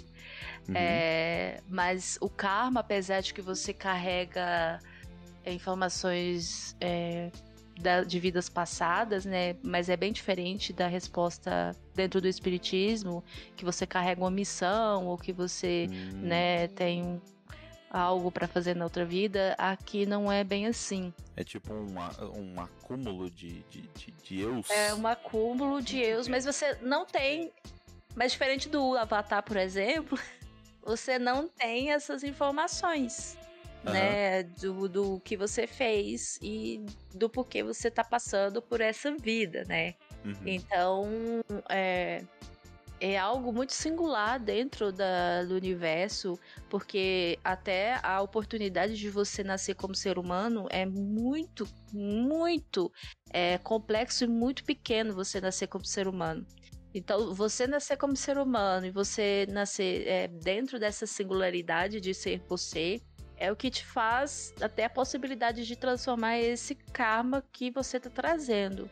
Uhum. 0.69 0.75
É, 0.75 1.61
mas 1.69 2.19
o 2.21 2.29
karma, 2.29 2.81
apesar 2.81 3.21
de 3.21 3.33
que 3.33 3.41
você 3.41 3.73
carrega 3.73 4.79
informações 5.51 6.77
é, 6.81 7.31
da, 7.81 8.03
de 8.03 8.21
vidas 8.21 8.49
passadas, 8.49 9.25
né? 9.25 9.57
Mas 9.63 9.89
é 9.89 9.97
bem 9.97 10.13
diferente 10.13 10.73
da 10.73 10.87
resposta 10.87 11.75
dentro 11.95 12.21
do 12.21 12.29
espiritismo, 12.29 13.25
que 13.57 13.65
você 13.65 13.87
carrega 13.87 14.21
uma 14.21 14.31
missão 14.31 15.07
ou 15.07 15.19
que 15.19 15.33
você, 15.33 15.89
uhum. 15.91 16.21
né, 16.21 16.69
tem 16.69 17.21
algo 17.91 18.33
para 18.33 18.49
fazer 18.49 18.75
na 18.75 18.85
outra 18.85 19.05
vida, 19.05 19.55
aqui 19.59 20.07
não 20.07 20.33
é 20.33 20.43
bem 20.43 20.67
assim. 20.67 21.13
É 21.37 21.45
tipo 21.45 21.75
um, 21.75 21.95
um 22.39 22.61
acúmulo 22.61 23.31
de, 23.31 23.63
de, 23.65 23.83
de, 23.83 24.13
de 24.23 24.41
eus? 24.41 24.71
É 24.71 24.95
um 24.95 25.07
acúmulo 25.07 25.83
de 25.83 25.99
eus, 25.99 26.27
mas 26.27 26.45
você 26.45 26.79
não 26.81 27.05
tem. 27.05 27.53
Mas 28.15 28.33
diferente 28.33 28.69
do 28.69 28.97
Avatar, 28.97 29.43
por 29.43 29.57
exemplo, 29.57 30.19
você 30.83 31.19
não 31.19 31.49
tem 31.49 31.91
essas 31.91 32.23
informações. 32.23 33.37
Uhum. 33.85 33.93
Né, 33.93 34.45
do, 34.45 34.89
do 34.89 35.21
que 35.21 35.37
você 35.37 35.67
fez 35.67 36.39
e 36.41 36.85
do 37.13 37.29
porquê 37.29 37.65
você 37.65 37.91
tá 37.91 38.05
passando 38.05 38.63
por 38.63 38.81
essa 38.81 39.11
vida, 39.17 39.65
né? 39.65 39.95
Uhum. 40.25 40.37
Então, 40.47 41.09
é, 41.69 42.23
é 43.03 43.19
algo 43.19 43.53
muito 43.53 43.73
singular 43.73 44.39
dentro 44.39 44.93
da, 44.93 45.43
do 45.43 45.57
universo, 45.57 46.39
porque 46.71 47.37
até 47.43 47.99
a 48.01 48.23
oportunidade 48.23 48.97
de 48.97 49.11
você 49.11 49.43
nascer 49.43 49.75
como 49.75 49.93
ser 49.93 50.17
humano 50.17 50.69
é 50.71 50.87
muito, 50.87 51.67
muito 51.93 52.93
é, 53.33 53.59
complexo 53.59 54.23
e 54.23 54.29
muito 54.29 54.63
pequeno 54.63 55.13
você 55.13 55.41
nascer 55.41 55.67
como 55.67 55.85
ser 55.85 56.07
humano. 56.07 56.47
Então, 56.95 57.35
você 57.35 57.67
nascer 57.67 57.97
como 57.97 58.15
ser 58.15 58.39
humano 58.39 58.87
e 58.87 58.91
você 58.93 59.47
nascer 59.49 60.07
é, 60.07 60.29
dentro 60.29 60.79
dessa 60.79 61.05
singularidade 61.05 62.01
de 62.01 62.15
ser 62.15 62.41
você 62.49 63.01
é 63.43 63.51
o 63.51 63.57
que 63.57 63.73
te 63.73 63.85
faz 63.85 64.55
até 64.61 64.85
a 64.85 64.91
possibilidade 64.91 65.67
de 65.67 65.75
transformar 65.75 66.39
esse 66.39 66.77
karma 66.77 67.43
que 67.51 67.73
você 67.73 67.97
está 67.97 68.09
trazendo. 68.09 68.89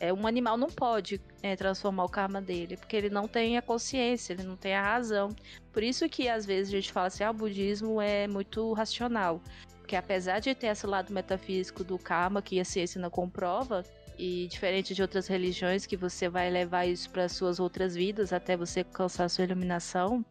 É, 0.00 0.10
um 0.10 0.26
animal 0.26 0.56
não 0.56 0.68
pode 0.68 1.20
é, 1.42 1.54
transformar 1.54 2.04
o 2.04 2.08
karma 2.08 2.40
dele, 2.40 2.78
porque 2.78 2.96
ele 2.96 3.10
não 3.10 3.28
tem 3.28 3.58
a 3.58 3.62
consciência, 3.62 4.32
ele 4.32 4.44
não 4.44 4.56
tem 4.56 4.74
a 4.74 4.82
razão. 4.82 5.28
Por 5.70 5.82
isso 5.82 6.08
que 6.08 6.30
às 6.30 6.46
vezes 6.46 6.72
a 6.72 6.76
gente 6.76 6.90
fala 6.90 7.08
assim, 7.08 7.22
ah, 7.22 7.30
o 7.30 7.34
budismo 7.34 8.00
é 8.00 8.26
muito 8.26 8.72
racional. 8.72 9.42
Porque 9.80 9.94
apesar 9.94 10.38
de 10.38 10.54
ter 10.54 10.68
esse 10.68 10.86
lado 10.86 11.12
metafísico 11.12 11.84
do 11.84 11.98
karma, 11.98 12.40
que 12.40 12.58
a 12.58 12.64
ciência 12.64 12.98
não 12.98 13.10
comprova, 13.10 13.84
e 14.20 14.46
diferente 14.48 14.94
de 14.94 15.00
outras 15.00 15.26
religiões 15.26 15.86
que 15.86 15.96
você 15.96 16.28
vai 16.28 16.50
levar 16.50 16.86
isso 16.86 17.08
para 17.08 17.26
suas 17.26 17.58
outras 17.58 17.94
vidas 17.94 18.34
até 18.34 18.54
você 18.54 18.80
alcançar 18.80 19.28
sua 19.30 19.44
iluminação, 19.44 20.24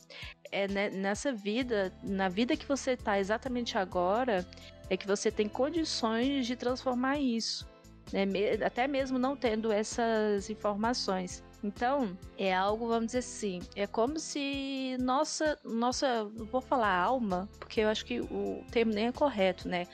é 0.51 0.67
nessa 0.67 1.31
vida, 1.31 1.93
na 2.03 2.29
vida 2.29 2.57
que 2.57 2.65
você 2.65 2.91
está 2.91 3.19
exatamente 3.19 3.77
agora, 3.77 4.45
é 4.89 4.97
que 4.97 5.05
você 5.05 5.31
tem 5.31 5.47
condições 5.47 6.47
de 6.47 6.55
transformar 6.55 7.19
isso 7.19 7.67
né? 8.11 8.25
até 8.65 8.87
mesmo 8.87 9.17
não 9.19 9.35
tendo 9.35 9.71
essas 9.71 10.49
informações. 10.49 11.43
Então, 11.63 12.17
é 12.37 12.55
algo, 12.55 12.87
vamos 12.87 13.07
dizer 13.07 13.19
assim, 13.19 13.61
é 13.75 13.85
como 13.85 14.17
se 14.17 14.95
nossa, 14.99 15.57
nossa, 15.63 16.25
vou 16.51 16.61
falar 16.61 16.95
alma, 16.95 17.49
porque 17.59 17.81
eu 17.81 17.89
acho 17.89 18.05
que 18.05 18.21
o 18.21 18.63
termo 18.71 18.93
nem 18.93 19.07
é 19.07 19.11
correto, 19.11 19.67
né? 19.67 19.85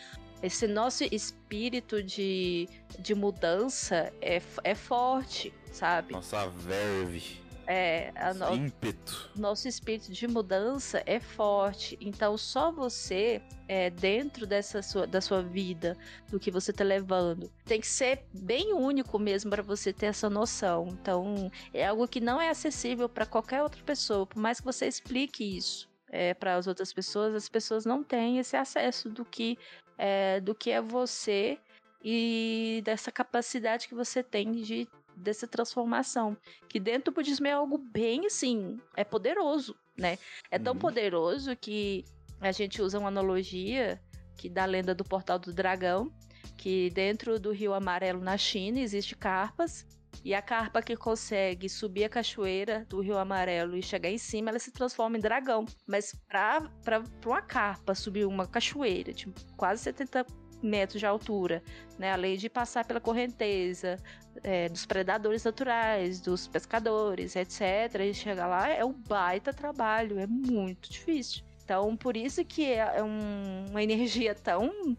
Esse 0.43 0.67
nosso 0.67 1.03
espírito 1.05 2.03
de, 2.03 2.69
de 2.99 3.15
mudança 3.15 4.13
é, 4.21 4.39
é 4.63 4.75
forte, 4.75 5.51
sabe? 5.71 6.13
Nossa 6.13 6.47
verve. 6.49 7.44
É, 7.67 8.11
no... 8.33 8.55
ímpeto. 8.55 9.31
Nosso 9.35 9.67
espírito 9.67 10.11
de 10.11 10.27
mudança 10.27 11.01
é 11.05 11.19
forte. 11.19 11.97
Então, 11.99 12.37
só 12.37 12.71
você, 12.71 13.41
é, 13.67 13.89
dentro 13.89 14.45
dessa 14.45 14.81
sua, 14.81 15.07
da 15.07 15.19
sua 15.19 15.41
vida, 15.41 15.97
do 16.29 16.39
que 16.39 16.51
você 16.51 16.71
tá 16.71 16.83
levando, 16.83 17.51
tem 17.65 17.81
que 17.81 17.87
ser 17.87 18.23
bem 18.33 18.73
único 18.73 19.17
mesmo 19.17 19.49
para 19.49 19.63
você 19.63 19.91
ter 19.91 20.07
essa 20.07 20.29
noção. 20.29 20.87
Então, 20.89 21.51
é 21.73 21.87
algo 21.87 22.07
que 22.07 22.19
não 22.19 22.39
é 22.39 22.49
acessível 22.49 23.09
para 23.09 23.25
qualquer 23.25 23.63
outra 23.63 23.81
pessoa, 23.83 24.25
por 24.25 24.39
mais 24.39 24.59
que 24.59 24.65
você 24.65 24.87
explique 24.87 25.57
isso. 25.57 25.89
É, 26.11 26.33
para 26.33 26.55
as 26.55 26.67
outras 26.67 26.93
pessoas, 26.93 27.33
as 27.33 27.49
pessoas 27.49 27.83
não 27.83 28.03
têm 28.03 28.37
esse 28.37 28.55
acesso 28.55 29.09
do 29.09 29.25
que 29.25 29.57
é, 29.97 30.39
do 30.39 30.53
que 30.53 30.71
é 30.71 30.81
você 30.81 31.57
e 32.03 32.81
dessa 32.85 33.11
capacidade 33.11 33.87
que 33.87 33.95
você 33.95 34.21
tem 34.21 34.51
de 34.51 34.87
dessa 35.15 35.47
transformação. 35.47 36.37
Que 36.67 36.79
dentro 36.79 37.11
do 37.11 37.15
budismo 37.15 37.47
é 37.47 37.51
algo 37.51 37.77
bem 37.77 38.25
assim, 38.25 38.79
é 38.95 39.03
poderoso, 39.03 39.75
né? 39.97 40.17
É 40.51 40.59
tão 40.59 40.73
uhum. 40.73 40.79
poderoso 40.79 41.55
que 41.55 42.05
a 42.41 42.51
gente 42.51 42.81
usa 42.81 42.99
uma 42.99 43.07
analogia 43.07 44.01
que 44.37 44.49
da 44.49 44.65
lenda 44.65 44.93
do 44.93 45.03
Portal 45.03 45.39
do 45.39 45.53
Dragão, 45.53 46.11
que 46.57 46.89
dentro 46.91 47.39
do 47.39 47.51
Rio 47.51 47.73
Amarelo 47.73 48.21
na 48.21 48.37
China 48.37 48.79
existe 48.79 49.15
carpas 49.15 49.85
e 50.23 50.33
a 50.33 50.41
carpa 50.41 50.81
que 50.81 50.95
consegue 50.95 51.67
subir 51.69 52.05
a 52.05 52.09
cachoeira 52.09 52.85
do 52.89 52.99
Rio 52.99 53.17
Amarelo 53.17 53.75
e 53.75 53.81
chegar 53.81 54.09
em 54.09 54.17
cima, 54.17 54.49
ela 54.49 54.59
se 54.59 54.71
transforma 54.71 55.17
em 55.17 55.21
dragão. 55.21 55.65
Mas 55.85 56.15
para 56.27 57.03
uma 57.25 57.41
carpa 57.41 57.93
subir 57.93 58.25
uma 58.25 58.47
cachoeira 58.47 59.13
de 59.13 59.27
quase 59.57 59.83
70 59.83 60.25
metros 60.65 60.99
de 60.99 61.05
altura, 61.05 61.63
né? 61.97 62.11
Além 62.11 62.37
de 62.37 62.49
passar 62.49 62.85
pela 62.85 62.99
correnteza 62.99 63.97
é, 64.43 64.67
dos 64.69 64.85
predadores 64.85 65.43
naturais, 65.43 66.19
dos 66.19 66.47
pescadores, 66.47 67.35
etc. 67.35 67.61
E 68.01 68.13
chegar 68.13 68.47
lá 68.47 68.69
é 68.69 68.83
um 68.83 68.93
baita 68.93 69.53
trabalho, 69.53 70.19
é 70.19 70.27
muito 70.27 70.91
difícil. 70.91 71.43
Então, 71.63 71.95
por 71.95 72.15
isso 72.15 72.43
que 72.45 72.65
é, 72.65 72.97
é 72.97 73.03
um, 73.03 73.65
uma 73.69 73.81
energia 73.81 74.35
tão 74.35 74.95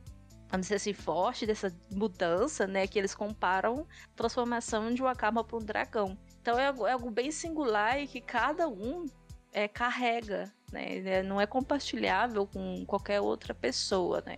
vamos 0.49 0.67
dizer 0.67 0.77
assim, 0.77 0.93
forte 0.93 1.47
dessa 1.47 1.73
mudança, 1.91 2.67
né? 2.67 2.87
Que 2.87 2.99
eles 2.99 3.15
comparam 3.15 3.87
a 4.05 4.17
transformação 4.17 4.93
de 4.95 5.03
uma 5.03 5.15
cama 5.15 5.45
para 5.45 5.57
um 5.57 5.65
dragão. 5.65 6.17
Então 6.41 6.59
é 6.59 6.67
algo, 6.69 6.87
é 6.87 6.93
algo, 6.93 7.11
bem 7.11 7.31
singular 7.31 8.01
e 8.01 8.07
que 8.07 8.21
cada 8.21 8.69
um 8.69 9.07
é, 9.53 9.67
carrega, 9.67 10.53
né? 10.73 11.23
Não 11.23 11.41
é 11.41 11.47
compartilhável 11.47 12.47
com 12.47 12.85
qualquer 12.87 13.21
outra 13.21 13.53
pessoa, 13.53 14.23
né? 14.25 14.37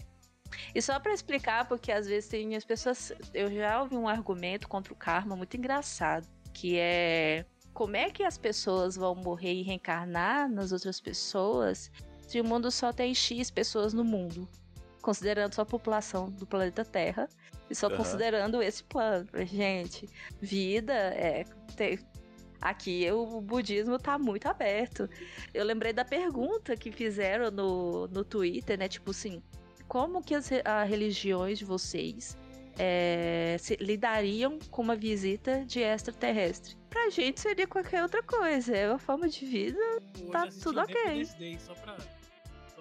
E 0.75 0.81
só 0.81 0.99
para 0.99 1.12
explicar, 1.12 1.66
porque 1.69 1.93
às 1.93 2.07
vezes 2.07 2.29
tem 2.29 2.57
as 2.57 2.65
pessoas. 2.65 3.12
Eu 3.35 3.53
já 3.53 3.83
ouvi 3.83 3.97
um 3.97 4.09
argumento 4.09 4.69
contra 4.69 4.93
o 4.93 4.97
karma 4.97 5.37
muito 5.37 5.57
engraçado, 5.57 6.27
que 6.53 6.79
é 6.79 7.45
como 7.73 7.97
é 7.97 8.11
que 8.11 8.25
as 8.25 8.37
pessoas 8.37 8.97
vão 8.97 9.15
morrer 9.15 9.55
e 9.55 9.62
reencarnar 9.62 10.51
nas 10.51 10.73
outras 10.73 11.01
pessoas 11.01 11.91
se 12.27 12.41
o 12.41 12.45
mundo 12.45 12.70
só 12.70 12.93
tem 12.93 13.15
X 13.15 13.51
pessoas 13.51 13.93
no 13.93 14.05
mundo? 14.05 14.49
considerando 15.09 15.55
só 15.55 15.62
a 15.62 15.66
população 15.66 16.31
do 16.31 16.47
planeta 16.47 16.85
Terra 16.85 17.29
e 17.70 17.75
só 17.75 17.89
uhum. 17.89 17.97
considerando 17.97 18.62
esse 18.62 18.85
plano. 18.85 19.27
Gente, 19.47 20.07
vida 20.39 20.93
é. 20.93 21.45
Tem, 21.77 21.99
aqui 22.61 23.11
o 23.11 23.41
budismo 23.41 23.99
tá 23.99 24.19
muito 24.19 24.47
aberto. 24.47 25.09
Eu 25.55 25.65
lembrei 25.65 25.95
da 25.95 26.05
pergunta 26.05 26.77
que 26.77 26.93
fizeram 26.93 27.51
no, 27.51 28.07
no 28.09 28.23
Twitter, 28.23 28.79
né? 28.79 28.87
Tipo 28.87 29.12
assim, 29.12 29.43
como 29.89 30.23
que 30.23 30.35
as 30.35 30.51
a 30.65 30.85
religiões 30.85 31.59
de 31.59 31.65
vocês 31.65 32.36
é, 32.78 33.56
se, 33.59 33.77
lidariam 33.77 34.59
com 34.70 34.82
uma 34.82 34.94
visita 34.94 35.65
de 35.65 35.81
extraterrestre? 35.81 36.77
Pra 36.90 37.10
gente 37.10 37.40
seria 37.40 37.66
qualquer 37.66 38.02
outra 38.02 38.23
coisa. 38.23 38.77
É 38.77 38.89
uma 38.89 38.98
forma 38.98 39.28
de 39.28 39.44
vida, 39.44 39.81
tá 40.31 40.47
tudo 40.62 40.81
ok. 40.81 41.24
Só 41.59 41.74
pra 41.74 41.97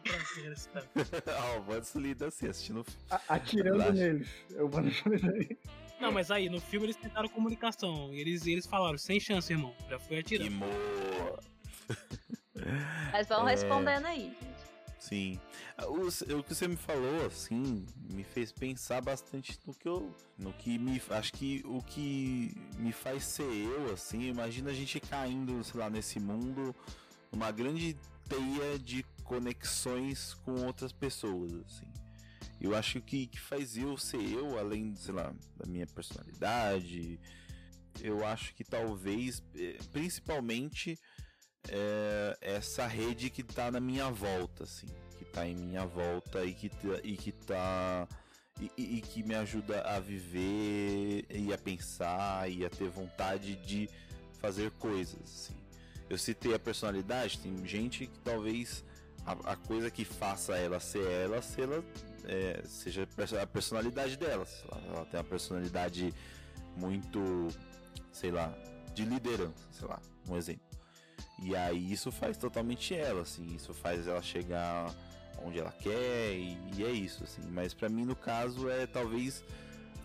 ah, 1.37 1.57
o 1.57 1.61
Vans 1.63 1.93
lida 1.95 2.27
assim, 2.27 2.47
assistindo. 2.47 2.85
atirando 3.27 3.91
neles. 3.91 4.29
Eu 4.51 4.69
vou 4.69 4.81
Não, 5.99 6.11
mas 6.11 6.31
aí, 6.31 6.49
no 6.49 6.61
filme 6.61 6.85
eles 6.85 6.95
tentaram 6.95 7.27
comunicação. 7.27 8.13
E 8.13 8.21
eles, 8.21 8.45
eles 8.47 8.65
falaram, 8.65 8.97
sem 8.97 9.19
chance, 9.19 9.51
irmão. 9.51 9.73
Já 9.89 9.99
foi 9.99 10.19
atirando. 10.19 10.59
Mas 13.11 13.27
vão 13.27 13.43
é... 13.49 13.51
respondendo 13.51 14.05
aí, 14.05 14.33
Sim. 14.99 15.39
O, 15.83 16.07
o, 16.37 16.43
que 16.43 16.55
você 16.55 16.67
me 16.67 16.75
falou, 16.75 17.25
assim, 17.25 17.85
me 18.09 18.23
fez 18.23 18.51
pensar 18.51 19.01
bastante 19.01 19.57
no 19.65 19.73
que 19.73 19.87
eu. 19.87 20.13
No 20.37 20.51
que 20.53 20.77
me. 20.77 21.01
Acho 21.11 21.33
que 21.33 21.61
o 21.65 21.81
que 21.81 22.51
me 22.77 22.91
faz 22.91 23.23
ser 23.23 23.43
eu, 23.43 23.93
assim, 23.93 24.23
imagina 24.23 24.71
a 24.71 24.73
gente 24.73 24.99
caindo, 24.99 25.63
sei 25.63 25.79
lá, 25.79 25.89
nesse 25.89 26.19
mundo, 26.19 26.75
numa 27.31 27.51
grande 27.51 27.95
teia 28.27 28.79
de 28.79 29.03
conexões 29.23 30.33
com 30.33 30.65
outras 30.65 30.91
pessoas, 30.91 31.53
assim. 31.53 31.87
Eu 32.59 32.75
acho 32.75 32.99
que 33.01 33.27
que 33.27 33.39
faz 33.39 33.77
eu 33.77 33.97
ser 33.97 34.21
eu, 34.21 34.57
além, 34.57 34.95
sei 34.95 35.13
lá, 35.13 35.33
da 35.55 35.65
minha 35.67 35.85
personalidade, 35.85 37.19
eu 38.01 38.25
acho 38.25 38.53
que 38.55 38.63
talvez, 38.63 39.43
eh, 39.55 39.77
principalmente, 39.91 40.97
é, 41.69 42.37
essa 42.41 42.85
rede 42.87 43.29
que 43.29 43.43
tá 43.43 43.71
na 43.71 43.79
minha 43.79 44.09
volta, 44.09 44.63
assim, 44.63 44.87
que 45.17 45.25
tá 45.25 45.47
em 45.47 45.55
minha 45.55 45.85
volta 45.85 46.43
e 46.45 46.53
que, 46.53 46.71
e 47.03 47.17
que 47.17 47.31
tá. 47.31 48.07
E, 48.59 48.97
e, 48.97 49.01
que 49.01 49.21
me 49.21 49.35
ajuda 49.35 49.81
a 49.81 49.99
viver 49.99 51.27
e 51.29 51.53
a 51.53 51.57
pensar 51.59 52.49
e 52.49 52.65
a 52.65 52.69
ter 52.71 52.89
vontade 52.89 53.55
de 53.55 53.87
fazer 54.39 54.71
coisas. 54.71 55.21
Assim. 55.21 55.55
Eu 56.09 56.17
citei 56.17 56.55
a 56.55 56.59
personalidade, 56.59 57.37
tem 57.37 57.63
gente 57.67 58.07
que 58.07 58.19
talvez 58.19 58.83
a, 59.23 59.51
a 59.51 59.55
coisa 59.55 59.91
que 59.91 60.03
faça 60.03 60.57
ela 60.57 60.79
ser 60.79 61.05
ela, 61.05 61.39
se 61.39 61.61
ela 61.61 61.83
é, 62.25 62.63
seja 62.65 63.07
a 63.41 63.45
personalidade 63.45 64.17
dela. 64.17 64.47
Ela, 64.71 64.81
ela 64.87 65.05
tem 65.05 65.19
uma 65.19 65.23
personalidade 65.25 66.13
muito, 66.75 67.49
sei 68.11 68.31
lá, 68.31 68.51
de 68.93 69.05
liderança, 69.05 69.67
sei 69.71 69.87
lá, 69.87 70.01
um 70.27 70.35
exemplo. 70.35 70.66
E 71.41 71.55
aí 71.55 71.91
isso 71.91 72.11
faz 72.11 72.37
totalmente 72.37 72.95
ela, 72.95 73.21
assim, 73.21 73.55
isso 73.55 73.73
faz 73.73 74.07
ela 74.07 74.21
chegar 74.21 74.93
onde 75.43 75.59
ela 75.59 75.71
quer 75.71 76.33
e, 76.33 76.57
e 76.75 76.83
é 76.83 76.91
isso, 76.91 77.23
assim. 77.23 77.41
Mas 77.51 77.73
para 77.73 77.89
mim 77.89 78.05
no 78.05 78.15
caso 78.15 78.69
é 78.69 78.87
talvez 78.87 79.43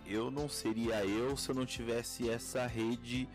eu 0.05 0.29
não 0.29 0.47
seria 0.47 1.03
eu 1.05 1.35
se 1.35 1.49
eu 1.49 1.55
não 1.55 1.65
tivesse 1.65 2.29
essa 2.29 2.67
rede 2.67 3.27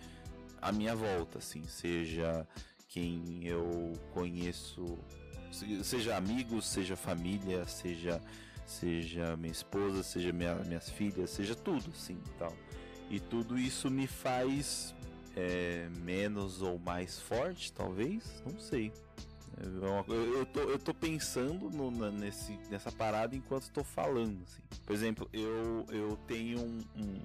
à 0.60 0.70
minha 0.70 0.94
volta, 0.94 1.38
assim, 1.38 1.64
seja 1.66 2.46
quem 2.88 3.46
eu 3.46 3.92
conheço 4.12 4.98
seja 5.82 6.16
amigos, 6.16 6.68
seja 6.68 6.94
família, 6.94 7.66
seja 7.66 8.20
seja 8.68 9.34
minha 9.36 9.50
esposa, 9.50 10.02
seja 10.02 10.30
minha, 10.30 10.54
minhas 10.56 10.90
filhas, 10.90 11.30
seja 11.30 11.54
tudo, 11.54 11.90
assim, 11.90 12.18
tal. 12.38 12.54
E 13.10 13.18
tudo 13.18 13.58
isso 13.58 13.90
me 13.90 14.06
faz 14.06 14.94
é, 15.38 15.88
menos 16.00 16.60
ou 16.62 16.78
mais 16.80 17.20
forte, 17.20 17.72
talvez, 17.72 18.42
não 18.44 18.58
sei. 18.58 18.92
Eu, 19.60 20.34
eu, 20.34 20.46
tô, 20.46 20.60
eu 20.60 20.78
tô 20.78 20.94
pensando 20.94 21.70
no, 21.70 21.90
na, 21.90 22.10
nesse, 22.10 22.52
nessa 22.70 22.90
parada 22.90 23.36
enquanto 23.36 23.62
estou 23.62 23.84
falando, 23.84 24.42
assim. 24.42 24.62
Por 24.84 24.94
exemplo, 24.94 25.28
eu, 25.32 25.86
eu 25.90 26.16
tenho 26.26 26.60
um, 26.60 26.78
um 26.96 27.22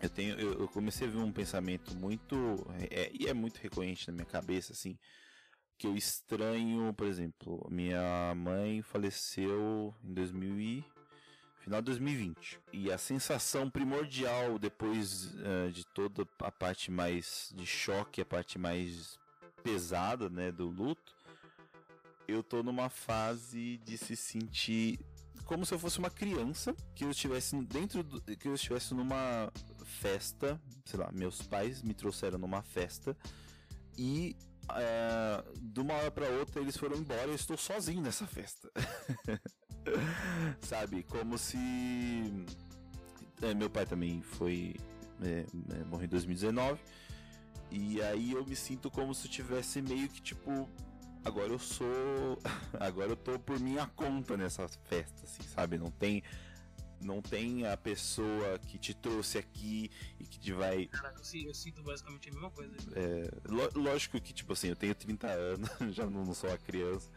eu 0.00 0.08
tenho 0.08 0.38
eu, 0.38 0.66
comecei 0.68 1.06
a 1.06 1.10
ver 1.10 1.18
um 1.18 1.32
pensamento 1.32 1.94
muito 1.94 2.34
é, 2.90 3.10
e 3.12 3.26
é 3.26 3.34
muito 3.34 3.58
recorrente 3.58 4.08
na 4.08 4.14
minha 4.14 4.24
cabeça 4.24 4.72
assim 4.72 4.96
que 5.76 5.86
eu 5.86 5.94
estranho, 5.94 6.92
por 6.94 7.06
exemplo, 7.06 7.66
minha 7.70 8.34
mãe 8.34 8.82
faleceu 8.82 9.94
em 10.04 10.12
2000 10.12 10.60
e 10.60 10.84
final 11.60 11.80
de 11.80 11.86
2020 11.86 12.58
e 12.72 12.90
a 12.90 12.98
sensação 12.98 13.70
primordial 13.70 14.58
depois 14.58 15.26
uh, 15.34 15.70
de 15.70 15.84
toda 15.84 16.26
a 16.40 16.50
parte 16.50 16.90
mais 16.90 17.52
de 17.54 17.66
choque, 17.66 18.20
a 18.20 18.24
parte 18.24 18.58
mais 18.58 19.18
pesada, 19.62 20.28
né, 20.30 20.50
do 20.50 20.66
luto, 20.66 21.14
eu 22.26 22.42
tô 22.42 22.62
numa 22.62 22.88
fase 22.88 23.78
de 23.84 23.98
se 23.98 24.16
sentir 24.16 24.98
como 25.44 25.66
se 25.66 25.74
eu 25.74 25.78
fosse 25.78 25.98
uma 25.98 26.10
criança 26.10 26.74
que 26.94 27.04
eu 27.04 27.10
estivesse 27.10 27.60
dentro 27.62 28.02
do, 28.02 28.20
que 28.36 28.46
eu 28.48 28.54
estivesse 28.54 28.94
numa 28.94 29.52
festa, 29.84 30.60
sei 30.84 30.98
lá, 30.98 31.10
meus 31.12 31.42
pais 31.42 31.82
me 31.82 31.92
trouxeram 31.92 32.38
numa 32.38 32.62
festa 32.62 33.16
e 33.98 34.36
é, 34.76 35.44
de 35.60 35.80
uma 35.80 35.94
hora 35.94 36.10
para 36.10 36.28
outra 36.28 36.60
eles 36.60 36.76
foram 36.76 36.96
embora 36.96 37.26
eu 37.26 37.34
estou 37.34 37.56
sozinho 37.56 38.00
nessa 38.00 38.26
festa. 38.26 38.70
Sabe? 40.60 41.02
Como 41.04 41.38
se. 41.38 41.58
É, 43.42 43.54
meu 43.54 43.70
pai 43.70 43.86
também 43.86 44.22
foi. 44.22 44.76
É, 45.22 45.44
é 45.78 45.84
morreu 45.84 46.06
em 46.06 46.08
2019. 46.08 46.80
E 47.70 48.02
aí 48.02 48.32
eu 48.32 48.44
me 48.44 48.56
sinto 48.56 48.90
como 48.90 49.14
se 49.14 49.26
eu 49.26 49.30
tivesse 49.30 49.80
meio 49.80 50.08
que 50.08 50.20
tipo. 50.20 50.68
Agora 51.24 51.48
eu 51.48 51.58
sou. 51.58 51.86
Agora 52.78 53.10
eu 53.10 53.16
tô 53.16 53.38
por 53.38 53.58
minha 53.60 53.86
conta 53.88 54.36
nessa 54.36 54.66
festa, 54.84 55.24
assim, 55.24 55.42
sabe? 55.42 55.78
Não 55.78 55.90
tem 55.90 56.22
não 57.00 57.22
tem 57.22 57.66
a 57.66 57.76
pessoa 57.76 58.58
que 58.58 58.78
te 58.78 58.92
trouxe 58.94 59.38
aqui 59.38 59.90
e 60.18 60.24
que 60.24 60.38
te 60.38 60.52
vai. 60.52 60.86
Caraca, 60.86 61.20
eu 61.34 61.54
sinto 61.54 61.82
basicamente 61.82 62.28
a 62.28 62.32
mesma 62.32 62.50
coisa. 62.50 62.74
É, 62.94 63.30
lógico 63.74 64.20
que, 64.20 64.32
tipo 64.32 64.52
assim, 64.52 64.68
eu 64.68 64.76
tenho 64.76 64.94
30 64.94 65.26
anos, 65.26 65.70
já 65.94 66.08
não 66.08 66.32
sou 66.34 66.50
uma 66.50 66.58
criança, 66.58 67.10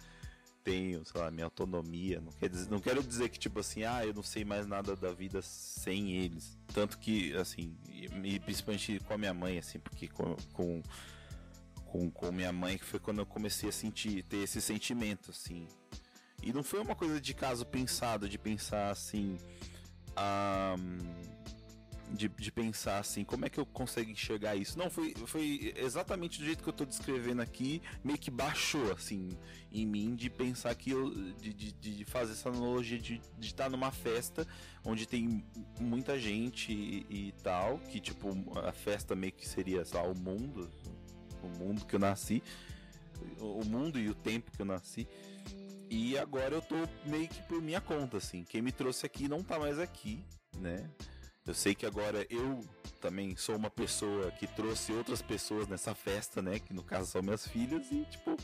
tenho, 0.63 1.03
sei 1.05 1.19
lá, 1.21 1.29
minha 1.29 1.45
autonomia. 1.45 2.21
Não, 2.21 2.31
quer 2.31 2.49
dizer, 2.49 2.69
não 2.69 2.79
quero 2.79 3.03
dizer 3.03 3.29
que, 3.29 3.39
tipo 3.39 3.59
assim, 3.59 3.83
ah, 3.83 4.05
eu 4.05 4.13
não 4.13 4.23
sei 4.23 4.45
mais 4.45 4.65
nada 4.65 4.95
da 4.95 5.11
vida 5.11 5.41
sem 5.41 6.11
eles. 6.13 6.57
Tanto 6.73 6.97
que, 6.97 7.33
assim, 7.35 7.75
e 8.23 8.39
principalmente 8.39 8.99
com 8.99 9.13
a 9.13 9.17
minha 9.17 9.33
mãe, 9.33 9.57
assim, 9.57 9.79
porque 9.79 10.07
com, 10.07 10.35
com, 10.53 10.81
com, 11.85 12.09
com 12.09 12.31
minha 12.31 12.51
mãe, 12.51 12.77
que 12.77 12.85
foi 12.85 12.99
quando 12.99 13.19
eu 13.19 13.25
comecei 13.25 13.69
a 13.69 13.71
sentir, 13.71 14.23
ter 14.23 14.37
esse 14.37 14.61
sentimento, 14.61 15.31
assim. 15.31 15.67
E 16.41 16.51
não 16.51 16.63
foi 16.63 16.81
uma 16.81 16.95
coisa 16.95 17.21
de 17.21 17.33
caso 17.33 17.65
pensado, 17.65 18.27
de 18.27 18.37
pensar 18.37 18.91
assim 18.91 19.37
um, 20.17 21.32
de, 22.13 22.29
de, 22.29 22.51
pensar 22.51 22.99
assim, 22.99 23.23
como 23.23 23.45
é 23.45 23.49
que 23.49 23.59
eu 23.59 23.65
consigo 23.65 24.09
enxergar 24.09 24.55
isso? 24.55 24.77
Não, 24.77 24.89
foi, 24.89 25.13
foi 25.25 25.73
exatamente 25.75 26.39
do 26.39 26.45
jeito 26.45 26.63
que 26.63 26.69
eu 26.69 26.73
tô 26.73 26.85
descrevendo 26.85 27.41
aqui, 27.41 27.81
meio 28.03 28.17
que 28.17 28.29
baixou 28.29 28.91
assim 28.91 29.29
em 29.71 29.85
mim 29.85 30.15
de 30.15 30.29
pensar 30.29 30.73
que 30.75 30.91
eu. 30.91 31.09
de, 31.33 31.53
de, 31.53 31.71
de 31.71 32.05
fazer 32.05 32.33
essa 32.33 32.49
analogia 32.49 32.99
de, 32.99 33.19
estar 33.41 33.69
numa 33.69 33.91
festa 33.91 34.47
onde 34.85 35.07
tem 35.07 35.43
muita 35.79 36.19
gente 36.19 36.71
e, 36.71 37.05
e, 37.09 37.31
tal, 37.43 37.79
que 37.79 37.99
tipo, 37.99 38.29
a 38.59 38.71
festa 38.71 39.15
meio 39.15 39.33
que 39.33 39.47
seria, 39.47 39.83
sei 39.83 39.99
lá, 39.99 40.07
o 40.07 40.15
mundo, 40.15 40.69
o 41.41 41.47
mundo 41.47 41.85
que 41.85 41.95
eu 41.95 41.99
nasci, 41.99 42.43
o 43.39 43.65
mundo 43.65 43.99
e 43.99 44.09
o 44.09 44.13
tempo 44.13 44.51
que 44.51 44.61
eu 44.61 44.65
nasci. 44.65 45.07
E 45.89 46.17
agora 46.17 46.55
eu 46.55 46.61
tô 46.61 46.75
meio 47.05 47.27
que 47.27 47.41
por 47.43 47.61
minha 47.61 47.79
conta, 47.79 48.17
assim. 48.17 48.43
Quem 48.43 48.61
me 48.61 48.71
trouxe 48.71 49.05
aqui 49.05 49.27
não 49.27 49.43
tá 49.43 49.59
mais 49.59 49.77
aqui, 49.79 50.23
né? 50.57 50.89
Eu 51.45 51.53
sei 51.53 51.75
que 51.75 51.85
agora 51.85 52.25
eu 52.29 52.61
também 53.01 53.35
sou 53.35 53.57
uma 53.57 53.69
pessoa 53.69 54.31
que 54.31 54.47
trouxe 54.47 54.93
outras 54.93 55.21
pessoas 55.21 55.67
nessa 55.67 55.93
festa, 55.93 56.41
né? 56.41 56.57
Que 56.57 56.73
no 56.73 56.83
caso 56.83 57.11
são 57.11 57.21
minhas 57.21 57.45
filhas, 57.45 57.91
e 57.91 58.05
tipo, 58.05 58.37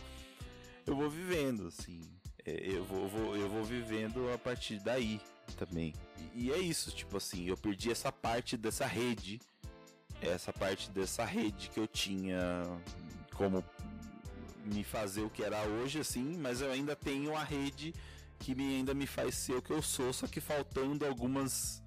eu 0.86 0.96
vou 0.96 1.10
vivendo, 1.10 1.68
assim. 1.68 2.02
É, 2.46 2.76
eu 2.76 2.84
vou, 2.84 3.08
vou, 3.08 3.38
eu 3.38 3.48
vou 3.50 3.64
vivendo 3.64 4.32
a 4.34 4.38
partir 4.38 4.80
daí 4.80 5.22
também. 5.56 5.94
E, 6.36 6.48
e 6.48 6.52
é 6.52 6.58
isso, 6.58 6.92
tipo 6.92 7.16
assim, 7.16 7.48
eu 7.48 7.56
perdi 7.56 7.90
essa 7.90 8.12
parte 8.12 8.58
dessa 8.58 8.86
rede, 8.86 9.40
essa 10.22 10.52
parte 10.52 10.92
dessa 10.92 11.24
rede 11.24 11.70
que 11.70 11.80
eu 11.80 11.88
tinha 11.88 12.64
como 13.34 13.64
me 14.66 14.84
fazer 14.84 15.22
o 15.22 15.30
que 15.30 15.42
era 15.42 15.64
hoje, 15.64 16.00
assim, 16.00 16.38
mas 16.38 16.60
eu 16.60 16.70
ainda 16.70 16.96
tenho 16.96 17.36
a 17.36 17.44
rede 17.44 17.94
que 18.38 18.54
me, 18.54 18.76
ainda 18.76 18.94
me 18.94 19.08
faz 19.08 19.36
ser 19.36 19.56
o 19.56 19.62
que 19.62 19.72
eu 19.72 19.82
sou, 19.82 20.12
só 20.12 20.28
que 20.28 20.42
faltando 20.42 21.06
algumas 21.06 21.82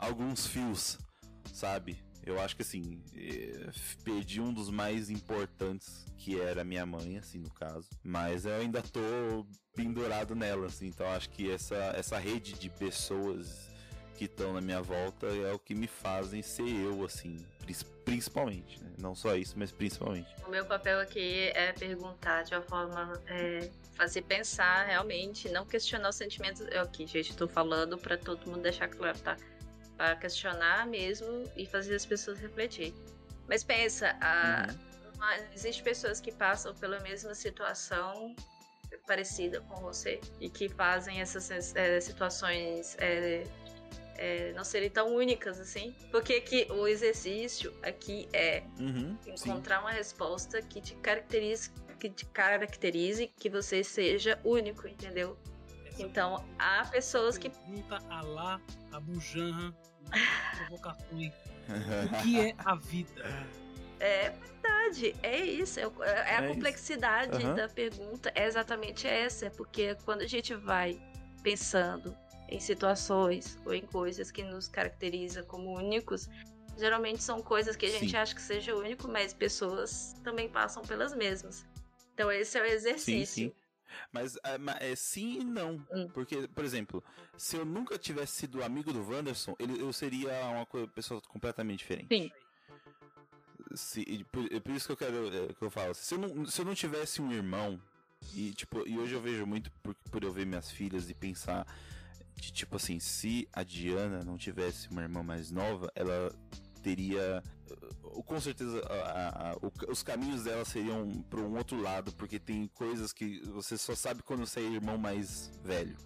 alguns 0.00 0.46
fios, 0.46 0.98
sabe? 1.52 2.02
Eu 2.24 2.40
acho 2.40 2.54
que 2.54 2.62
assim, 2.62 3.02
eh, 3.16 3.70
perdi 4.04 4.40
um 4.40 4.52
dos 4.52 4.70
mais 4.70 5.08
importantes, 5.10 6.04
que 6.16 6.38
era 6.40 6.62
minha 6.64 6.84
mãe, 6.84 7.18
assim, 7.18 7.38
no 7.38 7.50
caso. 7.50 7.88
Mas 8.02 8.44
eu 8.44 8.54
ainda 8.56 8.82
tô 8.82 9.46
pendurado 9.74 10.34
nela, 10.34 10.66
assim. 10.66 10.86
Então 10.86 11.06
acho 11.08 11.30
que 11.30 11.50
essa, 11.50 11.76
essa 11.96 12.18
rede 12.18 12.52
de 12.54 12.68
pessoas 12.68 13.70
que 14.16 14.26
estão 14.26 14.52
na 14.52 14.60
minha 14.60 14.82
volta 14.82 15.26
é 15.26 15.52
o 15.52 15.58
que 15.58 15.74
me 15.74 15.86
fazem 15.86 16.42
ser 16.42 16.68
eu, 16.68 17.04
assim, 17.04 17.38
principalmente, 18.04 18.82
né? 18.82 18.90
Não 18.98 19.14
só 19.14 19.34
isso, 19.34 19.54
mas 19.56 19.72
principalmente. 19.72 20.28
O 20.46 20.50
meu 20.50 20.64
papel 20.66 21.00
aqui 21.00 21.50
é 21.54 21.72
perguntar 21.72 22.42
de 22.42 22.54
uma 22.54 22.62
forma. 22.62 23.20
É, 23.26 23.70
fazer 23.94 24.22
pensar 24.22 24.86
realmente, 24.86 25.48
não 25.48 25.64
questionar 25.64 26.10
os 26.10 26.16
sentimentos. 26.16 26.60
Eu 26.70 26.82
aqui, 26.82 27.06
gente, 27.06 27.34
tô 27.34 27.48
falando 27.48 27.96
para 27.96 28.18
todo 28.18 28.46
mundo 28.46 28.62
deixar 28.62 28.88
claro, 28.88 29.18
tá? 29.20 29.36
Para 30.00 30.16
questionar 30.16 30.86
mesmo 30.86 31.44
e 31.54 31.66
fazer 31.66 31.94
as 31.94 32.06
pessoas 32.06 32.38
refletir. 32.38 32.94
Mas 33.46 33.62
pensa, 33.62 34.16
a, 34.18 34.66
uhum. 34.66 35.44
existe 35.54 35.82
pessoas 35.82 36.22
que 36.22 36.32
passam 36.32 36.74
pela 36.74 36.98
mesma 37.00 37.34
situação 37.34 38.34
parecida 39.06 39.60
com 39.60 39.78
você 39.82 40.18
e 40.40 40.48
que 40.48 40.70
fazem 40.70 41.20
essas 41.20 41.50
é, 41.76 42.00
situações 42.00 42.96
é, 42.98 43.44
é, 44.16 44.52
não 44.54 44.64
serem 44.64 44.88
tão 44.88 45.14
únicas 45.14 45.60
assim. 45.60 45.94
Porque 46.10 46.40
que 46.40 46.66
o 46.72 46.86
exercício 46.86 47.70
aqui 47.82 48.26
é 48.32 48.62
uhum, 48.78 49.18
encontrar 49.26 49.80
sim. 49.80 49.82
uma 49.82 49.92
resposta 49.92 50.62
que 50.62 50.80
te 50.80 50.94
caracterize, 50.94 51.70
que 51.98 52.08
te 52.08 52.24
caracterize, 52.24 53.26
que 53.26 53.50
você 53.50 53.84
seja 53.84 54.40
único, 54.44 54.88
entendeu? 54.88 55.36
Então, 55.98 56.42
há 56.58 56.86
pessoas 56.86 57.36
que. 57.36 57.50
Pergunta 57.50 57.98
a 58.08 58.22
lá, 58.22 58.60
a 58.92 59.00
bujanra, 59.00 59.74
provocações. 60.56 61.32
o 61.70 62.22
que 62.22 62.40
é 62.40 62.54
a 62.58 62.74
vida? 62.74 63.24
É 64.00 64.30
verdade, 64.30 65.14
é 65.22 65.38
isso. 65.38 65.78
É, 65.78 65.84
é 66.02 66.36
a 66.36 66.42
é 66.42 66.48
complexidade 66.48 67.44
uhum. 67.44 67.54
da 67.54 67.68
pergunta 67.68 68.32
é 68.34 68.46
exatamente 68.46 69.06
essa. 69.06 69.46
É 69.46 69.50
porque 69.50 69.94
quando 70.04 70.22
a 70.22 70.26
gente 70.26 70.54
vai 70.54 71.00
pensando 71.42 72.16
em 72.48 72.58
situações 72.58 73.58
ou 73.64 73.72
em 73.72 73.82
coisas 73.82 74.30
que 74.30 74.42
nos 74.42 74.66
caracteriza 74.66 75.42
como 75.42 75.76
únicos, 75.76 76.28
geralmente 76.76 77.22
são 77.22 77.40
coisas 77.42 77.76
que 77.76 77.86
a 77.86 77.90
gente 77.90 78.10
Sim. 78.10 78.16
acha 78.16 78.34
que 78.34 78.42
seja 78.42 78.74
único, 78.74 79.06
mas 79.06 79.32
pessoas 79.32 80.14
também 80.24 80.48
passam 80.48 80.82
pelas 80.82 81.14
mesmas. 81.14 81.64
Então 82.14 82.32
esse 82.32 82.58
é 82.58 82.62
o 82.62 82.64
exercício. 82.64 83.26
Sim, 83.26 83.48
sim. 83.48 83.59
Mas 84.12 84.36
é, 84.36 84.90
é, 84.90 84.96
sim 84.96 85.40
e 85.40 85.44
não. 85.44 85.84
Hum. 85.92 86.08
Porque, 86.12 86.48
por 86.48 86.64
exemplo, 86.64 87.02
se 87.36 87.56
eu 87.56 87.64
nunca 87.64 87.98
tivesse 87.98 88.32
sido 88.32 88.62
amigo 88.62 88.92
do 88.92 89.08
Wanderson, 89.08 89.54
ele, 89.58 89.80
eu 89.80 89.92
seria 89.92 90.30
uma 90.48 90.88
pessoa 90.88 91.20
completamente 91.22 91.80
diferente. 91.80 92.08
Sim. 92.14 92.30
Se, 93.74 94.24
por, 94.32 94.52
é 94.52 94.58
por, 94.58 94.72
isso 94.72 94.86
que 94.86 94.92
eu 94.92 94.96
quero 94.96 95.28
é, 95.28 95.52
que 95.52 95.62
eu 95.62 95.70
falo. 95.70 95.94
Se 95.94 96.14
eu, 96.14 96.18
não, 96.18 96.46
se 96.46 96.60
eu 96.60 96.64
não 96.64 96.74
tivesse 96.74 97.22
um 97.22 97.32
irmão, 97.32 97.80
e 98.34 98.52
tipo, 98.52 98.86
e 98.86 98.98
hoje 98.98 99.14
eu 99.14 99.20
vejo 99.20 99.46
muito 99.46 99.70
por, 99.82 99.94
por 100.10 100.24
eu 100.24 100.32
ver 100.32 100.46
minhas 100.46 100.70
filhas 100.70 101.08
e 101.08 101.14
pensar 101.14 101.66
de 102.36 102.52
tipo 102.52 102.76
assim, 102.76 102.98
se 102.98 103.48
a 103.52 103.62
Diana 103.62 104.24
não 104.24 104.36
tivesse 104.36 104.88
uma 104.88 105.02
irmã 105.02 105.22
mais 105.22 105.50
nova, 105.50 105.90
ela 105.94 106.32
teria 106.82 107.42
com 108.26 108.40
certeza 108.40 108.80
a, 108.86 109.52
a, 109.52 109.56
os 109.88 110.02
caminhos 110.02 110.44
dela 110.44 110.64
seriam 110.64 111.22
para 111.28 111.40
um 111.40 111.56
outro 111.56 111.80
lado, 111.80 112.12
porque 112.12 112.38
tem 112.38 112.68
coisas 112.68 113.12
que 113.12 113.40
você 113.50 113.78
só 113.78 113.94
sabe 113.94 114.22
quando 114.22 114.46
você 114.46 114.60
é 114.60 114.64
irmão 114.64 114.98
mais 114.98 115.50
velho, 115.62 115.96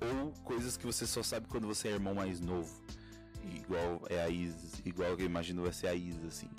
ou 0.00 0.32
coisas 0.42 0.76
que 0.76 0.86
você 0.86 1.06
só 1.06 1.22
sabe 1.22 1.46
quando 1.48 1.66
você 1.66 1.88
é 1.88 1.92
irmão 1.92 2.14
mais 2.14 2.40
novo, 2.40 2.82
igual 3.54 4.02
é 4.08 4.22
a 4.22 4.28
Isis, 4.28 4.82
igual 4.84 5.10
eu 5.10 5.20
imagino 5.20 5.62
vai 5.62 5.72
ser 5.72 5.88
a 5.88 5.94
Isis 5.94 6.24
assim. 6.24 6.50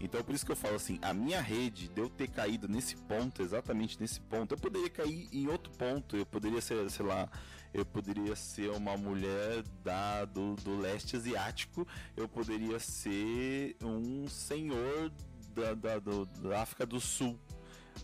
Então 0.00 0.22
por 0.22 0.34
isso 0.34 0.44
que 0.44 0.52
eu 0.52 0.56
falo 0.56 0.76
assim, 0.76 0.98
a 1.00 1.14
minha 1.14 1.40
rede 1.40 1.88
de 1.88 2.00
eu 2.00 2.08
ter 2.08 2.28
caído 2.28 2.68
nesse 2.68 2.96
ponto, 2.96 3.42
exatamente 3.42 4.00
nesse 4.00 4.20
ponto, 4.20 4.54
eu 4.54 4.58
poderia 4.58 4.90
cair 4.90 5.28
em 5.32 5.48
outro 5.48 5.72
ponto, 5.72 6.16
eu 6.16 6.26
poderia 6.26 6.60
ser, 6.60 6.88
sei 6.90 7.06
lá, 7.06 7.28
eu 7.72 7.84
poderia 7.84 8.34
ser 8.36 8.70
uma 8.70 8.96
mulher 8.96 9.62
da, 9.84 10.24
do, 10.24 10.54
do 10.56 10.78
leste 10.78 11.16
asiático, 11.16 11.86
eu 12.16 12.28
poderia 12.28 12.78
ser 12.78 13.76
um 13.82 14.28
senhor 14.28 15.12
da, 15.54 15.74
da, 15.74 15.98
do, 15.98 16.26
da 16.26 16.62
África 16.62 16.86
do 16.86 17.00
Sul. 17.00 17.38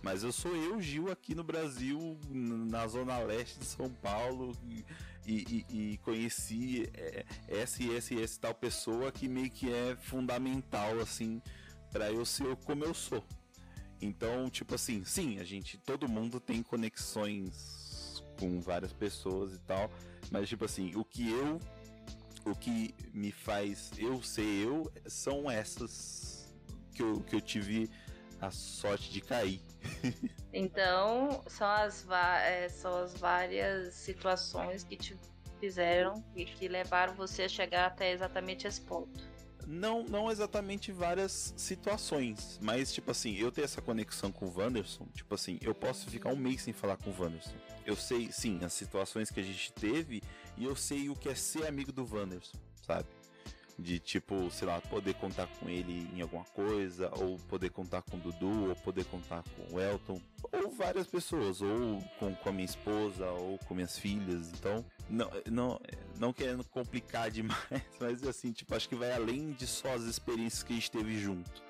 Mas 0.02 0.22
eu 0.22 0.32
sou 0.32 0.54
eu, 0.56 0.80
Gil, 0.80 1.10
aqui 1.10 1.34
no 1.34 1.44
Brasil, 1.44 2.18
na 2.30 2.86
zona 2.86 3.18
leste 3.18 3.58
de 3.58 3.66
São 3.66 3.90
Paulo, 3.90 4.56
e, 4.66 4.84
e, 5.70 5.92
e 5.92 5.98
conheci 5.98 6.90
é, 6.94 7.24
essa 7.46 7.82
e 7.82 7.94
essa 7.94 8.14
e 8.14 8.22
essa 8.22 8.40
tal 8.40 8.54
pessoa 8.54 9.12
que 9.12 9.28
meio 9.28 9.50
que 9.50 9.70
é 9.70 9.96
fundamental, 9.96 10.98
assim, 10.98 11.42
para 11.90 12.10
eu 12.10 12.24
ser 12.24 12.56
como 12.56 12.84
eu 12.84 12.94
sou. 12.94 13.22
Então, 14.00 14.50
tipo 14.50 14.74
assim, 14.74 15.04
sim, 15.04 15.38
a 15.38 15.44
gente, 15.44 15.78
todo 15.78 16.08
mundo 16.08 16.40
tem 16.40 16.62
conexões 16.62 17.81
com 18.42 18.60
várias 18.60 18.92
pessoas 18.92 19.54
e 19.54 19.58
tal. 19.60 19.88
Mas, 20.30 20.48
tipo 20.48 20.64
assim, 20.64 20.94
o 20.96 21.04
que 21.04 21.30
eu. 21.30 21.60
O 22.44 22.56
que 22.56 22.92
me 23.14 23.30
faz 23.30 23.92
eu 23.96 24.20
ser 24.20 24.42
eu 24.42 24.92
são 25.06 25.48
essas 25.48 26.52
que 26.92 27.00
eu, 27.00 27.20
que 27.20 27.36
eu 27.36 27.40
tive 27.40 27.88
a 28.40 28.50
sorte 28.50 29.12
de 29.12 29.20
cair. 29.20 29.62
então, 30.52 31.40
são 31.46 31.68
as, 31.68 32.04
é, 32.44 32.68
são 32.68 32.96
as 32.96 33.14
várias 33.14 33.94
situações 33.94 34.82
que 34.82 34.96
te 34.96 35.16
fizeram 35.60 36.24
e 36.34 36.44
que 36.44 36.66
levaram 36.66 37.14
você 37.14 37.44
a 37.44 37.48
chegar 37.48 37.86
até 37.86 38.10
exatamente 38.10 38.66
esse 38.66 38.80
ponto. 38.80 39.31
Não, 39.66 40.04
não 40.04 40.30
exatamente 40.30 40.92
várias 40.92 41.54
situações, 41.56 42.58
mas 42.60 42.92
tipo 42.92 43.10
assim, 43.10 43.36
eu 43.36 43.50
tenho 43.50 43.64
essa 43.64 43.80
conexão 43.80 44.30
com 44.30 44.46
o 44.46 44.58
Wanderson, 44.58 45.06
tipo 45.14 45.34
assim, 45.34 45.58
eu 45.62 45.74
posso 45.74 46.10
ficar 46.10 46.30
um 46.30 46.36
mês 46.36 46.62
sem 46.62 46.72
falar 46.72 46.96
com 46.96 47.10
o 47.10 47.14
Wanderson. 47.18 47.54
Eu 47.86 47.96
sei, 47.96 48.30
sim, 48.30 48.60
as 48.64 48.72
situações 48.72 49.30
que 49.30 49.40
a 49.40 49.42
gente 49.42 49.72
teve 49.72 50.22
e 50.56 50.64
eu 50.64 50.76
sei 50.76 51.08
o 51.08 51.16
que 51.16 51.28
é 51.28 51.34
ser 51.34 51.66
amigo 51.66 51.92
do 51.92 52.04
Wanderson, 52.04 52.58
sabe? 52.86 53.08
De 53.78 53.98
tipo, 53.98 54.50
sei 54.50 54.68
lá, 54.68 54.80
poder 54.80 55.14
contar 55.14 55.46
com 55.46 55.68
ele 55.68 56.08
em 56.14 56.20
alguma 56.20 56.44
coisa, 56.44 57.10
ou 57.16 57.38
poder 57.48 57.70
contar 57.70 58.02
com 58.02 58.16
o 58.16 58.20
Dudu, 58.20 58.68
ou 58.68 58.76
poder 58.76 59.04
contar 59.06 59.42
com 59.42 59.74
o 59.74 59.80
Elton, 59.80 60.20
ou 60.52 60.70
várias 60.70 61.06
pessoas, 61.06 61.62
ou 61.62 62.02
com, 62.18 62.34
com 62.34 62.48
a 62.48 62.52
minha 62.52 62.64
esposa, 62.64 63.30
ou 63.30 63.58
com 63.58 63.74
minhas 63.74 63.98
filhas. 63.98 64.52
Então, 64.52 64.84
não, 65.08 65.30
não, 65.50 65.80
não 66.18 66.32
querendo 66.32 66.64
complicar 66.64 67.30
demais, 67.32 67.82
mas 67.98 68.22
assim, 68.22 68.52
tipo, 68.52 68.74
acho 68.74 68.88
que 68.88 68.94
vai 68.94 69.12
além 69.12 69.52
de 69.52 69.66
só 69.66 69.94
as 69.94 70.02
experiências 70.02 70.62
que 70.62 70.72
a 70.72 70.76
gente 70.76 70.90
teve 70.90 71.18
junto. 71.18 71.62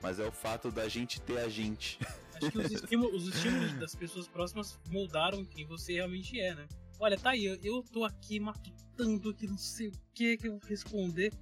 Mas 0.00 0.18
é 0.20 0.26
o 0.26 0.32
fato 0.32 0.70
da 0.70 0.88
gente 0.88 1.20
ter 1.20 1.38
a 1.38 1.48
gente. 1.48 1.98
Acho 2.34 2.50
que 2.52 2.58
os 2.58 2.70
estímulos, 2.70 3.26
os 3.26 3.34
estímulos 3.34 3.72
das 3.74 3.94
pessoas 3.94 4.28
próximas 4.28 4.78
moldaram 4.90 5.44
quem 5.44 5.66
você 5.66 5.94
realmente 5.94 6.40
é, 6.40 6.54
né? 6.54 6.68
Olha, 7.00 7.16
tá 7.16 7.30
aí, 7.30 7.44
eu, 7.44 7.56
eu 7.62 7.82
tô 7.82 8.04
aqui 8.04 8.40
matutando 8.40 9.32
que 9.34 9.46
não 9.46 9.58
sei 9.58 9.88
o 9.88 9.92
que 10.12 10.36
que 10.36 10.48
eu 10.48 10.52
vou 10.52 10.68
responder. 10.68 11.32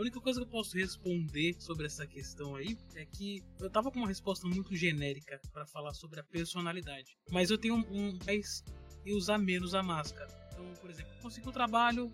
A 0.00 0.02
única 0.02 0.18
coisa 0.18 0.40
que 0.40 0.46
eu 0.46 0.50
posso 0.50 0.78
responder 0.78 1.56
sobre 1.58 1.84
essa 1.84 2.06
questão 2.06 2.56
aí 2.56 2.74
é 2.94 3.04
que 3.04 3.44
eu 3.60 3.68
tava 3.68 3.90
com 3.90 3.98
uma 3.98 4.08
resposta 4.08 4.48
muito 4.48 4.74
genérica 4.74 5.38
para 5.52 5.66
falar 5.66 5.92
sobre 5.92 6.18
a 6.18 6.24
personalidade. 6.24 7.18
Mas 7.30 7.50
eu 7.50 7.58
tenho 7.58 7.74
um, 7.74 8.18
mais 8.24 8.64
e 9.04 9.12
usar 9.12 9.36
menos 9.36 9.74
a 9.74 9.82
máscara. 9.82 10.26
Então, 10.54 10.72
por 10.80 10.88
exemplo, 10.88 11.12
consigo 11.20 11.50
um 11.50 11.52
trabalho, 11.52 12.10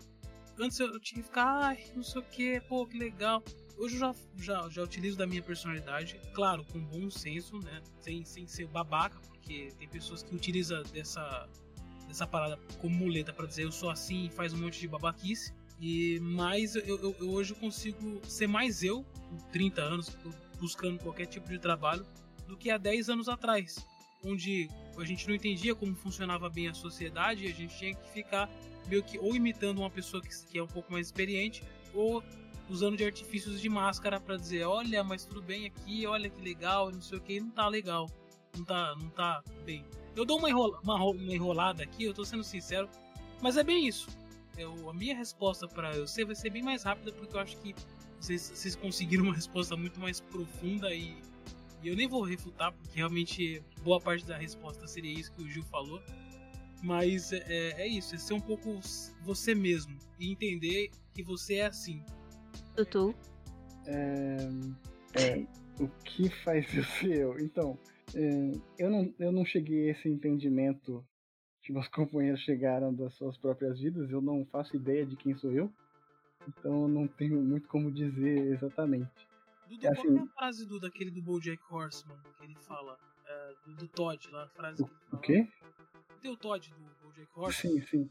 antes 0.59 0.77
eu 0.81 0.99
tinha 0.99 1.21
que 1.21 1.29
ficar, 1.29 1.47
ai, 1.47 1.85
não 1.95 2.03
sei 2.03 2.19
o 2.19 2.25
que, 2.25 2.59
pô, 2.67 2.85
que 2.85 2.97
legal. 2.97 3.41
Hoje 3.77 3.95
eu 3.95 3.99
já, 4.01 4.15
já, 4.35 4.67
já 4.67 4.83
utilizo 4.83 5.17
da 5.17 5.25
minha 5.25 5.41
personalidade, 5.41 6.19
claro, 6.33 6.65
com 6.65 6.83
bom 6.83 7.09
senso, 7.09 7.57
né? 7.59 7.81
Sem, 8.01 8.25
sem 8.25 8.45
ser 8.47 8.67
babaca, 8.67 9.17
porque 9.29 9.71
tem 9.79 9.87
pessoas 9.87 10.21
que 10.21 10.35
utilizam 10.35 10.83
dessa, 10.91 11.47
dessa 12.05 12.27
parada 12.27 12.57
como 12.81 12.93
muleta 12.93 13.31
para 13.31 13.47
dizer 13.47 13.63
eu 13.63 13.71
sou 13.71 13.89
assim 13.89 14.25
e 14.25 14.29
faz 14.29 14.51
um 14.51 14.57
monte 14.57 14.77
de 14.77 14.89
babaquice. 14.89 15.53
E 15.79 16.19
mais 16.19 16.75
eu, 16.75 16.83
eu, 16.85 17.15
eu 17.19 17.29
hoje 17.29 17.53
consigo 17.53 18.19
ser 18.25 18.47
mais 18.47 18.83
eu, 18.83 19.03
com 19.29 19.37
30 19.51 19.81
anos, 19.81 20.17
buscando 20.59 20.99
qualquer 20.99 21.27
tipo 21.27 21.47
de 21.49 21.59
trabalho, 21.59 22.05
do 22.47 22.57
que 22.57 22.71
há 22.71 22.77
10 22.77 23.09
anos 23.09 23.29
atrás, 23.29 23.85
onde 24.23 24.69
a 24.97 25.03
gente 25.03 25.27
não 25.27 25.35
entendia 25.35 25.75
como 25.75 25.95
funcionava 25.95 26.49
bem 26.49 26.67
a 26.67 26.73
sociedade 26.73 27.45
e 27.45 27.51
a 27.51 27.53
gente 27.53 27.77
tinha 27.77 27.93
que 27.93 28.09
ficar 28.09 28.49
meio 28.87 29.03
que 29.03 29.19
ou 29.19 29.35
imitando 29.35 29.79
uma 29.79 29.89
pessoa 29.89 30.21
que, 30.21 30.29
que 30.47 30.57
é 30.57 30.63
um 30.63 30.67
pouco 30.67 30.91
mais 30.91 31.07
experiente 31.07 31.63
ou 31.93 32.23
usando 32.69 32.97
de 32.97 33.05
artifícios 33.05 33.61
de 33.61 33.69
máscara 33.69 34.19
para 34.19 34.35
dizer, 34.37 34.65
olha, 34.65 35.03
mas 35.03 35.25
tudo 35.25 35.41
bem 35.41 35.65
aqui, 35.65 36.05
olha 36.05 36.29
que 36.29 36.41
legal, 36.41 36.91
não 36.91 37.01
sei 37.01 37.17
o 37.17 37.21
que, 37.21 37.39
não 37.39 37.49
tá 37.49 37.67
legal, 37.67 38.09
não 38.55 38.65
tá, 38.65 38.95
não 38.95 39.09
tá 39.09 39.43
bem. 39.63 39.85
Eu 40.15 40.25
dou 40.25 40.39
uma, 40.39 40.49
enrola, 40.49 40.79
uma, 40.83 40.95
uma 40.95 41.33
enrolada 41.33 41.83
aqui, 41.83 42.03
eu 42.03 42.13
tô 42.13 42.25
sendo 42.25 42.43
sincero, 42.43 42.89
mas 43.41 43.55
é 43.55 43.63
bem 43.63 43.87
isso. 43.87 44.07
Eu, 44.57 44.89
a 44.89 44.93
minha 44.93 45.15
resposta 45.15 45.67
para 45.67 45.91
você 45.91 46.25
vai 46.25 46.35
ser 46.35 46.49
bem 46.49 46.63
mais 46.63 46.83
rápida 46.83 47.11
porque 47.11 47.35
eu 47.35 47.39
acho 47.39 47.57
que 47.57 47.75
vocês, 48.19 48.41
vocês 48.41 48.75
conseguiram 48.75 49.25
uma 49.25 49.35
resposta 49.35 49.77
muito 49.77 49.99
mais 49.99 50.19
profunda 50.19 50.93
e, 50.93 51.15
e 51.83 51.87
eu 51.87 51.95
nem 51.95 52.07
vou 52.07 52.23
refutar 52.23 52.73
porque 52.73 52.97
realmente 52.97 53.63
boa 53.83 53.99
parte 53.99 54.25
da 54.25 54.37
resposta 54.37 54.87
seria 54.87 55.13
isso 55.13 55.31
que 55.33 55.43
o 55.43 55.49
Gil 55.49 55.63
falou. 55.63 56.01
Mas 56.83 57.31
é, 57.31 57.81
é 57.81 57.87
isso, 57.87 58.15
é 58.15 58.17
ser 58.17 58.33
um 58.33 58.41
pouco 58.41 58.79
você 59.23 59.55
mesmo 59.55 59.97
e 60.19 60.31
entender 60.31 60.91
que 61.13 61.23
você 61.23 61.55
é 61.55 61.65
assim. 61.65 62.03
Tutu. 62.75 63.15
É, 63.85 64.37
é, 65.15 65.47
o 65.79 65.87
que 66.03 66.29
faz 66.43 66.65
eu 66.75 66.83
ser 66.83 67.17
eu? 67.17 67.39
Então, 67.39 67.79
é, 68.13 68.51
eu, 68.77 68.89
não, 68.89 69.13
eu 69.19 69.31
não 69.31 69.45
cheguei 69.45 69.89
a 69.89 69.91
esse 69.91 70.07
entendimento 70.07 71.03
que 71.67 71.73
meus 71.73 71.87
companheiros 71.89 72.41
chegaram 72.41 72.93
das 72.93 73.13
suas 73.13 73.37
próprias 73.37 73.79
vidas, 73.79 74.09
eu 74.09 74.21
não 74.21 74.45
faço 74.45 74.75
ideia 74.75 75.05
de 75.05 75.17
quem 75.17 75.35
sou 75.35 75.51
eu, 75.51 75.71
então 76.47 76.87
não 76.87 77.05
tenho 77.05 77.41
muito 77.41 77.67
como 77.67 77.91
dizer 77.91 78.53
exatamente. 78.53 79.27
Dudu, 79.67 79.85
é 79.85 79.89
assim, 79.89 80.07
qual 80.07 80.17
é 80.17 80.21
a 80.21 80.27
frase 80.27 80.65
do, 80.65 80.79
daquele 80.79 81.11
do 81.11 81.21
Bojack 81.21 81.61
Horseman 81.69 82.17
que 82.37 82.45
ele 82.45 82.55
fala? 82.55 82.97
É, 83.25 83.53
do, 83.65 83.75
do, 83.75 83.87
Todd 83.89 84.31
lá, 84.31 84.45
a 84.45 84.47
frase 84.47 84.81
o, 84.81 84.87
que. 84.87 84.93
O 85.11 85.17
quê? 85.17 85.47
Tem 86.21 86.31
o 86.31 86.37
Todd 86.37 86.69
do 86.69 87.05
Bojack 87.05 87.29
Horseman? 87.35 87.81
Sim, 87.81 87.85
sim. 87.85 88.09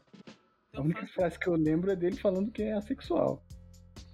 a 0.75 0.81
única 0.81 0.99
frase... 0.99 1.13
frase 1.13 1.39
que 1.39 1.47
eu 1.47 1.55
lembro 1.55 1.89
é 1.89 1.95
dele 1.95 2.15
falando 2.17 2.51
que 2.51 2.61
é 2.61 2.73
assexual. 2.73 3.43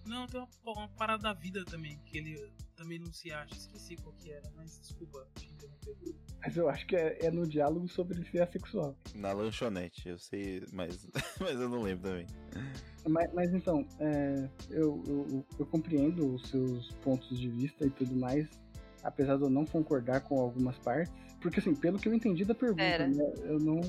Não, 0.06 0.26
tem 0.28 0.40
uma, 0.40 0.74
uma, 0.74 0.88
parada 0.88 1.24
da 1.24 1.34
vida 1.34 1.66
também, 1.66 2.00
que 2.06 2.18
ele 2.18 2.50
também 2.84 3.00
não 3.00 3.12
se 3.12 3.32
acha. 3.32 3.54
Esqueci 3.56 3.96
qual 3.96 4.14
que 4.16 4.32
era, 4.32 4.50
mas 4.56 4.78
desculpa 4.80 5.26
te 5.36 5.48
interromper. 5.48 6.16
Mas 6.42 6.58
eu 6.58 6.68
acho 6.68 6.86
que 6.86 6.96
é, 6.96 7.26
é 7.26 7.32
no 7.32 7.48
diálogo 7.48 7.88
sobre 7.88 8.18
ele 8.18 8.30
ser 8.30 8.42
assexual. 8.42 8.96
Na 9.16 9.32
lanchonete, 9.32 10.10
eu 10.10 10.20
sei, 10.20 10.64
mas, 10.74 11.08
mas 11.40 11.60
eu 11.60 11.70
não 11.70 11.82
lembro 11.82 12.10
também. 12.10 12.28
Mas, 13.08 13.34
mas 13.34 13.54
então, 13.54 13.88
é, 14.00 14.50
eu, 14.70 15.02
eu, 15.08 15.46
eu 15.58 15.66
compreendo 15.66 16.36
os 16.36 16.50
seus 16.50 16.92
pontos 16.96 17.40
de 17.40 17.50
vista 17.50 17.86
e 17.86 17.90
tudo 17.90 18.16
mais, 18.16 18.48
apesar 19.02 19.38
de 19.38 19.44
eu 19.44 19.50
não 19.50 19.66
concordar 19.66 20.22
com 20.22 20.40
algumas 20.40 20.78
partes. 20.80 21.12
Porque, 21.42 21.60
assim, 21.60 21.74
pelo 21.74 21.98
que 21.98 22.08
eu 22.08 22.14
entendi 22.14 22.46
da 22.46 22.54
pergunta, 22.54 23.08
né, 23.08 23.34
eu 23.44 23.60
não. 23.60 23.82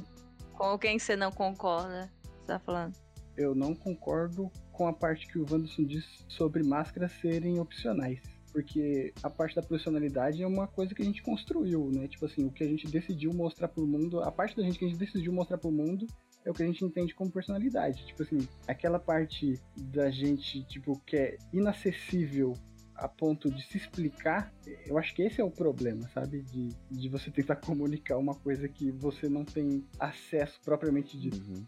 Com 0.52 0.78
quem 0.78 0.98
você 0.98 1.16
não 1.16 1.32
concorda? 1.32 2.10
Você 2.22 2.46
tá 2.46 2.58
falando? 2.60 2.96
Eu 3.36 3.54
não 3.54 3.74
concordo 3.74 4.50
com 4.70 4.86
a 4.86 4.92
parte 4.92 5.26
que 5.26 5.38
o 5.38 5.42
Wanderson 5.42 5.84
disse 5.84 6.24
sobre 6.28 6.62
máscaras 6.62 7.10
serem 7.20 7.58
opcionais. 7.58 8.33
Porque 8.54 9.12
a 9.20 9.28
parte 9.28 9.56
da 9.56 9.62
profissionalidade 9.62 10.40
é 10.40 10.46
uma 10.46 10.68
coisa 10.68 10.94
que 10.94 11.02
a 11.02 11.04
gente 11.04 11.20
construiu, 11.24 11.90
né? 11.90 12.06
Tipo 12.06 12.26
assim, 12.26 12.44
o 12.46 12.52
que 12.52 12.62
a 12.62 12.68
gente 12.68 12.86
decidiu 12.86 13.34
mostrar 13.34 13.66
pro 13.66 13.84
mundo, 13.84 14.22
a 14.22 14.30
parte 14.30 14.56
da 14.56 14.62
gente 14.62 14.78
que 14.78 14.84
a 14.84 14.88
gente 14.88 14.96
decidiu 14.96 15.32
mostrar 15.32 15.58
pro 15.58 15.72
mundo 15.72 16.06
é 16.44 16.50
o 16.52 16.54
que 16.54 16.62
a 16.62 16.66
gente 16.66 16.84
entende 16.84 17.12
como 17.16 17.32
personalidade. 17.32 18.06
Tipo 18.06 18.22
assim, 18.22 18.46
aquela 18.68 19.00
parte 19.00 19.60
da 19.76 20.08
gente, 20.08 20.62
tipo, 20.68 21.00
que 21.04 21.16
é 21.16 21.36
inacessível 21.52 22.54
a 22.96 23.08
ponto 23.08 23.50
de 23.50 23.62
se 23.62 23.76
explicar, 23.76 24.52
eu 24.86 24.98
acho 24.98 25.14
que 25.14 25.22
esse 25.22 25.40
é 25.40 25.44
o 25.44 25.50
problema, 25.50 26.08
sabe? 26.08 26.42
De, 26.42 26.68
de 26.90 27.08
você 27.08 27.30
tentar 27.30 27.56
comunicar 27.64 28.16
uma 28.16 28.34
coisa 28.34 28.68
que 28.68 28.90
você 28.90 29.28
não 29.28 29.44
tem 29.44 29.84
acesso 29.98 30.60
propriamente 30.64 31.18
dito. 31.18 31.38
Uhum. 31.38 31.66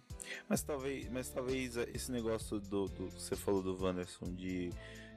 Mas 0.49 0.63
talvez, 0.63 1.09
mas 1.11 1.29
talvez 1.29 1.77
esse 1.77 2.11
negócio 2.13 2.61
do, 2.61 2.87
do 2.87 3.11
você 3.11 3.37
falou 3.37 3.63
do 3.63 3.77
Wanderson 3.83 4.35
de 4.35 4.71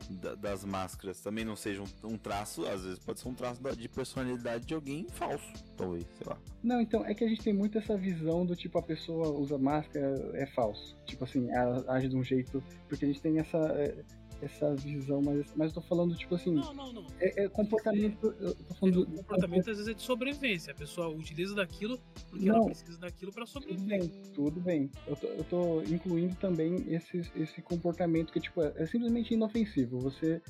da, 0.10 0.36
das 0.36 0.64
máscaras 0.64 1.20
também 1.22 1.44
não 1.44 1.56
seja 1.56 1.82
um, 1.82 1.88
um, 2.04 2.18
traço, 2.18 2.66
às 2.66 2.84
vezes 2.84 3.00
pode 3.00 3.20
ser 3.20 3.28
um 3.28 3.34
traço 3.34 3.62
de 3.76 3.90
personalidade 3.90 4.66
de 4.66 4.74
alguém 4.74 5.06
falso, 5.10 5.52
talvez, 5.76 6.06
sei 6.18 6.28
lá. 6.28 6.38
Não, 6.64 6.80
então 6.80 7.06
é 7.06 7.14
que 7.14 7.24
a 7.24 7.28
gente 7.28 7.44
tem 7.44 7.54
muito 7.54 7.78
essa 7.78 7.98
visão 7.98 8.46
do 8.46 8.56
tipo 8.56 8.78
a 8.78 8.82
pessoa 8.82 9.30
usa 9.30 9.58
máscara 9.58 10.32
é 10.34 10.46
falso, 10.46 10.96
tipo 11.06 11.24
assim, 11.24 11.50
ela 11.52 11.84
age 11.92 12.08
de 12.08 12.16
um 12.16 12.24
jeito 12.24 12.64
porque 12.88 13.06
a 13.06 13.08
gente 13.08 13.22
tem 13.22 13.40
essa 13.40 13.58
é, 13.58 14.04
essa 14.42 14.76
visão, 14.76 15.22
mas, 15.22 15.54
mas 15.56 15.68
eu 15.70 15.76
tô 15.76 15.82
falando, 15.82 16.16
tipo 16.16 16.36
assim. 16.36 16.54
Não, 16.54 16.74
não, 16.74 16.94
não. 16.94 17.08
É, 17.20 17.44
é 17.44 17.50
comportamento. 17.50 18.34
Eu 18.40 18.56
tô 18.56 18.74
falando. 18.76 19.04
É, 19.04 19.18
comportamento 19.18 19.70
às 19.70 19.78
vezes 19.78 19.88
é 19.88 19.94
de 19.94 20.02
sobrevivência. 20.02 20.72
A 20.72 20.76
pessoa 20.76 21.10
utiliza 21.10 21.56
daquilo 21.56 22.00
porque 22.30 22.46
não, 22.46 22.56
ela 22.56 22.66
precisa 22.66 22.98
daquilo 23.00 23.32
para 23.32 23.46
sobreviver. 23.46 24.00
Tudo 24.00 24.10
bem, 24.10 24.32
tudo 24.34 24.62
bem. 24.62 24.92
Eu 25.08 25.16
tô, 25.16 25.28
eu 25.28 25.44
tô 25.44 25.82
incluindo 25.84 26.36
também 26.36 26.86
esse, 26.88 27.22
esse 27.36 27.62
comportamento 27.62 28.32
que, 28.32 28.40
tipo, 28.40 28.62
é, 28.62 28.74
é 28.76 28.86
simplesmente 28.86 29.34
inofensivo. 29.34 30.00
Você 30.00 30.42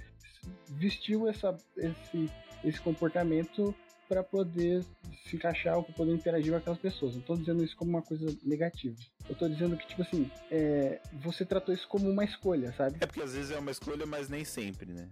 vestiu 0.69 1.27
essa, 1.27 1.55
esse, 1.77 2.29
esse 2.63 2.81
comportamento 2.81 3.73
para 4.09 4.23
poder 4.23 4.83
se 5.23 5.35
encaixar 5.35 5.77
ou 5.77 5.83
para 5.83 5.93
poder 5.93 6.11
interagir 6.11 6.51
com 6.51 6.57
aquelas 6.57 6.79
pessoas. 6.79 7.15
Não 7.15 7.21
tô 7.21 7.35
dizendo 7.35 7.63
isso 7.63 7.77
como 7.77 7.91
uma 7.91 8.01
coisa 8.01 8.35
negativa. 8.43 8.97
Eu 9.29 9.35
tô 9.35 9.47
dizendo 9.47 9.77
que, 9.77 9.87
tipo 9.87 10.01
assim, 10.01 10.29
é, 10.49 10.99
você 11.21 11.45
tratou 11.45 11.73
isso 11.73 11.87
como 11.87 12.09
uma 12.09 12.25
escolha, 12.25 12.73
sabe? 12.73 12.97
É 12.99 13.05
porque 13.05 13.21
às 13.21 13.35
vezes 13.35 13.51
é 13.51 13.59
uma 13.59 13.69
escolha, 13.69 14.07
mas 14.07 14.27
nem 14.27 14.43
sempre, 14.43 14.91
né? 14.91 15.07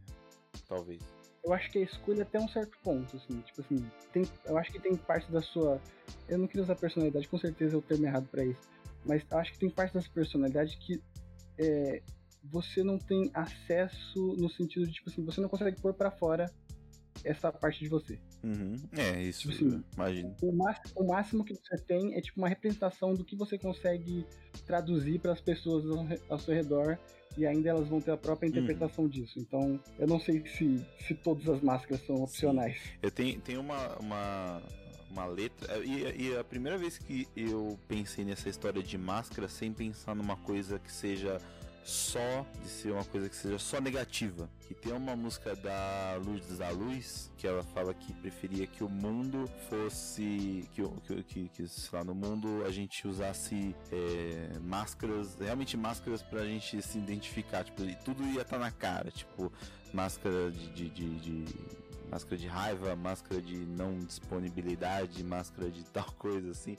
Talvez. 0.68 1.00
Eu 1.44 1.54
acho 1.54 1.72
que 1.72 1.78
a 1.78 1.84
escolha 1.84 2.24
até 2.24 2.40
um 2.40 2.50
certo 2.50 2.76
ponto, 2.84 3.16
assim, 3.16 3.40
tipo 3.42 3.62
assim, 3.62 3.90
tem, 4.12 4.28
eu 4.46 4.58
acho 4.58 4.72
que 4.72 4.80
tem 4.80 4.96
parte 4.96 5.32
da 5.32 5.42
sua. 5.42 5.80
Eu 6.28 6.40
não 6.40 6.48
queria 6.48 6.64
usar 6.64 6.76
personalidade, 6.76 7.28
com 7.28 7.38
certeza 7.38 7.76
é 7.76 7.78
o 7.78 7.82
termo 7.82 8.06
errado 8.06 8.28
para 8.30 8.44
isso. 8.44 8.60
Mas 9.06 9.24
eu 9.30 9.38
acho 9.38 9.54
que 9.54 9.60
tem 9.60 9.70
parte 9.70 9.94
da 9.94 10.02
sua 10.02 10.12
personalidade 10.12 10.76
que 10.78 11.02
é, 11.60 12.02
você 12.44 12.84
não 12.84 12.98
tem 12.98 13.30
acesso 13.34 14.36
no 14.38 14.50
sentido 14.50 14.88
de, 14.88 14.94
tipo 14.94 15.10
assim, 15.10 15.24
você 15.24 15.40
não 15.40 15.48
consegue 15.48 15.80
pôr 15.80 15.94
para 15.94 16.10
fora 16.10 16.52
essa 17.24 17.52
parte 17.52 17.80
de 17.80 17.90
você. 17.90 18.20
Uhum. 18.44 18.76
É, 18.94 19.22
isso, 19.22 19.50
imagino. 19.96 20.36
O 20.42 20.52
máximo, 20.52 20.94
o 20.96 21.08
máximo 21.08 21.44
que 21.44 21.56
você 21.56 21.78
tem 21.78 22.16
é 22.16 22.22
tipo 22.22 22.40
uma 22.40 22.48
representação 22.48 23.14
do 23.14 23.24
que 23.24 23.36
você 23.36 23.58
consegue 23.58 24.26
traduzir 24.66 25.20
para 25.20 25.34
as 25.34 25.42
pessoas 25.42 25.86
ao, 25.86 26.08
ao 26.30 26.40
seu 26.40 26.54
redor 26.54 26.98
e 27.38 27.46
ainda 27.46 27.70
elas 27.70 27.88
vão 27.88 28.02
ter 28.02 28.12
a 28.12 28.18
própria 28.18 28.48
interpretação 28.48 29.06
uhum. 29.06 29.10
disso. 29.10 29.40
Então, 29.40 29.80
eu 30.00 30.08
não 30.08 30.20
sei 30.20 30.46
se, 30.48 30.84
se 31.06 31.14
todas 31.14 31.48
as 31.48 31.62
máscaras 31.62 32.06
são 32.06 32.16
opcionais. 32.18 32.82
Sim. 32.82 32.90
Eu 33.02 33.12
tenho, 33.12 33.40
tenho 33.42 33.62
uma, 33.62 33.96
uma, 33.98 34.62
uma 35.12 35.26
letra, 35.26 35.78
e, 35.84 36.30
e, 36.30 36.36
a 36.36 36.44
primeira 36.44 36.78
vez 36.78 36.98
que 36.98 37.28
eu 37.36 37.78
pensei 37.88 38.26
nessa 38.26 38.50
história 38.50 38.82
de 38.82 38.98
máscara 38.98 39.48
sem 39.48 39.72
pensar 39.72 40.16
numa 40.16 40.36
coisa 40.38 40.80
que 40.80 40.92
seja 40.92 41.40
só 41.88 42.46
de 42.62 42.68
ser 42.68 42.92
uma 42.92 43.06
coisa 43.06 43.30
que 43.30 43.36
seja 43.36 43.58
só 43.58 43.80
negativa. 43.80 44.50
Que 44.68 44.74
tem 44.74 44.92
uma 44.92 45.16
música 45.16 45.56
da 45.56 46.20
Luz 46.24 46.58
da 46.58 46.70
Luz 46.70 47.32
que 47.38 47.48
ela 47.48 47.64
fala 47.64 47.94
que 47.94 48.14
preferia 48.14 48.68
que 48.68 48.84
o 48.84 48.90
mundo 48.90 49.50
fosse 49.70 50.68
que 50.74 50.84
que, 51.06 51.24
que, 51.24 51.50
que 51.50 51.68
sei 51.68 51.98
lá, 51.98 52.04
no 52.04 52.14
mundo 52.14 52.66
a 52.66 52.72
gente 52.72 53.08
usasse 53.08 53.74
é, 53.92 54.60
máscaras, 54.60 55.38
realmente 55.40 55.78
máscaras 55.78 56.22
pra 56.22 56.44
gente 56.46 56.82
se 56.82 56.98
identificar, 56.98 57.64
tipo, 57.64 57.84
e 57.84 57.96
tudo 57.96 58.22
ia 58.24 58.42
estar 58.42 58.58
tá 58.58 58.60
na 58.60 58.72
cara, 58.72 59.10
tipo, 59.10 59.52
máscara 59.94 60.52
de, 60.52 60.70
de, 60.70 60.90
de, 60.90 61.20
de 61.20 61.46
máscara 62.10 62.38
de 62.38 62.48
raiva, 62.48 62.96
máscara 62.96 63.42
de 63.42 63.58
não 63.58 64.00
disponibilidade, 64.00 65.24
máscara 65.24 65.70
de 65.70 65.84
tal 65.92 66.12
coisa 66.14 66.52
assim. 66.52 66.78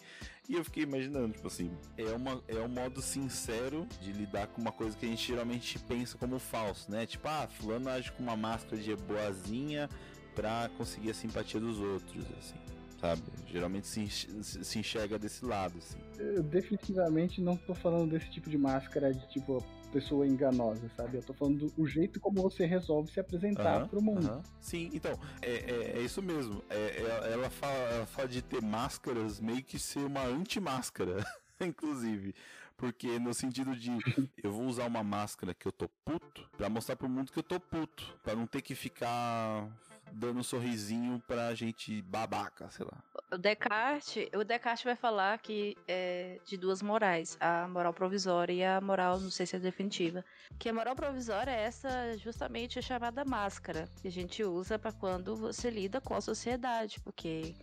E 0.49 0.55
eu 0.55 0.65
fiquei 0.65 0.85
imaginando, 0.85 1.35
tipo 1.35 1.47
assim, 1.47 1.71
é, 1.97 2.05
uma, 2.05 2.43
é 2.49 2.57
um 2.57 2.69
modo 2.69 3.03
sincero 3.03 3.87
de 4.01 4.13
lidar 4.13 4.47
com 4.49 4.61
uma 4.61 4.73
coisa 4.73 4.97
que 4.97 5.05
a 5.05 5.09
gente 5.09 5.27
geralmente 5.27 5.79
pensa 5.81 6.17
como 6.17 6.39
falso, 6.39 6.91
né? 6.91 7.05
Tipo, 7.05 7.29
ah, 7.29 7.47
fulano 7.47 7.91
age 7.91 8.11
com 8.13 8.23
uma 8.23 8.37
máscara 8.37 8.81
de 8.81 8.97
boazinha 8.97 9.89
pra 10.35 10.71
conseguir 10.79 11.11
a 11.11 11.15
simpatia 11.15 11.61
dos 11.61 11.79
outros, 11.79 12.25
assim. 12.39 12.57
Sabe? 12.99 13.23
Geralmente 13.47 13.87
se, 13.87 14.79
enxerga 14.79 15.19
desse 15.19 15.45
lado, 15.45 15.79
assim. 15.79 15.99
Eu 16.19 16.43
definitivamente 16.43 17.41
não 17.41 17.57
tô 17.57 17.75
falando 17.75 18.11
desse 18.11 18.31
tipo 18.31 18.49
de 18.49 18.59
máscara 18.59 19.13
de 19.13 19.29
tipo, 19.29 19.63
pessoa 19.89 20.27
enganosa, 20.27 20.89
sabe? 20.97 21.16
Eu 21.16 21.23
tô 21.23 21.32
falando 21.32 21.70
do 21.70 21.86
jeito 21.86 22.20
como 22.20 22.43
você 22.43 22.66
resolve 22.66 23.10
se 23.10 23.20
apresentar 23.20 23.82
uhum, 23.82 23.89
pro 23.89 24.02
mundo. 24.02 24.31
Uhum. 24.31 24.43
Sim, 24.60 24.90
então, 24.93 25.19
é, 25.43 25.51
é, 25.51 25.98
é 25.98 26.01
isso 26.01 26.23
mesmo. 26.23 26.62
É, 26.69 26.77
é, 26.77 27.32
ela, 27.32 27.51
fala, 27.51 27.74
ela 27.74 28.06
fala 28.06 28.28
de 28.28 28.43
ter 28.43 28.62
máscaras 28.62 29.40
meio 29.40 29.62
que 29.62 29.78
ser 29.78 30.01
uma 30.01 30.24
anti-máscara, 30.24 31.24
inclusive. 31.60 32.35
Porque 32.77 33.19
no 33.19 33.35
sentido 33.35 33.74
de 33.74 33.90
eu 34.43 34.52
vou 34.52 34.66
usar 34.66 34.86
uma 34.86 35.02
máscara 35.02 35.52
que 35.52 35.66
eu 35.66 35.73
tô 35.73 35.89
puto 36.05 36.48
pra 36.56 36.69
mostrar 36.69 36.94
pro 36.94 37.09
mundo 37.09 37.32
que 37.32 37.39
eu 37.39 37.43
tô 37.43 37.59
puto. 37.59 38.16
Pra 38.23 38.36
não 38.36 38.47
ter 38.47 38.62
que 38.62 38.74
ficar 38.74 39.69
dando 40.13 40.41
um 40.41 40.43
sorrisinho 40.43 41.23
pra 41.27 41.55
gente 41.55 42.03
babaca, 42.03 42.71
sei 42.71 42.85
lá. 42.85 43.03
O 43.33 43.39
Descartes, 43.39 44.29
o 44.35 44.45
Descartes 44.45 44.85
vai 44.85 44.97
falar 44.97 45.39
que 45.39 45.77
é 45.87 46.41
de 46.45 46.57
duas 46.57 46.83
morais, 46.83 47.37
a 47.41 47.69
moral 47.69 47.93
provisória 47.93 48.53
e 48.53 48.65
a 48.65 48.81
moral, 48.81 49.21
não 49.21 49.31
sei 49.31 49.47
se 49.47 49.57
é 49.57 49.59
definitiva. 49.59 50.25
Que 50.59 50.69
a 50.69 50.73
moral 50.73 50.97
provisória 50.97 51.51
é 51.51 51.63
essa 51.63 52.17
justamente 52.19 52.79
a 52.79 52.83
chamada 52.83 53.25
máscara, 53.25 53.89
que 54.01 54.09
a 54.09 54.13
gente 54.13 54.43
usa 54.43 54.79
para 54.79 54.93
quando 54.93 55.37
você 55.37 55.71
lida 55.71 56.01
com 56.01 56.15
a 56.15 56.21
sociedade, 56.21 57.01
porque 57.01 57.55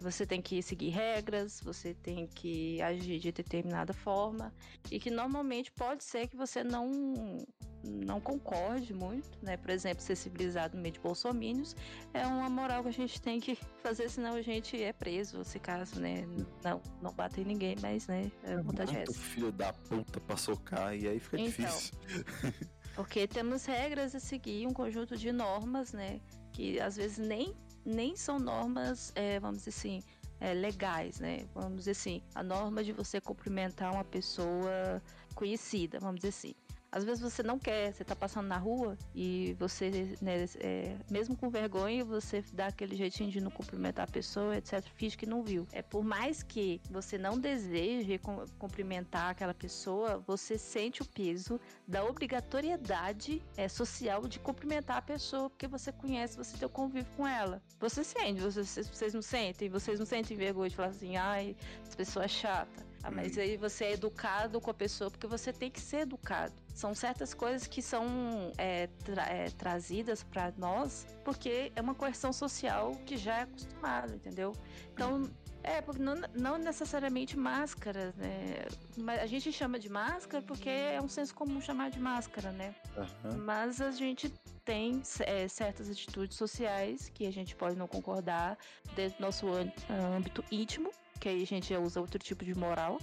você 0.00 0.26
tem 0.26 0.42
que 0.42 0.62
seguir 0.62 0.90
regras, 0.90 1.60
você 1.60 1.94
tem 1.94 2.26
que 2.26 2.80
agir 2.82 3.18
de 3.18 3.32
determinada 3.32 3.92
forma 3.92 4.52
e 4.90 4.98
que 4.98 5.10
normalmente 5.10 5.72
pode 5.72 6.04
ser 6.04 6.28
que 6.28 6.36
você 6.36 6.62
não 6.62 7.44
não 7.86 8.20
concorde 8.20 8.92
muito, 8.92 9.38
né? 9.42 9.56
Por 9.56 9.70
exemplo, 9.70 10.02
ser 10.02 10.16
civilizado 10.16 10.76
no 10.76 10.82
meio 10.82 10.92
de 10.94 11.00
bolsomínios 11.00 11.74
é 12.12 12.26
uma 12.26 12.48
moral 12.50 12.82
que 12.82 12.88
a 12.88 12.92
gente 12.92 13.20
tem 13.20 13.40
que 13.40 13.56
fazer, 13.82 14.08
senão 14.10 14.34
a 14.34 14.42
gente 14.42 14.80
é 14.82 14.92
preso, 14.92 15.44
se 15.44 15.58
caso, 15.58 16.00
né? 16.00 16.26
Não, 16.64 16.80
não 17.00 17.12
bater 17.12 17.42
em 17.42 17.44
ninguém, 17.44 17.76
mas, 17.80 18.06
né? 18.06 18.30
É 18.42 18.56
vontade 18.56 18.96
é 18.96 19.02
essa. 19.02 19.12
filho 19.12 19.52
da 19.52 19.72
puta 19.72 20.20
pra 20.20 20.36
socar 20.36 20.94
e 20.96 21.06
aí 21.08 21.18
fica 21.20 21.38
Então. 21.40 21.46
difícil. 21.66 21.94
Porque 22.94 23.26
temos 23.28 23.66
regras 23.66 24.14
a 24.14 24.20
seguir, 24.20 24.66
um 24.66 24.72
conjunto 24.72 25.16
de 25.16 25.30
normas, 25.30 25.92
né? 25.92 26.18
Que 26.52 26.80
às 26.80 26.96
vezes 26.96 27.18
nem, 27.18 27.54
nem 27.84 28.16
são 28.16 28.38
normas, 28.38 29.12
é, 29.14 29.38
vamos 29.38 29.58
dizer 29.58 29.70
assim, 29.70 30.02
é, 30.40 30.54
legais, 30.54 31.20
né? 31.20 31.46
Vamos 31.54 31.78
dizer 31.80 31.90
assim, 31.90 32.22
a 32.34 32.42
norma 32.42 32.82
de 32.82 32.92
você 32.92 33.20
cumprimentar 33.20 33.92
uma 33.92 34.04
pessoa 34.04 35.02
conhecida, 35.34 35.98
vamos 36.00 36.16
dizer 36.16 36.28
assim. 36.28 36.54
Às 36.96 37.04
vezes 37.04 37.22
você 37.22 37.42
não 37.42 37.58
quer, 37.58 37.92
você 37.92 38.02
tá 38.02 38.16
passando 38.16 38.46
na 38.46 38.56
rua 38.56 38.96
e 39.14 39.54
você, 39.58 40.16
né, 40.22 40.46
é, 40.60 40.96
mesmo 41.10 41.36
com 41.36 41.50
vergonha, 41.50 42.02
você 42.02 42.42
dá 42.54 42.68
aquele 42.68 42.96
jeitinho 42.96 43.30
de 43.30 43.38
não 43.38 43.50
cumprimentar 43.50 44.08
a 44.08 44.10
pessoa, 44.10 44.56
etc. 44.56 44.82
Finge 44.94 45.14
que 45.14 45.26
não 45.26 45.42
viu. 45.42 45.68
É 45.72 45.82
por 45.82 46.02
mais 46.02 46.42
que 46.42 46.80
você 46.90 47.18
não 47.18 47.38
deseje 47.38 48.16
cum- 48.16 48.46
cumprimentar 48.58 49.32
aquela 49.32 49.52
pessoa, 49.52 50.24
você 50.26 50.56
sente 50.56 51.02
o 51.02 51.04
peso 51.04 51.60
da 51.86 52.02
obrigatoriedade 52.02 53.42
é, 53.58 53.68
social 53.68 54.26
de 54.26 54.38
cumprimentar 54.40 54.96
a 54.96 55.02
pessoa 55.02 55.50
porque 55.50 55.68
você 55.68 55.92
conhece, 55.92 56.34
você 56.38 56.56
tem 56.56 56.66
o 56.66 56.70
convívio 56.70 57.12
com 57.14 57.26
ela. 57.26 57.62
Você 57.78 58.02
sente, 58.02 58.40
vocês, 58.40 58.88
vocês 58.88 59.12
não 59.12 59.20
sentem? 59.20 59.68
Vocês 59.68 59.98
não 59.98 60.06
sentem 60.06 60.34
vergonha 60.34 60.70
de 60.70 60.76
falar 60.76 60.88
assim, 60.88 61.14
ai, 61.18 61.54
essa 61.84 61.94
pessoa 61.94 62.24
é 62.24 62.28
chata. 62.28 62.86
Ah, 63.06 63.10
mas 63.12 63.38
aí 63.38 63.56
você 63.56 63.84
é 63.84 63.92
educado 63.92 64.60
com 64.60 64.68
a 64.68 64.74
pessoa 64.74 65.08
porque 65.12 65.28
você 65.28 65.52
tem 65.52 65.70
que 65.70 65.80
ser 65.80 65.98
educado. 65.98 66.52
São 66.74 66.92
certas 66.92 67.32
coisas 67.32 67.68
que 67.68 67.80
são 67.80 68.50
é, 68.58 68.88
tra- 69.04 69.28
é, 69.28 69.48
trazidas 69.50 70.24
para 70.24 70.52
nós 70.58 71.06
porque 71.24 71.70
é 71.76 71.80
uma 71.80 71.94
coerção 71.94 72.32
social 72.32 72.96
que 73.06 73.16
já 73.16 73.38
é 73.38 73.42
acostumado, 73.42 74.12
entendeu? 74.12 74.52
Então, 74.92 75.30
é, 75.62 75.80
porque 75.80 76.02
não, 76.02 76.16
não 76.34 76.58
necessariamente 76.58 77.38
máscara, 77.38 78.12
né? 78.16 78.66
Mas 78.96 79.20
a 79.20 79.26
gente 79.26 79.52
chama 79.52 79.78
de 79.78 79.88
máscara 79.88 80.42
porque 80.42 80.68
é 80.68 81.00
um 81.00 81.08
senso 81.08 81.32
comum 81.32 81.60
chamar 81.60 81.90
de 81.90 82.00
máscara, 82.00 82.50
né? 82.50 82.74
Aham. 82.96 83.36
Mas 83.38 83.80
a 83.80 83.92
gente 83.92 84.30
tem 84.64 85.00
é, 85.20 85.46
certas 85.46 85.88
atitudes 85.88 86.36
sociais 86.36 87.08
que 87.14 87.24
a 87.24 87.32
gente 87.32 87.54
pode 87.54 87.76
não 87.76 87.86
concordar 87.86 88.58
dentro 88.96 89.18
do 89.18 89.22
nosso 89.22 89.46
âmbito 89.88 90.44
íntimo, 90.50 90.90
que 91.18 91.28
aí 91.28 91.42
a 91.42 91.46
gente 91.46 91.70
já 91.70 91.78
usa 91.78 92.00
outro 92.00 92.18
tipo 92.18 92.44
de 92.44 92.54
moral. 92.54 92.98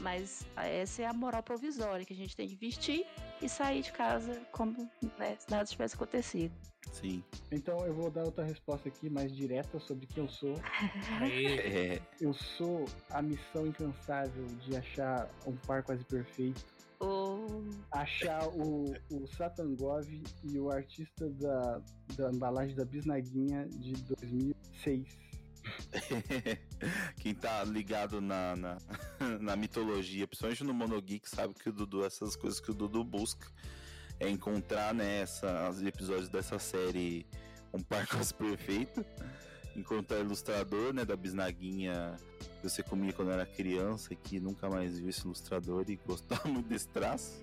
Mas 0.00 0.44
essa 0.56 1.02
é 1.02 1.06
a 1.06 1.12
moral 1.12 1.42
provisória, 1.42 2.04
que 2.04 2.12
a 2.12 2.16
gente 2.16 2.34
tem 2.34 2.48
que 2.48 2.56
vestir 2.56 3.06
e 3.40 3.48
sair 3.48 3.82
de 3.82 3.92
casa 3.92 4.42
como 4.50 4.90
né, 5.18 5.36
se 5.38 5.48
nada 5.48 5.64
tivesse 5.64 5.94
acontecido. 5.94 6.52
Sim. 6.92 7.22
Então 7.50 7.78
eu 7.86 7.94
vou 7.94 8.10
dar 8.10 8.24
outra 8.24 8.44
resposta 8.44 8.88
aqui 8.88 9.08
mais 9.08 9.34
direta 9.34 9.78
sobre 9.78 10.06
quem 10.06 10.24
eu 10.24 10.28
sou. 10.28 10.54
É, 11.22 12.00
Eu 12.20 12.34
sou 12.34 12.84
a 13.10 13.22
missão 13.22 13.66
incansável 13.66 14.46
de 14.60 14.76
achar 14.76 15.30
um 15.46 15.56
par 15.58 15.82
quase 15.82 16.04
perfeito. 16.04 16.64
Ou 17.00 17.64
Achar 17.90 18.48
o, 18.48 18.94
o 19.10 19.26
Satangov 19.26 20.06
e 20.44 20.58
o 20.58 20.70
artista 20.70 21.28
da, 21.30 21.80
da 22.16 22.30
embalagem 22.30 22.74
da 22.74 22.84
Bisnaguinha 22.84 23.66
de 23.68 23.92
2006. 23.92 25.23
Quem 27.20 27.34
tá 27.34 27.64
ligado 27.64 28.20
na, 28.20 28.56
na, 28.56 28.78
na 29.40 29.56
mitologia, 29.56 30.26
principalmente 30.26 30.64
no 30.64 30.74
Monogeek, 30.74 31.28
sabe 31.28 31.54
que 31.54 31.68
o 31.68 31.72
Dudu, 31.72 32.04
essas 32.04 32.36
coisas 32.36 32.60
que 32.60 32.70
o 32.70 32.74
Dudu 32.74 33.02
busca 33.04 33.46
é 34.20 34.28
encontrar 34.28 34.94
né, 34.94 35.24
os 35.70 35.82
episódios 35.82 36.28
dessa 36.28 36.58
série 36.58 37.26
Um 37.72 37.82
Par 37.82 38.06
Quase 38.06 38.32
Perfeito, 38.32 39.04
encontrar 39.76 40.20
ilustrador 40.20 40.92
né, 40.92 41.04
da 41.04 41.16
bisnaguinha 41.16 42.16
que 42.60 42.68
você 42.68 42.82
comia 42.82 43.12
quando 43.12 43.32
era 43.32 43.44
criança 43.44 44.12
e 44.12 44.16
que 44.16 44.38
nunca 44.38 44.68
mais 44.68 44.98
viu 44.98 45.08
esse 45.08 45.22
ilustrador 45.22 45.84
e 45.88 45.96
gostava 45.96 46.46
muito 46.48 46.68
desse 46.68 46.88
traço. 46.88 47.42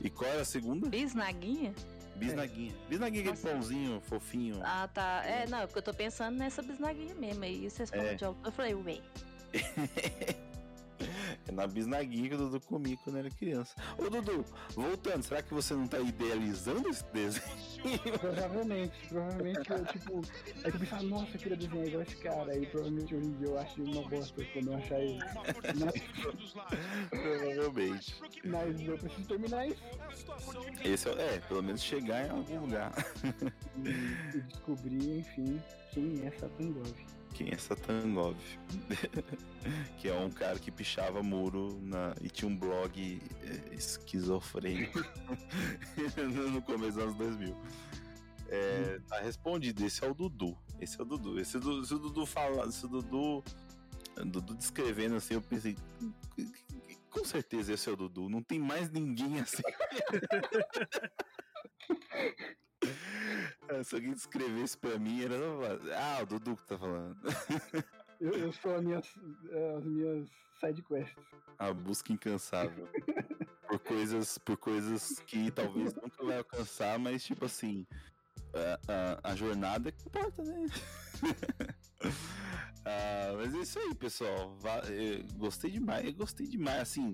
E 0.00 0.08
qual 0.08 0.30
era 0.30 0.42
a 0.42 0.44
segunda? 0.44 0.88
bisnaguinha? 0.88 1.74
Bisnaguinha. 2.16 2.72
Bisnaguinha, 2.88 3.30
aquele 3.30 3.36
pãozinho 3.36 4.00
fofinho. 4.02 4.60
Ah, 4.62 4.88
tá. 4.92 5.22
É, 5.24 5.46
não, 5.48 5.60
porque 5.60 5.78
eu 5.78 5.82
tô 5.82 5.94
pensando 5.94 6.36
nessa 6.36 6.62
bisnaguinha 6.62 7.14
mesmo. 7.14 7.42
Aí 7.44 7.68
vocês 7.68 7.90
falam 7.90 8.06
É. 8.06 8.14
de 8.14 8.24
autor. 8.24 8.46
Eu 8.46 8.52
falei, 8.52 8.74
ué. 8.74 9.00
É 11.48 11.52
na 11.52 11.66
bisnaguinha 11.66 12.28
que 12.28 12.34
o 12.34 12.38
Dudu 12.38 12.60
comia 12.60 12.96
quando 13.02 13.18
era 13.18 13.30
criança. 13.30 13.74
Ô 13.98 14.08
Dudu, 14.08 14.44
voltando, 14.74 15.22
será 15.22 15.42
que 15.42 15.52
você 15.52 15.74
não 15.74 15.86
tá 15.88 15.98
idealizando 15.98 16.88
esse 16.88 17.04
desenho? 17.12 17.42
Provavelmente, 18.20 19.08
provavelmente 19.08 19.70
eu, 19.70 19.84
tipo, 19.86 20.22
aí 20.64 20.72
tu 20.72 20.78
pensa, 20.78 21.02
nossa, 21.02 21.34
eu 21.34 21.38
queria 21.40 21.56
desenhar 21.56 21.86
igual 21.86 22.02
esse 22.02 22.16
cara. 22.16 22.52
Aí 22.52 22.66
provavelmente 22.66 23.14
hoje 23.14 23.26
em 23.26 23.32
dia 23.32 23.48
eu 23.48 23.58
acho 23.58 23.82
uma 23.82 24.08
bosta 24.08 24.44
quando 24.52 24.68
eu 24.68 24.76
achar 24.76 25.00
ele. 25.00 25.18
Provavelmente. 27.10 28.14
mas 28.44 28.80
eu 28.80 28.98
preciso 28.98 29.28
terminar 29.28 29.66
isso 29.66 29.82
Esse 30.84 31.08
é, 31.08 31.34
é, 31.34 31.40
pelo 31.40 31.62
menos 31.62 31.82
chegar 31.82 32.26
em 32.26 32.30
algum 32.30 32.60
lugar. 32.60 32.92
e, 33.84 34.36
e 34.36 34.40
descobrir, 34.42 35.18
enfim, 35.18 35.60
quem 35.92 36.26
é 36.26 36.30
Satangov. 36.30 36.92
Quem 37.34 37.50
é 37.50 37.56
Satangov? 37.56 38.36
que 39.98 40.08
é 40.08 40.14
um 40.14 40.30
cara 40.30 40.58
que 40.58 40.70
pichava 40.70 41.22
muro 41.22 41.78
na, 41.82 42.14
e 42.20 42.28
tinha 42.28 42.48
um 42.48 42.56
blog 42.56 43.20
é, 43.42 43.74
esquizofrênico 43.74 44.98
no 46.52 46.62
começo 46.62 46.92
dos 46.96 47.04
anos 47.04 47.14
2000. 47.16 47.56
É, 48.48 49.00
tá 49.08 49.20
respondido, 49.20 49.84
esse 49.84 50.04
é 50.04 50.10
o 50.10 50.14
Dudu. 50.14 50.56
Esse 50.78 51.00
é 51.00 51.02
o 51.02 51.06
Dudu. 51.06 51.40
Esse, 51.40 51.58
Du- 51.58 51.84
se 51.84 51.94
o 51.94 51.98
Dudu 51.98 52.26
fala, 52.26 52.70
se 52.70 52.84
o 52.84 52.88
Dudu, 52.88 53.42
Dudu 54.26 54.54
descrevendo 54.54 55.14
assim, 55.14 55.34
eu 55.34 55.40
pensei, 55.40 55.74
com 57.08 57.24
certeza 57.24 57.72
esse 57.72 57.88
é 57.88 57.92
o 57.92 57.96
Dudu. 57.96 58.28
Não 58.28 58.42
tem 58.42 58.58
mais 58.58 58.90
ninguém 58.90 59.40
assim. 59.40 59.62
Se 63.84 63.94
alguém 63.94 64.12
descrevesse 64.12 64.76
pra 64.76 64.98
mim, 64.98 65.22
era. 65.22 65.36
Ah, 65.96 66.22
o 66.22 66.26
Dudu 66.26 66.56
que 66.56 66.66
tá 66.66 66.78
falando. 66.78 67.16
Eu, 68.20 68.30
eu 68.34 68.52
sou 68.52 68.76
as 68.76 68.84
minhas, 68.84 69.04
as 69.76 69.84
minhas 69.84 70.28
sidequests. 70.60 71.24
A 71.58 71.72
busca 71.72 72.12
incansável. 72.12 72.88
por 73.66 73.80
coisas, 73.80 74.38
por 74.38 74.56
coisas 74.56 75.18
que 75.26 75.50
talvez 75.50 75.92
nunca 75.92 76.24
vai 76.24 76.38
alcançar, 76.38 77.00
mas 77.00 77.24
tipo 77.24 77.46
assim, 77.46 77.84
a, 78.54 79.24
a, 79.24 79.32
a 79.32 79.34
jornada 79.34 79.88
é 79.88 79.92
que 79.92 80.06
importa, 80.06 80.44
né? 80.44 80.66
Ah, 82.84 83.34
mas 83.36 83.54
é 83.54 83.58
isso 83.58 83.78
aí, 83.78 83.94
pessoal. 83.94 84.58
Eh, 84.88 85.22
gostei 85.36 85.70
demais, 85.70 86.12
gostei 86.14 86.48
demais, 86.48 86.80
assim. 86.80 87.12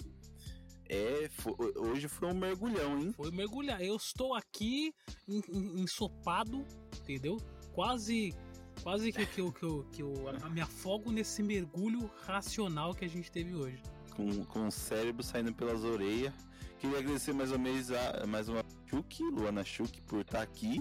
É, 0.88 1.28
fo- 1.30 1.56
hoje 1.76 2.08
foi 2.08 2.28
um 2.28 2.34
mergulhão, 2.34 2.98
hein? 2.98 3.12
foi 3.12 3.30
mergulhar. 3.30 3.80
Eu 3.82 3.96
estou 3.96 4.34
aqui 4.34 4.92
en- 5.28 5.42
en- 5.50 5.82
ensopado, 5.82 6.64
entendeu? 7.00 7.36
Quase. 7.72 8.34
Quase 8.82 9.12
que, 9.12 9.26
que, 9.26 9.40
eu, 9.40 9.52
que, 9.52 9.64
eu, 9.64 9.84
que 9.92 10.02
eu 10.02 10.14
me 10.52 10.60
afogo 10.60 11.10
nesse 11.10 11.42
mergulho 11.42 12.08
racional 12.24 12.94
que 12.94 13.04
a 13.04 13.08
gente 13.08 13.30
teve 13.30 13.52
hoje. 13.54 13.82
Com, 14.14 14.44
com 14.44 14.68
o 14.68 14.70
cérebro 14.70 15.22
saindo 15.22 15.52
pelas 15.52 15.82
orelhas. 15.82 16.32
Queria 16.78 16.98
agradecer 16.98 17.32
mais 17.32 17.50
uma 17.50 17.64
vez 17.64 17.90
a 17.90 18.24
mais 18.26 18.48
uma 18.48 18.64
Chuck, 18.86 19.20
Luana 19.32 19.64
Chuck, 19.64 20.00
por 20.02 20.20
estar 20.20 20.42
aqui. 20.42 20.80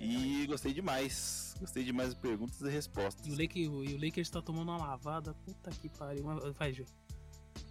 E 0.00 0.46
gostei 0.46 0.72
demais. 0.72 1.54
Gostei 1.58 1.82
demais 1.82 2.10
das 2.10 2.18
perguntas 2.18 2.60
e 2.60 2.68
respostas. 2.68 3.26
E 3.26 3.30
o 3.30 3.32
Lakers, 3.32 3.66
e 3.90 3.94
o 3.94 4.00
Lakers 4.04 4.30
tá 4.30 4.40
tomando 4.40 4.68
uma 4.70 4.78
lavada. 4.78 5.34
Puta 5.44 5.70
que 5.70 5.88
pariu. 5.88 6.24
Vai, 6.56 6.72
Ju. 6.72 6.84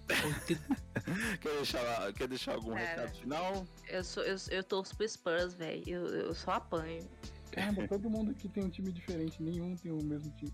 Quer 1.42 1.56
deixar, 1.56 2.14
quer 2.14 2.28
deixar 2.28 2.54
algum 2.54 2.74
Cara. 2.74 2.86
recado 2.86 3.16
final? 3.16 3.68
Eu, 3.88 4.04
sou, 4.04 4.24
eu, 4.24 4.36
eu 4.50 4.64
torço 4.64 4.96
pro 4.96 5.08
Spurs, 5.08 5.54
velho. 5.54 5.84
Eu, 5.88 6.06
eu 6.08 6.34
só 6.34 6.52
apanho. 6.52 7.08
Caramba, 7.52 7.88
todo 7.88 8.10
mundo 8.10 8.32
aqui 8.32 8.50
tem 8.50 8.64
um 8.64 8.70
time 8.70 8.92
diferente, 8.92 9.42
nenhum 9.42 9.76
tem 9.76 9.92
o 9.92 10.04
mesmo 10.04 10.32
time. 10.32 10.54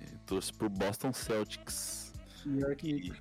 Eu 0.00 0.18
torço 0.26 0.54
pro 0.54 0.68
Boston 0.68 1.12
Celtics. 1.12 2.12
New 2.44 2.60
York 2.60 2.88
E, 2.88 3.12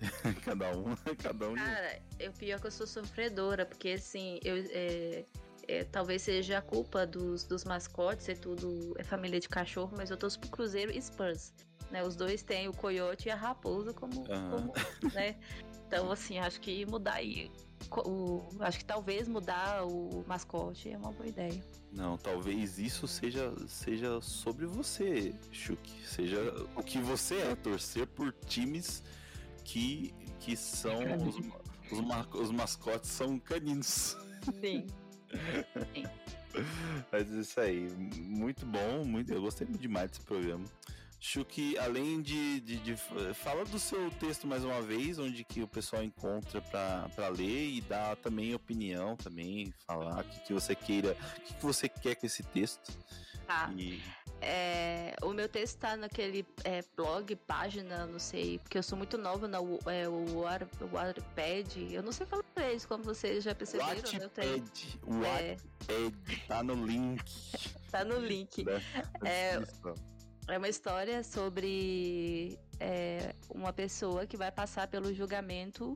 cada 0.44 0.76
um, 0.76 0.94
cada 1.16 1.48
um. 1.48 1.54
Cara, 1.54 2.02
eu 2.18 2.32
pior 2.32 2.60
que 2.60 2.66
eu 2.66 2.70
sou 2.70 2.86
sofredora, 2.86 3.64
porque 3.64 3.90
assim, 3.90 4.38
eu. 4.44 4.56
É, 4.70 5.24
é, 5.66 5.84
talvez 5.84 6.22
seja 6.22 6.58
a 6.58 6.62
culpa 6.62 7.06
dos, 7.06 7.44
dos 7.44 7.64
mascotes, 7.64 8.28
é 8.28 8.34
tudo 8.34 8.94
é 8.98 9.04
família 9.04 9.38
de 9.38 9.48
cachorro, 9.48 9.92
mas 9.96 10.10
eu 10.10 10.16
torço 10.16 10.40
pro 10.40 10.48
Cruzeiro 10.48 10.90
e 10.90 11.00
Spurs. 11.00 11.52
Né? 11.90 12.02
Os 12.04 12.14
dois 12.14 12.42
têm 12.42 12.68
o 12.68 12.72
coiote 12.72 13.28
e 13.28 13.30
a 13.30 13.34
raposa 13.36 13.92
como, 13.94 14.24
Aham. 14.30 14.50
como 14.50 15.12
né? 15.14 15.36
Então, 15.86 16.10
assim, 16.12 16.38
acho 16.38 16.60
que 16.60 16.84
mudar 16.84 17.14
aí. 17.14 17.50
O, 18.04 18.46
acho 18.60 18.78
que 18.78 18.84
talvez 18.84 19.26
mudar 19.26 19.86
o 19.86 20.22
mascote 20.26 20.90
é 20.90 20.98
uma 20.98 21.10
boa 21.12 21.26
ideia. 21.26 21.64
Não, 21.90 22.18
talvez 22.18 22.78
isso 22.78 23.08
seja, 23.08 23.54
seja 23.66 24.20
sobre 24.20 24.66
você, 24.66 25.34
Chuck. 25.50 25.90
Seja 26.04 26.38
o 26.76 26.82
que 26.82 26.98
você 26.98 27.36
é, 27.36 27.54
torcer 27.56 28.06
por 28.06 28.32
times 28.46 29.02
que, 29.64 30.12
que 30.40 30.54
são. 30.56 30.98
Os, 31.26 31.36
os, 31.90 32.00
ma- 32.02 32.28
os 32.34 32.50
mascotes 32.50 33.08
são 33.08 33.38
caninos. 33.38 34.14
Sim. 34.60 34.86
Mas 37.12 37.30
isso 37.30 37.60
aí, 37.60 37.88
muito 38.18 38.66
bom, 38.66 39.04
muito, 39.04 39.32
eu 39.32 39.40
gostei 39.40 39.66
muito 39.66 39.80
demais 39.80 40.10
desse 40.10 40.22
programa. 40.24 40.64
Chuck, 41.20 41.76
além 41.78 42.22
de, 42.22 42.60
de, 42.60 42.76
de- 42.78 42.96
Fala 43.34 43.64
do 43.64 43.78
seu 43.78 44.10
texto 44.12 44.46
mais 44.46 44.64
uma 44.64 44.80
vez, 44.80 45.18
onde 45.18 45.42
que 45.44 45.60
o 45.62 45.66
pessoal 45.68 46.02
encontra 46.02 46.60
pra 46.60 47.08
pra 47.14 47.28
ler 47.28 47.70
e 47.70 47.80
dar 47.80 48.16
também 48.16 48.54
opinião, 48.54 49.16
também, 49.16 49.72
falar 49.86 50.20
o 50.20 50.24
que, 50.24 50.40
que 50.40 50.52
você 50.52 50.74
queira, 50.76 51.16
o 51.36 51.40
que, 51.42 51.54
que 51.54 51.62
você 51.64 51.88
quer 51.88 52.14
com 52.14 52.24
esse 52.26 52.42
texto. 52.44 52.96
Tá. 53.46 53.72
E 53.76 54.00
É, 54.40 55.16
o 55.20 55.32
meu 55.32 55.48
texto 55.48 55.78
tá 55.78 55.96
naquele 55.96 56.46
é, 56.62 56.84
blog, 56.96 57.34
página, 57.34 58.06
não 58.06 58.20
sei, 58.20 58.60
porque 58.60 58.78
eu 58.78 58.82
sou 58.84 58.96
muito 58.96 59.18
nova 59.18 59.48
na 59.48 59.58
Wa- 59.58 59.80
é, 59.92 60.08
o 60.08 60.38
War- 60.42 60.68
o 60.80 60.86
Wattpad. 60.94 61.92
Eu 61.92 62.04
não 62.04 62.12
sei 62.12 62.24
falar 62.26 62.44
inglês, 62.56 62.86
como 62.86 63.02
vocês 63.02 63.42
já 63.42 63.52
perceberam. 63.56 63.94
né? 64.12 64.20
Eu 64.22 64.28
tenho- 64.30 64.64
Wattpad, 65.04 65.42
é, 65.42 65.56
Wattpad, 66.04 66.46
tá 66.46 66.62
no 66.62 66.86
link. 66.86 67.24
tá 67.90 68.04
no 68.04 68.18
link. 68.20 68.62
da 68.62 68.80
É, 69.28 69.58
descrição. 69.58 69.94
É 70.48 70.56
uma 70.56 70.68
história 70.68 71.22
sobre 71.22 72.58
é, 72.80 73.34
uma 73.50 73.70
pessoa 73.70 74.26
que 74.26 74.36
vai 74.36 74.50
passar 74.50 74.88
pelo 74.88 75.12
julgamento 75.12 75.94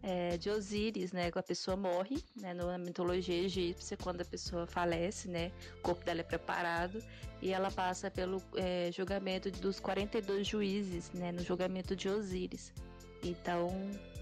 é, 0.00 0.36
de 0.36 0.48
Osíris, 0.48 1.12
né? 1.12 1.30
Quando 1.30 1.44
a 1.44 1.48
pessoa 1.48 1.76
morre, 1.76 2.22
né? 2.40 2.54
Na 2.54 2.78
mitologia 2.78 3.34
egípcia, 3.34 3.96
quando 3.96 4.20
a 4.20 4.24
pessoa 4.24 4.64
falece, 4.64 5.28
né? 5.28 5.50
O 5.78 5.82
corpo 5.82 6.04
dela 6.04 6.20
é 6.20 6.22
preparado 6.22 7.02
e 7.42 7.52
ela 7.52 7.70
passa 7.70 8.08
pelo 8.10 8.40
é, 8.54 8.90
julgamento 8.92 9.50
dos 9.50 9.80
42 9.80 10.46
juízes, 10.46 11.10
né? 11.12 11.32
No 11.32 11.42
julgamento 11.42 11.96
de 11.96 12.08
Osíris. 12.08 12.72
Então, 13.24 13.68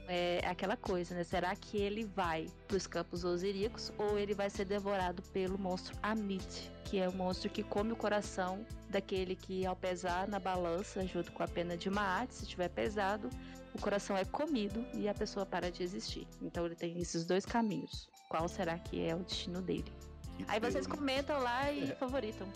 é 0.09 0.41
aquela 0.47 0.77
coisa, 0.77 1.15
né? 1.15 1.23
Será 1.23 1.55
que 1.55 1.77
ele 1.77 2.05
vai 2.05 2.49
para 2.67 2.77
os 2.77 2.87
campos 2.87 3.25
osiríacos 3.25 3.93
ou 3.99 4.19
ele 4.19 4.35
vai 4.35 4.49
ser 4.49 4.65
devorado 4.65 5.23
pelo 5.33 5.59
monstro 5.59 5.95
Amit, 6.03 6.73
que 6.85 6.99
é 6.99 7.09
o 7.09 7.13
monstro 7.13 7.51
que 7.51 7.63
come 7.63 7.93
o 7.93 7.97
coração 7.97 8.65
daquele 8.89 9.37
que, 9.37 9.67
ao 9.67 9.77
pesar 9.77 10.27
na 10.27 10.41
balança, 10.41 11.07
junto 11.07 11.31
com 11.33 11.43
a 11.43 11.49
pena 11.49 11.77
de 11.77 11.91
Maat, 11.91 12.33
se 12.33 12.45
estiver 12.45 12.71
pesado, 12.71 13.29
o 13.75 13.81
coração 13.81 14.17
é 14.17 14.25
comido 14.25 14.85
e 14.95 15.09
a 15.09 15.15
pessoa 15.15 15.45
para 15.45 15.71
de 15.71 15.83
existir. 15.83 16.27
Então 16.41 16.65
ele 16.65 16.75
tem 16.75 16.99
esses 16.99 17.25
dois 17.25 17.45
caminhos. 17.45 18.09
Qual 18.29 18.49
será 18.49 18.79
que 18.79 19.07
é 19.07 19.15
o 19.15 19.19
destino 19.19 19.61
dele? 19.61 19.93
Que 20.37 20.45
Aí 20.49 20.59
vocês 20.59 20.87
comentam 20.87 21.39
lá 21.41 21.71
e 21.71 21.87
favoritam. 21.97 22.49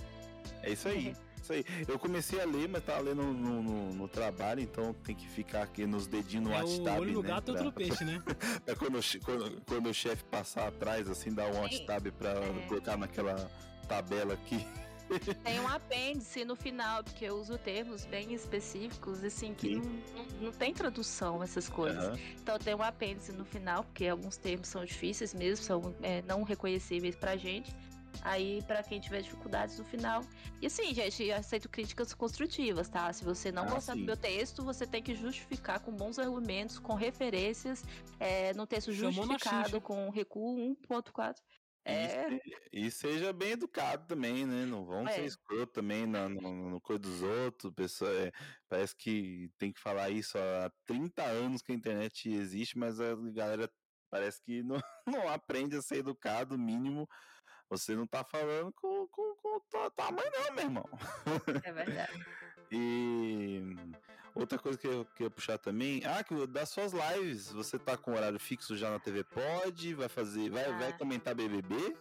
É 0.62 0.72
isso 0.72 0.88
aí. 0.88 1.14
Isso 1.42 1.52
aí. 1.52 1.64
Eu 1.88 1.98
comecei 1.98 2.40
a 2.40 2.44
ler, 2.44 2.68
mas 2.68 2.84
tava 2.84 3.00
lendo 3.00 3.22
no, 3.22 3.62
no- 3.62 3.92
no 3.94 4.08
trabalho, 4.08 4.60
então 4.60 4.94
tem 4.94 5.14
que 5.14 5.28
ficar 5.28 5.62
aqui 5.62 5.84
nos 5.86 6.06
dedinhos 6.06 6.46
no 6.46 6.52
É 6.54 6.58
WhatsApp. 6.60 6.90
o 6.98 7.02
olho 7.02 7.12
no 7.14 7.22
né, 7.22 7.28
gato 7.28 7.52
pra- 7.52 7.64
outro 7.64 7.72
peixe, 7.72 8.04
né? 8.04 8.22
pra 8.64 8.74
quando, 8.76 9.00
quando, 9.24 9.60
quando 9.66 9.90
o 9.90 9.94
chefe 9.94 10.24
passar 10.24 10.68
atrás, 10.68 11.08
assim, 11.08 11.32
dar 11.32 11.46
um 11.52 11.60
WhatsApp 11.60 12.10
pra 12.12 12.30
É. 12.30 12.66
colocar 12.68 12.96
naquela 12.96 13.50
tabela 13.88 14.34
aqui. 14.34 14.64
Tem 15.44 15.60
um 15.60 15.68
apêndice 15.68 16.42
no 16.44 16.56
final, 16.56 17.04
porque 17.04 17.24
eu 17.26 17.34
uso 17.36 17.58
termos 17.58 18.06
bem 18.06 18.32
específicos, 18.32 19.22
assim, 19.22 19.52
que 19.52 19.68
Sim. 19.68 19.74
não, 20.14 20.24
não, 20.24 20.42
não 20.44 20.52
tem 20.52 20.72
tradução 20.72 21.42
essas 21.42 21.68
coisas. 21.68 22.02
Aham. 22.02 22.18
Então 22.40 22.58
tem 22.58 22.74
um 22.74 22.82
apêndice 22.82 23.30
no 23.32 23.44
final, 23.44 23.84
porque 23.84 24.06
alguns 24.06 24.38
termos 24.38 24.68
são 24.68 24.82
difíceis 24.84 25.34
mesmo, 25.34 25.62
são 25.64 25.94
é, 26.02 26.22
não 26.22 26.42
reconhecíveis 26.44 27.14
pra 27.14 27.36
gente. 27.36 27.74
Aí, 28.20 28.62
pra 28.66 28.82
quem 28.82 29.00
tiver 29.00 29.22
dificuldades 29.22 29.78
no 29.78 29.84
final. 29.84 30.22
E 30.60 30.66
assim, 30.66 30.94
gente, 30.94 31.24
eu 31.24 31.36
aceito 31.36 31.68
críticas 31.68 32.14
construtivas, 32.14 32.88
tá? 32.88 33.12
Se 33.12 33.24
você 33.24 33.50
não 33.50 33.64
Ah, 33.64 33.70
gostar 33.70 33.94
sim. 33.94 34.00
do 34.00 34.06
meu 34.06 34.16
texto, 34.16 34.62
você 34.62 34.86
tem 34.86 35.02
que 35.02 35.14
justificar 35.14 35.80
com 35.80 35.92
bons 35.92 36.18
argumentos, 36.18 36.78
com 36.78 36.94
referências, 36.94 37.82
é, 38.20 38.52
no 38.54 38.66
texto 38.66 38.92
Chamou 38.92 39.26
na 39.26 39.32
justificado 39.34 39.80
com 39.80 40.10
recuo 40.10 40.56
1.4. 40.56 41.42
É, 41.84 42.28
E, 42.72 42.86
e 42.86 42.90
seja 42.90 43.32
bem 43.32 43.52
educado 43.52 44.06
também, 44.06 44.46
né? 44.46 44.64
Não 44.66 44.84
vão 44.84 45.08
É. 45.08 45.14
ser 45.14 45.24
escroto 45.24 45.72
também 45.72 46.06
no, 46.06 46.28
no, 46.28 46.70
no 46.70 46.80
coisa 46.80 47.00
dos 47.00 47.22
outros. 47.22 47.72
Pessoa, 47.74 48.10
é, 48.12 48.30
parece 48.68 48.94
que 48.96 49.50
tem 49.58 49.72
que 49.72 49.80
falar 49.80 50.10
isso 50.10 50.38
há 50.38 50.70
30 50.86 51.24
anos 51.24 51.60
que 51.60 51.72
a 51.72 51.74
internet 51.74 52.28
existe, 52.30 52.78
mas 52.78 53.00
a 53.00 53.16
galera 53.32 53.68
parece 54.10 54.40
que 54.44 54.62
não, 54.62 54.76
não 55.08 55.28
aprende 55.28 55.76
a 55.76 55.82
ser 55.82 55.96
educado, 55.96 56.56
mínimo. 56.56 57.06
Você 57.72 57.96
não 57.96 58.06
tá 58.06 58.22
falando 58.22 58.70
com, 58.72 59.06
com, 59.08 59.34
com 59.36 59.60
tua, 59.70 59.90
tua 59.90 60.10
mãe, 60.10 60.26
não, 60.30 60.54
meu 60.54 60.64
irmão. 60.64 60.88
é 61.64 61.72
verdade. 61.72 62.12
E 62.74 63.76
outra 64.34 64.58
coisa 64.58 64.78
que 64.78 64.86
eu 64.86 65.04
queria 65.14 65.28
puxar 65.30 65.58
também, 65.58 66.00
ah, 66.06 66.24
que 66.24 66.46
das 66.46 66.70
suas 66.70 66.92
lives, 66.94 67.52
você 67.52 67.78
tá 67.78 67.98
com 67.98 68.12
horário 68.14 68.40
fixo 68.40 68.74
já 68.78 68.90
na 68.90 68.98
TV 68.98 69.22
Pod, 69.24 69.94
vai 69.94 70.08
fazer, 70.08 70.48
vai, 70.48 70.72
vai 70.78 70.88
Ah. 70.88 70.92
comentar 70.94 71.34
BBB? 71.34 71.94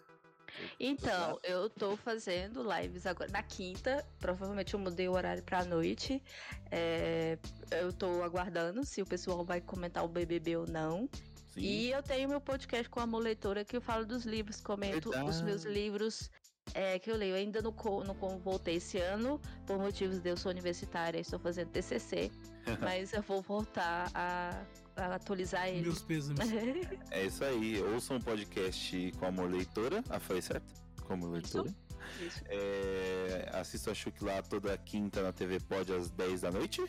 Então, 0.79 1.39
eu 1.43 1.69
tô 1.69 1.97
fazendo 1.97 2.63
lives 2.63 3.05
agora 3.05 3.29
na 3.31 3.43
quinta. 3.43 4.05
Provavelmente 4.19 4.73
eu 4.73 4.79
mudei 4.79 5.09
o 5.09 5.13
horário 5.13 5.43
pra 5.43 5.65
noite. 5.65 6.23
É, 6.71 7.37
eu 7.71 7.91
tô 7.91 8.23
aguardando 8.23 8.85
se 8.85 9.01
o 9.01 9.05
pessoal 9.05 9.43
vai 9.43 9.59
comentar 9.59 10.03
o 10.05 10.07
BBB 10.07 10.55
ou 10.55 10.67
não. 10.67 11.09
Sim. 11.51 11.61
E 11.61 11.91
eu 11.91 12.01
tenho 12.01 12.29
meu 12.29 12.39
podcast 12.41 12.89
com 12.89 12.99
a 12.99 13.05
Moleitora 13.07 13.63
que 13.65 13.75
eu 13.77 13.81
falo 13.81 14.05
dos 14.05 14.25
livros, 14.25 14.61
comento 14.61 15.09
os 15.09 15.41
meus 15.41 15.63
livros 15.63 16.29
é, 16.73 16.97
que 16.97 17.11
eu 17.11 17.17
leio. 17.17 17.35
Ainda 17.35 17.61
não, 17.61 17.73
não 18.05 18.39
voltei 18.39 18.75
esse 18.75 18.97
ano, 18.97 19.39
por 19.65 19.77
motivos 19.77 20.19
de 20.19 20.29
eu 20.29 20.37
sou 20.37 20.51
universitária 20.51 21.17
e 21.17 21.21
estou 21.21 21.39
fazendo 21.39 21.69
TCC. 21.69 22.31
mas 22.79 23.11
eu 23.11 23.21
vou 23.21 23.41
voltar 23.41 24.09
a, 24.13 24.63
a 24.95 25.15
atualizar 25.15 25.67
ele. 25.67 25.81
Meus 25.81 26.01
pesos. 26.01 26.35
É 27.11 27.25
isso 27.25 27.43
aí, 27.43 27.81
ouçam 27.81 28.17
um 28.17 28.21
podcast 28.21 29.11
com 29.19 29.25
a 29.25 29.27
Amor 29.27 29.49
Leitora. 29.51 30.03
Ah, 30.09 30.19
foi 30.19 30.41
certo? 30.41 30.73
Com 31.03 31.13
a 31.13 31.15
Amor 31.17 31.31
Leitora. 31.31 31.73
Isso. 32.19 32.41
É, 32.47 33.49
assista 33.53 33.91
a 33.91 33.93
Chuck 33.93 34.23
lá 34.23 34.41
toda 34.41 34.77
quinta 34.77 35.21
na 35.21 35.31
TV 35.33 35.59
Pod 35.59 35.91
às 35.93 36.09
10 36.11 36.41
da 36.41 36.51
noite. 36.51 36.81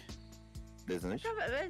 10 0.86 1.02
da 1.02 1.09
noite? 1.09 1.24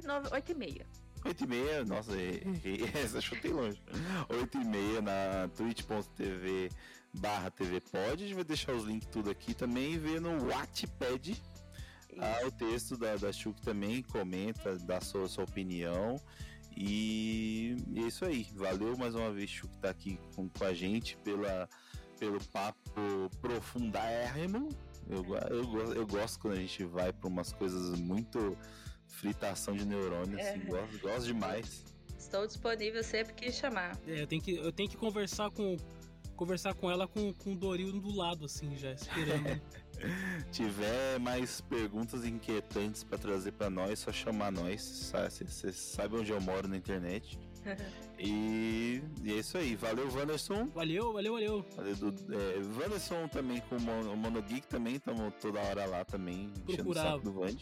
Nove- 0.05 0.29
Oito 0.33 0.51
e 0.51 0.55
meia. 0.55 0.85
8 1.25 1.43
e 1.43 1.47
meia, 1.47 1.85
nossa, 1.85 2.11
essa 3.03 3.21
chutei 3.21 3.51
longe. 3.51 3.81
8 4.29 4.57
e 4.57 4.65
meia 4.65 5.01
na 5.01 5.49
twitch.tv 5.55 6.69
barra 7.13 7.51
TV 7.51 7.79
Pod. 7.79 8.13
A 8.13 8.15
gente 8.15 8.33
vai 8.33 8.43
deixar 8.43 8.73
os 8.73 8.85
links 8.85 9.07
tudo 9.11 9.29
aqui 9.29 9.53
também 9.53 9.93
e 9.93 9.97
ver 9.97 10.19
no 10.19 10.47
Wattpad 10.47 11.41
ah, 12.19 12.45
o 12.45 12.51
texto 12.51 12.97
da, 12.97 13.15
da 13.15 13.31
Chuck 13.31 13.61
também, 13.61 14.03
comenta, 14.03 14.77
dá 14.79 15.01
sua, 15.01 15.27
sua 15.27 15.43
opinião. 15.43 16.19
E, 16.75 17.75
é 17.95 18.01
isso 18.01 18.25
aí. 18.25 18.47
Valeu 18.55 18.97
mais 18.97 19.15
uma 19.15 19.31
vez, 19.31 19.49
Chuck, 19.49 19.75
tá 19.77 19.89
aqui 19.89 20.19
com, 20.35 20.49
com 20.49 20.63
a 20.63 20.73
gente 20.73 21.17
pela, 21.17 21.67
pelo 22.19 22.43
papo 22.45 23.29
profundérrimo. 23.41 24.69
Eu, 25.09 25.23
eu, 25.49 25.93
eu 25.93 26.07
gosto 26.07 26.39
quando 26.39 26.53
a 26.53 26.59
gente 26.59 26.83
vai 26.85 27.11
para 27.11 27.27
umas 27.27 27.51
coisas 27.51 27.99
muito 27.99 28.57
fritação 29.13 29.75
de 29.75 29.85
neurônio, 29.85 30.39
assim, 30.39 30.61
É. 30.61 30.65
gosto, 30.65 30.99
gosto 30.99 31.25
demais. 31.25 31.83
Estou 32.17 32.45
disponível 32.47 33.03
sempre 33.03 33.33
que 33.33 33.51
chamar. 33.51 33.97
É, 34.07 34.21
eu 34.21 34.27
tenho 34.27 34.41
que, 34.41 34.55
eu 34.55 34.71
tenho 34.71 34.89
que 34.89 34.97
conversar 34.97 35.49
com 35.51 35.77
conversar 36.35 36.73
com 36.73 36.89
ela 36.89 37.07
com, 37.07 37.31
com 37.31 37.53
o 37.53 37.55
Doril 37.55 37.91
do 38.01 38.13
lado, 38.13 38.45
assim, 38.45 38.75
já 38.75 38.91
esperando. 38.91 39.61
Tiver 40.51 41.19
mais 41.19 41.61
perguntas 41.61 42.25
inquietantes 42.25 43.03
para 43.03 43.17
trazer 43.19 43.51
para 43.53 43.69
nós, 43.69 43.99
só 43.99 44.11
chamar 44.11 44.51
nós. 44.51 45.13
Você 45.29 45.71
sabe 45.71 46.17
onde 46.17 46.31
eu 46.31 46.41
moro 46.41 46.67
na 46.67 46.75
internet. 46.75 47.39
E, 48.19 49.01
e 49.23 49.31
é 49.33 49.35
isso 49.35 49.57
aí. 49.57 49.75
Valeu, 49.75 50.09
Wanderson. 50.13 50.67
Valeu, 50.67 51.13
valeu, 51.13 51.33
valeu. 51.33 51.65
Valeu, 51.75 51.95
do, 51.95 52.33
é, 52.33 52.57
Wanderson 52.79 53.27
também 53.27 53.59
com 53.61 53.75
o 53.75 53.81
Mono, 53.81 54.15
Monogeek 54.15 54.67
também. 54.67 54.95
Estamos 54.95 55.33
toda 55.41 55.59
hora 55.59 55.85
lá 55.85 56.05
também. 56.05 56.51
o 56.67 56.75
Procurar. 56.75 57.19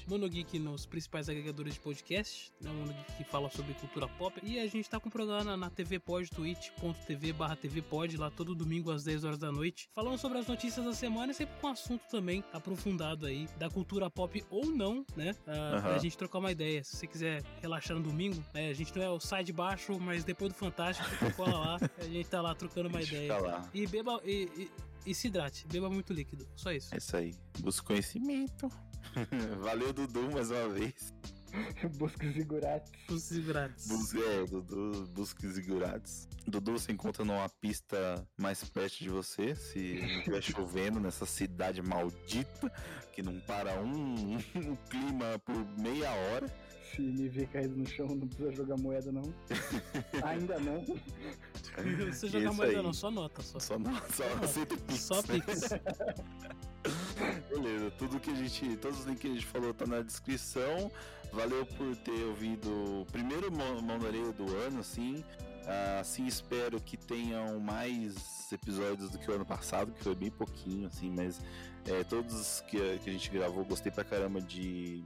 Monogeek 0.07 0.59
nos 0.59 0.85
principais 0.85 1.29
agregadores 1.29 1.75
de 1.75 1.79
podcast, 1.79 2.51
né? 2.61 2.69
O 2.69 2.73
Monogeek 2.73 3.15
que 3.17 3.23
fala 3.23 3.49
sobre 3.49 3.73
cultura 3.75 4.07
pop. 4.07 4.39
E 4.43 4.59
a 4.59 4.67
gente 4.67 4.89
tá 4.89 4.99
com 4.99 5.09
um 5.09 5.11
programa 5.11 5.43
na, 5.43 5.57
na 5.57 5.69
TV 5.69 5.99
Pod, 5.99 6.29
twitch.tv 6.29 7.33
barra 7.33 7.55
TV 7.55 7.81
Pod, 7.81 8.15
lá 8.17 8.29
todo 8.29 8.53
domingo 8.53 8.91
às 8.91 9.03
10 9.03 9.23
horas 9.23 9.37
da 9.39 9.51
noite, 9.51 9.89
falando 9.93 10.17
sobre 10.17 10.37
as 10.37 10.47
notícias 10.47 10.85
da 10.85 10.93
semana 10.93 11.31
e 11.31 11.35
sempre 11.35 11.55
com 11.59 11.67
assunto 11.67 12.03
também 12.09 12.43
aprofundado 12.53 13.25
aí 13.25 13.47
da 13.57 13.69
cultura 13.69 14.09
pop 14.09 14.43
ou 14.49 14.65
não, 14.65 15.05
né? 15.15 15.35
Ah, 15.47 15.79
Pra 15.81 15.97
gente 15.97 16.17
trocar 16.17 16.39
uma 16.39 16.51
ideia. 16.51 16.83
Se 16.83 16.97
você 16.97 17.07
quiser 17.07 17.43
relaxar 17.61 17.97
no 17.97 18.03
domingo, 18.03 18.41
né? 18.53 18.69
A 18.69 18.73
gente 18.73 18.95
não 18.95 19.03
é 19.03 19.09
o 19.09 19.19
sai 19.19 19.43
de 19.43 19.53
baixo, 19.53 19.90
mas 19.99 20.23
depois 20.23 20.51
do 20.51 20.57
Fantástico, 20.57 21.09
cola 21.35 21.57
lá, 21.57 21.79
a 21.97 22.03
gente 22.03 22.29
tá 22.29 22.41
lá 22.41 22.53
trocando 22.55 22.89
uma 22.89 23.01
ideia. 23.01 23.37
lá. 23.37 23.69
E 23.73 23.87
beba. 23.87 24.21
E, 24.23 24.49
e, 24.55 24.71
e 25.05 25.15
se 25.15 25.27
hidrate, 25.27 25.67
beba 25.67 25.89
muito 25.89 26.13
líquido. 26.13 26.47
Só 26.55 26.71
isso. 26.71 26.93
É 26.93 26.97
isso 26.97 27.17
aí. 27.17 27.33
Busca 27.59 27.87
conhecimento. 27.87 28.69
Valeu, 29.61 29.91
Dudu, 29.93 30.31
mais 30.31 30.51
uma 30.51 30.69
vez. 30.69 31.13
Busca 31.97 32.31
zigurates. 32.31 32.91
Os 33.09 33.31
hidrates. 33.31 33.87
Busca, 33.87 34.19
é, 34.19 34.45
Dudu, 34.45 35.07
busca 35.07 35.47
zigurates. 35.49 36.27
Dudu 36.47 36.73
você 36.73 36.91
encontra 36.91 37.23
numa 37.23 37.47
pista 37.49 38.25
mais 38.37 38.63
perto 38.63 38.97
de 38.99 39.09
você, 39.09 39.55
se 39.55 39.99
não 39.99 40.17
estiver 40.17 40.41
chovendo 40.43 40.99
nessa 40.99 41.25
cidade 41.25 41.81
maldita, 41.81 42.71
que 43.13 43.21
não 43.21 43.39
para 43.41 43.81
um, 43.81 44.35
um 44.55 44.75
clima 44.89 45.39
por 45.45 45.55
meia 45.77 46.11
hora. 46.11 46.47
Se 46.95 47.01
me 47.01 47.29
ver 47.29 47.47
caído 47.47 47.75
no 47.77 47.87
chão, 47.87 48.07
não 48.07 48.27
precisa 48.27 48.51
jogar 48.51 48.77
moeda, 48.77 49.11
não. 49.11 49.33
Ainda 50.25 50.59
não. 50.59 50.83
Você 52.11 52.27
jogar 52.27 52.47
Isso 52.49 52.57
moeda 52.57 52.77
aí. 52.77 52.83
não, 52.83 52.93
só 52.93 53.09
nota 53.09 53.41
só. 53.41 53.59
Só, 53.59 53.79
não, 53.79 53.93
só 54.13 54.23
aceita 54.43 54.75
Pix. 54.75 54.99
Só 54.99 55.15
né? 55.15 55.21
Pix. 55.29 55.69
Beleza, 57.49 57.91
tudo 57.91 58.19
que 58.19 58.29
a 58.31 58.35
gente. 58.35 58.75
Todos 58.77 58.99
os 58.99 59.05
links 59.05 59.21
que 59.21 59.27
a 59.27 59.33
gente 59.33 59.45
falou 59.45 59.73
tá 59.73 59.85
na 59.85 60.01
descrição. 60.01 60.91
Valeu 61.31 61.65
por 61.65 61.95
ter 61.97 62.23
ouvido 62.25 63.01
o 63.01 63.05
primeiro 63.11 63.51
Mo- 63.51 63.81
Monoreio 63.81 64.33
do 64.33 64.45
ano, 64.57 64.79
assim. 64.81 65.23
Ah, 65.65 65.99
assim, 66.01 66.25
espero 66.25 66.81
que 66.81 66.97
tenham 66.97 67.59
mais 67.59 68.51
episódios 68.51 69.11
do 69.11 69.17
que 69.19 69.29
o 69.29 69.35
ano 69.35 69.45
passado, 69.45 69.91
que 69.93 70.03
foi 70.03 70.15
bem 70.15 70.31
pouquinho, 70.31 70.87
assim, 70.87 71.11
mas 71.15 71.39
é, 71.85 72.03
todos 72.03 72.61
que, 72.67 72.97
que 72.99 73.09
a 73.09 73.13
gente 73.13 73.29
gravou, 73.29 73.63
gostei 73.63 73.91
pra 73.91 74.03
caramba 74.03 74.41
de 74.41 75.03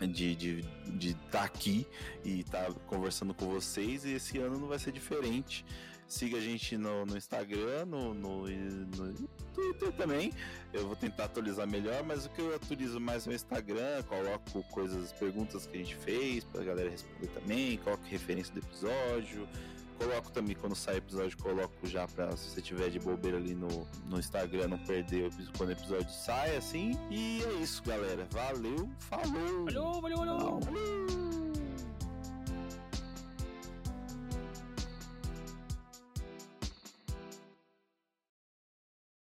de 0.00 0.34
de 0.34 0.62
de 0.86 1.10
estar 1.10 1.44
aqui 1.44 1.86
e 2.24 2.40
estar 2.40 2.72
conversando 2.86 3.32
com 3.34 3.46
vocês 3.46 4.04
e 4.04 4.12
esse 4.12 4.38
ano 4.38 4.58
não 4.58 4.68
vai 4.68 4.78
ser 4.78 4.92
diferente. 4.92 5.64
Siga 6.08 6.38
a 6.38 6.40
gente 6.40 6.76
no, 6.76 7.04
no 7.04 7.16
Instagram, 7.16 7.84
no, 7.86 8.14
no, 8.14 8.46
no 8.46 9.28
Twitter 9.52 9.92
também. 9.92 10.32
Eu 10.72 10.86
vou 10.86 10.94
tentar 10.94 11.24
atualizar 11.24 11.66
melhor, 11.66 12.04
mas 12.04 12.26
o 12.26 12.30
que 12.30 12.40
eu 12.40 12.54
atualizo 12.54 13.00
mais 13.00 13.26
é 13.26 13.30
o 13.30 13.34
Instagram, 13.34 14.04
coloco 14.04 14.62
coisas, 14.70 15.12
perguntas 15.12 15.66
que 15.66 15.76
a 15.76 15.80
gente 15.80 15.96
fez 15.96 16.44
pra 16.44 16.62
galera 16.62 16.90
responder 16.90 17.26
também, 17.28 17.78
coloco 17.78 18.04
referência 18.04 18.54
do 18.54 18.60
episódio. 18.60 19.48
Coloco 19.98 20.30
também 20.30 20.54
quando 20.54 20.74
sai 20.74 20.96
episódio, 20.96 21.36
coloco 21.38 21.74
já 21.86 22.06
pra 22.06 22.36
se 22.36 22.50
você 22.50 22.60
tiver 22.60 22.90
de 22.90 22.98
bobeira 22.98 23.38
ali 23.38 23.54
no, 23.54 23.86
no 24.06 24.18
Instagram 24.18 24.68
não 24.68 24.78
perder 24.78 25.30
quando 25.56 25.70
o 25.70 25.72
episódio 25.72 26.10
sai, 26.10 26.56
assim. 26.56 26.98
E 27.10 27.42
é 27.42 27.52
isso, 27.54 27.82
galera. 27.82 28.26
Valeu, 28.30 28.88
falou! 28.98 29.64
Valeu, 29.64 30.00
valeu, 30.00 30.16
valeu. 30.18 30.60
Tchau. 30.60 31.45